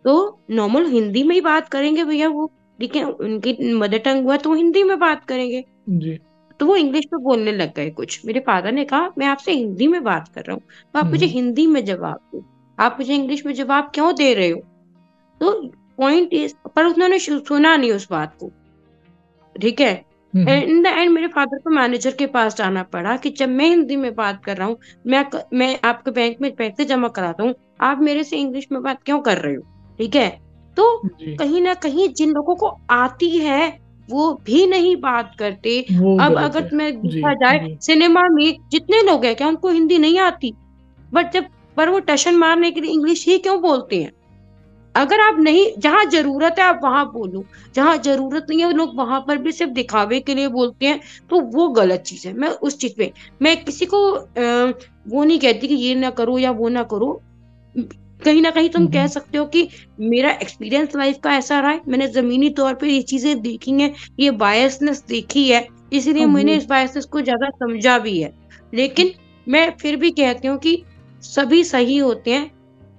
तो 0.06 0.40
नॉर्मल 0.52 0.86
हिंदी 0.86 1.24
में 1.24 1.36
ही 1.36 1.42
बात 1.42 1.70
करेंगे 1.70 2.04
भैया 2.04 2.28
वो 2.28 2.52
लेकिन 2.80 3.06
उनकी 3.06 3.74
मदर 3.74 3.98
टंग 3.98 4.24
हुआ 4.26 4.38
तो 4.38 4.54
हिंदी 4.54 4.84
में 4.84 5.00
बात 5.00 5.26
करेंगे। 5.26 5.64
जी। 5.90 6.20
तो 6.60 6.66
वो 6.66 6.76
इंग्लिश 6.76 7.06
में 7.14 7.24
बोलने 7.24 7.52
लग 7.52 7.74
गए 7.76 7.90
कुछ। 7.90 8.26
मेरे 8.26 8.40
फादर 8.40 8.72
ने 8.72 8.86
कहा 8.86 9.10
मैं 9.18 9.26
आपसे 9.28 9.52
हिंदी 9.52 9.88
में 9.88 10.04
बात 10.04 10.28
कर 10.28 10.42
रहा 10.42 10.54
हूँ 10.54 10.62
तो 10.94 11.00
आप 11.00 11.06
मुझे 11.06 11.26
हम्म। 11.26 11.36
हिंदी 11.36 11.68
में 11.68 11.84
जवाब 11.86 12.20
दो। 12.34 12.46
आप 12.80 12.98
मुझे 13.00 13.14
इंग्लिश 13.16 13.46
में 13.46 13.54
जवाब 13.54 13.92
क्यों 13.94 14.14
दे 14.16 14.34
रहे 14.34 14.50
हो? 14.50 14.60
तो 15.42 15.52
पॉइंट 15.98 16.34
इज़ 16.34 16.54
पर 16.76 16.86
उन्होंने 16.86 17.20
सुना 17.20 17.76
नहीं 17.78 17.92
उस 17.92 18.08
बात 18.12 18.36
को। 18.40 18.52
ठीक 19.56 19.82
है। 19.82 19.94
इन 20.34 20.82
द 20.84 20.88
एंड 20.88 21.10
मेरे 21.12 21.28
फादर 21.28 21.58
को 21.58 21.70
मैनेजर 21.70 22.12
के 22.12 22.26
पास 22.28 22.56
जाना 22.56 22.84
पड़ा 22.84 23.16
कि 23.18 23.30
जब 23.30 23.50
मैं 23.50 23.70
हिंदी 23.70 23.96
में 23.96 24.14
बात 24.16 24.44
कर 24.46 24.58
रहा 24.58 24.68
हूँ 24.68 24.78
मैं 25.08 25.26
मैं 25.54 25.80
आपके 25.84 26.12
बैंक 26.12 26.38
में 26.42 26.56
पैसे 26.56 26.86
जमा 26.86 27.08
कराता 27.08 27.44
हूँ 27.44 27.54
आप 27.82 28.02
मेरे 28.02 28.24
से 28.24 28.38
इंग्लिश 28.38 28.68
में 28.72 28.82
बात 28.84 29.04
क्यों 29.04 29.20
कर 29.20 29.38
रहे 29.38 29.56
हो? 29.56 29.62
ठीक 30.00 30.16
है? 30.16 30.30
तो 30.78 31.02
कहीं 31.38 31.62
ना 31.62 31.74
कहीं 31.74 32.08
जिन 32.10 32.32
लोगों 32.32 32.56
को 32.56 32.78
आती 32.90 33.38
है 33.38 33.78
वो 34.10 34.32
भी 34.46 34.66
नहीं 34.68 34.96
बात 34.96 35.36
करते। 35.40 35.80
अब 35.82 36.38
अगर 36.38 36.70
मैं 36.74 36.92
देखा 37.02 37.34
जाए 37.36 37.78
सिनेमा 37.82 38.28
में 38.30 38.58
जितने 38.72 39.02
लोग 39.02 39.26
हैं 39.26 39.36
क्या 39.36 39.48
उनको 39.48 39.70
हिंदी 39.70 39.98
नहीं 39.98 40.20
आती? 40.20 40.54
बट 41.14 41.32
जब 41.32 41.46
पर 41.80 41.90
वो 41.90 42.00
टशन 42.08 42.36
मारने 42.38 42.72
के 42.72 42.82
लिए 42.82 42.92
इंग्लिश 42.92 43.26
ही 43.28 43.38
क्यों 43.40 43.62
बोलते 43.62 44.02
हैं? 44.04 44.12
अगर 44.96 45.22
आप 45.22 45.36
नहीं 45.40 45.66
जहाँ 45.78 46.04
ज़रूरत 46.06 46.56
है 46.60 46.64
आप 46.66 46.80
वहाँ 46.84 47.06
बोलो। 47.12 47.44
जहाँ 47.76 47.96
ज़रूरत 47.98 48.46
नहीं 48.50 48.62
है 48.62 48.72
लोग 48.74 48.96
वहाँ 48.98 49.20
पर 49.28 49.38
भी 49.38 49.52
सिर्फ़ 49.52 49.72
दिखावे 49.74 50.20
के 50.20 50.36
लिए 50.36 50.48
बोलते 50.50 50.86
हैं 50.86 51.00
तो 51.30 51.40
वो 51.52 51.68
गलत 51.72 52.02
चीज़ 52.02 52.28
है। 52.28 52.34
मैं 52.34 52.50
उस 52.50 52.78
चीज़ 52.80 52.94
पे 52.98 53.12
मैं 53.42 53.56
किसी 53.64 53.86
को 53.86 54.00
वो 55.08 55.24
नहीं 55.24 55.40
कहती 55.40 55.68
कि 55.68 55.76
ये 55.76 55.94
ना 55.96 56.10
करो 56.12 56.38
या 56.38 56.52
वो 56.52 56.70
ना 56.70 56.84
करो। 56.86 57.12
कहीं 57.76 58.42
ना 58.42 58.50
कहीं 58.52 58.70
तुम 58.70 58.88
कह 58.88 59.00
हम्म। 59.00 59.08
सकते 59.08 59.38
हो 59.38 59.46
कि 59.46 59.68
मेरा 60.02 60.32
एक्सपीरियंस 60.32 60.96
लाइफ 60.96 61.18
का 61.24 61.36
ऐसा 61.36 61.60
रहा 61.60 61.72
है 61.72 61.82
मैंने 61.88 62.08
जमीनी 62.10 62.50
तौर 62.50 62.74
पे 62.74 62.88
ये 62.88 63.02
चीज़ें 63.04 63.42
देखी 63.42 63.72
हैं 63.72 63.94
ये 64.20 64.32
बायसनेस 64.38 65.04
देखी 65.08 65.48
है 65.50 65.68
इसलिए 65.94 66.26
मैंने 66.28 66.56
इस 66.56 66.66
बायसनेस 66.66 67.06
को 67.06 67.22
ज़्यादा 67.22 67.50
समझा 67.56 67.98
भी 68.00 68.20
है। 68.20 68.34
लेकिन 68.74 69.12
मैं 69.48 69.70
फिर 69.82 69.96
भी 69.96 70.12
कहती 70.12 70.48
हूँ 70.48 70.58
कि 70.58 70.82
सभी 71.24 71.64
सही 71.64 71.98
होते 71.98 72.32
हैं। 72.32 72.50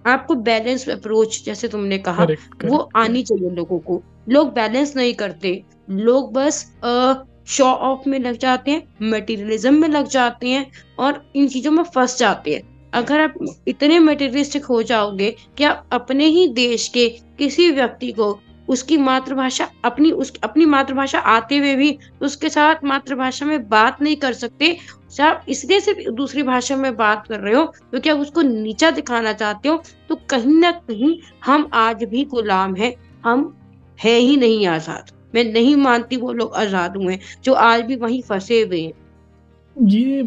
आपको 0.07 0.35
बैलेंस 0.35 0.89
अप्रोच 0.89 1.43
जैसे 1.45 1.69
तुमने 1.69 1.99
कहा 1.99 2.25
करेक्ट 2.25 2.65
वो 2.65 2.79
आनी 2.97 3.23
चाहिए 3.23 3.51
लोगों 3.51 3.79
को। 3.79 4.03
लोग 4.29 4.53
बैलेंस 4.55 4.95
नहीं 4.97 5.15
करते। 5.15 5.63
लोग 5.91 6.33
बस 6.33 6.65
शो 7.49 7.65
ऑफ़ 7.65 8.09
में 8.09 8.19
लग 8.19 8.37
जाते 8.39 8.71
हैं 8.71 9.11
मटेरियलिज्म 9.11 9.75
में 9.75 9.89
लग 9.89 10.07
जाते 10.09 10.49
हैं 10.49 10.71
और 10.99 11.23
इन 11.37 11.49
चीज़ों 11.49 11.71
में 11.73 11.83
फंस 11.85 12.19
जाते 12.19 12.55
हैं। 12.55 12.91
अगर 12.95 13.21
आप 13.21 13.35
इतने 13.69 13.99
मटेरियलिस्टिक 13.99 14.65
हो 14.65 14.83
जाओगे 14.83 15.35
कि 15.59 15.65
आप 15.65 15.89
अपने 15.93 16.27
ही 16.27 16.47
देश 16.49 16.89
के 16.89 17.09
किसी 17.39 17.71
व्यक्ति 17.71 18.13
को 18.13 18.39
उसकी 18.69 18.97
मातृभाषा 18.97 19.69
अपनी 19.85 20.11
उस 20.13 20.33
अपनी 20.45 20.65
मातृभाषा 20.65 21.19
आते 21.19 21.59
हुए 21.59 21.75
भी 21.75 21.99
उसके 22.23 22.49
साथ 22.49 22.85
मातृभाषा 22.85 23.47
में 23.47 23.69
बात 23.69 24.03
नहीं 24.03 24.17
कर 24.17 24.33
सकते 24.33 24.77
आप 25.21 25.45
इसलिए 25.49 25.81
सिर्फ़ 25.81 26.11
दूसरी 26.11 26.43
भाषा 26.43 26.77
में 26.77 26.97
बात 26.97 27.27
कर 27.27 27.41
रहे 27.41 27.55
हो, 27.55 27.65
क्योंकि 27.67 28.09
तो 28.09 28.15
आप 28.15 28.21
उसको 28.21 28.43
नीचा 28.43 28.91
दिखाना 28.91 29.33
चाहते 29.35 29.69
हो 29.69 29.83
तो 30.09 30.15
कहीं 30.31 30.55
ना 30.55 30.71
कहीं 30.73 31.17
हम 31.45 31.69
आज 31.75 32.05
भी 32.05 32.25
गुलाम 32.27 32.75
है। 32.77 32.95
हम 33.25 33.57
है 33.99 34.15
ही 34.15 34.37
नहीं 34.37 34.67
आज़ाद। 34.67 35.11
मैं 35.35 35.45
नहीं 35.45 35.75
मानती 35.77 36.17
वो 36.17 36.33
लोग 36.33 36.55
आज़ाद 36.57 36.97
हुए 36.97 37.19
जो 37.45 37.55
आज 37.55 37.83
भी 37.83 37.97
वहीं 37.97 38.23
फंसे 38.23 38.61
हुए 38.63 38.81
हैं। 38.81 38.93
ये 39.77 40.23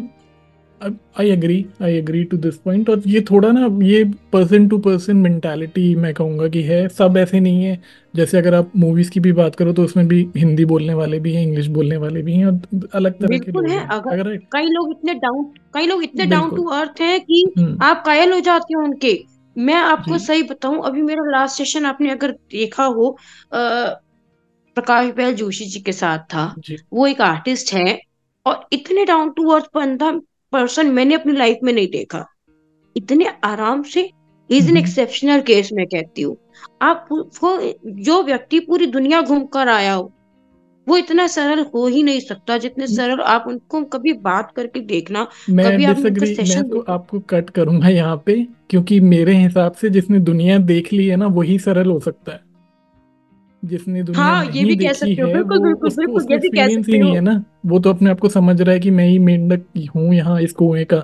I 0.82 1.30
agree 1.30 1.64
I 1.82 1.94
agree 1.94 2.22
to 2.24 2.36
this 2.36 2.56
point 2.56 2.88
और 2.90 3.02
ये 3.06 3.20
थोड़ा 3.30 3.50
ना 3.52 3.68
ये 3.86 4.02
पर्सन 4.32 4.68
टू 4.68 4.78
पर्सन 4.78 5.16
मेंटालिटी 5.16 5.94
मैं 5.94 6.12
कहूँगा 6.14 6.48
कि 6.48 6.62
है 6.62 6.86
सब 6.88 7.16
ऐसे 7.18 7.40
नहीं 7.40 7.64
है। 7.64 7.80
जैसे 8.14 8.38
अगर 8.38 8.54
आप 8.54 8.72
मूवीज़ 8.76 9.10
की 9.10 9.20
भी 9.20 9.32
बात 9.32 9.54
करो 9.56 9.72
तो 9.72 9.84
उसमें 9.84 10.06
भी 10.08 10.26
हिंदी 10.36 10.64
बोलने 10.64 10.94
वाले 10.94 11.18
भी 11.20 11.32
हैं 11.34 11.42
इंग्लिश 11.42 11.66
बोलने 11.76 11.96
वाले 11.96 12.22
भी 12.22 12.32
हैं 12.32 12.46
और 12.46 12.88
अलग 12.94 13.20
तरह 13.20 13.38
के 13.38 13.52
लोग 13.52 13.68
है 13.68 13.78
अगर 13.88 14.12
अगर 14.12 14.36
कई 14.52 14.66
लोग 14.68 14.90
इतने 14.90 15.14
डाउन 15.14 15.44
कई 15.74 15.86
लोग 15.86 16.02
इतने 16.04 16.26
डाउन 16.26 16.50
टू 16.56 16.64
अर्थ 16.72 17.00
हैं 17.00 17.20
कि 17.20 17.44
हम्म, 17.58 17.78
आप 17.82 18.02
कायल 18.06 18.32
हो 18.32 18.40
जाते 18.40 18.74
हो 18.74 18.82
उनके। 18.82 19.18
मैं 19.56 19.74
आपको 19.76 20.18
सही 20.18 20.42
बताऊँ 20.42 20.82
अभी 20.86 21.02
मेरा 21.02 21.30
लास्ट 21.30 21.56
सेशन 21.56 21.84
आपने 21.86 22.10
अगर 22.10 22.30
देखा 22.52 22.84
हो 22.84 23.16
प्रकाश 23.52 25.12
बैल 25.16 25.34
जोशी 25.34 25.64
जी 25.64 25.80
के 25.80 25.92
साथ 25.92 26.18
था। 26.32 26.54
वो 26.92 27.06
एक 27.06 27.20
आर्टिस्ट 27.22 27.72
है 27.74 27.98
और 28.46 28.66
इतने 28.72 29.04
डाउन 29.04 29.30
टू 29.30 29.48
अर्थ 29.50 29.64
बंदा 29.74 30.10
पर्सन 30.54 30.90
मैंने 30.92 31.14
अपनी 31.14 31.32
लाइफ 31.34 31.58
में 31.62 31.72
नहीं 31.72 31.88
देखा। 31.90 32.24
इतने 32.96 33.26
आराम 33.44 33.82
से 33.84 34.00
is 34.00 34.62
an 34.62 34.68
hmm. 34.68 34.78
Exceptional 34.78 35.40
case 35.42 35.70
मैं 35.72 35.86
कहती 35.86 36.22
हूँ। 36.22 36.36
आप 36.82 37.08
वो 37.12 37.56
जो 38.02 38.22
व्यक्ति 38.22 38.60
पूरी 38.60 38.86
दुनिया 38.88 39.20
घूम 39.22 39.44
कर 39.54 39.68
आया 39.68 39.92
हो 39.94 40.10
वो 40.86 40.96
इतना 40.96 41.26
सरल 41.26 41.60
हो 41.74 41.86
ही 41.86 42.02
नहीं 42.02 42.20
सकता 42.20 42.56
जितने 42.58 42.86
सरल 42.86 43.20
आप 43.24 43.44
उनको 43.48 43.82
कभी 43.92 44.12
बात 44.22 44.52
करके 44.56 44.80
देखना 44.82 45.26
मैं 45.50 45.64
कभी 45.66 45.84
आपने 45.84 46.08
उनका 46.08 46.08
डिसएग्री 46.10 46.36
मैं 46.36 46.44
सेशन 46.44 46.68
तो 46.68 46.84
आपको 46.88 47.20
कट 47.30 47.50
करूँगा 47.50 47.88
यहाँ 47.88 48.16
पे 48.26 48.34
क्योंकि 48.70 48.98
मेरे 49.02 49.36
हिसाब 49.36 49.72
से 49.72 49.90
जिसने 49.90 50.18
दुनिया 50.20 50.58
देख 50.70 50.92
ली 50.92 51.06
है 51.06 51.16
ना 51.16 51.26
वही 51.38 51.58
सरल 51.58 51.90
हो 51.90 51.98
सकता 52.00 52.32
है। 52.32 52.40
जिसने 53.64 54.02
दुनिया 54.02 54.22
हाँ 54.22 54.44
ये 54.46 54.64
भी 54.64 54.76
कह 54.76 54.92
सकते 54.92 55.22
हो। 55.22 55.32
बिल्कुल 55.32 55.58
बिल्कुल 55.58 55.88
उसको 55.88 56.02
बिल्कुल 56.02 56.32
ये 56.32 56.38
भी 56.38 56.48
कह 56.48 56.66
ही 56.66 56.74
सकते 56.74 56.98
हो। 56.98 57.12
है 57.14 57.20
ना 57.20 57.42
वो 57.66 57.78
तो 57.78 57.90
अपने 57.90 58.10
आप 58.10 58.20
को 58.20 58.28
समझ 58.28 58.60
रहा 58.62 58.72
है 58.72 58.80
कि 58.80 58.90
मैं 58.90 59.06
ही 59.08 59.18
मेंढक 59.18 59.64
हूँ 59.96 60.14
यहाँ 60.14 60.40
इस 60.40 60.52
कुएँ 60.52 60.84
का 60.84 61.02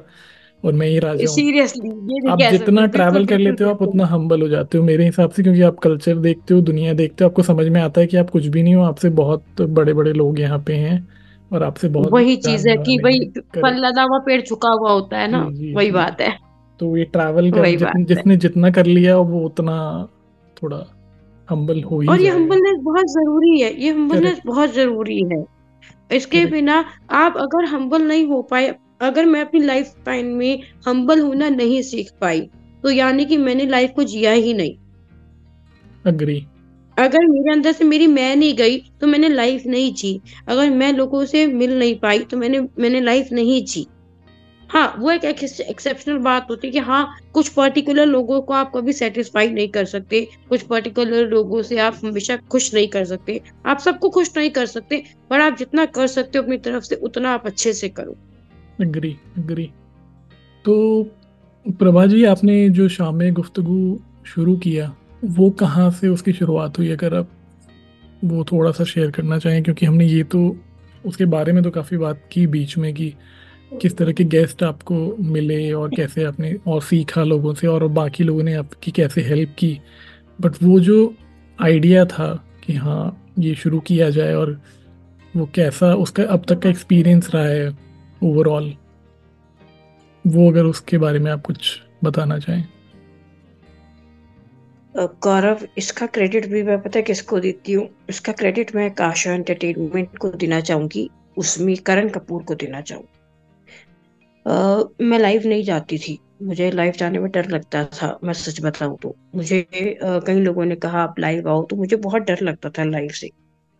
और 0.64 0.72
मैं 0.72 0.86
ही 0.86 0.98
राजा 0.98 1.26
सीरियसली 1.26 2.28
आप 2.30 2.38
जितना 2.50 2.86
ट्रैवल 2.86 3.26
कर 3.26 3.38
लेते 3.38 3.64
हो 3.64 3.70
आप 3.70 3.82
उतना 3.82 4.06
हम्बल 4.06 4.42
हो 4.42 4.48
जाते 4.48 4.78
हो 4.78 4.84
मेरे 4.84 5.04
हिसाब 5.04 5.30
से 5.30 5.42
क्योंकि 5.42 5.62
आप 5.62 5.78
कल्चर 5.78 6.16
देखते 6.18 6.54
हो 6.54 6.60
दुनिया 6.60 6.92
देखते 6.94 7.24
हो 7.24 7.30
आपको 7.30 7.42
समझ 7.42 7.66
में 7.68 7.80
आता 7.80 8.00
है 8.00 8.06
कि 8.06 8.16
आप 8.16 8.30
कुछ 8.30 8.46
भी 8.46 8.62
नहीं 8.62 8.74
हो 8.74 8.82
आपसे 8.82 9.08
बहुत 9.08 9.60
बड़े 9.60 9.92
बड़े 9.92 10.12
लोग 10.12 10.40
यहाँ 10.40 10.58
पे 10.66 10.74
हैं 10.74 11.08
और 11.52 11.62
आपसे 11.62 11.88
बहुत 11.88 12.12
वही 12.12 12.36
चीज़ 12.36 12.68
है 12.68 12.76
कि 12.76 12.98
भाई 12.98 13.20
फल 13.56 13.86
लदा 13.86 14.02
हुआ 14.02 14.18
पेड़ 14.18 14.40
झुका 14.42 14.70
हुआ 14.70 14.92
होता 14.92 15.18
है 15.18 15.30
ना 15.30 15.42
वही 15.76 15.90
बात 15.90 16.20
है। 16.20 16.36
तो 16.80 16.96
ये 16.96 17.04
ट्रैवल 17.04 17.50
कर 17.50 17.66
जितने 17.66 18.04
जिसने 18.04 18.36
जितना 18.36 18.70
कर 18.70 18.86
लिया 18.86 19.16
वो 19.16 19.40
उतना 19.40 20.08
थोड़ा 20.56 20.76
हम्बल 21.50 21.82
हो 21.82 22.00
ही 22.00 22.08
और 22.08 22.20
ये 22.20 22.28
हम्बलनेस 22.30 22.78
बहुत 22.82 23.06
ज़रूरी 23.10 23.60
है 23.60 23.72
ये 23.82 23.90
हम्बलनेस 23.90 24.40
बहुत 24.46 24.74
ज़रूरी 24.74 25.22
है। 25.32 25.44
इसके 26.10 26.44
बिना 26.46 26.84
आप 27.14 27.34
अगर 27.38 27.64
हम्बल 27.66 28.02
नहीं 28.02 28.26
हो 28.26 28.40
पाए 28.42 28.74
अगर 29.02 29.26
मैं 29.26 29.40
अपनी 29.40 29.60
लाइफ 29.60 29.92
टाइम 30.06 30.26
में 30.36 30.62
हम्बल 30.86 31.20
होना 31.20 31.48
नहीं 31.48 31.82
सीख 31.82 32.10
पाई 32.20 32.40
तो 32.84 32.90
यानी 32.90 33.24
कि 33.24 33.36
मैंने 33.38 33.66
लाइफ 33.66 33.92
को 33.96 34.04
जिया 34.04 34.32
ही 34.32 34.54
नहीं। 34.54 34.76
अग्री 36.06 36.44
अगर 36.96 37.26
मेरे 37.26 37.52
अंदर 37.52 37.72
से 37.72 37.84
मेरी 37.84 38.06
मैं 38.06 38.34
नहीं 38.36 38.54
गई 38.54 38.78
तो 39.00 39.06
मैंने 39.06 39.28
लाइफ 39.28 39.62
नहीं 39.66 39.92
जी। 39.94 40.20
अगर 40.48 40.70
मैं 40.70 40.92
लोगों 40.92 41.24
से 41.24 41.46
मिल 41.46 41.78
नहीं 41.78 41.94
पाई 42.00 42.18
तो 42.20 42.36
मैंने 42.36 42.60
मैंने 42.78 43.00
लाइफ 43.00 43.28
नहीं 43.32 43.62
जी। 43.64 43.86
हाँ 44.70 44.94
वो 44.98 45.10
एक 45.10 45.24
एक्सेप्शनल 45.24 46.18
बात 46.18 46.46
होती 46.50 46.66
है 46.66 46.72
कि 46.72 46.78
हाँ 46.78 47.16
कुछ 47.32 47.48
पर्टिकुलर 47.48 48.06
लोगों 48.06 48.40
को 48.40 48.54
आप 48.54 48.70
कभी 48.74 48.92
सेटिस्फाई 48.92 49.48
नहीं 49.48 49.68
कर 49.68 49.84
सकते। 49.84 50.20
कुछ 50.48 50.62
पर्टिकुलर 50.62 51.28
लोगों 51.28 51.62
से 51.62 51.78
आप 51.78 51.96
हमेशा 52.04 52.36
खुश 52.50 52.72
नहीं 52.74 52.88
कर 52.88 53.04
सकते। 53.04 53.40
आप 53.66 53.78
सबको 53.78 54.10
खुश 54.10 54.30
नहीं 54.36 54.50
कर 54.50 54.66
सकते, 54.66 55.02
पर 55.30 55.40
आप 55.40 55.56
जितना 55.56 55.84
कर 55.86 56.06
सकते 56.06 56.38
हो 56.38 56.44
अपनी 56.44 56.58
तरफ़ 56.58 56.84
से, 56.84 56.94
उतना 56.94 57.30
आप 57.30 57.46
अच्छे 57.46 57.72
से 57.72 57.88
करो। 57.88 58.16
अग्री 58.80 59.16
अग्री 59.38 59.70
तो 60.64 61.02
प्रभा 61.66 62.06
जी, 62.06 62.24
आपने 62.24 62.68
जो 62.70 62.88
शाम 62.88 63.20
गुफ्तगु 63.30 63.98
शुरू 64.26 64.56
किया, 64.56 64.94
वो 65.24 65.50
कहाँ 65.50 65.90
से 65.90 66.08
उसकी 66.08 66.32
शुरुआत 66.32 66.78
हुई? 66.78 66.88
अगर 66.88 67.14
आप 67.14 67.28
वो 68.24 68.44
थोड़ा 68.44 68.70
सा 68.70 68.84
शेयर 68.84 69.10
करना 69.10 69.38
चाहें, 69.38 69.62
क्योंकि 69.62 69.86
हमने 69.86 70.06
ये 70.06 70.22
तो 70.24 70.56
उसके 71.06 71.24
बारे 71.24 71.52
में 71.52 71.62
तो 71.62 71.70
काफ़ी 71.70 71.96
बात 71.96 72.22
की 72.32 72.46
बीच 72.46 72.76
में 72.78 72.92
कि 72.94 73.12
किस 73.72 73.96
तरह 73.96 74.12
के 74.12 74.24
गेस्ट 74.24 74.62
आपको 74.62 74.94
मिले 75.20 75.72
और 75.72 75.90
कैसे 75.90 76.24
आपने 76.24 76.54
और 76.66 76.82
सीखा 76.82 77.22
लोगों 77.24 77.54
से 77.54 77.66
और 77.66 77.86
बाकी 77.88 78.24
लोगों 78.24 78.42
ने 78.42 78.54
आपकी 78.54 78.90
कैसे 78.90 79.22
हेल्प 79.22 79.54
की? 79.58 79.80
बट 80.38 80.62
वो 80.62 80.78
जो 80.80 81.14
आइडिया 81.58 82.04
था 82.04 82.32
कि 82.64 82.74
हाँ 82.74 83.32
ये 83.38 83.54
शुरू 83.54 83.80
किया 83.80 84.10
जाए 84.10 84.34
और 84.34 84.60
वो 85.34 85.48
कैसा 85.54 85.94
उसका 85.94 86.22
अब 86.24 86.44
तक 86.48 86.58
का 86.58 86.68
एक्सपीरियंस 86.70 87.30
रहा 87.34 87.44
है 87.44 87.68
ओवरऑल 88.22 88.74
वो 90.24 90.50
अगर 90.50 90.64
उसके 90.64 90.98
बारे 90.98 91.18
में 91.18 91.30
आप 91.32 91.42
कुछ 91.42 91.80
बताना 92.04 92.38
चाहें। 92.38 92.64
गौरव, 94.94 95.58
इसका 95.78 96.06
क्रेडिट 96.06 96.46
भी 96.46 96.62
मैं 96.62 96.80
पता 96.82 96.98
है 96.98 97.02
किसको 97.02 97.40
देती 97.40 97.72
हूँ? 97.72 97.88
इसका 98.08 98.32
क्रेडिट 98.32 98.74
मैं 98.76 98.90
काशा 98.90 99.32
एंटरटेनमेंट 99.32 100.18
को 100.18 100.28
देना 100.30 100.60
चाहूँगी, 100.60 101.08
उसमें 101.36 101.76
करण 101.76 102.08
कपूर 102.08 102.42
को 102.42 102.54
देना 102.54 102.80
चाहूँगी। 102.80 103.19
आ, 104.50 104.82
मैं 105.02 105.18
लाइव 105.18 105.42
नहीं 105.46 105.62
जाती 105.64 105.98
थी। 105.98 106.18
मुझे 106.42 106.70
लाइव 106.70 106.92
जाने 106.92 107.18
में 107.18 107.30
डर 107.30 107.48
लगता 107.50 107.84
था 107.94 108.18
मैं 108.24 108.32
सच 108.34 108.60
बताऊँ 108.62 108.96
तो। 109.02 109.14
मुझे 109.34 109.62
कई 109.72 110.40
लोगों 110.40 110.64
ने 110.64 110.76
कहा 110.76 111.02
आप 111.02 111.18
लाइव 111.20 111.48
आओ। 111.48 111.64
तो 111.64 111.76
मुझे 111.76 111.96
बहुत 111.98 112.22
डर 112.22 112.40
लगता 112.42 112.70
था 112.70 112.84
लाइव 112.84 113.10
से। 113.10 113.30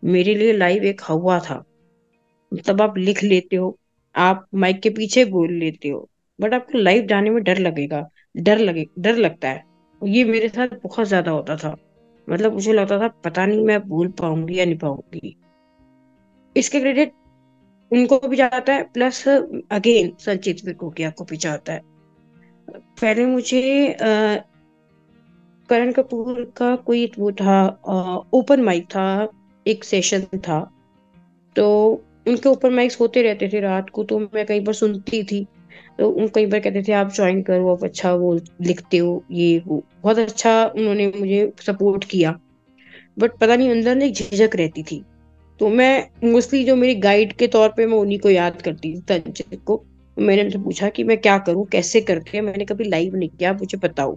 मेरे 0.02 0.34
लिए 0.34 0.52
लाइव 0.52 0.84
एक 0.84 1.00
हवा 1.08 1.38
था। 1.40 1.62
तब 2.66 2.82
आप 2.82 2.96
लिख 2.98 3.22
लेते 3.22 3.56
हो 3.56 3.76
आप 4.14 4.46
माइक 4.54 4.80
के 4.82 4.90
पीछे 4.90 5.24
बोल 5.24 5.52
लेते 5.54 5.88
हो 5.88 6.08
बट 6.38 6.54
आपको 6.54 6.78
लाइव 6.78 7.06
जाने 7.06 7.30
में 7.30 7.42
डर 7.44 7.58
लगेगा। 7.58 8.06
डर 8.34 8.58
लगे 8.58 8.86
डर 8.98 9.16
लगता 9.16 9.48
है। 9.48 9.62
ये 10.02 10.24
मेरे 10.24 10.48
साथ 10.48 10.68
बहुत 10.84 11.06
ज़्यादा 11.06 11.30
होता 11.30 11.56
था। 11.56 11.74
मतलब 12.28 12.52
मुझे 12.52 12.72
लगता 12.72 12.98
था 12.98 13.08
पता 13.24 13.46
नहीं 13.46 13.64
मैं 13.64 13.80
बोल 13.88 14.08
पाऊँगी 14.20 14.58
या 14.58 14.64
नहीं 14.64 14.78
पाऊँगी। 14.78 15.36
इसके 16.56 16.80
क्रेडिट 16.80 17.12
उनको 17.90 18.18
भी 18.28 18.36
जाता 18.36 18.72
है 18.72 18.82
प्लस 18.84 19.26
अगेन 19.28 20.12
संचित 20.20 20.64
विकोकिया 20.64 21.10
को 21.10 21.24
भी 21.24 21.36
जाता 21.36 21.72
है। 21.72 21.82
पहले 22.68 23.24
मुझे 23.26 23.96
करण 25.68 25.92
कपूर 25.92 26.42
का 26.56 26.74
कोई 26.76 27.10
वो 27.18 27.30
था 27.32 27.66
ओपन 28.34 28.60
माइक 28.60 28.84
था, 28.84 29.28
एक 29.66 29.84
सेशन 29.84 30.22
था। 30.38 30.60
तो 31.56 31.66
उनके 32.28 32.48
ओपन 32.48 32.72
माइक्स 32.74 33.00
होते 33.00 33.22
रहते 33.22 33.48
थे 33.48 33.60
रात 33.60 33.90
को 33.90 34.04
तो 34.04 34.18
मैं 34.18 34.44
कई 34.46 34.60
बार 34.60 34.74
सुनती 34.74 35.22
थी। 35.22 35.46
तो 35.98 36.10
उन 36.10 36.28
कई 36.28 36.46
बार 36.46 36.60
कहते 36.60 36.82
थे, 36.82 36.92
आप 36.92 37.12
ज्वाइन 37.14 37.42
करो, 37.42 37.74
आप 37.74 37.84
अच्छा 37.84 38.12
वो 38.14 38.34
लिखते 38.60 38.96
हो, 38.96 39.22
ये 39.30 39.62
वो। 39.66 39.82
बहुत 40.02 40.18
अच्छा 40.18 40.64
उन्होंने 40.66 41.06
मुझे 41.08 41.52
सपोर्ट 41.60 42.04
किया। 42.04 42.38
बट 43.18 43.32
पता 43.32 43.56
नहीं, 43.56 43.70
अंदर 43.70 43.94
में 43.94 44.06
एक 44.06 44.14
झिझक 44.14 44.56
रहती 44.56 44.82
थी। 44.82 45.02
तो 45.60 45.68
मैं 45.68 46.08
मोस्टली 46.24 46.64
जो 46.64 46.76
मेरी 46.76 46.94
गाइड 46.94 47.32
के 47.32 47.46
तौर 47.46 47.68
पे 47.68 47.86
मैं 47.86 47.98
उन्हीं 47.98 48.18
को 48.18 48.30
याद 48.30 48.62
करती 48.62 48.94
थी 48.94 49.00
तंजित 49.00 49.60
को। 49.66 49.82
मैंने 50.16 50.44
उनसे 50.44 50.58
पूछा 50.58 50.88
कि 50.88 51.04
मैं 51.04 51.16
क्या 51.18 51.38
करूँ, 51.38 51.66
कैसे 51.66 52.00
करके? 52.00 52.40
मैंने 52.40 52.64
कभी 52.64 52.84
लाइव 52.84 53.16
नहीं 53.16 53.28
किया 53.28 53.52
मुझे 53.52 53.78
बताओ। 53.78 54.16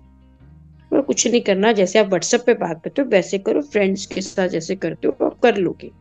और 0.94 1.02
कुछ 1.02 1.28
नहीं 1.28 1.42
करना, 1.42 1.72
जैसे 1.72 2.00
आप 2.00 2.08
व्हाट्सएप 2.08 2.44
पे 2.46 2.54
बात 2.54 2.82
करते 2.84 3.02
हो, 3.02 3.08
वैसे 3.08 3.38
करो 3.38 3.62
फ्रेंड्स 3.62 4.06
के 4.06 4.22
साथ 4.22 4.48
जैसे 4.48 4.76
करते 4.76 5.08
हो, 5.08 5.26
आप 5.26 5.40
कर 5.40 5.58
लोगे। 5.58 5.92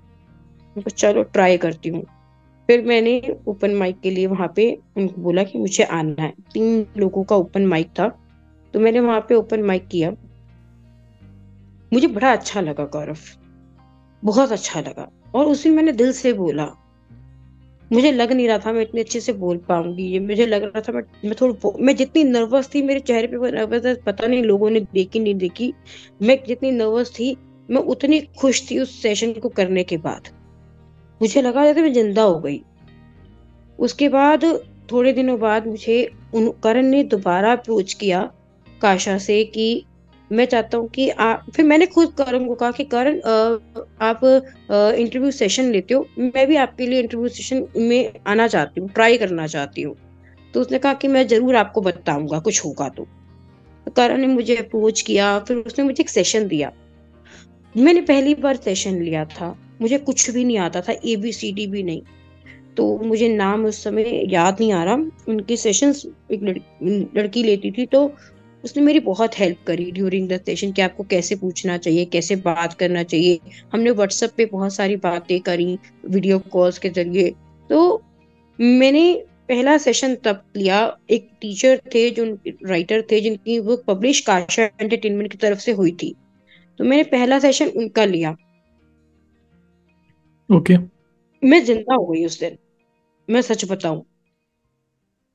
चलो 0.91 1.23
ट्राई 1.23 1.57
करती 1.57 1.89
हूँ। 1.89 2.03
फिर 2.69 2.83
मैंने 2.83 3.21
ओपन 3.49 3.75
माइक 3.75 4.01
के 4.01 4.11
लिए 4.11 4.27
वहाँ 4.27 4.53
पे 4.57 4.67
उनको 4.97 5.23
बोला 5.23 5.43
कि 5.43 5.59
मुझे 5.59 5.85
आना 5.85 6.23
है। 6.23 6.33
तीन 6.53 6.87
लोगों 6.97 7.25
का 7.25 7.37
ओपन 7.37 7.67
माइक 7.67 7.89
था 7.89 8.09
तो 8.75 8.81
मैंने 8.81 9.01
वहाँ 9.01 9.21
पे 9.21 9.35
ओपन 9.35 9.63
माइक 9.63 9.89
किया। 9.89 10.11
मुझे 11.93 12.07
बड़ा 12.07 12.33
अच्छा 12.33 12.61
लगा, 12.61 12.85
गौरव। 12.85 13.19
बहुत 14.23 14.53
अच्छा 14.53 14.81
लगा। 14.81 15.11
और 15.35 15.47
उसी 15.47 15.71
मैंने 15.71 15.93
दिल 15.93 16.13
से 16.13 16.33
बोला। 16.33 16.69
मुझे 17.91 18.11
लग 18.13 18.33
नहीं 18.33 18.47
रहा 18.49 18.59
था 18.59 18.73
मैं 18.73 18.83
इतने 18.83 19.01
अच्छे 19.01 19.21
से 19.21 19.33
बोल 19.33 19.57
पाऊँगी। 19.59 20.03
ये 20.03 20.19
मुझे 20.21 20.47
लग 20.47 20.63
रहा 20.63 20.81
था 20.81 20.93
मैं 20.93 21.03
मैं 21.25 21.35
थोड़ी 21.41 21.85
मैं 21.85 21.95
जितनी 21.97 22.25
नर्वस 22.25 22.71
थी, 22.75 22.83
मेरे 22.83 23.01
चेहरे 23.01 23.27
पे 23.27 23.51
नर्वस 23.51 23.99
पता 24.07 24.27
नहीं 24.27 24.43
लोगों 24.43 24.71
ने 24.71 24.81
देखी 24.81 25.21
नहीं 25.21 25.35
देखी। 25.35 25.73
मैं 26.23 26.39
जितनी 26.49 26.71
नर्वस 26.71 27.11
थी, 27.11 27.37
मैं 27.71 27.83
उतनी 27.83 28.21
खुश 28.39 28.71
थी 28.71 28.79
उस 28.79 29.01
सेशन 29.03 29.33
को 29.33 29.49
करने 29.49 29.85
के 29.85 29.97
बाद। 29.97 30.29
मुझे 31.21 31.43
लगा 31.43 31.65
जैसे 31.65 31.83
मैं 31.83 31.93
ज़िंदा 31.93 32.23
हो 32.23 32.39
गई। 32.41 32.61
उसके 33.79 34.09
बाद, 34.09 34.45
थोड़े 34.93 35.13
दिनों 35.13 35.39
बाद 35.41 35.67
मुझे 35.67 36.11
उन, 36.35 36.51
करण 36.65 36.87
ने 36.87 37.03
दोबारा 37.05 37.53
अप्रोच 37.53 37.93
किया 37.93 38.31
काशा 38.81 39.19
से 39.19 39.45
कि 39.45 39.85
मैं 40.33 40.45
चाहता 40.47 40.79
हूँ 40.79 40.89
कि 40.89 41.09
आप 41.11 41.45
फिर 41.57 41.65
मैंने 41.65 41.87
खुद 41.87 42.13
करण 42.19 42.47
को 42.47 42.55
कहा 42.55 42.71
कि 42.71 42.85
करण 42.87 43.19
आप 44.03 44.21
इंटरव्यू 44.25 45.31
सेशन 45.31 45.71
लेते 45.73 45.95
हो। 45.95 46.07
मैं 46.19 46.47
भी 46.47 46.57
आपके 46.57 46.87
लिए 46.87 47.01
इंटरव्यू 47.01 47.29
सेशन 47.31 47.67
में 47.79 48.13
आना 48.27 48.47
चाहती 48.49 48.81
हूँ 48.81 48.89
ट्राई 48.91 49.19
करना 49.19 49.47
चाहती 49.47 49.83
हूँ। 49.83 49.95
तो 50.55 50.61
उसने 50.61 50.79
कहा 50.79 50.95
कि 50.95 51.09
मैं 51.09 51.27
ज़रूर 51.27 51.57
आपको 51.57 51.81
बताऊँगा, 51.81 52.39
कुछ 52.39 52.65
होगा 52.65 52.89
तो। 52.89 53.07
करण 53.97 54.21
ने 54.21 54.27
मुझे 54.27 54.57
अप्रोच 54.57 55.01
किया, 55.01 55.39
फिर 55.39 55.57
उसने 55.57 55.85
मुझे 55.85 56.03
एक 56.03 56.11
सेशन 56.11 56.49
दिया। 56.49 56.73
मैंने 57.75 58.01
पहली 58.03 58.35
बार 58.37 58.57
सेशन 58.59 59.01
लिया 59.03 59.25
था। 59.27 59.57
मुझे 59.81 59.99
कुछ 60.01 60.31
भी 60.31 60.45
नहीं 60.45 60.59
आता 60.59 60.81
था 60.81 60.93
ए 61.05 61.17
बी 61.17 61.33
सी 61.33 61.53
डी 61.53 61.67
भी 61.67 61.83
नहीं। 61.83 62.03
तो 62.77 62.97
मुझे 62.99 63.29
नाम 63.29 63.65
उस 63.67 63.83
समय 63.85 64.23
याद 64.31 64.61
नहीं 64.61 64.73
आ 64.73 64.83
रहा। 64.85 64.95
उनके 65.29 65.57
सेशंस 65.57 66.05
एक 66.33 66.43
लड़की 67.17 67.43
लेती 67.43 67.71
थी 67.71 67.87
तो 67.87 68.07
उसने 68.65 68.83
मेरी 68.83 69.01
बहुत 69.01 69.39
हेल्प 69.39 69.59
करी 69.67 69.91
ड्यूरिंग 69.93 70.29
द 70.29 70.41
सेशन 70.47 70.73
कि 70.73 70.83
आपको 70.83 71.05
कैसे 71.05 71.37
पूछना 71.37 71.77
चाहिए 71.79 72.05
कैसे 72.05 72.37
बात 72.39 72.75
करना 72.75 73.03
चाहिए। 73.05 73.39
हमने 73.73 73.91
व्हाट्सएप 73.91 74.31
पे 74.37 74.47
बहुत 74.47 74.75
सारी 74.75 74.97
बातें 74.99 75.41
करी 75.41 75.79
वीडियो 76.07 76.39
कॉल्स 76.53 76.79
के 76.79 76.89
ज़रिए। 76.91 77.31
तो 77.71 78.03
मैंने 78.59 79.05
पहला 79.49 79.77
सेशन 79.79 80.15
तब 80.15 80.43
लिया। 80.57 80.79
एक 81.11 81.29
टीचर 81.41 81.81
थे 81.95 82.09
जो 82.11 82.25
राइटर 82.67 83.03
थे 83.11 83.21
जिनकी 83.21 83.59
वो 83.61 83.77
पब्लिश 83.87 84.21
काशा 84.21 84.63
एंटरटेनमेंट 84.63 85.31
की 85.33 85.39
तरफ़ 85.39 85.59
से 85.59 85.73
हुई 85.73 85.93
थी। 86.03 86.15
तो 86.79 86.85
मैंने 86.85 87.03
पहला 87.07 87.39
सेशन 87.39 87.69
उनका 87.77 88.05
लिया। 88.05 88.31
Okay 90.51 90.75
okay. 90.75 90.87
मैं 91.43 91.65
ज़िंदा 91.65 91.95
हो 91.95 92.07
गई 92.07 92.25
उस 92.27 92.39
दिन। 92.41 92.57
मैं 93.29 93.43
सच 93.43 93.65
बताऊँ 93.65 94.05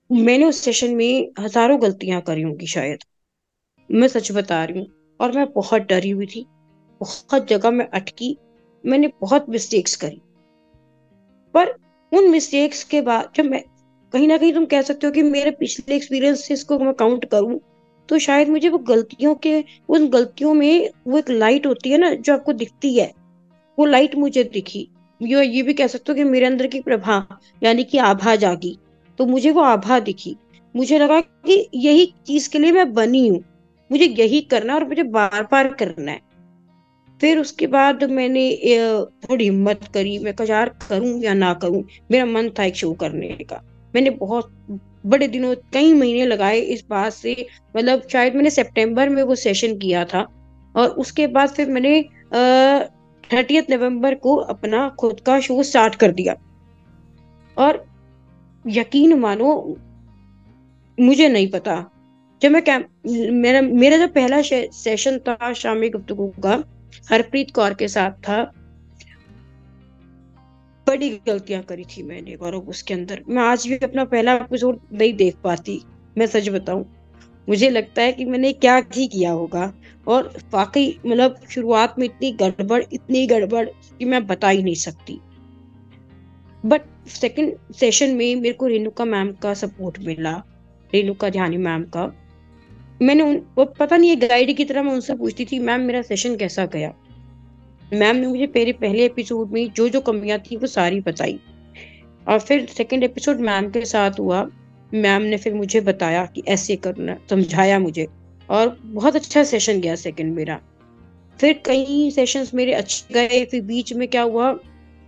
मैंने 0.09 0.45
उस 0.45 0.59
सेशन 0.61 0.93
में 0.95 1.31
हज़ारों 1.39 1.81
गलतियाँ 1.81 2.21
करी 2.21 2.41
होंगी 2.41 2.67
शायद। 2.67 3.03
मैं 3.89 4.07
सच 4.07 4.31
बता 4.31 4.63
रही 4.63 4.79
हूँ। 4.79 4.87
और 5.21 5.31
मैं 5.31 5.51
बहुत 5.51 5.81
डरी 5.81 6.09
हुई 6.09 6.25
थी। 6.25 6.45
बहुत 7.01 7.47
जगह 7.47 7.71
में 7.71 7.87
अटकी, 7.87 8.37
मैंने 8.85 9.07
बहुत 9.21 9.49
मिस्टेक्स 9.49 9.95
करी। 9.95 10.21
पर 11.53 11.75
उन 12.11 12.29
मिस्टेक्स 12.29 12.83
के 12.83 13.01
बाद 13.01 13.29
जब 13.35 13.45
मैं, 13.45 13.63
कहीं 14.13 14.27
ना 14.27 14.37
कहीं 14.37 14.53
तुम 14.53 14.65
कह 14.65 14.81
सकते 14.81 15.07
हो 15.07 15.13
कि 15.13 15.21
मेरे 15.23 15.51
पिछले 15.51 15.95
एक्सपीरियंस 15.95 16.47
से 16.47 16.53
इसको 16.53 16.79
मैं 16.79 16.93
काउंट 16.93 17.25
करूँ 17.25 17.59
तो 18.09 18.19
शायद 18.19 18.49
मुझे 18.49 18.69
वो 18.69 18.77
गलतियों 18.77 19.35
के, 19.35 19.63
उन 19.89 20.07
गलतियों 20.09 20.53
में 20.53 20.89
वो 21.07 21.17
एक 21.17 21.29
लाइट 21.29 21.65
होती 21.67 21.89
है 21.89 21.97
ना, 21.97 22.13
जो 22.13 22.33
आपको 22.33 22.53
दिखती 22.53 22.99
है। 22.99 23.13
वो 23.79 23.85
लाइट 23.85 24.15
मुझे 24.15 24.43
दिखी। 24.43 24.87
ये 25.21 25.45
ये 25.45 25.61
भी 25.61 25.73
कह 25.73 25.87
सकते 25.87 26.11
हो 26.11 26.15
कि 26.15 26.23
मेरे 26.23 26.45
अंदर 26.45 26.67
की 26.67 26.79
प्रभा, 26.79 27.39
यानी 27.63 27.83
कि 27.83 27.97
आभा 27.97 28.35
जागी। 28.35 28.77
तो 29.17 29.25
मुझे 29.25 29.51
वो 29.51 29.61
आभा 29.61 29.99
दिखी। 29.99 30.35
मुझे 30.75 30.99
लगा 30.99 31.19
कि 31.21 31.69
यही 31.75 32.13
चीज़ 32.27 32.49
के 32.49 32.59
लिए 32.59 32.71
मैं 32.71 32.93
बनी 32.93 33.27
हूँ। 33.27 33.43
मुझे 33.89 34.05
यही 34.05 34.41
करना 34.43 34.75
और 34.75 34.87
मुझे 34.87 35.03
बार 35.05 35.47
बार 35.51 35.67
करना 35.73 36.11
है। 36.11 36.21
फिर 37.21 37.39
उसके 37.39 37.67
बाद 37.67 38.03
मैंने 38.03 38.49
थोड़ी 39.21 39.43
हिम्मत 39.43 39.87
करी, 39.93 40.17
मैं 40.19 40.33
कहा 40.33 40.47
यार 40.47 40.69
करूँ 40.89 41.19
या 41.21 41.33
ना 41.33 41.53
करूँ, 41.53 41.83
मेरा 42.11 42.25
मन 42.25 42.49
था 42.49 42.63
एक 42.63 42.75
शो 42.75 42.91
करने 42.93 43.27
का। 43.43 43.61
मैंने 43.93 44.09
बहुत 44.09 44.51
बड़े 45.05 45.27
दिनों, 45.27 45.53
कई 45.73 45.93
महीने 45.93 46.25
लगाए 46.25 46.59
इस 46.59 46.83
बात 46.89 47.13
से 47.13 47.45
मतलब 47.75 48.07
शायद 48.11 48.35
मैंने 48.35 48.49
सितंबर 48.49 49.09
में 49.09 49.21
वो 49.23 49.35
सेशन 49.37 49.77
किया 49.77 50.03
था 50.05 50.25
और 50.75 50.89
उसके 50.99 51.27
बाद 51.27 51.49
फिर 51.49 51.69
मैंने 51.69 52.01
थर्टी 53.23 53.59
नवंबर 53.69 54.15
को 54.15 54.35
अपना 54.47 54.87
खुद 54.99 55.19
का 55.19 55.39
शो 55.39 55.61
स्टार्ट 55.63 55.95
कर 55.95 56.11
दिया। 56.11 56.35
और 57.57 57.85
यकीन 58.65 59.13
मानो, 59.13 59.77
मुझे 60.97 61.29
नहीं 61.29 61.47
पता 61.47 61.75
जब 62.41 62.51
मैं 62.51 62.61
कैंप 62.61 62.87
मेरा 63.33 63.61
मेरा 63.61 63.97
जो 63.97 64.07
पहला 64.09 64.41
सेशन 64.41 65.17
था 65.19 65.51
शामी 65.53 65.89
गुप्तगु 65.89 66.27
का, 66.43 66.63
हरप्रीत 67.09 67.51
कौर 67.51 67.73
के 67.73 67.87
साथ 67.87 68.11
था। 68.23 68.43
बड़ी 70.87 71.09
गलतियाँ 71.27 71.61
करी 71.63 71.83
थी 71.85 72.03
मैंने 72.03 72.35
गौरव 72.35 72.69
उसके 72.69 72.93
अंदर। 72.93 73.21
मैं 73.29 73.43
आज 73.43 73.67
भी 73.67 73.77
अपना 73.77 74.03
पहला 74.05 74.33
एपिसोड 74.35 74.79
नहीं 74.93 75.13
देख 75.13 75.35
पाती, 75.43 75.79
मैं 76.17 76.27
सच 76.27 76.49
बताऊँ। 76.49 76.85
मुझे 77.47 77.69
लगता 77.69 78.01
है 78.01 78.11
कि 78.11 78.25
मैंने 78.25 78.51
क्या 78.55 78.75
ही 78.93 79.07
किया 79.07 79.31
होगा 79.31 79.71
और 80.07 80.31
वाकई 80.53 80.87
मतलब 81.05 81.35
शुरुआत 81.49 81.95
में 81.99 82.05
इतनी 82.05 82.31
गड़बड़ 82.33 82.81
इतनी 82.83 83.25
गड़बड़ 83.27 83.65
कि 83.65 84.05
मैं 84.05 84.25
बता 84.27 84.49
ही 84.49 84.63
नहीं 84.63 84.75
सकती। 84.75 85.19
बट 86.63 86.81
सेकंड 87.11 87.73
सेशन 87.75 88.15
में 88.15 88.35
मेरे 88.35 88.53
को 88.53 88.67
रेणुका 88.67 89.05
मैम 89.05 89.31
का 89.33 89.53
सपोर्ट 89.55 89.99
मिला, 89.99 90.35
रेणुका 90.93 91.29
ध्यानी 91.29 91.57
मैम 91.57 91.83
का। 91.87 92.05
मैंने 93.01 93.23
उन, 93.23 93.41
वो 93.57 93.65
पता 93.65 93.97
नहीं 93.97 94.17
गाइड 94.17 94.57
की 94.57 94.65
तरह 94.65 94.83
मैं 94.83 94.93
उनसे 94.93 95.15
पूछती 95.15 95.45
थी, 95.45 95.59
मैम, 95.59 95.81
मेरा 95.81 96.01
सेशन 96.01 96.35
कैसा 96.35 96.65
गया? 96.65 96.93
मैम 97.93 98.15
ने 98.15 98.27
मुझे 98.27 98.47
मेरे 98.55 98.73
पहले 98.73 99.05
एपिसोड 99.05 99.51
में 99.51 99.71
जो 99.71 99.89
जो 99.89 100.01
कमियाँ 100.01 100.39
थी, 100.39 100.55
वो 100.55 100.67
सारी 100.67 100.99
बताई। 100.99 101.39
और 102.27 102.39
फिर 102.39 102.65
सेकंड 102.65 103.03
एपिसोड 103.03 103.39
मैम 103.39 103.69
के 103.69 103.85
साथ 103.85 104.11
हुआ। 104.19 104.49
मैम 104.93 105.21
ने 105.21 105.37
फिर 105.37 105.53
मुझे 105.53 105.81
बताया 105.81 106.25
कि 106.25 106.43
ऐसे 106.47 106.75
करना, 106.75 107.17
समझाया 107.29 107.79
मुझे। 107.79 108.07
और 108.49 108.79
बहुत 108.83 109.15
अच्छा 109.15 109.43
सेशन 109.43 109.81
गया 109.81 109.95
सेकंड 109.95 110.33
मेरा। 110.33 110.59
फिर 111.39 111.61
कई 111.65 112.11
सेशंस 112.11 112.53
मेरे 112.53 112.73
अच्छे 112.73 113.13
गए। 113.13 113.45
फिर 113.45 113.61
बीच 113.61 113.93
में 113.93 114.07
क्या 114.07 114.21
हुआ? 114.21 114.59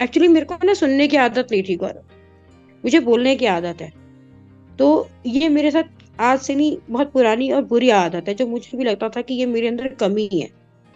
एक्चुअली 0.02 0.28
मेरे 0.28 0.46
को 0.46 0.56
ना 0.64 0.74
सुनने 0.74 1.08
की 1.08 1.18
आदत 1.18 1.48
नहीं 1.52 1.64
थी, 1.64 1.76
गौरव। 1.76 2.02
मुझे 2.86 3.00
बोलने 3.00 3.36
की 3.36 3.46
आदत 3.46 3.82
है। 3.82 3.94
तो 4.80 5.10
ये 5.26 5.50
मेरे 5.50 5.72
साथ 5.72 5.84
आज 6.20 6.40
से 6.40 6.56
नहीं, 6.56 6.78
बहुत 6.90 7.12
पुरानी 7.12 7.50
और 7.52 7.62
बुरी 7.64 7.90
आदत 7.92 8.28
है, 8.28 8.34
जो 8.34 8.48
मुझे 8.48 8.78
भी 8.78 8.84
लगता 8.84 9.10
था 9.10 9.22
कि 9.22 9.34
ये 9.34 9.46
मेरे 9.46 9.68
अंदर 9.68 9.88
कमी 9.96 10.28
है। 10.34 10.50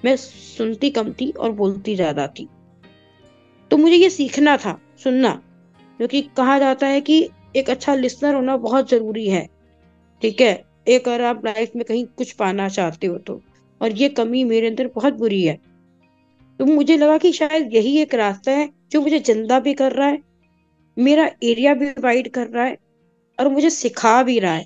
मैं 0.03 0.15
सुनती 0.17 0.89
कम 0.91 1.11
थी 1.11 1.29
और 1.31 1.51
बोलती 1.53 1.95
ज़्यादा 1.95 2.27
थी। 2.29 2.47
तो 3.71 3.77
मुझे 3.77 3.95
ये 3.95 4.09
सीखना 4.09 4.55
था, 4.57 4.77
सुनना 5.03 5.31
क्योंकि 5.99 6.21
कहा 6.37 6.57
जाता 6.59 6.87
है 6.87 7.01
कि 7.01 7.27
एक 7.55 7.69
अच्छा 7.69 7.95
लिसनर 7.95 8.33
होना 8.35 8.57
बहुत 8.59 8.89
ज़रूरी 8.89 9.27
है, 9.29 9.47
ठीक 10.21 10.41
है? 10.41 10.63
एक 10.87 11.07
अगर 11.07 11.21
आप 11.21 11.45
लाइफ 11.45 11.71
में 11.75 11.83
कहीं 11.85 12.05
कुछ 12.07 12.31
पाना 12.33 12.67
चाहते 12.69 13.07
हो 13.07 13.17
तो 13.17 13.39
और 13.81 13.91
ये 13.91 14.09
कमी 14.09 14.43
मेरे 14.43 14.67
अंदर 14.67 14.87
बहुत 14.95 15.13
बुरी 15.13 15.41
है। 15.43 15.57
तो 16.59 16.65
मुझे 16.65 16.97
लगा 16.97 17.17
कि 17.17 17.31
शायद 17.33 17.73
यही 17.73 17.97
एक 17.97 18.15
रास्ता 18.15 18.51
है, 18.51 18.69
जो 18.91 19.01
मुझे 19.01 19.19
ज़िंदा 19.19 19.59
भी 19.59 19.73
कर 19.73 19.91
रहा 19.91 20.07
है, 20.07 20.21
मेरा 20.97 21.29
एरिया 21.43 21.73
भी 21.73 21.89
वाइड 21.99 22.29
कर 22.31 22.47
रहा 22.47 22.65
है, 22.65 22.77
और 23.39 23.47
मुझे 23.49 23.69
सिखा 23.69 24.21
भी 24.23 24.37
रहा 24.39 24.53
है। 24.53 24.65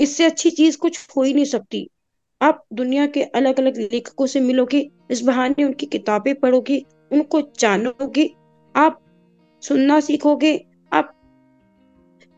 इससे 0.00 0.24
अच्छी 0.24 0.50
चीज़ 0.50 0.78
कुछ 0.78 1.06
हो 1.16 1.22
ही 1.22 1.34
नहीं 1.34 1.44
सकती। 1.44 1.90
आप 2.42 2.64
दुनिया 2.72 3.06
के 3.06 3.22
अलग 3.22 3.60
अलग 3.60 3.78
लेखकों 3.78 4.26
से 4.26 4.40
मिलोगे, 4.40 4.90
इस 5.10 5.22
बहाने 5.22 5.64
उनकी 5.64 5.86
किताबें 5.86 6.34
पढ़ोगे, 6.34 6.84
उनको 7.12 7.40
जानोगे, 7.58 8.34
आप 8.76 9.00
सुनना 9.62 10.00
सीखोगे, 10.00 10.66
आप 10.92 11.12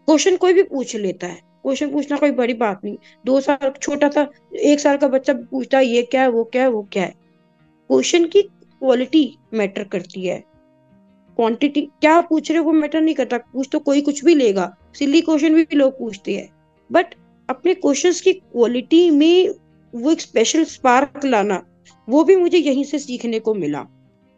क्वेश्चन 0.07 0.37
कोई 0.37 0.53
भी 0.53 0.63
पूछ 0.63 0.97
लेता 0.97 1.27
है। 1.27 1.41
क्वेश्चन 1.63 1.93
पूछना 1.93 2.17
कोई 2.17 2.31
बड़ी 2.31 2.55
बात 2.55 2.81
नहीं। 2.85 2.97
दो 3.27 3.41
साल 3.41 3.73
छोटा 3.83 4.09
था, 4.09 4.31
एक 4.55 4.81
साल 4.81 4.97
का 4.97 5.09
बच्चा 5.09 5.33
पूछता 5.33 5.79
है, 5.79 5.87
ये 5.87 6.03
क्या 6.03 6.23
है, 6.23 6.29
वो 6.29 6.45
क्या 6.45 6.63
है, 6.63 6.69
वो 6.69 6.89
क्या 6.93 7.03
है? 7.03 7.15
क्वेश्चन 7.89 8.25
की 8.25 8.43
क्वालिटी 8.43 9.37
मैटर 9.55 9.85
करती 9.85 10.27
है। 10.27 10.45
क्वांटिटी, 11.37 11.81
क्या 11.81 12.21
पूछ 12.21 12.51
रहे 12.51 12.59
हो 12.59 12.65
वो 12.65 12.73
मैटर 12.73 13.01
नहीं 13.01 13.15
करता। 13.15 13.39
पूछ 13.39 13.69
तो 13.73 13.79
कोई 13.79 14.01
कुछ 14.01 14.25
भी 14.25 14.35
लेगा। 14.35 14.77
सिली 14.95 15.21
क्वेश्चन 15.21 15.55
भी 15.55 15.67
लोग 15.75 15.99
पूछते 15.99 16.37
हैं। 16.37 16.49
बट 16.93 17.15
अपने 17.49 17.75
क्वेश्चंस 17.75 18.21
की 18.21 18.33
क्वालिटी 18.33 19.09
में 19.11 19.49
वो 19.93 20.11
एक 20.11 20.21
स्पेशल 20.21 20.65
स्पार्क 20.67 21.25
लाना 21.25 21.63
वो 22.09 22.23
भी 22.25 22.37
मुझे 22.37 22.59
यहीं 22.59 22.85
से 22.85 22.99
सीखने 22.99 23.39
को 23.39 23.55
मिला। 23.55 23.81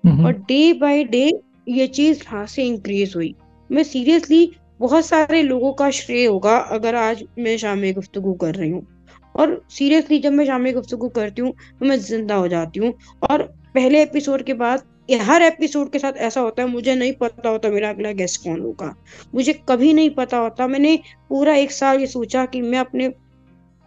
और 0.05 0.33
डे 0.49 0.73
बाय 0.73 1.05
डे 1.05 1.31
ये 1.69 1.87
चीज़ 1.89 2.23
यहाँ 2.23 2.47
से 2.47 2.65
इंक्रीज 2.65 3.13
हुई। 3.17 3.35
मैं 3.71 3.83
सीरियसली 3.83 4.51
बहुत 4.81 5.07
सारे 5.07 5.43
लोगों 5.43 5.73
का 5.73 5.91
श्रेय 5.91 6.25
होगा 6.27 6.57
अगर 6.71 6.95
आज 6.95 7.25
मैं 7.39 7.57
शाम 7.59 7.83
गुफ्तगु 7.93 8.33
कर 8.35 8.55
रही 8.55 8.71
हूँ। 8.71 8.87
और 9.35 9.61
सीरियसली 9.71 10.19
जब 10.19 10.33
मैं 10.33 10.47
शाम 10.47 10.71
गुफ्तगु 10.73 11.09
करती 11.09 11.43
हूँ 11.43 11.53
तो 11.81 11.87
मैं 11.87 11.99
ज़िंदा 11.99 12.35
हो 12.35 12.49
जाती 12.49 12.81
हूँ। 12.81 12.93
और 13.31 13.43
पहले 13.75 14.03
एपिसोड 14.03 14.43
के 14.43 14.55
बाद 14.55 14.83
हर 15.19 15.43
एपिसोड 15.43 15.91
के 15.91 15.99
साथ 15.99 16.13
ऐसा 16.19 16.41
होता 16.41 16.63
है, 16.63 16.69
मुझे 16.69 16.95
नहीं 16.95 17.13
पता 17.13 17.49
होता 17.49 17.69
मेरा 17.71 17.91
अगला 17.91 18.13
गेस्ट 18.13 18.43
कौन 18.43 18.61
होगा। 18.61 18.95
मुझे 19.35 19.53
कभी 19.69 19.93
नहीं 19.93 20.11
पता 20.11 20.37
होता, 20.37 20.67
मैंने 20.67 20.99
पूरा 21.29 21.55
एक 21.57 21.71
साल 21.73 22.01
ये 22.01 22.07
सोचा 22.07 22.45
कि 22.47 22.61
मैं 22.63 22.79
अपने 22.79 23.13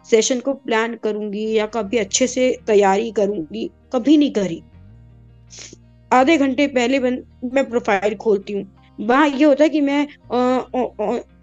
सेशन 0.05 0.39
को 0.39 0.53
प्लान 0.53 0.95
करूँगी 1.03 1.51
या 1.53 1.65
कभी 1.65 1.97
अच्छे 1.97 2.27
से 2.27 2.49
तैयारी 2.67 3.11
करूँगी, 3.11 3.69
कभी 3.93 4.17
नहीं 4.17 4.31
करी। 4.31 4.61
आधे 6.11 6.37
घंटे 6.37 6.67
पहले 6.69 6.99
मैं 6.99 7.69
प्रोफ़ाइल 7.69 8.15
खोलती 8.15 8.53
हूँ। 8.53 8.65
वहाँ 8.99 9.27
ये 9.27 9.43
होता 9.43 9.63
है 9.63 9.69
कि 9.69 9.81
मैं 9.81 10.05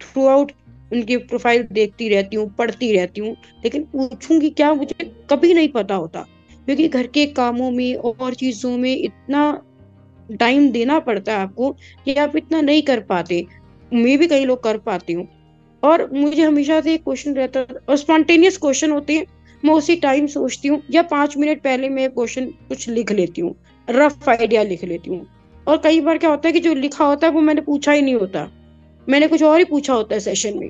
थ्रू 0.01 0.27
आउट 0.27 0.51
उनकी 0.91 1.17
प्रोफ़ाइल 1.17 1.67
देखती 1.71 2.07
रहती 2.09 2.35
हूँ, 2.35 2.47
पढ़ती 2.49 2.91
रहती 2.93 3.21
हूँ, 3.21 3.35
लेकिन 3.63 3.83
पूछूँगी 3.85 4.49
क्या, 4.49 4.73
मुझे 4.73 5.05
कभी 5.29 5.53
नहीं 5.53 5.67
पता 5.69 5.95
होता। 5.95 6.25
क्योंकि 6.65 6.87
घर 6.87 7.07
के 7.07 7.25
कामों 7.27 7.69
में 7.71 7.95
और 7.95 8.33
चीज़ों 8.33 8.77
में 8.77 8.95
इतना 8.95 9.41
टाइम 10.39 10.69
देना 10.71 10.99
पड़ता 10.99 11.31
है 11.31 11.39
आपको 11.39 11.71
कि 12.05 12.13
आप 12.13 12.35
इतना 12.35 12.61
नहीं 12.61 12.81
कर 12.81 12.99
पाते। 12.99 13.45
मैं 13.93 14.17
भी 14.17 14.27
कई 14.27 14.45
लोग 14.45 14.63
कर 14.63 14.77
पाती 14.77 15.13
हूँ। 15.13 15.27
और 15.83 16.09
मुझे 16.13 16.41
हमेशा 16.43 16.79
से 16.81 16.93
एक 16.93 17.03
क्वेश्चन 17.03 17.33
रहता 17.33 17.65
और 17.89 17.97
स्पॉन्टेनियस 17.97 18.57
क्वेश्चन 18.57 18.91
होते 18.91 19.13
हैं। 19.13 19.25
मैं 19.63 19.73
उसी 19.73 19.95
टाइम 19.95 20.27
सोचती 20.27 20.67
हूँ 20.67 20.81
या 20.91 21.01
पाँच 21.01 21.37
मिनट 21.37 21.61
पहले 21.61 21.89
मैं 21.89 22.09
क्वेश्चन 22.09 22.45
कुछ 22.45 22.87
लिख 22.89 23.11
लेती 23.11 23.41
हूँ। 23.41 23.55
रफ 23.87 24.29
आइडिया 24.29 24.63
लिख 24.63 24.83
लेती 24.83 25.09
हूँ। 25.09 25.25
और 25.67 25.77
कई 25.77 26.01
बार 26.01 26.17
क्या 26.17 26.29
होता 26.29 26.47
है 26.47 26.53
कि 26.53 26.59
जो 26.59 26.73
लिखा 26.73 27.05
होता 27.05 27.27
है 27.27 27.33
वो 27.33 27.41
मैंने 27.41 27.61
पूछा 27.61 27.91
ही 27.91 28.01
नहीं 28.01 28.15
होता। 28.15 28.47
मैंने 29.09 29.27
कुछ 29.27 29.43
और 29.43 29.57
ही 29.59 29.65
पूछा 29.65 29.93
होता 29.93 30.15
है 30.15 30.19
सेशन 30.19 30.59
में। 30.59 30.69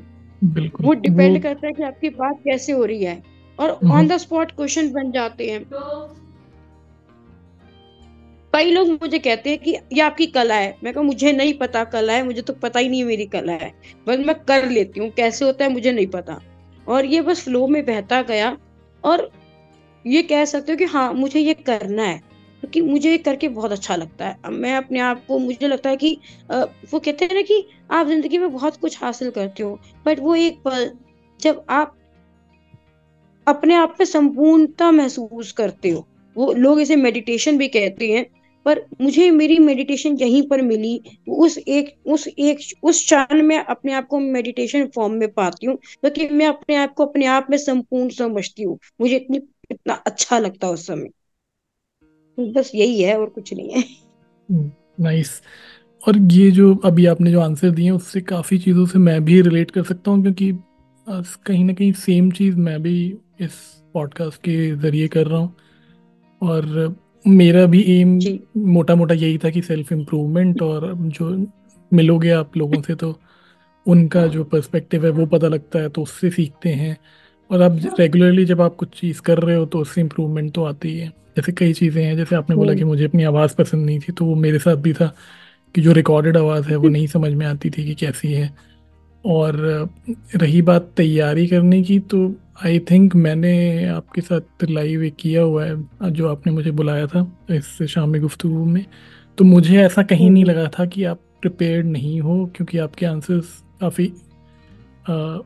वो 0.81 0.93
डिपेंड 0.93 1.41
करता 1.43 1.67
है 1.67 1.73
कि 1.73 1.83
आपकी 1.83 2.09
बात 2.09 2.39
कैसे 2.43 2.71
हो 2.71 2.85
रही 2.85 3.03
है। 3.03 3.21
और 3.59 3.69
ऑन 3.91 4.07
द 4.07 4.17
स्पॉट 4.17 4.51
क्वेश्चन 4.51 4.91
बन 4.91 5.11
जाते 5.11 5.49
हैं। 5.49 5.63
कई 8.53 8.71
लोग 8.71 8.87
मुझे 8.91 9.19
कहते 9.19 9.49
हैं 9.49 9.59
कि 9.59 9.75
ये 9.93 10.01
आपकी 10.01 10.25
कला 10.27 10.55
है। 10.55 10.75
मैं 10.83 10.93
कहूँ, 10.93 11.05
मुझे 11.05 11.31
नहीं 11.31 11.53
पता 11.53 11.83
कला 11.85 12.13
है, 12.13 12.23
मुझे 12.23 12.41
तो 12.41 12.53
पता 12.53 12.79
ही 12.79 12.89
नहीं 12.89 13.03
मेरी 13.03 13.25
कला 13.27 13.53
है। 13.53 13.71
बस 14.07 14.19
मैं 14.19 14.35
कर 14.41 14.69
लेती 14.69 14.99
हूँ, 14.99 15.09
कैसे 15.11 15.45
होता 15.45 15.65
है 15.65 15.71
मुझे 15.73 15.91
नहीं 15.91 16.07
पता। 16.07 16.39
और 16.87 17.05
ये 17.05 17.21
बस 17.21 17.43
फ्लो 17.43 17.65
में 17.67 17.85
बहता 17.85 18.21
गया 18.23 18.57
और 19.03 19.29
ये 20.05 20.21
कह 20.23 20.43
सकते 20.45 20.71
हो 20.71 20.77
कि 20.77 20.85
हाँ 20.85 21.13
मुझे 21.13 21.39
ये 21.39 21.53
करना 21.55 22.03
है, 22.03 22.17
क्योंकि 22.61 22.81
मुझे 22.81 23.11
ये 23.11 23.17
करके 23.19 23.47
बहुत 23.49 23.71
अच्छा 23.71 23.95
लगता 23.95 24.27
है। 24.27 24.51
मैं 24.51 24.75
अपने 24.75 24.99
आप 24.99 25.23
को, 25.27 25.37
मुझे 25.39 25.67
लगता 25.67 25.89
है 25.89 25.97
कि 25.97 26.17
वो 26.51 26.99
कहते 26.99 27.25
हैं 27.25 27.35
ना 27.35 27.41
कि 27.41 27.65
आप 27.91 28.07
ज़िंदगी 28.07 28.37
में 28.37 28.51
बहुत 28.51 28.77
कुछ 28.77 29.01
हासिल 29.03 29.29
करते 29.31 29.63
हो, 29.63 29.79
बट 30.05 30.19
वो 30.19 30.35
एक 30.37 30.61
पल 30.65 30.89
जब 31.39 31.63
आप 31.69 31.95
अपने 33.47 33.75
आप 33.75 33.95
में 33.99 34.05
संपूर्णता 34.05 34.91
महसूस 34.91 35.51
करते 35.53 35.89
हो, 35.89 36.05
वो 36.35 36.51
लोग 36.53 36.81
इसे 36.81 36.95
मेडिटेशन 36.97 37.57
भी 37.57 37.67
कहते 37.69 38.11
हैं 38.11 38.25
पर 38.65 38.85
मुझे 39.01 39.29
मेरी 39.31 39.57
मेडिटेशन 39.59 40.17
यहीं 40.21 40.41
पर 40.47 40.61
मिली। 40.61 41.01
उस 41.29 41.57
एक 41.57 41.93
उस 42.07 42.27
एक 42.27 42.59
उस 42.83 43.03
क्षण 43.05 43.41
में 43.41 43.57
अपने 43.57 43.93
आप 43.93 44.07
को 44.07 44.19
मेडिटेशन 44.19 44.87
फॉर्म 44.95 45.13
में 45.13 45.31
पाती 45.31 45.65
हूँ 45.65 45.75
क्योंकि 45.75 46.27
मैं 46.27 46.47
अपने 46.47 46.75
आप 46.75 46.93
को 46.93 47.05
अपने 47.05 47.25
आप 47.25 47.47
में 47.49 47.57
संपूर्ण 47.57 48.09
समझती 48.09 48.63
हूँ। 48.63 48.77
मुझे 49.01 49.15
इतनी 49.15 49.41
इतना 49.71 49.93
अच्छा 50.07 50.39
लगता 50.39 50.69
उस 50.69 50.87
समय। 50.87 51.09
बस 52.37 52.71
यही 52.75 53.01
है 53.01 53.19
और 53.19 53.29
कुछ 53.29 53.53
नहीं 53.53 53.69
है। 53.69 53.83
नाइस 54.99 55.41
हम्म, 55.41 56.01
और 56.03 56.33
ये 56.33 56.51
जो 56.51 56.73
अभी 56.75 57.05
आपने 57.05 57.31
जो 57.31 57.39
आंसर 57.39 57.71
दिए 57.71 57.89
उससे 57.89 58.21
काफ़ी 58.21 58.57
चीज़ों 58.59 58.85
से 58.85 58.99
मैं 58.99 59.23
भी 59.25 59.41
रिलेट 59.41 59.71
कर 59.71 59.83
सकता 59.83 60.11
हूँ 60.11 60.21
क्योंकि 60.21 60.51
कहीं 61.07 61.63
ना 61.65 61.73
कहीं 61.73 61.91
सेम 61.93 62.31
चीज़ 62.31 62.55
मैं 62.55 62.81
भी 62.81 62.95
इस 63.41 63.53
पॉडकास्ट 63.93 64.41
के 64.41 64.75
ज़रिए 64.75 65.07
कर 65.07 65.27
रहा 65.27 65.39
हूँ। 65.39 65.55
और 66.41 66.95
मेरा 67.25 67.65
भी 67.65 67.81
एम 67.91 68.19
मोटा 68.57 68.95
मोटा 68.95 69.15
यही 69.15 69.37
था 69.37 69.49
कि 69.49 69.61
सेल्फ 69.61 69.91
इम्प्रूवमेंट 69.91 70.61
और 70.61 70.93
जो 70.95 71.29
मिलोगे 71.93 72.29
आप 72.29 72.57
लोगों 72.57 72.81
से 72.81 72.95
तो 72.95 73.19
उनका 73.85 74.25
जो 74.27 74.43
पर्सपेक्टिव 74.43 75.05
है 75.05 75.11
वो 75.11 75.25
पता 75.25 75.47
लगता 75.47 75.79
है 75.79 75.89
तो 75.89 76.01
उससे 76.01 76.29
सीखते 76.29 76.69
हैं। 76.69 76.97
और 77.49 77.61
आप 77.61 77.79
रेगुलरली 77.99 78.45
जब 78.45 78.61
आप 78.61 78.75
कुछ 78.75 78.89
चीज़ 78.99 79.21
कर 79.21 79.39
रहे 79.39 79.55
हो 79.55 79.65
तो 79.65 79.79
उससे 79.79 80.01
इम्प्रूवमेंट 80.01 80.53
तो 80.53 80.63
आती 80.63 80.97
है 80.97 81.07
जैसे 81.07 81.51
कई 81.51 81.73
चीज़ें 81.73 82.03
हैं 82.03 82.15
जैसे 82.17 82.35
आपने 82.35 82.55
बोला 82.55 82.73
कि 82.73 82.83
मुझे 82.83 83.05
अपनी 83.05 83.23
आवाज़ 83.23 83.55
पसंद 83.55 83.85
नहीं 83.85 83.99
थी 83.99 84.11
तो 84.11 84.25
वो 84.25 84.35
मेरे 84.35 84.59
साथ 84.59 84.75
भी 84.75 84.93
था 84.93 85.13
कि 85.75 85.81
जो 85.81 85.91
रिकॉर्डेड 85.91 86.37
आवाज़ 86.37 86.69
है 86.69 86.75
वो 86.75 86.89
नहीं 86.89 87.07
समझ 87.07 87.31
में 87.33 87.45
आती 87.45 87.69
थी 87.69 87.85
कि 87.85 87.95
कैसी 87.95 88.33
है। 88.33 88.49
और 89.25 89.55
रही 90.35 90.61
बात 90.61 90.91
तैयारी 90.97 91.47
करने 91.47 91.81
की 91.83 91.99
तो 91.99 92.27
आई 92.65 92.79
थिंक 92.79 93.15
मैंने 93.15 93.85
आपके 93.85 94.21
साथ 94.21 94.63
लाइव 94.69 95.09
किया 95.19 95.41
हुआ 95.41 95.65
है 95.65 96.11
जो 96.11 96.27
आपने 96.27 96.53
मुझे 96.53 96.71
बुलाया 96.71 97.07
था 97.07 97.25
इस 97.51 97.81
शाम 97.83 98.13
गुफ्तु 98.19 98.49
में। 98.49 98.85
तो 99.37 99.43
मुझे 99.43 99.77
ऐसा 99.81 100.03
कहीं 100.03 100.29
नहीं 100.29 100.45
लगा 100.45 100.67
था 100.69 100.85
कि 100.85 101.03
आप 101.03 101.19
प्रिपेयर्ड 101.41 101.85
नहीं 101.85 102.19
हो 102.21 102.45
क्योंकि 102.55 102.77
आपके 102.77 103.05
आंसर्स 103.05 103.45
काफ़ी 103.81 104.05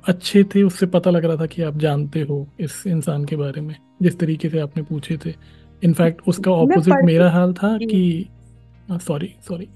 अच्छे 0.07 0.43
थे। 0.43 0.63
उससे 0.63 0.85
पता 0.85 1.11
लग 1.11 1.25
रहा 1.25 1.35
था 1.35 1.45
कि 1.45 1.61
आप 1.61 1.77
जानते 1.77 2.21
हो 2.21 2.47
इस 2.59 2.83
इंसान 2.87 3.25
के 3.25 3.35
बारे 3.35 3.61
में 3.61 3.75
जिस 4.01 4.19
तरीके 4.19 4.49
से 4.49 4.59
आपने 4.59 4.83
पूछे 4.83 5.17
थे। 5.25 5.33
इनफैक्ट 5.83 6.21
उसका 6.27 6.51
ऑपोजिट 6.51 7.03
मेरा 7.03 7.29
हाल 7.31 7.53
था 7.53 7.77
कि 7.77 8.27
sorry 8.91 9.33
sorry 9.47 9.67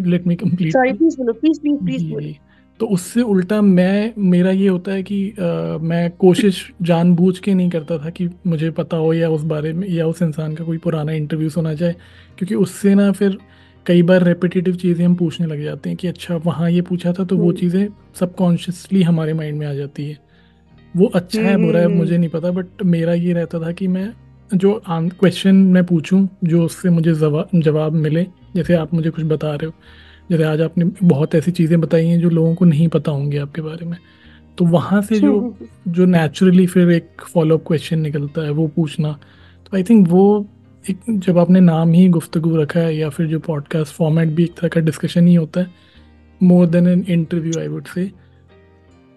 let 0.00 0.26
me 0.26 0.36
complete 0.36 0.72
sorry 0.72 0.92
please 0.92 1.16
बोलो 1.16 1.32
प्लीज़ 1.32 1.60
प्लीज़ 1.60 1.84
प्लीज़ 1.84 2.36
तो 2.80 2.86
उससे 2.86 3.22
उल्टा 3.22 3.60
मैं 3.62 4.12
मेरा 4.18 4.50
ये 4.50 4.68
होता 4.68 4.92
है 4.92 5.02
कि 5.02 5.30
आ, 5.30 5.78
मैं 5.78 6.10
कोशिश 6.10 6.72
जानबूझ 6.82 7.38
के 7.38 7.54
नहीं 7.54 7.70
करता 7.70 7.98
था 7.98 8.10
कि 8.10 8.28
मुझे 8.46 8.70
पता 8.70 8.96
हो 8.96 9.12
या 9.12 9.30
उस 9.30 9.42
बारे 9.42 9.72
में 9.72 9.88
या 9.88 10.06
उस 10.06 10.22
इंसान 10.22 10.54
का 10.54 10.64
कोई 10.64 10.78
पुराना 10.78 11.12
इंटरव्यू 11.12 11.50
सुना 11.50 11.74
जाए 11.74 11.92
क्योंकि 12.38 12.54
उससे 12.54 12.94
ना 12.94 13.12
फिर 13.12 13.38
कई 13.86 14.02
बार 14.02 14.22
रेपिटेटिव 14.22 14.76
चीज़ें 14.76 15.04
हम 15.06 15.14
पूछने 15.14 15.46
लग 15.46 15.62
जाते 15.62 15.90
हैं 15.90 15.98
कि 15.98 16.08
अच्छा 16.08 16.36
वहाँ 16.36 16.70
ये 16.70 16.80
पूछा 16.80 17.12
था 17.12 17.24
तो 17.24 17.36
वो 17.36 17.48
हम्म। 17.48 17.56
चीज़ें 17.56 17.88
सबकॉन्शियसली 18.20 19.02
हमारे 19.02 19.32
माइंड 19.34 19.58
में 19.58 19.66
आ 19.66 19.74
जाती 19.74 20.10
है। 20.10 20.18
वो 20.96 21.06
अच्छा 21.06 21.42
है 21.42 21.56
बुरा 21.56 21.80
है 21.80 21.86
हम्म, 21.86 21.96
मुझे 21.96 22.18
नहीं 22.18 22.28
पता 22.28 22.50
बट 22.50 22.82
मेरा 22.82 23.14
ये 23.14 23.32
रहता 23.32 23.60
था 23.60 23.72
कि 23.72 23.88
मैं 23.88 24.12
जो 24.56 24.82
क्वेश्चन 24.88 25.56
मैं 25.56 25.84
पूछूँ 25.84 26.28
जो 26.44 26.64
उससे 26.64 26.90
मुझे 26.90 27.14
जवाब 27.14 27.92
मिले 27.92 28.26
जैसे 28.56 28.74
आप 28.74 28.94
मुझे 28.94 29.10
कुछ 29.10 29.24
बता 29.24 29.54
रहे 29.54 29.66
हो। 29.66 29.72
जैसे 30.30 30.44
आज 30.44 30.60
आपने 30.60 30.84
बहुत 31.02 31.34
ऐसी 31.34 31.50
चीज़ें 31.50 31.80
बताई 31.80 32.06
हैं 32.06 32.20
जो 32.20 32.28
लोगों 32.30 32.54
को 32.54 32.64
नहीं 32.64 32.86
पता 32.88 33.12
होंगे 33.12 33.38
आपके 33.38 33.62
बारे 33.62 33.86
में 33.86 33.98
तो 34.58 34.64
वहाँ 34.64 35.00
से 35.02 35.18
जो 35.20 35.32
जो 35.88 36.04
नेचुरली 36.06 36.66
फिर 36.66 36.90
एक 36.90 37.22
फॉलोअप 37.32 37.64
क्वेश्चन 37.66 37.98
निकलता 38.00 38.42
है 38.42 38.50
वो 38.50 38.66
पूछना। 38.68 39.12
तो 39.66 39.76
आई 39.76 39.82
थिंक 39.82 40.08
वो 40.08 40.46
एक 40.84 41.00
जब 41.08 41.38
आपने 41.38 41.60
नाम 41.60 41.92
ही 41.92 42.08
गुफ्तगु 42.08 42.56
रखा 42.56 42.80
है 42.80 42.96
या 42.96 43.08
फिर 43.08 43.26
जो 43.26 43.38
पॉडकास्ट 43.40 43.94
फॉर्मेट 43.94 44.28
भी 44.28 44.44
एक 44.44 44.54
तरह 44.58 44.68
का 44.68 44.80
डिस्कशन 44.80 45.26
ही 45.26 45.34
होता 45.34 45.60
है 45.60 45.70
more 46.40 46.66
than 46.66 46.86
an 46.86 47.04
interview 47.08 47.58
I 47.60 47.68
would 47.68 47.86
say 47.86 48.10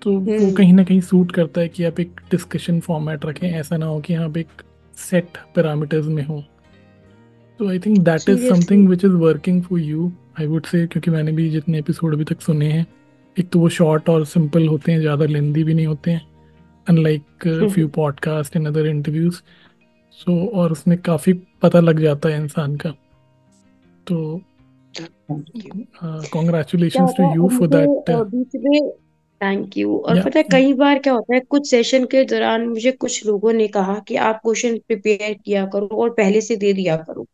तो 0.02 0.12
वो 0.12 0.38
हम्म। 0.38 0.52
कहीं 0.52 0.74
ना 0.74 0.84
कहीं 0.84 1.02
सूट 1.02 1.32
करता 1.32 1.62
है 1.62 1.68
कि 1.68 1.84
आप 1.84 2.00
एक 2.00 2.20
डिस्कशन 2.32 2.80
फॉर्मेट 2.80 3.26
रखें। 3.26 3.50
ऐसा 3.50 3.78
ना 3.78 3.86
हो 3.86 4.00
कि 4.00 4.14
आप 4.14 4.38
एक 4.38 4.62
सेट 4.98 5.38
पैरामीटर्स 5.56 6.06
में 6.06 6.24
हो। 6.26 6.44
तो 7.60 7.70
I 7.70 7.80
think 7.80 7.98
that 8.00 8.30
is 8.30 8.50
something 8.50 8.88
which 8.90 9.06
is 9.06 9.12
working 9.12 9.62
for 9.64 9.80
you 9.80 10.12
I 10.40 10.46
would 10.48 10.66
say 10.66 10.86
क्योंकि 10.88 11.12
मैंने 11.12 11.32
भी 11.32 11.50
जितने 11.50 11.80
एपिसोड 11.80 12.14
अभी 12.14 12.24
तक 12.24 12.42
सुने 12.42 12.72
हैं 12.72 12.86
एक 13.38 13.50
तो 13.50 13.60
वो 13.60 13.70
शॉर्ट 13.70 14.10
और 14.10 14.26
सिंपल 14.26 14.68
होते 14.68 14.92
हैं 14.92 15.00
ज़्यादा 15.00 15.26
लेंदी 15.26 15.64
भी 15.64 15.74
नहीं 15.74 15.86
होते 15.86 16.12
हैं 16.12 16.22
unlike 16.88 17.48
few 17.74 17.88
podcast 17.88 18.56
and 18.56 18.68
other 18.68 18.88
interviews 18.88 19.42
so 20.20 20.46
और 20.48 20.72
उसमें 20.72 20.98
काफ़ी 20.98 21.34
पता 21.62 21.80
लग 21.80 22.00
जाता 22.00 22.30
है 22.30 22.42
इंसान 22.42 22.76
का। 22.76 22.90
तो 24.08 24.42
congratulation 26.34 27.08
to 27.18 27.34
you 27.36 27.48
for 27.50 27.68
that 27.68 27.90
thank 29.42 29.78
you 29.78 29.98
और 29.98 30.16
yeah. 30.16 30.26
पता 30.26 30.40
है 30.40 30.44
कई 30.52 30.74
बार 30.74 31.00
क्या 31.00 31.14
होता 31.14 31.34
है 31.36 31.40
कुछ 31.40 31.70
सेशन 31.70 32.06
के 32.06 32.24
दौरान 32.26 32.68
मुझे 32.68 32.92
कुछ 32.92 33.26
लोगों 33.26 33.54
ने 33.54 33.68
कहा 33.68 34.00
कि 34.08 34.16
आप 34.28 34.40
क्वेश्चन 34.44 34.78
प्रिपेयर 34.78 35.34
किया 35.46 35.66
करो 35.66 35.88
और 36.02 36.10
पहले 36.10 36.42
से 36.42 36.56
दे 36.56 36.74
दिया 36.74 36.98
करो। 36.98 37.26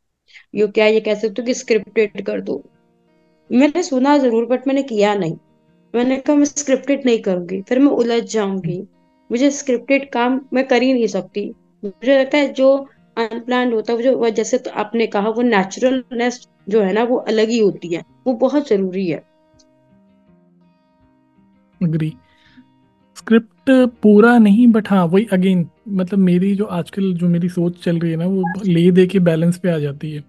यो 0.56 0.68
क्या 0.68 0.86
ये 0.86 1.00
कह 1.00 1.16
सकते 1.16 1.42
हो 1.42 1.46
कि 1.46 1.54
स्क्रिप्टेड 1.54 2.22
कर 2.26 2.42
दो। 2.42 2.64
मैंने 3.50 3.84
सुना 3.84 4.18
ज़रूर 4.18 4.46
बट 4.46 4.68
मैंने 4.68 4.84
किया 4.84 5.14
नहीं। 5.16 5.36
मैंने 5.94 6.18
कहा, 6.18 6.36
मैं 6.36 6.46
स्क्रिप्टेड 6.46 7.06
नहीं 7.06 7.20
करूँगी, 7.20 7.62
फिर 7.62 7.80
मैं 7.80 7.92
उलझ 7.94 8.24
जाऊँगी। 8.24 8.82
मुझे 9.30 9.50
स्क्रिप्टेड 9.52 10.10
काम 10.12 10.40
मैं 10.54 10.68
कर 10.68 10.82
ही 10.82 10.94
नहीं 10.94 11.08
सकती। 11.08 11.46
मुझे 11.84 12.20
लगता 12.20 12.38
है 12.38 12.54
जो 12.54 12.76
अनप्लान 13.18 13.74
होता 13.74 13.94
है 13.94 14.02
जो 14.04 14.30
जैसे 14.30 14.58
तो 14.58 14.72
आपने 14.72 15.08
कहा, 15.08 15.30
वो 15.30 15.42
नेचुरलनेस 15.42 16.48
जो 16.70 16.82
है 16.82 16.94
ना, 16.94 17.04
वो 17.04 17.18
अलग 17.18 17.50
ही 17.50 17.60
होती 17.60 17.94
है। 17.94 18.04
वो 18.28 18.34
बहुत 18.36 18.70
ज़रूरी 18.70 19.08
है। 19.08 19.24
अग्री 21.82 22.14
स्क्रिप्ट 23.18 23.72
पूरा 24.02 24.38
नहीं 24.38 24.68
बट 24.68 24.90
हाँ 24.90 25.06
वही 25.06 25.28
अगेन 25.34 25.68
मतलब 25.90 26.20
मेरी 26.20 26.54
जो 26.56 26.66
आजकल 26.66 27.14
जो 27.14 27.28
मेरी 27.30 27.50
सोच 27.50 27.84
चल 27.84 28.00
रही 28.00 28.12
है 28.12 28.18
ना, 28.18 28.26
वो 28.26 28.44
ले 28.66 28.90
दे 28.92 29.06
के 29.08 29.20
बैलेंस 29.20 29.58
पे 29.58 29.70
आ 29.70 29.78
जाती 29.78 30.12
है। 30.12 30.24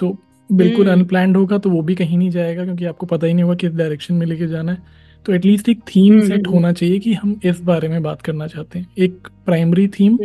तो 0.00 0.16
बिल्कुल 0.52 0.88
अनप्लान्ड 0.90 1.36
होगा 1.36 1.58
तो 1.58 1.70
वो 1.70 1.82
भी 1.82 1.94
कहीं 1.94 2.18
नहीं 2.18 2.30
जाएगा 2.30 2.64
क्योंकि 2.64 2.84
आपको 2.84 3.06
पता 3.06 3.26
ही 3.26 3.34
नहीं 3.34 3.44
होगा 3.44 3.54
किस 3.56 3.72
डायरेक्शन 3.72 4.14
में 4.14 4.26
लेके 4.26 4.46
जाना 4.46 4.72
है। 4.72 4.82
तो 5.26 5.34
एटलीस्ट 5.34 5.68
एक 5.68 5.80
थीम 5.86 6.20
सेट 6.20 6.46
होना 6.48 6.72
चाहिए 6.72 6.98
कि 6.98 7.12
हम 7.14 7.40
इस 7.44 7.60
बारे 7.62 7.88
में 7.88 8.02
बात 8.02 8.22
करना 8.22 8.46
चाहते 8.46 8.78
हैं। 8.78 8.86
एक 8.98 9.28
प्राइमरी 9.46 9.86
थीम 9.90 10.18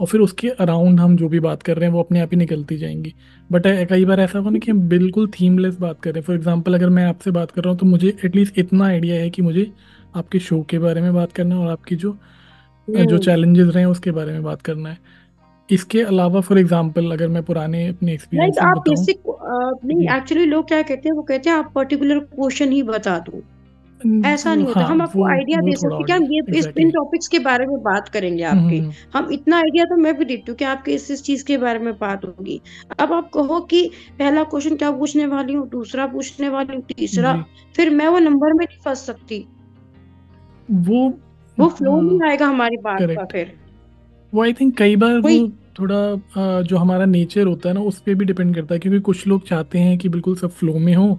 और 0.00 0.06
फिर 0.06 0.20
उसके 0.20 0.48
अराउंड 0.60 1.00
हम 1.00 1.16
जो 1.16 1.28
भी 1.28 1.40
बात 1.40 1.62
कर 1.62 1.76
रहे 1.76 1.86
हैं 1.86 1.92
वो 1.94 2.02
अपने 2.02 2.20
आप 2.20 2.28
ही 2.32 2.36
निकलती 2.36 2.76
जाएँगी। 2.78 3.14
बट 3.50 3.66
कई 3.90 4.04
बार 4.04 4.20
ऐसा 4.20 4.38
होगा 4.38 4.50
ना 4.50 4.58
कि 4.58 4.70
हम 4.70 4.80
बिल्कुल 4.88 5.26
थीमलेस 5.30 5.76
बात 5.78 6.00
कर 6.00 6.10
रहे 6.10 6.20
हैं। 6.20 6.26
फॉर 6.26 6.36
एग्ज़ाम्पल 6.36 6.74
अगर 6.74 6.88
मैं 6.88 7.04
आपसे 7.04 7.30
बात 7.30 7.50
कर 7.50 7.62
रहा 7.62 7.70
हूँ 7.70 7.78
तो 7.78 7.86
मुझे 7.86 8.16
एटलीस्ट 8.24 8.58
इतना 8.58 8.86
आइडिया 8.86 9.20
है 9.20 9.30
कि 9.30 9.42
मुझे 9.42 9.70
आपके 10.16 10.38
शो 10.38 10.62
के 10.70 10.78
बारे 10.78 11.00
में 11.00 11.12
बात 11.14 11.32
करना 11.32 11.54
है 11.54 11.60
और 11.60 11.70
आपकी 11.70 11.96
जो 11.96 12.16
जो 12.88 13.18
चैलेंजेस 13.18 13.66
रहे 13.66 13.82
हैं 13.82 13.90
उसके 13.90 14.10
बारे 14.10 14.32
में 14.32 14.42
बात 14.42 14.62
करना 14.62 14.90
है। 14.90 14.98
इसके 15.72 16.02
अलावा 16.02 16.40
फॉर 16.40 16.58
एग्जांपल 16.58 17.10
अगर 17.12 17.28
मैं 17.28 17.42
पुराने 17.42 17.86
अपने 17.88 18.12
एक्सपीरियंस 18.12 18.54
like 18.54 18.66
आप 18.68 18.78
बेसिक 18.88 19.22
नहीं 19.84 20.08
एक्चुअली 20.16 20.44
लोग 20.44 20.68
क्या 20.68 20.82
कहते 20.82 21.08
हैं 21.08 21.16
वो 21.16 21.22
कहते 21.22 21.50
हैं 21.50 21.56
आप 21.56 21.72
पर्टिकुलर 21.74 22.18
क्वेश्चन 22.18 22.72
ही 22.72 22.82
बता 22.82 23.18
दो। 23.18 23.42
ऐसा 24.26 24.54
नहीं 24.54 24.66
होता। 24.66 24.80
हाँ, 24.80 24.88
हम 24.88 25.02
आपको 25.02 25.24
आइडिया 25.28 25.60
दे 25.60 25.72
सकते 25.76 26.04
कि 26.04 26.12
हम 26.12 26.24
ये 26.32 26.58
इस 26.58 26.68
इन 26.78 26.90
टॉपिक्स 26.90 27.28
के 27.28 27.38
बारे 27.38 27.66
में 27.66 27.82
बात 27.82 28.08
करेंगे 28.08 28.44
हम्म, 28.44 28.64
आपके। 28.64 28.76
हम्म, 28.76 28.90
हम्म। 28.90 29.18
हम 29.18 29.32
इतना 29.32 29.56
आइडिया 29.56 29.84
तो 29.84 29.96
मैं 29.96 30.16
भी 30.18 30.24
देती 30.24 30.44
हूँ 30.48 30.56
कि 30.56 30.64
आपके 30.64 30.92
इस 30.92 31.10
इस 31.10 31.22
चीज़ 31.22 31.44
के 31.44 31.56
बारे 31.58 31.78
में 31.78 31.92
बात 31.98 32.24
होगी। 32.24 32.60
अब 33.00 33.12
आप 33.12 33.30
कहो 33.34 33.60
कि 33.60 33.90
पहला 34.18 34.44
क्वेश्चन 34.44 34.76
क्या 34.76 34.90
पूछने 34.90 35.26
वाली 35.26 35.54
हूँ 35.54 35.68
दूसरा 35.68 36.06
पूछने 36.06 36.48
वाली 36.48 36.76
हूँ 36.76 36.82
तीसरा 36.88 37.34
फिर 37.76 37.90
मैं 37.90 38.08
वो 38.08 38.18
नंबर 38.18 38.52
में 38.52 38.64
नहीं 38.64 38.78
फंस 38.84 39.06
सकती। 39.06 39.46
वो 40.68 41.08
वो 41.58 41.68
फ्लो 41.68 42.00
नहीं 42.00 42.20
आएगा 42.30 42.46
हमारी 42.46 42.76
बात 42.76 43.02
का 43.02 43.24
फिर। 43.24 43.52
वो 44.32 44.42
आई 44.42 44.52
थिंक 44.52 44.76
कई 44.76 44.96
बार 44.96 45.18
वो 45.18 45.48
थोड़ा 45.80 46.60
जो 46.62 46.76
हमारा 46.76 47.04
नेचर 47.04 47.46
होता 47.46 47.68
है 47.68 47.74
ना 47.74 47.80
उस 47.80 48.00
पर 48.00 48.14
भी 48.14 48.24
डिपेंड 48.24 48.54
करता 48.54 48.74
है 48.74 48.80
क्योंकि 48.80 49.00
कुछ 49.00 49.26
लोग 49.26 49.46
चाहते 49.48 49.78
हैं 49.78 49.98
कि 49.98 50.08
बिल्कुल 50.08 50.36
सब 50.36 50.50
फ्लो 50.50 50.78
में 50.78 50.94
हो 50.94 51.18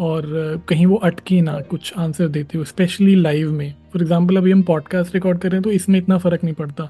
और 0.00 0.24
कहीं 0.68 0.86
वो 0.86 0.96
अटके 0.96 1.40
ना 1.40 1.58
कुछ 1.60 1.92
आंसर 1.98 2.28
देते 2.28 2.58
हो 2.58 2.64
स्पेशली 2.64 3.14
लाइव 3.14 3.52
में। 3.52 3.74
फॉर 3.92 4.02
एग्जांपल 4.02 4.36
अभी 4.36 4.52
हम 4.52 4.62
पॉडकास्ट 4.62 5.14
रिकॉर्ड 5.14 5.38
कर 5.38 5.48
रहे 5.48 5.56
हैं 5.56 5.62
तो 5.62 5.70
इसमें 5.70 5.98
इतना 5.98 6.18
फ़र्क 6.18 6.44
नहीं 6.44 6.54
पड़ता। 6.54 6.88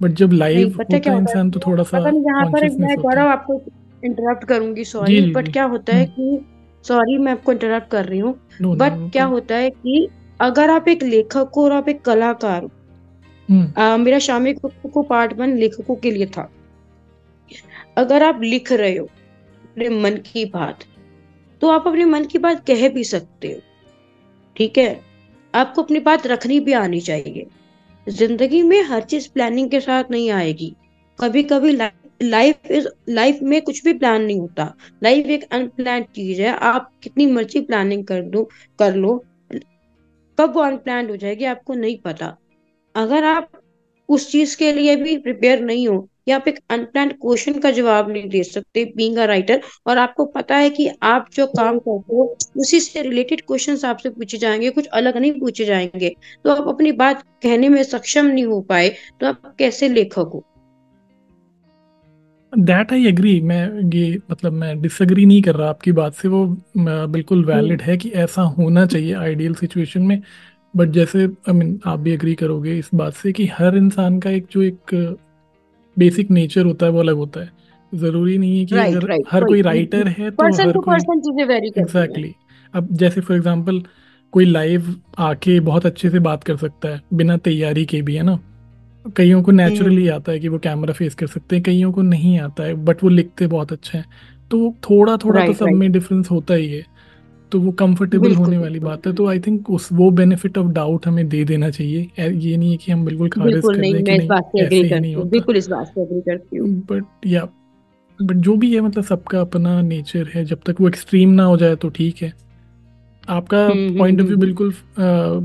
बट 0.00 0.10
जब 0.10 0.32
लाइव 0.32 0.74
होता 0.78 1.10
है 1.10 1.18
इंसान 1.18 1.50
तो 1.50 1.60
थोड़ा 1.60 1.82
सा 1.82 1.98
यहाँ 1.98 2.44
पर 2.50 2.68
मैं 2.80 2.96
गौरव 2.96 3.28
आपको 3.28 3.62
इंटरप्ट 4.04 4.44
करूँगी 4.44 4.84
सॉरी 4.84 5.20
बट 5.32 5.52
क्या 5.52 5.64
होता 5.64 5.96
है 5.96 6.04
हम्म। 6.04 6.36
कि 6.36 6.44
सॉरी 6.84 7.18
मैं 7.18 7.32
आपको 7.32 7.52
इंटरप्ट 7.52 7.90
कर 7.90 8.04
रही 8.04 8.18
हूँ 8.18 8.34
बट 8.62 9.10
क्या 9.12 9.24
होता 9.24 9.54
है 9.54 9.70
कि 9.70 10.08
अगर 10.40 10.70
आप 10.70 10.88
एक 10.88 11.02
लेखक 11.02 11.50
हो 11.56 11.64
और 11.64 11.72
आप 11.72 11.88
एक 11.88 12.02
कलाकार 12.04 12.68
हम्म। 13.48 14.00
मेरा 14.00 14.18
शामी 14.18 14.54
को 14.54 15.02
पार्ट 15.02 15.32
वन 15.32 15.56
लेखकों 15.56 15.94
के 15.96 16.10
लिए 16.10 16.26
था। 16.26 16.50
अगर 17.98 18.22
आप 18.22 18.40
लिख 18.42 18.72
रहे 18.72 18.96
हो 18.96 19.04
अपने 19.04 19.88
मन 19.88 20.16
की 20.26 20.44
बात 20.44 20.84
तो 21.62 21.68
आप 21.68 21.86
अपने 21.86 22.04
मन 22.04 22.24
की 22.24 22.38
बात 22.38 22.64
कह 22.66 22.88
भी 22.88 23.04
सकते 23.04 23.48
हो। 23.48 23.60
ठीक 24.56 24.78
है? 24.78 25.00
आपको 25.54 25.82
अपनी 25.82 26.00
बात 26.00 26.26
रखनी 26.26 26.58
भी 26.60 26.72
आनी 26.72 27.00
चाहिए। 27.00 27.46
ज़िंदगी 28.06 28.62
में 28.62 28.82
हर 28.82 29.02
चीज़ 29.02 29.28
प्लानिंग 29.34 29.70
के 29.70 29.80
साथ 29.80 30.10
नहीं 30.10 30.30
आएगी। 30.30 30.74
कभी 31.18 31.42
कभी 31.42 31.72
लाइफ 32.22 32.70
इज़ 32.70 32.88
लाइफ 33.08 33.38
में 33.42 33.60
कुछ 33.62 33.84
भी 33.84 33.92
प्लान 33.92 34.22
नहीं 34.22 34.38
होता। 34.40 34.74
लाइफ 35.02 35.26
एक 35.26 35.44
अनप्लान 35.52 36.02
चीज़ 36.14 36.42
है। 36.42 36.56
आप 36.56 36.90
कितनी 37.02 37.26
मर्ज़ी 37.26 37.60
प्लानिंग 37.60 38.04
कर 38.04 38.22
दो, 38.22 38.48
कर 38.78 38.94
लो। 38.94 39.24
कब 40.38 40.54
वो 40.54 40.60
अनप्लान 40.60 41.08
हो 41.10 41.16
जाएगी, 41.16 41.44
आपको 41.44 41.74
नहीं 41.74 41.96
पता। 41.98 42.36
अगर 42.94 43.24
आप 43.24 43.48
उस 44.08 44.30
चीज़ 44.32 44.56
के 44.56 44.72
लिए 44.72 44.96
भी 44.96 45.16
प्रिपेयर 45.18 45.60
नहीं 45.60 45.86
हो 45.88 46.08
या 46.28 46.36
आप 46.36 46.48
एक 46.48 46.58
अनप्लान 46.70 47.08
क्वेश्चन 47.12 47.58
का 47.58 47.70
जवाब 47.70 48.10
नहीं 48.10 48.28
दे 48.28 48.42
सकते 48.44 48.84
बींग 48.96 49.16
अ 49.16 49.24
राइटर 49.24 49.60
और 49.86 49.98
आपको 49.98 50.24
पता 50.26 50.56
है 50.56 50.70
कि 50.70 50.88
आप 51.02 51.28
जो 51.34 51.46
काम 51.46 51.78
करते 51.78 52.14
हो 52.14 52.24
उसी 52.56 52.80
से 52.80 53.02
रिलेटेड 53.02 53.40
क्वेश्चन 53.40 53.78
आपसे 53.86 54.10
पूछे 54.10 54.38
जाएँगे 54.38 54.70
कुछ 54.70 54.86
अलग 54.86 55.16
नहीं 55.16 55.32
पूछे 55.40 55.64
जाएँगे। 55.64 56.14
तो 56.44 56.50
आप 56.50 56.68
अपनी 56.68 56.92
बात 56.92 57.22
कहने 57.42 57.68
में 57.68 57.82
सक्षम 57.84 58.26
नहीं 58.26 58.44
हो 58.44 58.60
पाए 58.60 58.88
तो 59.20 59.26
आप 59.26 59.54
कैसे 59.58 59.88
लेखक 59.88 60.30
हो? 60.34 60.44
दैट 62.52 62.92
आई 62.92 63.06
एग्री 63.06 63.40
मैं 63.40 63.90
ये 63.94 64.18
मतलब 64.30 64.52
मैं 64.52 64.80
डिसएग्री 64.80 65.24
नहीं 65.26 65.42
कर 65.42 65.54
रहा 65.54 65.68
आपकी 65.68 65.92
बात 65.92 66.14
से। 66.14 66.28
वो 66.28 66.46
बिल्कुल 66.76 67.44
वैलिड 67.44 67.80
हम्म। 67.82 67.90
है 67.90 67.96
कि 67.96 68.10
ऐसा 68.16 68.42
होना 68.58 68.84
चाहिए 68.86 69.14
आइडियल 69.14 69.54
सिचुएशन 69.54 70.02
में। 70.02 70.20
बट 70.76 70.88
जैसे 70.88 71.24
आई 71.24 71.52
मीन 71.52 71.80
आप 71.86 71.98
भी 71.98 72.12
एग्री 72.12 72.34
करोगे 72.34 72.78
इस 72.78 72.90
बात 72.94 73.12
से 73.12 73.32
कि 73.32 73.46
हर 73.46 73.76
इंसान 73.76 74.20
का 74.20 74.30
एक 74.30 74.46
जो 74.50 74.62
एक 74.62 75.16
बेसिक 75.98 76.30
नेचर 76.30 76.64
होता 76.64 76.86
है 76.86 76.92
वो 76.92 77.00
अलग 77.00 77.14
होता 77.14 77.40
है। 77.40 77.50
ज़रूरी 77.94 78.38
नहीं 78.38 78.58
है 78.58 78.64
कि 78.64 78.74
right, 78.74 78.96
अगर 78.96 79.06
right, 79.06 79.28
हर 79.30 79.44
कोई 79.44 79.62
राइटर 79.62 80.08
है 80.08 80.30
तो 80.30 80.44
हर 80.44 80.50
कोई 80.72 80.94
एग्जैक्टली 81.78 82.34
अब 82.74 82.88
जैसे 82.92 83.20
फॉर 83.20 83.36
एग्जांपल 83.36 83.82
कोई 84.32 84.44
लाइव 84.44 84.96
आके 85.18 85.60
बहुत 85.60 85.86
अच्छे 85.86 86.10
से 86.10 86.18
बात 86.18 86.44
कर 86.44 86.56
सकता 86.56 86.88
है 86.88 87.02
बिना 87.12 87.36
तैयारी 87.36 87.84
के 87.84 88.02
भी 88.02 88.14
है 88.14 88.22
ना? 88.22 88.38
कईयों 89.16 89.42
को 89.42 89.52
नेचुरली 89.52 90.06
हम्म। 90.06 90.16
आता 90.16 90.32
है 90.32 90.38
कि 90.38 90.48
वो 90.48 90.58
कैमरा 90.58 90.92
फेस 90.92 91.14
कर 91.14 91.26
सकते 91.26 91.56
हैं 91.56 91.62
कईयों 91.62 91.92
को 91.92 92.02
नहीं 92.02 92.38
आता 92.38 92.62
है 92.62 92.74
बट 92.74 93.02
वो 93.02 93.08
लिखते 93.08 93.46
बहुत 93.46 93.72
अच्छा 93.72 93.98
है। 93.98 94.04
तो 94.50 94.74
थोड़ा 94.90 95.16
थोड़ा 95.16 95.40
right, 95.40 95.58
तो 95.58 95.66
सब 95.66 95.72
में 95.72 95.92
डिफरेंस 95.92 96.30
होता 96.30 96.54
ही 96.54 96.72
है। 96.72 96.84
तो 97.52 97.60
वो 97.60 97.70
कंफर्टेबल 97.72 98.34
होने 98.34 98.58
वाली 98.58 98.78
बात 98.78 99.06
है 99.06 99.12
तो 99.12 99.26
आई 99.26 99.40
थिंक 99.40 99.70
उस 99.70 99.88
वो 99.92 100.10
बेनिफिट 100.10 100.58
ऑफ़ 100.58 100.66
डाउट 100.72 101.06
हमें 101.06 101.28
दे 101.28 101.44
देना 101.44 101.70
चाहिए। 101.70 102.00
ये 102.20 102.56
नहीं 102.56 102.70
है 102.70 102.76
कि 102.76 102.92
हम 102.92 103.04
बिल्कुल 103.04 103.28
खारिज 103.28 103.60
कर 103.66 103.84
हैं 103.84 104.04
कि 104.04 104.16
नहीं 104.18 104.64
ऐसे 104.64 104.76
ही 104.76 105.00
नहीं 105.00 105.14
होता। 105.14 105.28
बिल्कुल 105.28 105.56
इस 105.56 105.68
बात 105.68 105.86
से 105.86 106.02
एग्री 106.02 106.20
करती 106.20 106.56
हूँ। 106.56 106.68
बट 106.90 107.26
या 107.26 107.48
बट 108.18 108.36
जो 108.36 108.56
भी 108.56 108.74
है 108.74 108.80
मतलब 108.80 109.04
सबका 109.04 109.40
अपना 109.40 109.80
नेचर 109.82 110.30
है 110.34 110.44
जब 110.44 110.60
तक 110.66 110.80
वो 110.80 110.88
एक्सट्रीम 110.88 111.30
ना 111.30 111.44
हो 111.44 111.56
जाए 111.56 111.76
तो 111.76 111.88
ठीक 111.88 112.22
है। 112.22 112.32
आपका 113.28 113.68
पॉइंट 113.98 114.20
ऑफ़ 114.20 114.26
व्यू 114.26 114.36
बिल्कुल 114.36 114.72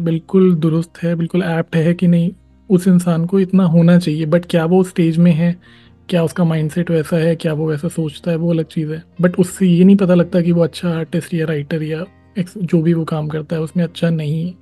बिल्कुल 0.04 0.54
दुरुस्त 0.56 1.04
है 1.04 1.16
बिल्कुल 1.16 1.44
एप्ट 1.44 1.76
है 1.76 1.94
कि 1.94 2.08
नहीं 2.08 2.32
उस 2.70 2.88
इंसान 2.88 3.26
को 3.26 3.40
इतना 3.40 3.64
होना 3.64 3.98
चाहिए 4.00 4.26
बट 4.26 4.46
क्या 4.46 4.66
वो 4.66 4.84
स्टेज 4.84 5.18
में 5.18 5.32
है? 5.32 5.56
क्या 6.10 6.24
उसका 6.24 6.44
माइंडसेट 6.44 6.92
वैसा 6.92 7.18
है 7.18 7.36
क्या 7.36 7.54
वो 7.54 7.68
वैसा 7.70 7.88
सोचता 7.88 8.32
है 8.32 8.38
वो 8.38 8.52
अलग 8.52 8.66
चीज़ 8.66 8.92
है। 8.92 9.04
बट 9.22 9.36
उससे 9.40 9.68
ये 9.68 9.84
नहीं 9.84 9.96
पता 9.96 10.14
लगता 10.14 10.42
कि 10.42 10.52
वो 10.52 10.64
अच्छा 10.64 10.90
आर्टिस्ट 10.90 11.34
या 11.34 11.46
राइटर 11.46 11.84
या 11.84 12.06
जो 12.40 12.82
भी 12.82 12.94
वो 12.94 13.04
काम 13.06 13.28
करता 13.28 13.56
है 13.56 13.62
उसमें 13.62 13.84
अच्छा 13.84 14.10
नहीं 14.10 14.46
है। 14.46 14.56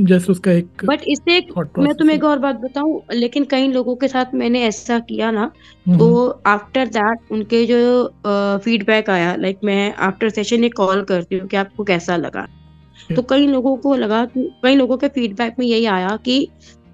जैसे 0.00 0.32
उसका 0.32 0.52
एक 0.52 0.84
बट 0.84 1.00
इससे 1.08 1.38
मैं 1.78 1.94
तुम्हें 1.94 2.16
एक 2.16 2.24
और 2.24 2.38
बात 2.38 2.56
बताऊँ 2.56 3.00
लेकिन 3.12 3.44
कई 3.44 3.68
लोगों 3.68 3.94
के 3.96 4.08
साथ 4.08 4.34
मैंने 4.34 4.62
ऐसा 4.62 4.98
किया 4.98 5.30
ना 5.30 5.46
तो 5.88 6.26
आफ्टर 6.46 6.88
दैट 6.88 7.32
उनके 7.32 7.64
जो 7.66 8.58
फीडबैक 8.64 9.10
आया 9.10 9.34
लाइक 9.36 9.60
मैं 9.64 9.94
आफ्टर 10.00 10.30
सेशन 10.30 10.64
एक 10.64 10.74
कॉल 10.76 11.02
करती 11.02 11.38
हूँ 11.38 11.48
कि 11.48 11.56
आपको 11.56 11.84
कैसा 11.84 12.16
लगा। 12.16 12.46
तो 13.10 13.22
कई 13.22 13.46
लोगों 13.46 13.76
को 13.76 13.94
लगा 13.96 14.24
कई 14.36 14.74
लोगों 14.74 14.96
के 14.96 15.08
फीडबैक 15.08 15.54
में 15.58 15.66
यही 15.66 15.84
आया 15.86 16.16
कि 16.24 16.46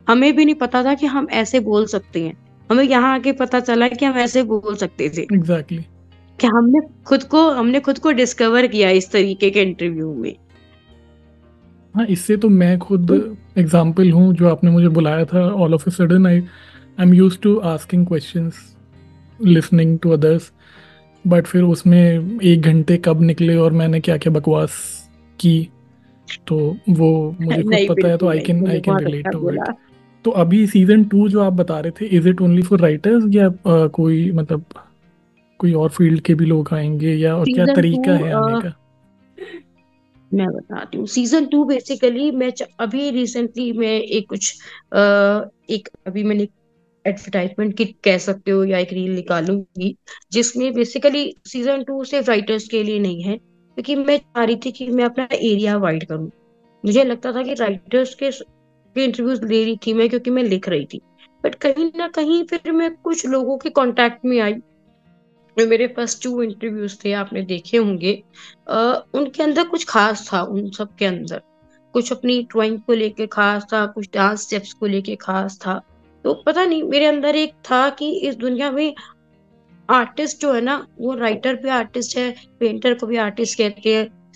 हमें 0.09 0.32
भी 0.36 0.44
नहीं 0.44 0.55
पता 0.55 0.85
था 0.85 0.94
कि 0.94 1.07
हम 1.07 1.28
ऐसे 1.32 1.61
बोल 1.61 1.86
सकते 1.86 2.23
हैं। 2.23 2.36
हमें 2.70 2.84
यहाँ 2.84 3.14
आके 3.14 3.32
पता 3.32 3.60
चला 3.60 3.88
कि 3.88 4.05
हम 4.05 4.18
ऐसे 4.18 4.42
बोल 4.42 4.74
सकते 4.74 5.09
थे। 5.09 5.22
Exactly 5.22 5.78
exactly. 5.78 6.40
कि 6.40 6.47
हमने 6.47 6.80
खुद 7.06 7.22
को 7.22 7.48
हमने 7.51 7.80
खुद 7.80 7.98
को 7.98 8.10
डिस्कवर 8.12 8.66
किया 8.66 8.90
इस 8.90 9.10
तरीके 9.12 9.51
के 9.51 9.62
इंटरव्यू 9.62 10.12
में। 10.14 10.34
हाँ 11.94 12.06
इससे 12.06 12.36
तो 12.36 12.48
मैं 12.48 12.78
खुद 12.78 13.10
एग्ज़ाम्पल 13.59 14.10
हूँ 14.10 14.32
जो 14.34 14.48
आपने 14.48 14.70
मुझे 14.70 14.88
बुलाया 14.88 15.24
था 15.24 15.42
all 15.55 15.74
of 15.74 15.88
a 15.88 15.92
sudden 15.92 16.26
I 16.26 16.40
I 16.40 17.06
am 17.06 17.14
use 17.14 17.38
to 17.42 17.56
asking 17.72 18.06
questions 18.06 18.62
listening 19.40 19.98
to 19.98 20.10
others 20.10 20.51
but 21.24 21.47
फिर 21.47 21.62
उसमें 21.62 22.40
एक 22.42 22.60
घंटे 22.60 22.97
कब 23.05 23.22
निकले 23.22 23.56
और 23.56 23.72
मैंने 23.72 24.01
क्या 24.01 24.16
क्या 24.16 24.32
बकवास 24.32 24.80
की 25.38 25.59
तो 26.47 26.56
वो 26.90 27.10
मुझे 27.40 27.62
खुद 27.62 27.86
पता 27.88 28.09
है 28.09 28.16
तो 28.16 28.28
I 28.28 28.38
can 28.40 28.66
I 28.68 28.80
can 28.80 29.05
relate 29.05 29.28
to 29.32 29.51
it 29.51 29.60
तो 30.24 30.30
अभी 30.30 30.66
सीज़न 30.66 31.05
टू 31.05 31.28
जो 31.28 31.40
आप 31.40 31.52
बता 31.52 31.78
रहे 31.80 31.92
थे 32.01 32.06
is 32.06 32.28
it 32.28 32.40
only 32.40 32.62
for 32.62 32.80
writers 32.80 33.24
या 33.34 33.47
अ, 33.47 33.86
कोई 33.86 34.30
मतलब 34.32 34.64
कोई 35.60 35.72
और 35.72 35.88
फ़ील्ड 35.88 36.20
के 36.20 36.34
भी 36.34 36.44
लोग 36.47 36.72
आएँगे 36.74 37.14
या 37.14 37.36
और 37.36 37.44
क्या 37.44 37.66
तरीका 37.66 38.12
है 38.12 38.32
आने 38.32 38.60
का? 38.60 38.72
मैं 40.32 40.47
बताती 40.47 40.98
हूँ। 40.98 41.06
सीज़न 41.06 41.47
टू 41.47 41.64
बेसिकली 41.64 42.30
मैं 42.30 42.51
अभी 42.80 43.10
रिसेंटली 43.10 43.72
मैं 43.72 43.98
एक 44.01 44.28
कुछ 44.28 44.52
अ, 44.92 44.98
एक 45.70 45.88
अभी 46.06 46.24
मैंने 46.24 46.48
एडवर्टाइजमेंट 47.05 47.76
की 47.76 47.84
कह 48.05 48.18
सकते 48.18 48.51
हो 48.51 48.64
या 48.64 48.78
एक 48.78 48.92
रील 48.92 49.14
निकालूँगी 49.14 49.94
जिसमें 50.32 50.72
बेसिकली 50.74 51.24
सीज़न 51.47 51.82
टू 51.84 52.05
सिर्फ़ 52.05 52.26
राइटर्स 52.28 52.68
के 52.68 52.82
लिए 52.82 52.98
नहीं 52.98 53.22
है 53.22 53.36
क्योंकि 53.36 53.97
मैं 53.97 54.18
चाह 54.18 54.44
रही 54.44 54.56
थी 54.56 54.72
कि 54.72 54.86
मैं 54.90 55.05
अपना 55.05 55.28
एरिया 55.32 55.76
वाइड 55.76 56.05
करूँ। 56.06 56.30
मुझे 56.84 57.05
लगता 57.05 57.32
था 57.32 57.42
कि 57.42 57.55
राइटर्स 57.55 58.14
के 58.14 58.30
के 58.95 59.05
इंटरव्यूज़ 59.05 59.45
ले 59.45 59.65
रही 59.65 59.79
थी 59.87 59.93
मैं 59.93 60.09
क्योंकि 60.09 60.31
मैं 60.31 60.43
लिख 60.43 60.69
रही 60.69 60.85
थी। 60.85 61.01
बट 61.45 61.55
कहीं 61.55 61.91
ना 61.97 62.09
कहीं 62.09 62.45
फिर 62.45 62.73
मैं 62.73 62.95
कुछ 62.97 63.27
लोगों 63.27 63.59
के 63.59 63.71
कांटेक्ट 63.71 64.25
में 64.25 64.41
आई। 64.41 64.55
मेरे 65.59 65.87
फ़र्स्ट 65.87 66.23
टू 66.23 66.43
इंटरव्यूज़ 66.43 66.97
थे, 67.05 67.12
आपने 67.12 67.43
देखे 67.43 67.77
होंगे। 67.77 68.23
उनके 69.15 69.43
अंदर 69.43 69.65
कुछ 69.65 69.85
खास 69.85 70.31
था, 70.33 70.43
उन 70.43 70.71
सब 70.71 70.95
के 70.97 71.05
अंदर। 71.05 71.41
कुछ 71.93 72.12
अपनी 72.12 72.43
ड्राइंग 72.43 72.79
को 72.81 72.93
लेके 72.93 73.27
खास 73.27 73.67
था, 73.73 73.87
कुछ 73.87 74.09
डांस 74.15 74.43
स्टेप्स 74.43 74.73
को 74.73 74.87
लेके 74.87 75.17
खास 75.17 75.59
था। 75.67 75.81
तो 76.25 76.35
पता 76.35 76.65
नहीं, 76.65 76.83
मेरे 76.83 77.07
अंदर 77.07 77.37
एक 77.37 77.53
था 77.53 77.91
कि 77.91 78.21
इस 78.21 78.35
दुनिया 78.37 78.71
में 78.71 78.95
आर्टिस्ट 79.91 80.41
जो 80.41 80.53
है 80.53 80.61
ना, 80.61 80.87
वो 80.99 81.15
राइटर 81.15 81.57
भी 81.57 81.69
आर्टिस्ट 81.69 82.17
है 82.19 82.35
पेंटर 82.61 82.95
को 82.95 83.07
भी 83.07 83.17
आर्टिस्ट 83.17 83.59
कहते 83.59 83.95
हैं। 83.95 84.33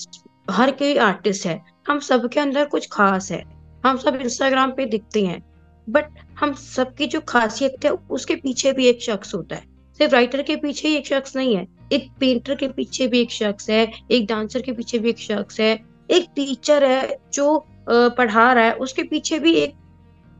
हर 0.50 0.70
कोई 0.70 0.96
आर्टिस्ट 0.96 1.46
है। 1.46 1.64
हम 1.88 1.98
सबके 1.98 2.40
अंदर 2.40 2.64
कुछ 2.64 2.88
खास 2.92 3.30
है। 3.32 3.53
हम 3.84 3.96
सब 3.96 4.14
इंस्टाग्राम 4.16 4.70
पे 4.72 4.84
दिखते 4.86 5.24
हैं। 5.26 5.42
बट 5.88 6.04
हम 6.40 6.52
सबकी 6.54 7.06
जो 7.06 7.20
खासियत 7.20 7.84
है, 7.84 7.90
उसके 7.90 8.34
पीछे 8.36 8.72
भी 8.72 8.86
एक 8.86 9.02
शख्स 9.02 9.34
होता 9.34 9.56
है। 9.56 9.62
सिर्फ़ 10.00 10.12
राइटर 10.12 10.42
के 10.42 10.56
पीछे 10.56 10.88
ही 10.88 10.94
एक 10.94 11.06
शख्स 11.06 11.36
नहीं 11.36 11.56
है, 11.56 11.66
एक 11.92 12.08
पेंटर 12.20 12.54
के 12.54 12.68
पीछे 12.68 13.06
भी 13.06 13.20
एक 13.20 13.30
शख्स 13.30 13.70
है, 13.70 13.92
एक 14.10 14.26
डांसर 14.26 14.62
के 14.62 14.72
पीछे 14.72 14.98
भी 14.98 15.10
एक 15.10 15.18
शख्स 15.18 15.60
है, 15.60 15.78
एक 16.10 16.28
टीचर 16.36 16.84
है 16.84 17.16
जो 17.34 17.66
पढ़ा 17.88 18.52
रहा 18.52 18.64
है, 18.64 18.72
उसके 18.72 19.02
पीछे 19.02 19.38
भी 19.38 19.54
एक 19.54 19.74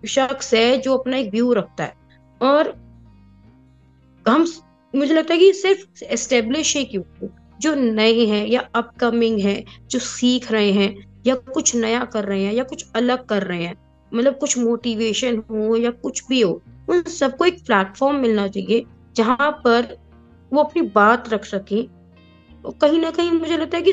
शख्स 0.09 0.55
है 0.55 0.79
जो 0.79 0.97
अपना 0.97 1.17
एक 1.17 1.31
व्यू 1.31 1.53
रखता 1.53 1.85
है। 1.85 1.95
और 2.43 2.75
हम 4.27 4.47
मुझे 4.95 5.15
लगता 5.15 5.35
है 5.35 5.41
कि 5.41 5.53
सिर्फ़ 5.53 6.05
एस्टेब्लिश 6.05 6.77
ही 6.77 6.85
क्यों 6.85 7.29
जो 7.61 7.75
नए 7.75 8.25
हैं 8.27 8.47
या 8.47 8.61
अपकमिंग 8.75 9.39
हैं, 9.41 9.65
जो 9.89 9.99
सीख 9.99 10.53
रहे 10.53 10.73
हैं 10.73 11.14
या 11.25 11.35
कुछ 11.35 11.75
नया 11.75 12.05
कर 12.05 12.25
रहे 12.25 12.43
हैं, 12.43 12.53
या 12.53 12.65
कुछ 12.65 12.85
अलग 12.97 13.25
कर 13.27 13.43
रहे 13.43 13.65
हैं 13.65 13.77
मतलब 14.13 14.39
कुछ 14.39 14.57
मोटिवेशन 14.59 15.43
हो 15.51 15.77
या 15.77 15.91
कुछ 15.93 16.23
भी 16.29 16.41
हो, 16.41 16.61
उन 16.89 17.03
सबको 17.03 17.45
एक 17.45 17.65
प्लेटफॉर्म 17.67 18.17
मिलना 18.17 18.47
चाहिए 18.49 18.85
जहाँ 19.17 19.51
पर 19.65 19.97
वो 20.53 20.63
अपनी 20.63 20.83
बात 20.91 21.29
रख 21.29 21.45
सके। 21.45 21.83
और 22.65 22.75
कहीं 22.81 23.01
ना 23.01 23.11
कहीं 23.11 23.31
मुझे 23.33 23.57
लगता 23.57 23.77
है 23.77 23.83
कि 23.83 23.93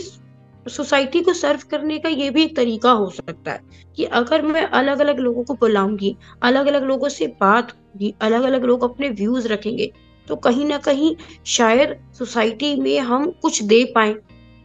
सोसाइटी 0.65 1.21
को 1.21 1.33
सर्व 1.33 1.59
करने 1.71 1.97
का 1.99 2.09
ये 2.09 2.29
भी 2.29 2.43
एक 2.43 2.55
तरीका 2.55 2.91
हो 2.91 3.09
सकता 3.09 3.51
है 3.51 3.61
कि 3.97 4.03
अगर 4.15 4.41
मैं 4.41 4.61
अलग 4.63 4.99
अलग 4.99 5.19
लोगों 5.19 5.43
को 5.43 5.53
बुलाऊँगी 5.53 6.15
अलग 6.43 6.65
अलग 6.65 6.83
लोगों 6.83 7.09
से 7.09 7.27
बात 7.41 7.71
होगी 7.71 8.13
अलग 8.21 8.43
अलग 8.43 8.63
लोग 8.63 8.83
अपने 8.83 9.09
व्यूज़ 9.11 9.47
रखेंगे 9.47 9.91
तो 10.27 10.35
कहीं 10.35 10.65
ना 10.65 10.77
कहीं 10.77 11.15
शायद 11.47 11.95
सोसाइटी 12.17 12.75
में 12.75 12.99
हम 12.99 13.29
कुछ 13.41 13.61
दे 13.63 13.83
पाए। 13.95 14.15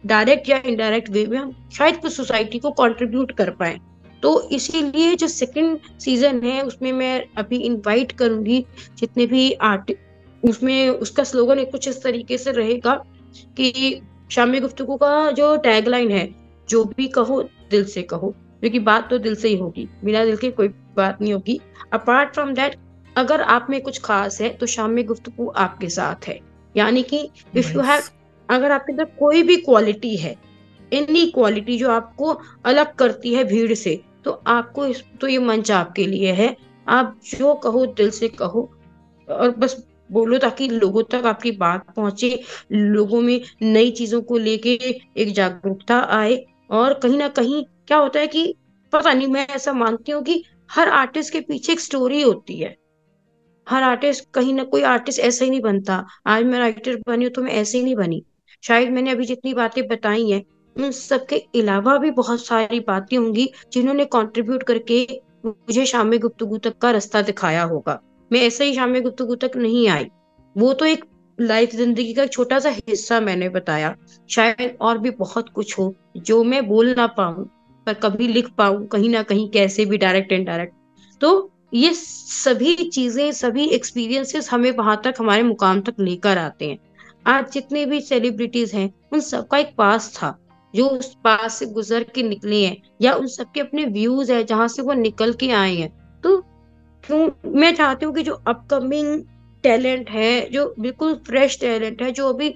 डायरेक्ट 0.05 0.49
या 0.49 0.61
इनडायरेक्ट 0.65 1.09
वे 1.09 1.25
में 1.25 1.37
हम 1.37 1.51
शायद 1.77 1.97
कुछ 1.97 2.13
सोसाइटी 2.13 2.59
को 2.59 2.71
कंट्रीब्यूट 2.71 3.31
कर 3.31 3.49
पाए। 3.49 3.79
तो 4.23 4.49
इसीलिए 4.49 5.15
जो 5.15 5.27
सेकंड 5.27 5.79
सीज़न 5.99 6.41
है, 6.43 6.61
उसमें 6.61 6.91
मैं 6.93 7.25
अभी 7.37 7.57
इनवाइट 7.57 8.11
करूँगी 8.11 8.65
जितने 8.97 9.25
भी 9.25 9.51
आर्ट 9.53 9.93
उसमें 10.43 10.89
उसका 10.89 11.23
स्लोगन 11.23 11.63
कुछ 11.65 11.87
इस 11.87 12.01
तरीके 12.03 12.37
से 12.37 12.51
रहेगा 12.51 12.93
कि 13.57 14.01
शामी 14.31 14.59
गुफ्तगू 14.59 14.95
का 14.95 15.31
जो 15.31 15.55
टैगलाइन 15.57 16.11
है, 16.11 16.29
जो 16.69 16.83
भी 16.87 17.07
कहो, 17.07 17.41
दिल 17.71 17.85
से 17.85 18.01
कहो। 18.01 18.33
क्योंकि 18.59 18.79
बात 18.79 19.09
तो 19.09 19.17
दिल 19.17 19.35
से 19.35 19.47
ही 19.47 19.57
होगी, 19.57 19.87
बिना 20.03 20.25
दिल 20.25 20.37
के 20.37 20.51
कोई 20.51 20.67
बात 20.97 21.21
नहीं 21.21 21.33
होगी। 21.33 21.59
अपार्ट 21.93 22.33
फ्रॉम 22.33 22.53
दैट 22.53 22.75
अगर 23.15 23.41
आप 23.41 23.67
में 23.69 23.81
कुछ 23.81 23.99
खास 24.01 24.41
है 24.41 24.49
तो 24.49 24.65
शाम 24.65 24.89
में 24.89 25.05
गुफ्तगू 25.05 25.47
आपके 25.47 25.89
साथ 25.89 26.27
है। 26.27 26.39
यानी 26.75 27.03
कि 27.03 27.29
इफ़ 27.55 27.73
यू 27.73 27.81
हैव. 27.81 28.01
अगर 28.49 28.71
आपके 28.71 28.91
अंदर 28.91 29.05
कोई 29.19 29.43
भी 29.43 29.57
क्वालिटी 29.57 30.15
है 30.17 30.35
एनी 30.91 31.25
क्वालिटी 31.25 31.77
जो 31.77 31.89
आपको 31.89 32.37
अलग 32.65 32.93
करती 32.95 33.33
है 33.33 33.43
भीड़ 33.43 33.73
से 33.73 33.99
तो 34.25 34.31
आपको 34.47 34.85
इस 34.85 35.03
तो 35.21 35.27
ये 35.27 35.37
मंच 35.39 35.71
आपके 35.71 36.05
लिए 36.07 36.31
है। 36.33 36.55
आप 36.87 37.19
जो 37.25 37.53
कहो, 37.53 37.85
दिल 37.87 38.09
से 38.09 38.27
कहो, 38.29 38.61
और 39.27 39.51
बस 39.51 39.75
बोलो 40.11 40.37
ताकि 40.37 40.67
लोगों 40.67 41.03
तक 41.03 41.25
आपकी 41.25 41.51
बात 41.51 41.85
पहुँचे, 41.95 42.39
लोगों 42.71 43.21
में 43.21 43.41
नई 43.61 43.91
चीज़ों 43.91 44.21
को 44.21 44.37
लेके 44.37 44.73
एक 45.17 45.33
जागरूकता 45.33 45.99
आए। 46.11 46.43
और 46.71 46.93
कहीं 46.93 47.17
ना 47.17 47.27
कहीं 47.29 47.63
क्या 47.87 47.97
होता 47.97 48.19
है 48.19 48.27
कि 48.27 48.53
पता 48.93 49.13
नहीं, 49.13 49.27
मैं 49.27 49.47
ऐसा 49.47 49.73
मानती 49.73 50.11
हूँ 50.11 50.23
कि 50.23 50.43
हर 50.71 50.89
आर्टिस्ट 50.89 51.33
के 51.33 51.41
पीछे 51.41 51.71
एक 51.73 51.79
स्टोरी 51.79 52.21
होती 52.21 52.59
है। 52.59 52.75
हर 53.67 53.83
आर्टिस्ट 53.83 54.25
कहीं 54.33 54.53
ना 54.53 54.63
कोई 54.63 54.81
आर्टिस्ट 54.85 55.19
ऐसा 55.19 55.45
ही 55.45 55.51
नहीं 55.51 55.61
बनता। 55.61 56.05
आज 56.27 56.43
मैं 56.43 56.59
राइटर 56.59 57.01
बनी 57.07 57.25
हूँ 57.25 57.33
तो 57.33 57.41
मैं 57.41 57.51
ऐसे 57.51 57.77
ही 57.77 57.83
नहीं 57.83 57.95
बनी। 57.95 58.23
शायद 58.63 58.89
मैंने 58.89 59.11
अभी 59.11 59.25
जितनी 59.25 59.53
बातें 59.53 59.87
बताई 59.87 60.29
हैं, 60.29 60.43
उन 60.75 60.91
सबके 60.91 61.35
अलावा 61.55 61.97
भी 61.97 62.11
बहुत 62.13 62.45
सारी 62.45 62.79
बातें 62.79 63.17
होंगी 63.17 63.49
जिन्होंने 63.73 64.05
कंट्रीब्यूट 64.07 64.63
करके 64.63 65.05
मुझे 65.45 65.85
शाम 65.85 66.07
में 66.07 66.19
गुफ्तगू 66.19 66.57
तक 66.57 66.77
का 66.77 66.91
रास्ता 66.91 67.21
दिखाया 67.21 67.63
होगा। 67.63 67.99
मैं 68.31 68.39
ऐसे 68.41 68.65
ही 68.65 68.73
शाम 68.75 68.89
में 68.89 69.01
गुफ्तगू 69.03 69.35
तक 69.35 69.51
नहीं 69.57 69.87
आई। 69.89 70.07
वो 70.55 70.73
तो 70.73 70.85
एक 70.85 71.05
लाइफ 71.37 71.75
ज़िंदगी 71.75 72.13
का 72.13 72.25
छोटा 72.25 72.59
सा 72.59 72.69
हिस्सा 72.69 73.19
मैंने 73.19 73.49
बताया। 73.49 73.95
शायद 74.29 74.77
और 74.81 74.97
भी 74.97 75.09
बहुत 75.11 75.49
कुछ 75.49 75.77
हो 75.79 75.93
जो 76.17 76.43
मैं 76.43 76.67
बोल 76.67 76.93
ना 76.97 77.07
पाऊँ, 77.07 77.45
पर 77.87 77.93
कभी 77.93 78.27
लिख 78.27 78.49
पाऊँ, 78.57 78.85
कहीं 78.87 79.09
ना 79.09 79.21
कहीं 79.23 79.49
कैसे 79.49 79.85
भी 79.85 79.97
डायरेक्ट 79.97 80.31
इनडायरेक्ट 80.31 80.73
तो 81.21 81.51
ये 81.73 81.93
सभी 81.93 82.75
चीज़ें, 82.75 83.31
सभी 83.31 83.65
एक्सपीरियंसेस 83.67 84.49
हमें 84.51 84.71
वहाँ 84.71 85.01
तक, 85.03 85.13
हमारे 85.19 85.43
मुकाम 85.43 85.81
तक 85.81 85.95
लेकर 85.99 86.37
आते 86.37 86.65
हैं। 86.65 86.77
आज 87.27 87.51
जितने 87.51 87.85
भी 87.85 87.99
सेलिब्रिटीज 88.01 88.73
हैं, 88.73 88.89
उन 89.13 89.19
सबका 89.19 89.57
एक 89.57 89.73
पास 89.77 90.11
था, 90.15 90.37
जो 90.73 90.87
उस 90.87 91.13
पास 91.23 91.53
से 91.53 91.65
गुजर 91.65 92.03
के 92.15 92.23
निकले 92.23 92.65
है, 92.65 92.75
या 93.01 93.13
उन 93.13 93.27
सबके 93.27 93.59
अपने 93.59 93.85
व्यूज़ 93.85 94.31
है, 94.31 94.43
जहाँ 94.43 94.67
से 94.67 94.81
वो 94.81 94.93
निकल 94.93 95.33
के 95.33 95.49
आए 95.51 95.75
हैं। 95.75 95.89
तो 96.23 96.37
क्यों, 97.03 97.29
मैं 97.51 97.73
चाहती 97.75 98.05
हूँ 98.05 98.13
कि 98.15 98.23
जो 98.23 98.33
अपकमिंग 98.47 99.23
टैलेंट 99.63 100.09
है, 100.09 100.49
जो 100.49 100.73
बिल्कुल 100.79 101.13
फ्रेश 101.27 101.59
टैलेंट 101.59 102.01
है, 102.01 102.11
जो 102.11 102.29
अभी 102.29 102.53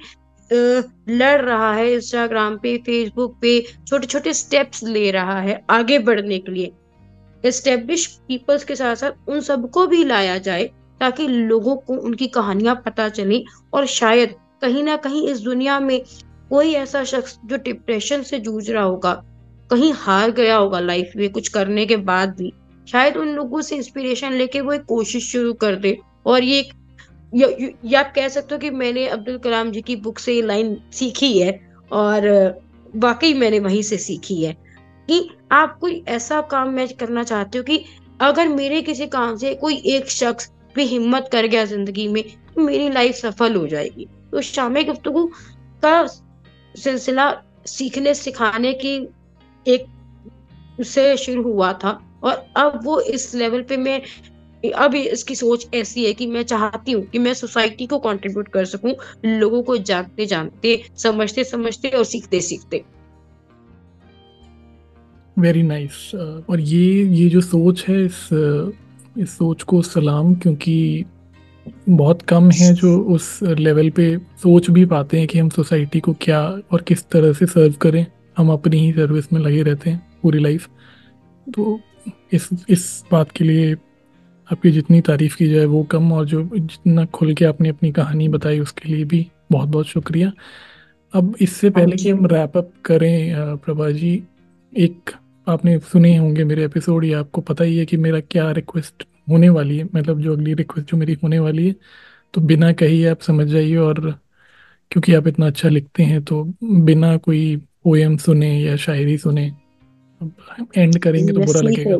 लड़ 0.51 1.41
रहा 1.41 1.73
है 1.73 1.91
इंस्टाग्राम 1.93 2.57
पे 2.57 2.77
फेसबुक 2.77 3.37
पे 3.41 3.59
छोटे 3.87 4.07
छोटे 4.07 4.33
स्टेप्स 4.33 4.83
ले 4.83 5.09
रहा 5.11 5.39
है 5.39 5.59
आगे 5.69 5.99
बढ़ने 5.99 6.39
के 6.39 6.51
लिए 6.51 6.71
एस्टेब्लिश 7.43 8.05
पीपल्स 8.27 8.63
के 8.63 8.75
साथ 8.75 8.95
साथ 8.95 9.29
उन 9.29 9.39
सबको 9.41 9.85
भी 9.87 10.03
लाया 10.03 10.37
जाए, 10.37 10.63
ताकि 11.01 11.27
लोगों 11.27 11.75
को 11.77 11.93
उनकी 11.95 12.27
कहानियाँ 12.29 12.75
पता 12.85 13.07
चले, 13.09 13.43
और 13.73 13.85
शायद 13.87 14.35
कहीं 14.61 14.83
ना 14.83 14.95
कहीं 14.95 15.27
इस 15.27 15.39
दुनिया 15.39 15.79
में 15.79 15.99
कोई 16.49 16.73
ऐसा 16.73 17.03
शख्स 17.03 17.37
जो 17.45 17.57
डिप्रेशन 17.57 18.23
से 18.23 18.39
जूझ 18.39 18.69
रहा 18.69 18.83
होगा 18.83 19.13
कहीं 19.71 19.91
हार 19.93 20.31
गया 20.31 20.55
होगा 20.55 20.79
लाइफ 20.79 21.11
में 21.15 21.29
कुछ 21.31 21.47
करने 21.47 21.85
के 21.85 21.97
बाद 22.09 22.35
भी 22.37 22.51
शायद 22.87 23.17
उन 23.17 23.29
लोगों 23.29 23.61
से 23.61 23.75
इंस्पिरेशन 23.75 24.33
लेके 24.33 24.61
वो 24.61 24.73
एक 24.73 24.83
कोशिश 24.85 25.31
शुरू 25.31 25.53
कर 25.53 25.75
दे। 25.75 25.97
और 26.25 26.43
ये 26.43 26.69
या, 27.33 27.99
आप 27.99 28.11
कह 28.15 28.27
सकते 28.27 28.55
हो 28.55 28.59
कि 28.59 28.69
मैंने 28.69 29.07
अब्दुल 29.07 29.37
कलाम 29.37 29.71
जी 29.71 29.81
की 29.81 29.95
बुक 29.95 30.19
से 30.19 30.33
ये 30.33 30.41
लाइन 30.41 30.75
सीखी 30.93 31.37
है 31.39 31.59
और 31.91 32.27
वाकई 32.95 33.33
मैंने 33.33 33.59
वहीं 33.59 33.81
से 33.81 33.97
सीखी 33.97 34.43
है 34.43 34.53
कि 35.09 35.27
आप 35.51 35.77
कोई 35.81 36.03
ऐसा 36.07 36.41
काम 36.51 36.69
मैं 36.69 36.87
करना 36.95 37.23
चाहते 37.23 37.57
हो 37.57 37.63
कि 37.63 37.83
अगर 38.21 38.47
मेरे 38.47 38.81
किसी 38.81 39.07
काम 39.07 39.35
से 39.37 39.53
कोई 39.55 39.81
एक 39.87 40.09
शख्स 40.11 40.51
भी 40.75 40.83
हिम्मत 40.85 41.29
कर 41.31 41.47
गया 41.47 41.65
ज़िंदगी 41.65 42.07
में 42.07 42.23
तो 42.55 42.61
मेरी 42.61 42.89
लाइफ 42.89 43.15
सफल 43.15 43.55
हो 43.55 43.67
जाएगी। 43.67 44.07
तो 44.31 44.41
शाम 44.41 44.73
गुफ्तगू 44.73 45.25
का 45.83 46.05
सिलसिला 46.75 47.31
सीखने, 47.65 48.13
सिखाने 48.13 48.73
की 48.73 48.95
एक 49.65 49.85
से 50.83 51.17
शुरू 51.17 51.43
हुआ 51.43 51.73
था 51.73 51.99
और 52.23 52.45
अब 52.57 52.79
वो 52.83 52.99
इस 52.99 53.33
लेवल 53.35 53.61
पे 53.61 53.77
मैं, 53.77 54.01
अब 54.71 54.95
इसकी 54.95 55.35
सोच 55.35 55.67
ऐसी 55.73 56.05
है 56.05 56.13
कि 56.13 56.27
मैं 56.27 56.43
चाहती 56.43 56.91
हूँ 56.91 57.03
कि 57.05 57.19
मैं 57.19 57.33
सोसाइटी 57.33 57.87
को 57.87 57.99
कंट्रीब्यूट 57.99 58.47
कर 58.47 58.65
सकूँ, 58.65 58.93
लोगों 59.25 59.61
को 59.63 59.77
जानते 59.77 60.25
जानते, 60.25 60.83
समझते 60.97 61.43
समझते 61.43 61.89
और 61.89 62.03
सीखते 62.03 62.41
सीखते 62.41 62.83
वेरी 65.37 65.63
नाइस 65.63 66.11
nice. 66.15 66.49
और 66.49 66.59
ये 66.59 67.03
ये 67.03 67.29
जो 67.29 67.41
सोच 67.41 67.85
है, 67.87 68.05
इस 68.05 68.29
इस 69.17 69.37
सोच 69.37 69.63
को 69.63 69.81
सलाम, 69.81 70.35
क्योंकि 70.35 71.05
बहुत 71.89 72.21
कम 72.21 72.51
है 72.51 72.73
जो 72.73 73.01
उस 73.01 73.39
लेवल 73.43 73.89
पे 73.89 74.17
सोच 74.17 74.69
भी 74.69 74.85
पाते 74.85 75.19
हैं 75.19 75.27
कि 75.27 75.39
हम 75.39 75.49
सोसाइटी 75.49 75.99
को 75.99 76.13
क्या 76.21 76.41
और 76.71 76.81
किस 76.81 77.09
तरह 77.09 77.33
से 77.33 77.45
सर्व 77.45 77.73
करें। 77.73 78.05
हम 78.37 78.49
अपनी 78.49 78.77
ही 78.77 78.91
सर्विस 78.91 79.33
में 79.33 79.41
लगे 79.41 79.61
रहते 79.61 79.89
हैं 79.89 80.11
पूरी 80.23 80.39
लाइफ 80.39 80.67
तो 81.53 81.79
इस 82.33 82.49
इस 82.69 83.03
बात 83.11 83.31
के 83.31 83.43
लिए 83.43 83.73
आपकी 84.51 84.71
जितनी 84.71 85.01
तारीफ़ 85.01 85.37
की 85.37 85.47
जाए 85.47 85.65
वो 85.65 85.83
कम 85.83 86.11
और 86.11 86.25
जो 86.25 86.49
जितना 86.55 87.05
खुल 87.05 87.33
के 87.33 87.45
आपने 87.45 87.69
अपनी 87.69 87.91
कहानी 87.91 88.27
बताई 88.27 88.59
उसके 88.59 88.89
लिए 88.89 89.05
भी 89.05 89.27
बहुत 89.51 89.69
बहुत 89.69 89.85
शुक्रिया। 89.85 90.31
अब 91.13 91.35
इससे 91.39 91.69
पहले 91.69 91.95
कि 91.95 92.09
हम 92.09 92.25
रैप 92.25 92.57
अप 92.57 92.71
करें 92.85 93.33
प्रभा 93.57 93.91
जी 93.91 94.23
एक 94.77 95.11
आपने 95.47 95.79
सुने 95.79 96.17
होंगे 96.17 96.43
मेरे 96.43 96.65
एपिसोड 96.65 97.05
या 97.05 97.19
आपको 97.19 97.41
पता 97.41 97.63
ही 97.63 97.77
है 97.77 97.85
कि 97.85 97.97
मेरा 97.97 98.19
क्या 98.19 98.51
रिक्वेस्ट 98.51 99.07
होने 99.27 99.49
वाली 99.49 99.77
है। 99.77 99.83
मतलब 99.85 100.19
जो 100.21 100.33
अगली 100.33 100.53
रिक्वेस्ट 100.53 100.91
जो 100.91 100.97
मेरी 100.97 101.13
होने 101.23 101.39
वाली 101.39 101.67
है 101.67 101.75
तो 102.33 102.41
बिना 102.43 102.71
कही 102.73 103.03
आप 103.05 103.21
समझ 103.21 103.47
जाइए 103.47 103.75
और 103.77 103.99
क्योंकि 104.91 105.13
आप 105.13 105.27
इतना 105.27 105.47
अच्छा 105.47 105.69
लिखते 105.69 106.03
हैं 106.03 106.23
तो 106.23 106.43
बिना 106.63 107.15
कोई 107.19 107.55
पोएम 107.83 108.17
सुने 108.17 108.51
या 108.59 108.75
शायरी 108.77 109.17
सुने 109.17 109.45
एंड 110.77 110.97
करेंगे 110.99 111.33
तो 111.33 111.39
बुरा 111.39 111.61
लगेगा। 111.61 111.97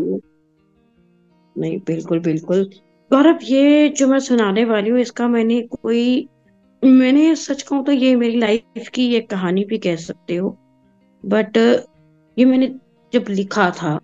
नहीं 1.56 1.78
बिल्कुल 1.88 2.20
बिल्कुल। 2.20 2.64
गौरव 3.12 3.40
ये 3.44 3.90
जो 3.90 4.08
मैं 4.08 4.20
सुनाने 4.20 4.66
वाली 4.66 4.90
हूँ 4.90 5.00
इसका 5.00 5.28
मैंने 5.28 5.62
कोई 5.74 6.28
मैंने 6.84 7.36
सच 7.36 7.62
कहूँ 7.62 7.84
तो 7.86 7.92
ये 7.92 8.16
मेरी 8.16 8.38
लाइफ 8.40 8.88
की 8.94 9.14
एक 9.16 9.30
कहानी 9.30 9.64
भी 9.66 9.78
कह 9.78 9.96
सकते 9.98 10.36
हो। 10.36 10.50
बट 11.24 11.58
ये 11.58 12.46
मैंने 12.46 12.68
जब 13.14 13.26
लिखा 13.30 13.70
था 13.74 14.00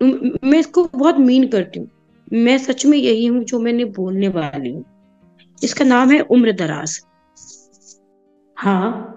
मैं 0.00 0.58
इसको 0.58 0.84
बहुत 0.94 1.18
मीन 1.20 1.46
करती 1.48 1.80
हूँ। 1.80 1.88
मैं 2.32 2.58
सच 2.58 2.86
में 2.86 2.98
यही 2.98 3.26
हूँ 3.26 3.44
जो 3.44 3.58
मैंने 3.58 3.84
बोलने 3.84 4.28
वाली 4.28 4.72
हूँ। 4.72 4.84
इसका 5.62 5.84
नाम 5.84 6.10
है 6.10 6.20
उम्र 6.20 6.52
दराज। 6.52 7.00
हाँ 8.56 9.12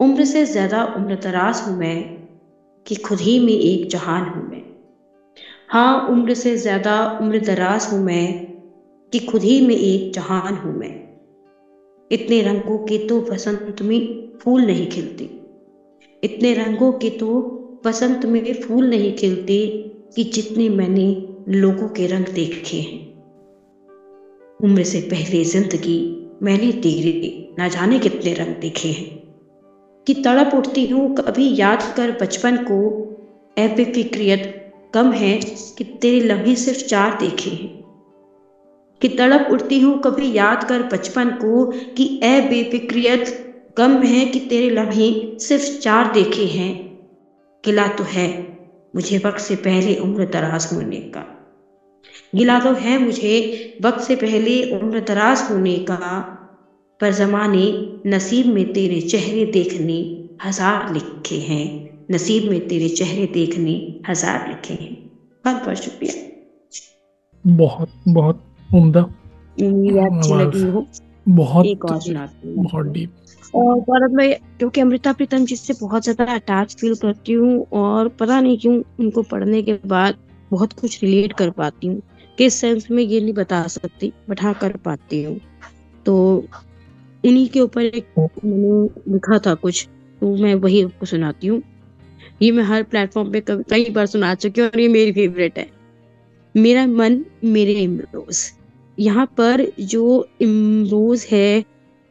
उम्र 0.00 0.24
से 0.24 0.44
ज़्यादा 0.46 0.84
उम्र 0.84 1.14
दराज 1.14 1.60
हूँ 1.60 1.76
मैं 1.78 2.16
कि 2.86 2.94
खुद 2.94 3.20
ही 3.20 3.40
में 3.40 3.52
एक 3.52 3.88
जहान 3.90 4.24
हूँ 4.24 4.50
मैं। 4.50 4.62
हाँ 5.68 6.08
उम्र 6.08 6.34
से 6.34 6.56
ज़्यादा 6.56 7.18
उम्र 7.20 7.40
दराज 7.40 7.86
हूँ 7.92 8.04
मैं 8.04 8.46
कि 9.12 9.18
खुद 9.18 9.42
ही 9.42 9.66
में 9.66 9.74
एक 9.74 10.12
जहान 10.12 10.54
हूँ 10.54 10.78
मैं। 10.78 11.04
इतने 12.10 12.42
रंगों 12.42 12.78
के 12.78 13.06
तो 13.06 13.20
बसंत 13.20 13.82
में 13.82 14.38
फूल 14.38 14.66
नहीं 14.66 14.90
खिलते। 14.90 15.24
इतने 16.22 16.54
रंगों 16.54 16.92
के 16.92 17.10
तो 17.10 17.40
बसंत 17.84 18.26
में 18.26 18.62
फूल 18.62 18.90
नहीं 18.90 19.16
खिलते 19.16 19.66
कि 20.16 20.24
जितने 20.24 20.68
मैंने 20.68 21.33
लोगों 21.48 21.88
के 21.88 22.06
रंग 22.06 22.26
देखे। 22.26 22.76
हैं 22.76 23.14
उम्र 24.64 24.82
से 24.82 25.00
पहले 25.00 25.44
ज़िंदगी 25.44 26.26
मैंने 26.42 26.72
तेरे 26.72 27.48
ना 27.58 27.68
जाने 27.68 27.98
कितने 27.98 28.32
रंग 28.32 28.54
देखे 28.54 28.88
हैं। 28.88 29.18
कि 30.06 30.14
तड़प 30.14 30.54
उठती 30.54 30.86
हूँ, 30.86 31.14
कभी 31.16 31.56
याद 31.56 31.94
कर 31.96 32.10
बचपन 32.10 32.56
को 32.56 33.08
ए 33.58 33.68
बेफिक्रियत 33.68 34.72
कम 34.94 35.12
है 35.12 35.38
कि 35.78 35.84
तेरे 35.84 36.20
लम्हे 36.20 36.56
सिर्फ़ 36.56 36.78
चार 36.78 37.18
देखे 37.18 37.50
हैं। 37.50 37.84
कि 39.02 39.08
तड़प 39.08 39.48
उठती 39.50 39.80
हूँ, 39.80 40.00
कभी 40.00 40.32
याद 40.32 40.64
कर 40.64 40.82
बचपन 40.82 41.30
को, 41.30 41.64
कि 41.66 42.20
ए 42.22 42.40
बेफिक्रियत 42.40 43.54
कम 43.76 44.02
है 44.02 44.26
कि 44.26 44.40
तेरे 44.40 44.70
लम्हे 44.70 45.38
सिर्फ़ 45.38 45.78
चार 45.78 46.12
देखे 46.12 46.44
हैं। 46.44 46.98
किला 47.64 47.88
तो 47.88 48.04
है 48.04 48.58
मुझे 48.96 49.18
वक्त 49.18 49.38
से 49.38 49.56
पहले 49.56 49.96
उम्र 49.96 50.24
दराज 50.24 50.68
होने 50.72 50.96
का। 50.96 51.33
गिला 52.34 52.58
तो 52.60 52.72
है 52.74 52.96
मुझे 52.98 53.34
वक्त 53.84 54.00
से 54.00 54.16
पहले 54.16 54.62
उम्र 54.72 55.00
दराज 55.00 55.42
होने 55.50 55.76
का 55.90 55.98
पर 57.00 57.12
जमाने 57.12 57.66
नसीब 58.06 58.46
में 58.46 58.72
तेरे 58.72 59.00
चेहरे 59.00 59.44
देखने 59.52 59.98
हज़ार 60.44 60.92
लिखे 60.92 61.36
हैं। 61.40 61.64
नसीब 62.10 62.50
में 62.50 62.66
तेरे 62.68 62.88
चेहरे 62.88 63.26
देखने 63.34 63.72
हज़ार 64.08 64.48
लिखे 64.48 64.74
हैं। 64.74 64.92
बहुत 65.44 65.62
बहुत 65.64 65.76
शुक्रिया। 65.76 66.14
बहुत 67.44 67.90
बहुत 68.08 68.42
उम्दा। 68.70 69.00
अच्छी 69.00 70.34
लगी 70.34 70.62
हो। 70.62 70.86
बहुत 71.26 71.66
एक 71.66 71.84
और 71.84 72.00
बहुत 72.46 72.86
डीप 72.86 73.10
और 73.54 73.78
गौरव 73.80 74.14
मैं 74.14 74.28
क्योंकि 74.58 74.80
अमृता 74.80 75.12
प्रीतम 75.12 75.44
जी 75.44 75.56
से 75.56 75.74
बहुत 75.80 76.04
ज़्यादा 76.04 76.32
अटैच 76.34 76.74
फील 76.80 76.94
करती 76.94 77.32
हूँ 77.32 77.66
और 77.72 78.08
पता 78.20 78.40
नहीं 78.40 78.58
क्यों 78.58 78.82
उनको 79.00 79.22
पढ़ने 79.22 79.62
के 79.62 79.78
बाद 79.86 80.16
बहुत 80.50 80.72
कुछ 80.72 81.02
रिलेट 81.02 81.32
कर 81.32 81.50
पाती 81.50 81.86
हूँ। 81.86 82.00
किस 82.38 82.54
सेंस 82.54 82.90
में 82.90 83.02
ये 83.02 83.20
नहीं 83.20 83.32
बता 83.34 83.66
सकती 83.68 84.12
बट 84.30 84.42
हाँ 84.42 84.54
कर 84.54 84.76
पाती 84.76 85.22
हूँ। 85.22 85.38
तो 86.06 86.16
उन्हीं 87.24 87.48
के 87.48 87.60
ऊपर 87.60 87.84
एक 87.84 88.06
मैंने 88.18 89.12
लिखा 89.12 89.38
था 89.38 89.54
कुछ 89.54 89.86
तो 90.20 90.34
मैं 90.36 90.54
वही 90.54 90.82
आपको 90.82 91.06
सुनाती 91.06 91.46
हूँ। 91.46 91.62
ये 92.42 92.50
मैं 92.52 92.64
हर 92.64 92.82
प्लेटफॉर्म 92.82 93.30
पे 93.32 93.42
कई 93.48 93.90
बार 93.90 94.06
सुना 94.06 94.34
चुकी 94.34 94.60
हूँ 94.60 94.68
और 94.70 94.80
ये 94.80 94.88
मेरी 94.88 95.12
फेवरेट 95.12 95.58
है। 95.58 95.66
मेरा 96.54 96.86
मन 96.86 97.24
मेरे 97.44 97.72
इमरोज 97.72 98.40
यहाँ 98.98 99.26
पर 99.38 99.66
जो 99.80 100.28
इमरोज 100.40 101.26
है, 101.30 101.64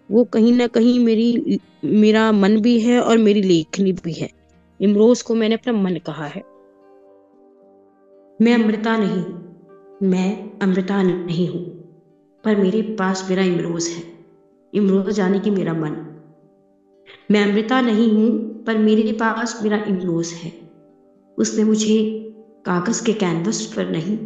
वो 0.09 0.23
कहीं 0.23 0.53
ना 0.53 0.67
कहीं 0.67 0.99
मेरी, 0.99 1.59
मेरा 1.83 2.31
मन 2.31 2.59
भी 2.61 2.79
है 2.79 2.99
और 3.01 3.17
मेरी 3.17 3.41
लेखनी 3.41 3.91
भी 3.93 4.13
है। 4.13 4.29
इमरोज 4.79 5.21
को 5.21 5.35
मैंने 5.35 5.55
अपना 5.55 5.73
मन 5.73 5.97
कहा 6.05 6.25
है। 6.25 6.43
मैं 8.39 8.53
अमृता 8.53 8.97
नहीं। 8.97 9.23
मैं 10.03 10.59
अमृता 10.59 11.03
नहीं 11.03 11.47
हूँ, 11.49 11.61
पर 12.43 12.55
मेरे 12.55 12.81
पास 12.81 13.29
मेरा 13.29 13.43
इमरोज 13.43 13.87
है। 13.87 14.03
इमरोज 14.73 15.09
जाने 15.09 15.39
की 15.39 15.51
मेरा 15.51 15.73
मन। 15.73 15.95
मैं 17.31 17.51
अमृता 17.51 17.81
नहीं 17.81 18.11
हूँ, 18.11 18.63
पर 18.63 18.77
मेरे 18.77 19.11
पास 19.11 19.59
मेरा 19.63 19.77
इमरोज 19.77 20.27
है। 20.27 20.51
उसने 21.37 21.63
मुझे 21.63 21.97
कागज़ 22.65 23.05
के 23.05 23.13
कैनवस 23.13 23.65
पर 23.65 23.89
नहीं, 23.89 24.17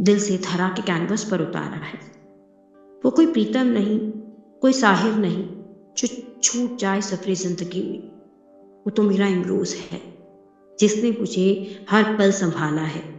दिल 0.00 0.18
से 0.18 0.38
थरा 0.38 0.68
के 0.68 0.82
कैनवस 0.82 1.24
पर 1.24 1.40
उतारा 1.40 1.84
है। 1.84 2.00
वो 3.04 3.10
कोई 3.10 3.26
प्रीतम 3.26 3.66
नहीं, 3.66 3.98
कोई 4.60 4.72
साहिर 4.72 5.14
नहीं, 5.14 5.44
जो 5.98 6.22
छूट 6.42 6.78
जाए 6.78 7.00
सफरी 7.00 7.34
ज़िंदगी 7.34 7.82
में। 7.82 8.08
वो 8.86 8.90
तो 8.90 9.02
मेरा 9.02 9.26
इमरोज 9.26 9.74
है, 9.92 10.00
जिसने 10.78 11.10
मुझे 11.10 11.78
हर 11.90 12.16
पल 12.16 12.30
संभाला 12.30 12.82
है। 12.82 13.17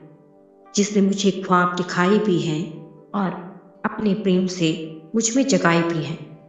जिसने 0.76 1.02
मुझे 1.02 1.32
ख्वाब 1.32 1.76
दिखाई 1.76 2.20
भी 2.20 2.40
हैं 2.40 2.74
और 3.12 3.30
अपने 3.86 4.14
प्रेम 4.14 4.48
से 4.48 5.02
मुझमें 5.16 5.48
जगाई 5.48 5.82
भी 5.82 6.04
हैं। 6.04 6.40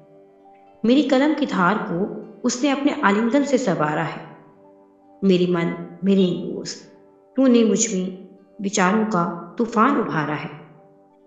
मेरी 0.84 1.02
कलम 1.02 1.34
की 1.34 1.46
धार 1.46 1.78
को 1.78 2.20
उसने 2.44 2.70
अपने 2.70 3.02
आलिंगन 3.04 3.44
से 3.44 3.58
संवारा 3.58 4.02
है। 4.02 4.36
मेरी 5.24 5.46
मन, 5.46 5.98
मेरे 6.04 6.56
तूने 7.36 7.64
मुझमें 7.64 8.28
विचारों 8.60 9.04
का 9.04 9.54
तूफ़ान 9.58 10.00
उभारा 10.00 10.34
है। 10.34 10.50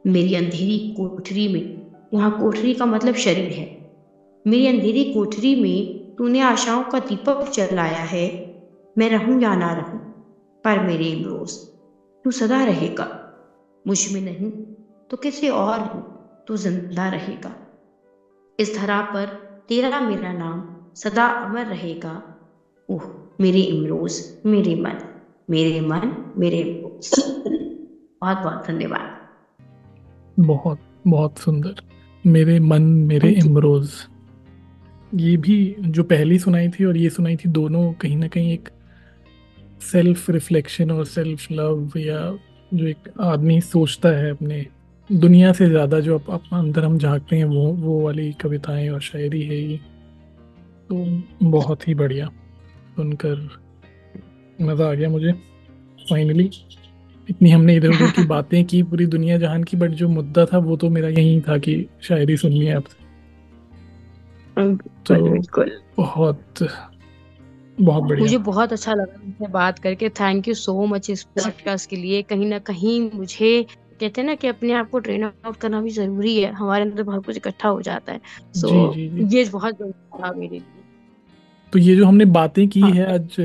मेरी 0.08 0.36
अंधेरी 0.36 0.96
कोठरी 0.98 1.48
में, 1.48 1.92
यहाँ 2.14 2.42
कोठरी 2.42 2.74
का 2.74 2.86
मतलब 2.86 3.16
शरीर 3.16 3.52
है। 3.52 3.92
मेरी 4.48 4.68
अंधेरी 4.68 5.14
कोठरी 5.14 5.56
में 5.56 6.12
तूने 6.16 6.40
आशाओं 6.40 6.84
का 6.84 7.00
दीपक 7.00 7.52
जलाया 7.54 8.04
है। 8.04 8.56
मैं 8.98 9.10
रहूँ 9.10 9.42
या 9.42 9.56
ना 9.56 9.74
रहूँ, 9.74 10.00
पर 10.64 10.80
मेरे 10.80 11.06
इमरोज़ 11.06 11.73
तू 12.26 12.32
सदा 12.32 12.64
रहेगा। 12.66 13.08
मुझमें 13.86 14.22
नहीं 14.22 14.50
तो 15.12 15.18
किसी 15.18 15.50
और 15.52 15.80
में 15.80 16.04
तू 16.48 16.58
ज़िंदा 16.58 17.08
रहेगा। 17.10 17.52
इस 18.60 18.76
धरा 18.78 19.02
पर 19.14 19.26
तेरा 19.70 20.00
मेरा 20.02 20.32
नाम 20.34 20.64
सदा 20.96 21.26
अमर 21.40 21.66
रहेगा। 21.66 22.22
ओह 22.90 23.04
मेरे 23.42 23.62
इमरोज 23.62 24.22
मेरे 24.46 24.76
मन 24.76 24.98
मेरे 25.50 25.82
मन 25.82 26.12
मेरे 26.38 26.64
बहुत 26.84 28.38
बहुत 28.38 28.68
धन्यवाद। 28.68 30.42
बहुत 30.42 30.80
बहुत 31.08 31.38
सुंदर। 31.38 31.82
मेरे 32.26 32.60
मन 32.62 32.82
मेरे 33.08 33.30
इमरोज। 33.36 33.92
ये 35.14 35.36
भी 35.38 35.76
जो 35.80 36.04
पहली 36.04 36.38
सुनाई 36.40 36.70
थी 36.70 36.86
और 36.86 36.98
ये 36.98 37.10
सुनाई 37.10 37.36
थी 37.36 37.50
दोनों 37.50 37.92
कहीं 37.94 38.18
ना 38.18 38.28
कहीं 38.28 38.54
एक 38.54 38.70
सेल्फ 39.92 40.30
रिफ्लेक्शन 40.30 40.92
और 40.92 41.06
सेल्फ 41.06 41.52
लव 41.52 41.92
या 41.98 42.38
जो 42.74 42.88
एक 42.88 42.98
आदमी 43.22 43.62
सोचता 43.62 44.10
है 44.10 44.32
अपने 44.32 44.66
दुनिया 45.12 45.54
से 45.54 45.70
ज़्यादा 45.70 46.00
जो 46.00 46.20
अप, 46.20 46.30
अप 46.30 46.44
अंदर 46.54 46.86
हम 46.86 46.98
झांकते 46.98 47.36
हैं 47.36 47.46
वो 47.46 47.68
वो 47.74 48.02
वाली 48.02 48.34
कविताएँ 48.34 48.90
और 48.90 49.02
शायरी 49.02 49.42
है 49.42 49.58
ये। 49.58 49.78
तो 50.90 51.24
बहुत 51.44 51.88
ही 51.88 51.96
बढ़िया 51.96 52.28
सुनकर 52.96 53.50
मज़ा 54.62 54.90
आ 54.90 54.94
गया 54.94 55.10
मुझे 55.10 55.32
फाइनली 56.10 56.50
इतनी 57.30 57.50
हमने 57.50 57.76
इधर 57.76 57.90
उधर 57.90 58.12
की 58.12 58.24
बातें 58.28 58.66
की 58.66 58.84
पूरी 58.84 59.06
दुनिया 59.06 59.38
जहान 59.38 59.64
की 59.64 59.78
बट 59.78 59.90
जो 59.90 60.10
मुद्दा 60.10 60.46
था 60.46 60.58
वो 60.58 60.78
तो 60.78 60.90
मेरा 60.90 61.10
यही 61.10 61.42
था 61.42 61.58
कि 61.58 61.86
शायरी 62.02 62.38
सुननी 62.38 62.66
है 62.66 62.76
आपसे 62.76 63.04
तो 65.12 65.42
बहुत 65.98 66.44
बहुत 67.82 68.04
बढ़िया। 68.04 68.24
मुझे 68.24 68.38
बहुत 68.38 68.74
अच्छा 68.74 68.94
लगा 68.94 69.22
उनसे 69.26 69.48
बात 69.48 69.80
करके। 69.80 70.10
थैंक 70.10 70.48
यू 70.48 70.54
सो 70.54 70.86
मच 70.86 71.10
इस 71.10 71.24
पॉडकास्ट 71.24 71.90
के 71.90 71.96
लिए। 71.96 72.22
कहीं 72.22 72.46
ना 72.46 72.60
कहीं 72.60 73.10
मुझे 73.14 73.66
कहते 74.00 74.22
हैं 74.22 74.28
ना 74.28 74.36
कि 74.36 74.48
अपने 74.48 74.74
आप 74.74 74.90
को 74.90 75.00
ट्रेन 75.00 75.24
आउट 75.24 75.58
करना 75.58 75.82
भी 75.82 75.90
ज़रूरी 75.90 76.38
है। 76.42 76.52
हमारे 76.52 76.84
अंदर 76.84 77.04
बहुत 77.04 77.26
कुछ 77.26 77.38
इकट्ठा 77.38 77.70
हो 77.70 77.82
जाता 77.82 78.14
है। 78.14 78.22
सो 78.56 78.68
so, 78.68 79.34
ये 79.34 79.46
बहुत 79.46 79.82
था 80.22 80.32
मेरे 80.32 80.56
लिए। 80.56 80.82
तो 81.74 81.80
ये 81.80 81.96
जो 81.96 82.06
हमने 82.06 82.26
बातें 82.26 82.68
की 82.68 82.80
हाँ. 82.80 82.92
है 82.92 83.14
आज 83.14 83.36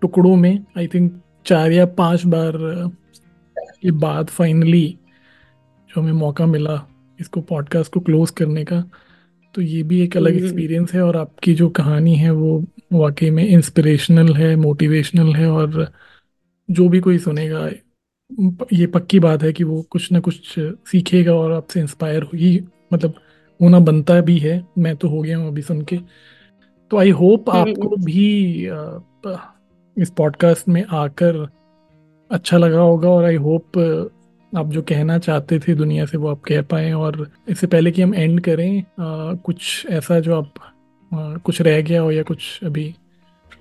टुकड़ों 0.00 0.36
में 0.36 0.64
आई 0.78 0.86
थिंक 0.86 1.20
चार 1.46 1.72
या 1.72 1.86
पाँच 1.86 2.26
बार 2.26 2.52
के 3.56 3.90
बाद 3.90 4.26
फाइनली 4.26 4.98
जो 5.90 6.00
हमें 6.00 6.12
मौका 6.12 6.46
मिला 6.46 6.80
इसको 7.20 7.40
पॉडकास्ट 7.40 7.92
को 7.92 8.00
क्लोज 8.00 8.30
करने 8.30 8.64
का 8.64 8.84
तो 9.54 9.62
ये 9.62 9.82
भी 9.82 10.00
एक 10.00 10.16
अलग 10.16 10.34
एक्सपीरियंस 10.34 10.90
हम्म। 10.90 11.02
है 11.02 11.08
और 11.08 11.16
आपकी 11.16 11.54
जो 11.54 11.68
कहानी 11.68 12.14
है 12.16 12.30
वो 12.30 12.64
वाकई 12.92 13.30
में 13.30 13.44
इंस्पिरेशनल 13.44 14.34
है 14.34 14.54
मोटिवेशनल 14.56 15.34
है 15.34 15.50
और 15.50 15.86
जो 16.68 16.88
भी 16.88 17.00
कोई 17.00 17.18
सुनेगा 17.18 17.68
ये 18.72 18.86
पक्की 18.88 19.18
बात 19.20 19.42
है 19.42 19.52
कि 19.52 19.64
वो 19.64 19.80
कुछ 19.90 20.10
ना 20.12 20.20
कुछ 20.20 20.54
सीखेगा 20.86 21.34
और 21.34 21.52
आपसे 21.52 21.80
इंस्पायर 21.80 22.28
ही 22.34 22.58
मतलब 22.92 23.14
होना 23.60 23.78
बनता 23.80 24.20
भी 24.20 24.38
है 24.38 24.62
मैं 24.78 24.94
तो 24.96 25.08
हो 25.08 25.20
गया 25.22 25.38
हूँ 25.38 25.48
अभी 25.48 25.62
सुन 25.62 25.82
के 25.82 25.98
तो 26.90 26.96
आई 26.96 27.10
होप 27.10 27.50
हम्म, 27.50 27.60
आपको 27.60 27.88
हम्म। 27.88 28.04
भी 28.04 30.02
इस 30.02 30.10
पॉडकास्ट 30.10 30.68
में 30.68 30.84
आकर 30.84 31.46
अच्छा 32.30 32.58
लगा 32.58 32.80
होगा 32.80 33.08
और 33.08 33.24
आई 33.24 33.36
होप 33.38 33.78
आप 34.52 34.70
जो 34.70 34.82
कहना 34.82 35.18
चाहते 35.18 35.58
थे 35.58 35.74
दुनिया 35.74 36.06
से 36.06 36.18
वो 36.18 36.28
आप 36.28 36.42
कह 36.42 36.62
पाए 36.62 36.92
और 36.94 37.26
इससे 37.48 37.66
पहले 37.66 37.90
कि 37.90 38.02
हम 38.02 38.14
एंड 38.14 38.40
करें 38.40 38.80
आ, 38.80 39.34
कुछ 39.36 39.86
ऐसा 39.90 40.18
जो 40.20 40.36
आप 40.36 40.54
कुछ 41.12 41.60
रह 41.62 41.80
गया 41.80 42.00
हो 42.00 42.10
या 42.10 42.22
कुछ 42.22 42.60
अभी 42.64 42.84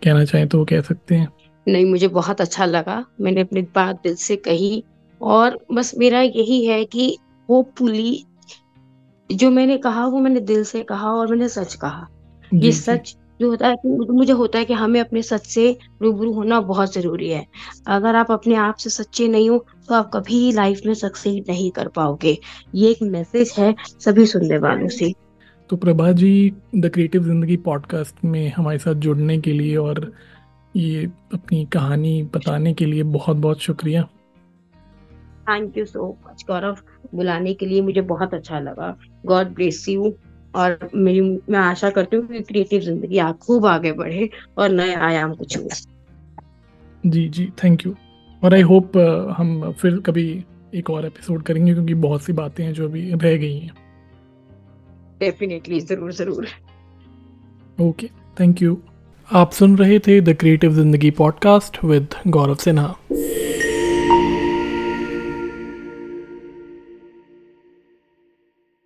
कहना 0.03 0.23
चाहें 0.25 0.47
तो 0.47 0.57
वो 0.57 0.65
कह 0.65 0.81
सकते 0.81 1.15
हैं। 1.15 1.27
नहीं 1.67 1.85
मुझे 1.85 2.07
बहुत 2.09 2.41
अच्छा 2.41 2.65
लगा। 2.65 3.03
मैंने 3.21 3.41
अपनी 3.41 3.61
बात 3.75 4.01
दिल 4.03 4.15
से 4.15 4.35
कही 4.37 4.83
और 5.21 5.59
बस 5.73 5.93
मेरा 5.97 6.21
यही 6.21 6.65
है 6.65 6.83
कि 6.85 7.17
होपफुली 7.49 8.25
जो 9.29 9.49
मैंने 9.49 9.77
कहा 9.77 10.05
वो 10.05 10.19
मैंने 10.19 10.39
दिल 10.41 10.63
से 10.63 10.81
कहा 10.83 11.11
और 11.11 11.27
मैंने 11.27 11.49
सच 11.49 11.73
कहा। 11.73 12.07
ये 12.51 12.71
सच 12.71 13.15
जो 13.41 13.49
होता 13.49 13.67
है 13.67 13.75
कि 13.75 14.13
मुझे 14.13 14.33
होता 14.33 14.59
है 14.59 14.65
कि 14.65 14.73
हमें 14.73 14.99
अपने 14.99 15.21
सच 15.21 15.45
से 15.45 15.77
रूबरू 16.01 16.31
होना 16.33 16.59
बहुत 16.61 16.93
ज़रूरी 16.93 17.29
है। 17.29 17.45
अगर 17.87 18.15
आप 18.15 18.31
अपने 18.31 18.55
आप 18.55 18.75
से 18.75 18.89
सच्चे 18.89 19.27
नहीं 19.27 19.49
हो 19.49 19.65
तो 19.89 19.95
आप 19.95 20.11
कभी 20.13 20.51
लाइफ 20.51 20.81
में 20.85 20.93
सक्सेस 20.93 21.41
नहीं 21.49 21.71
कर 21.71 21.87
पाओगे। 21.87 22.37
ये 22.75 22.89
एक 22.91 23.01
मैसेज 23.03 23.53
है 23.57 23.73
सभी 23.99 24.25
सुनने 24.25 24.57
वालों 24.57 24.87
से। 24.89 25.13
तो 25.71 25.77
Prabha 25.77 26.11
ji 26.11 26.53
the 26.75 26.89
creative 26.89 27.23
Zindagi 27.23 27.55
podcast 27.57 28.15
में 28.25 28.51
हमारे 28.51 28.77
साथ 28.77 28.93
जुड़ने 28.93 29.37
के 29.41 29.51
लिए 29.53 29.75
और 29.75 30.11
ये 30.75 31.05
अपनी 31.33 31.63
कहानी 31.65 32.23
बताने 32.23 32.73
के 32.73 32.85
लिए 32.85 33.03
बहुत 33.03 33.37
बहुत 33.37 33.59
शुक्रिया। 33.59 34.03
Thank 35.49 35.77
you 35.77 35.85
so 35.85 36.17
much 36.27 36.43
Gaurav 36.47 36.77
बुलाने 37.15 37.53
के 37.53 37.65
लिए 37.65 37.81
मुझे 37.81 38.01
बहुत 38.01 38.33
अच्छा 38.33 38.59
लगा। 38.59 38.95
गॉड 39.25 39.47
ब्लेस 39.47 39.85
यू 39.89 40.13
और 40.55 40.89
मेरी 40.95 41.21
मैं 41.21 41.59
आशा 41.59 41.89
करती 41.89 42.15
हूँ 42.15 42.27
कि 42.27 42.41
क्रिएटिव 42.41 42.81
ज़िंदगी 42.81 43.17
आप 43.17 43.37
खूब 43.37 43.65
आगे 43.65 43.91
बढ़े 43.91 44.29
और 44.57 44.69
नए 44.69 44.93
आयाम 44.93 45.33
कुछ 45.33 45.57
हो 45.57 45.67
जी 47.05 47.27
जी 47.29 47.51
थैंक 47.63 47.85
यू 47.85 47.95
और 48.43 48.53
आई 48.53 48.61
होप 48.61 48.97
हम 49.37 49.71
फिर 49.71 49.99
कभी 49.99 50.43
एक 50.75 50.89
और 50.89 51.05
एपिसोड 51.05 51.43
करेंगे 51.43 51.73
क्योंकि 51.73 51.93
बहुत 51.93 52.23
सी 52.23 52.33
बातें 52.33 52.63
हैं 52.63 52.73
जो 52.73 52.87
अभी 52.89 53.11
रह 53.11 53.37
गई 53.37 53.57
हैं। 53.59 53.90
डेफिनेटली 55.21 55.79
ज़रूर 55.81 56.11
ज़रूर। 56.13 56.47
ओके 57.79 58.07
थैंक 58.39 58.61
यू 58.61 58.77
आप 59.29 59.51
सुन 59.51 59.77
रहे 59.77 59.99
थे 59.99 60.19
the 60.21 60.33
creative 60.39 60.73
Zindagi 60.73 61.11
podcast 61.17 61.83
with 61.83 62.15
Gaurav 62.27 62.55
Sinha 62.55 62.95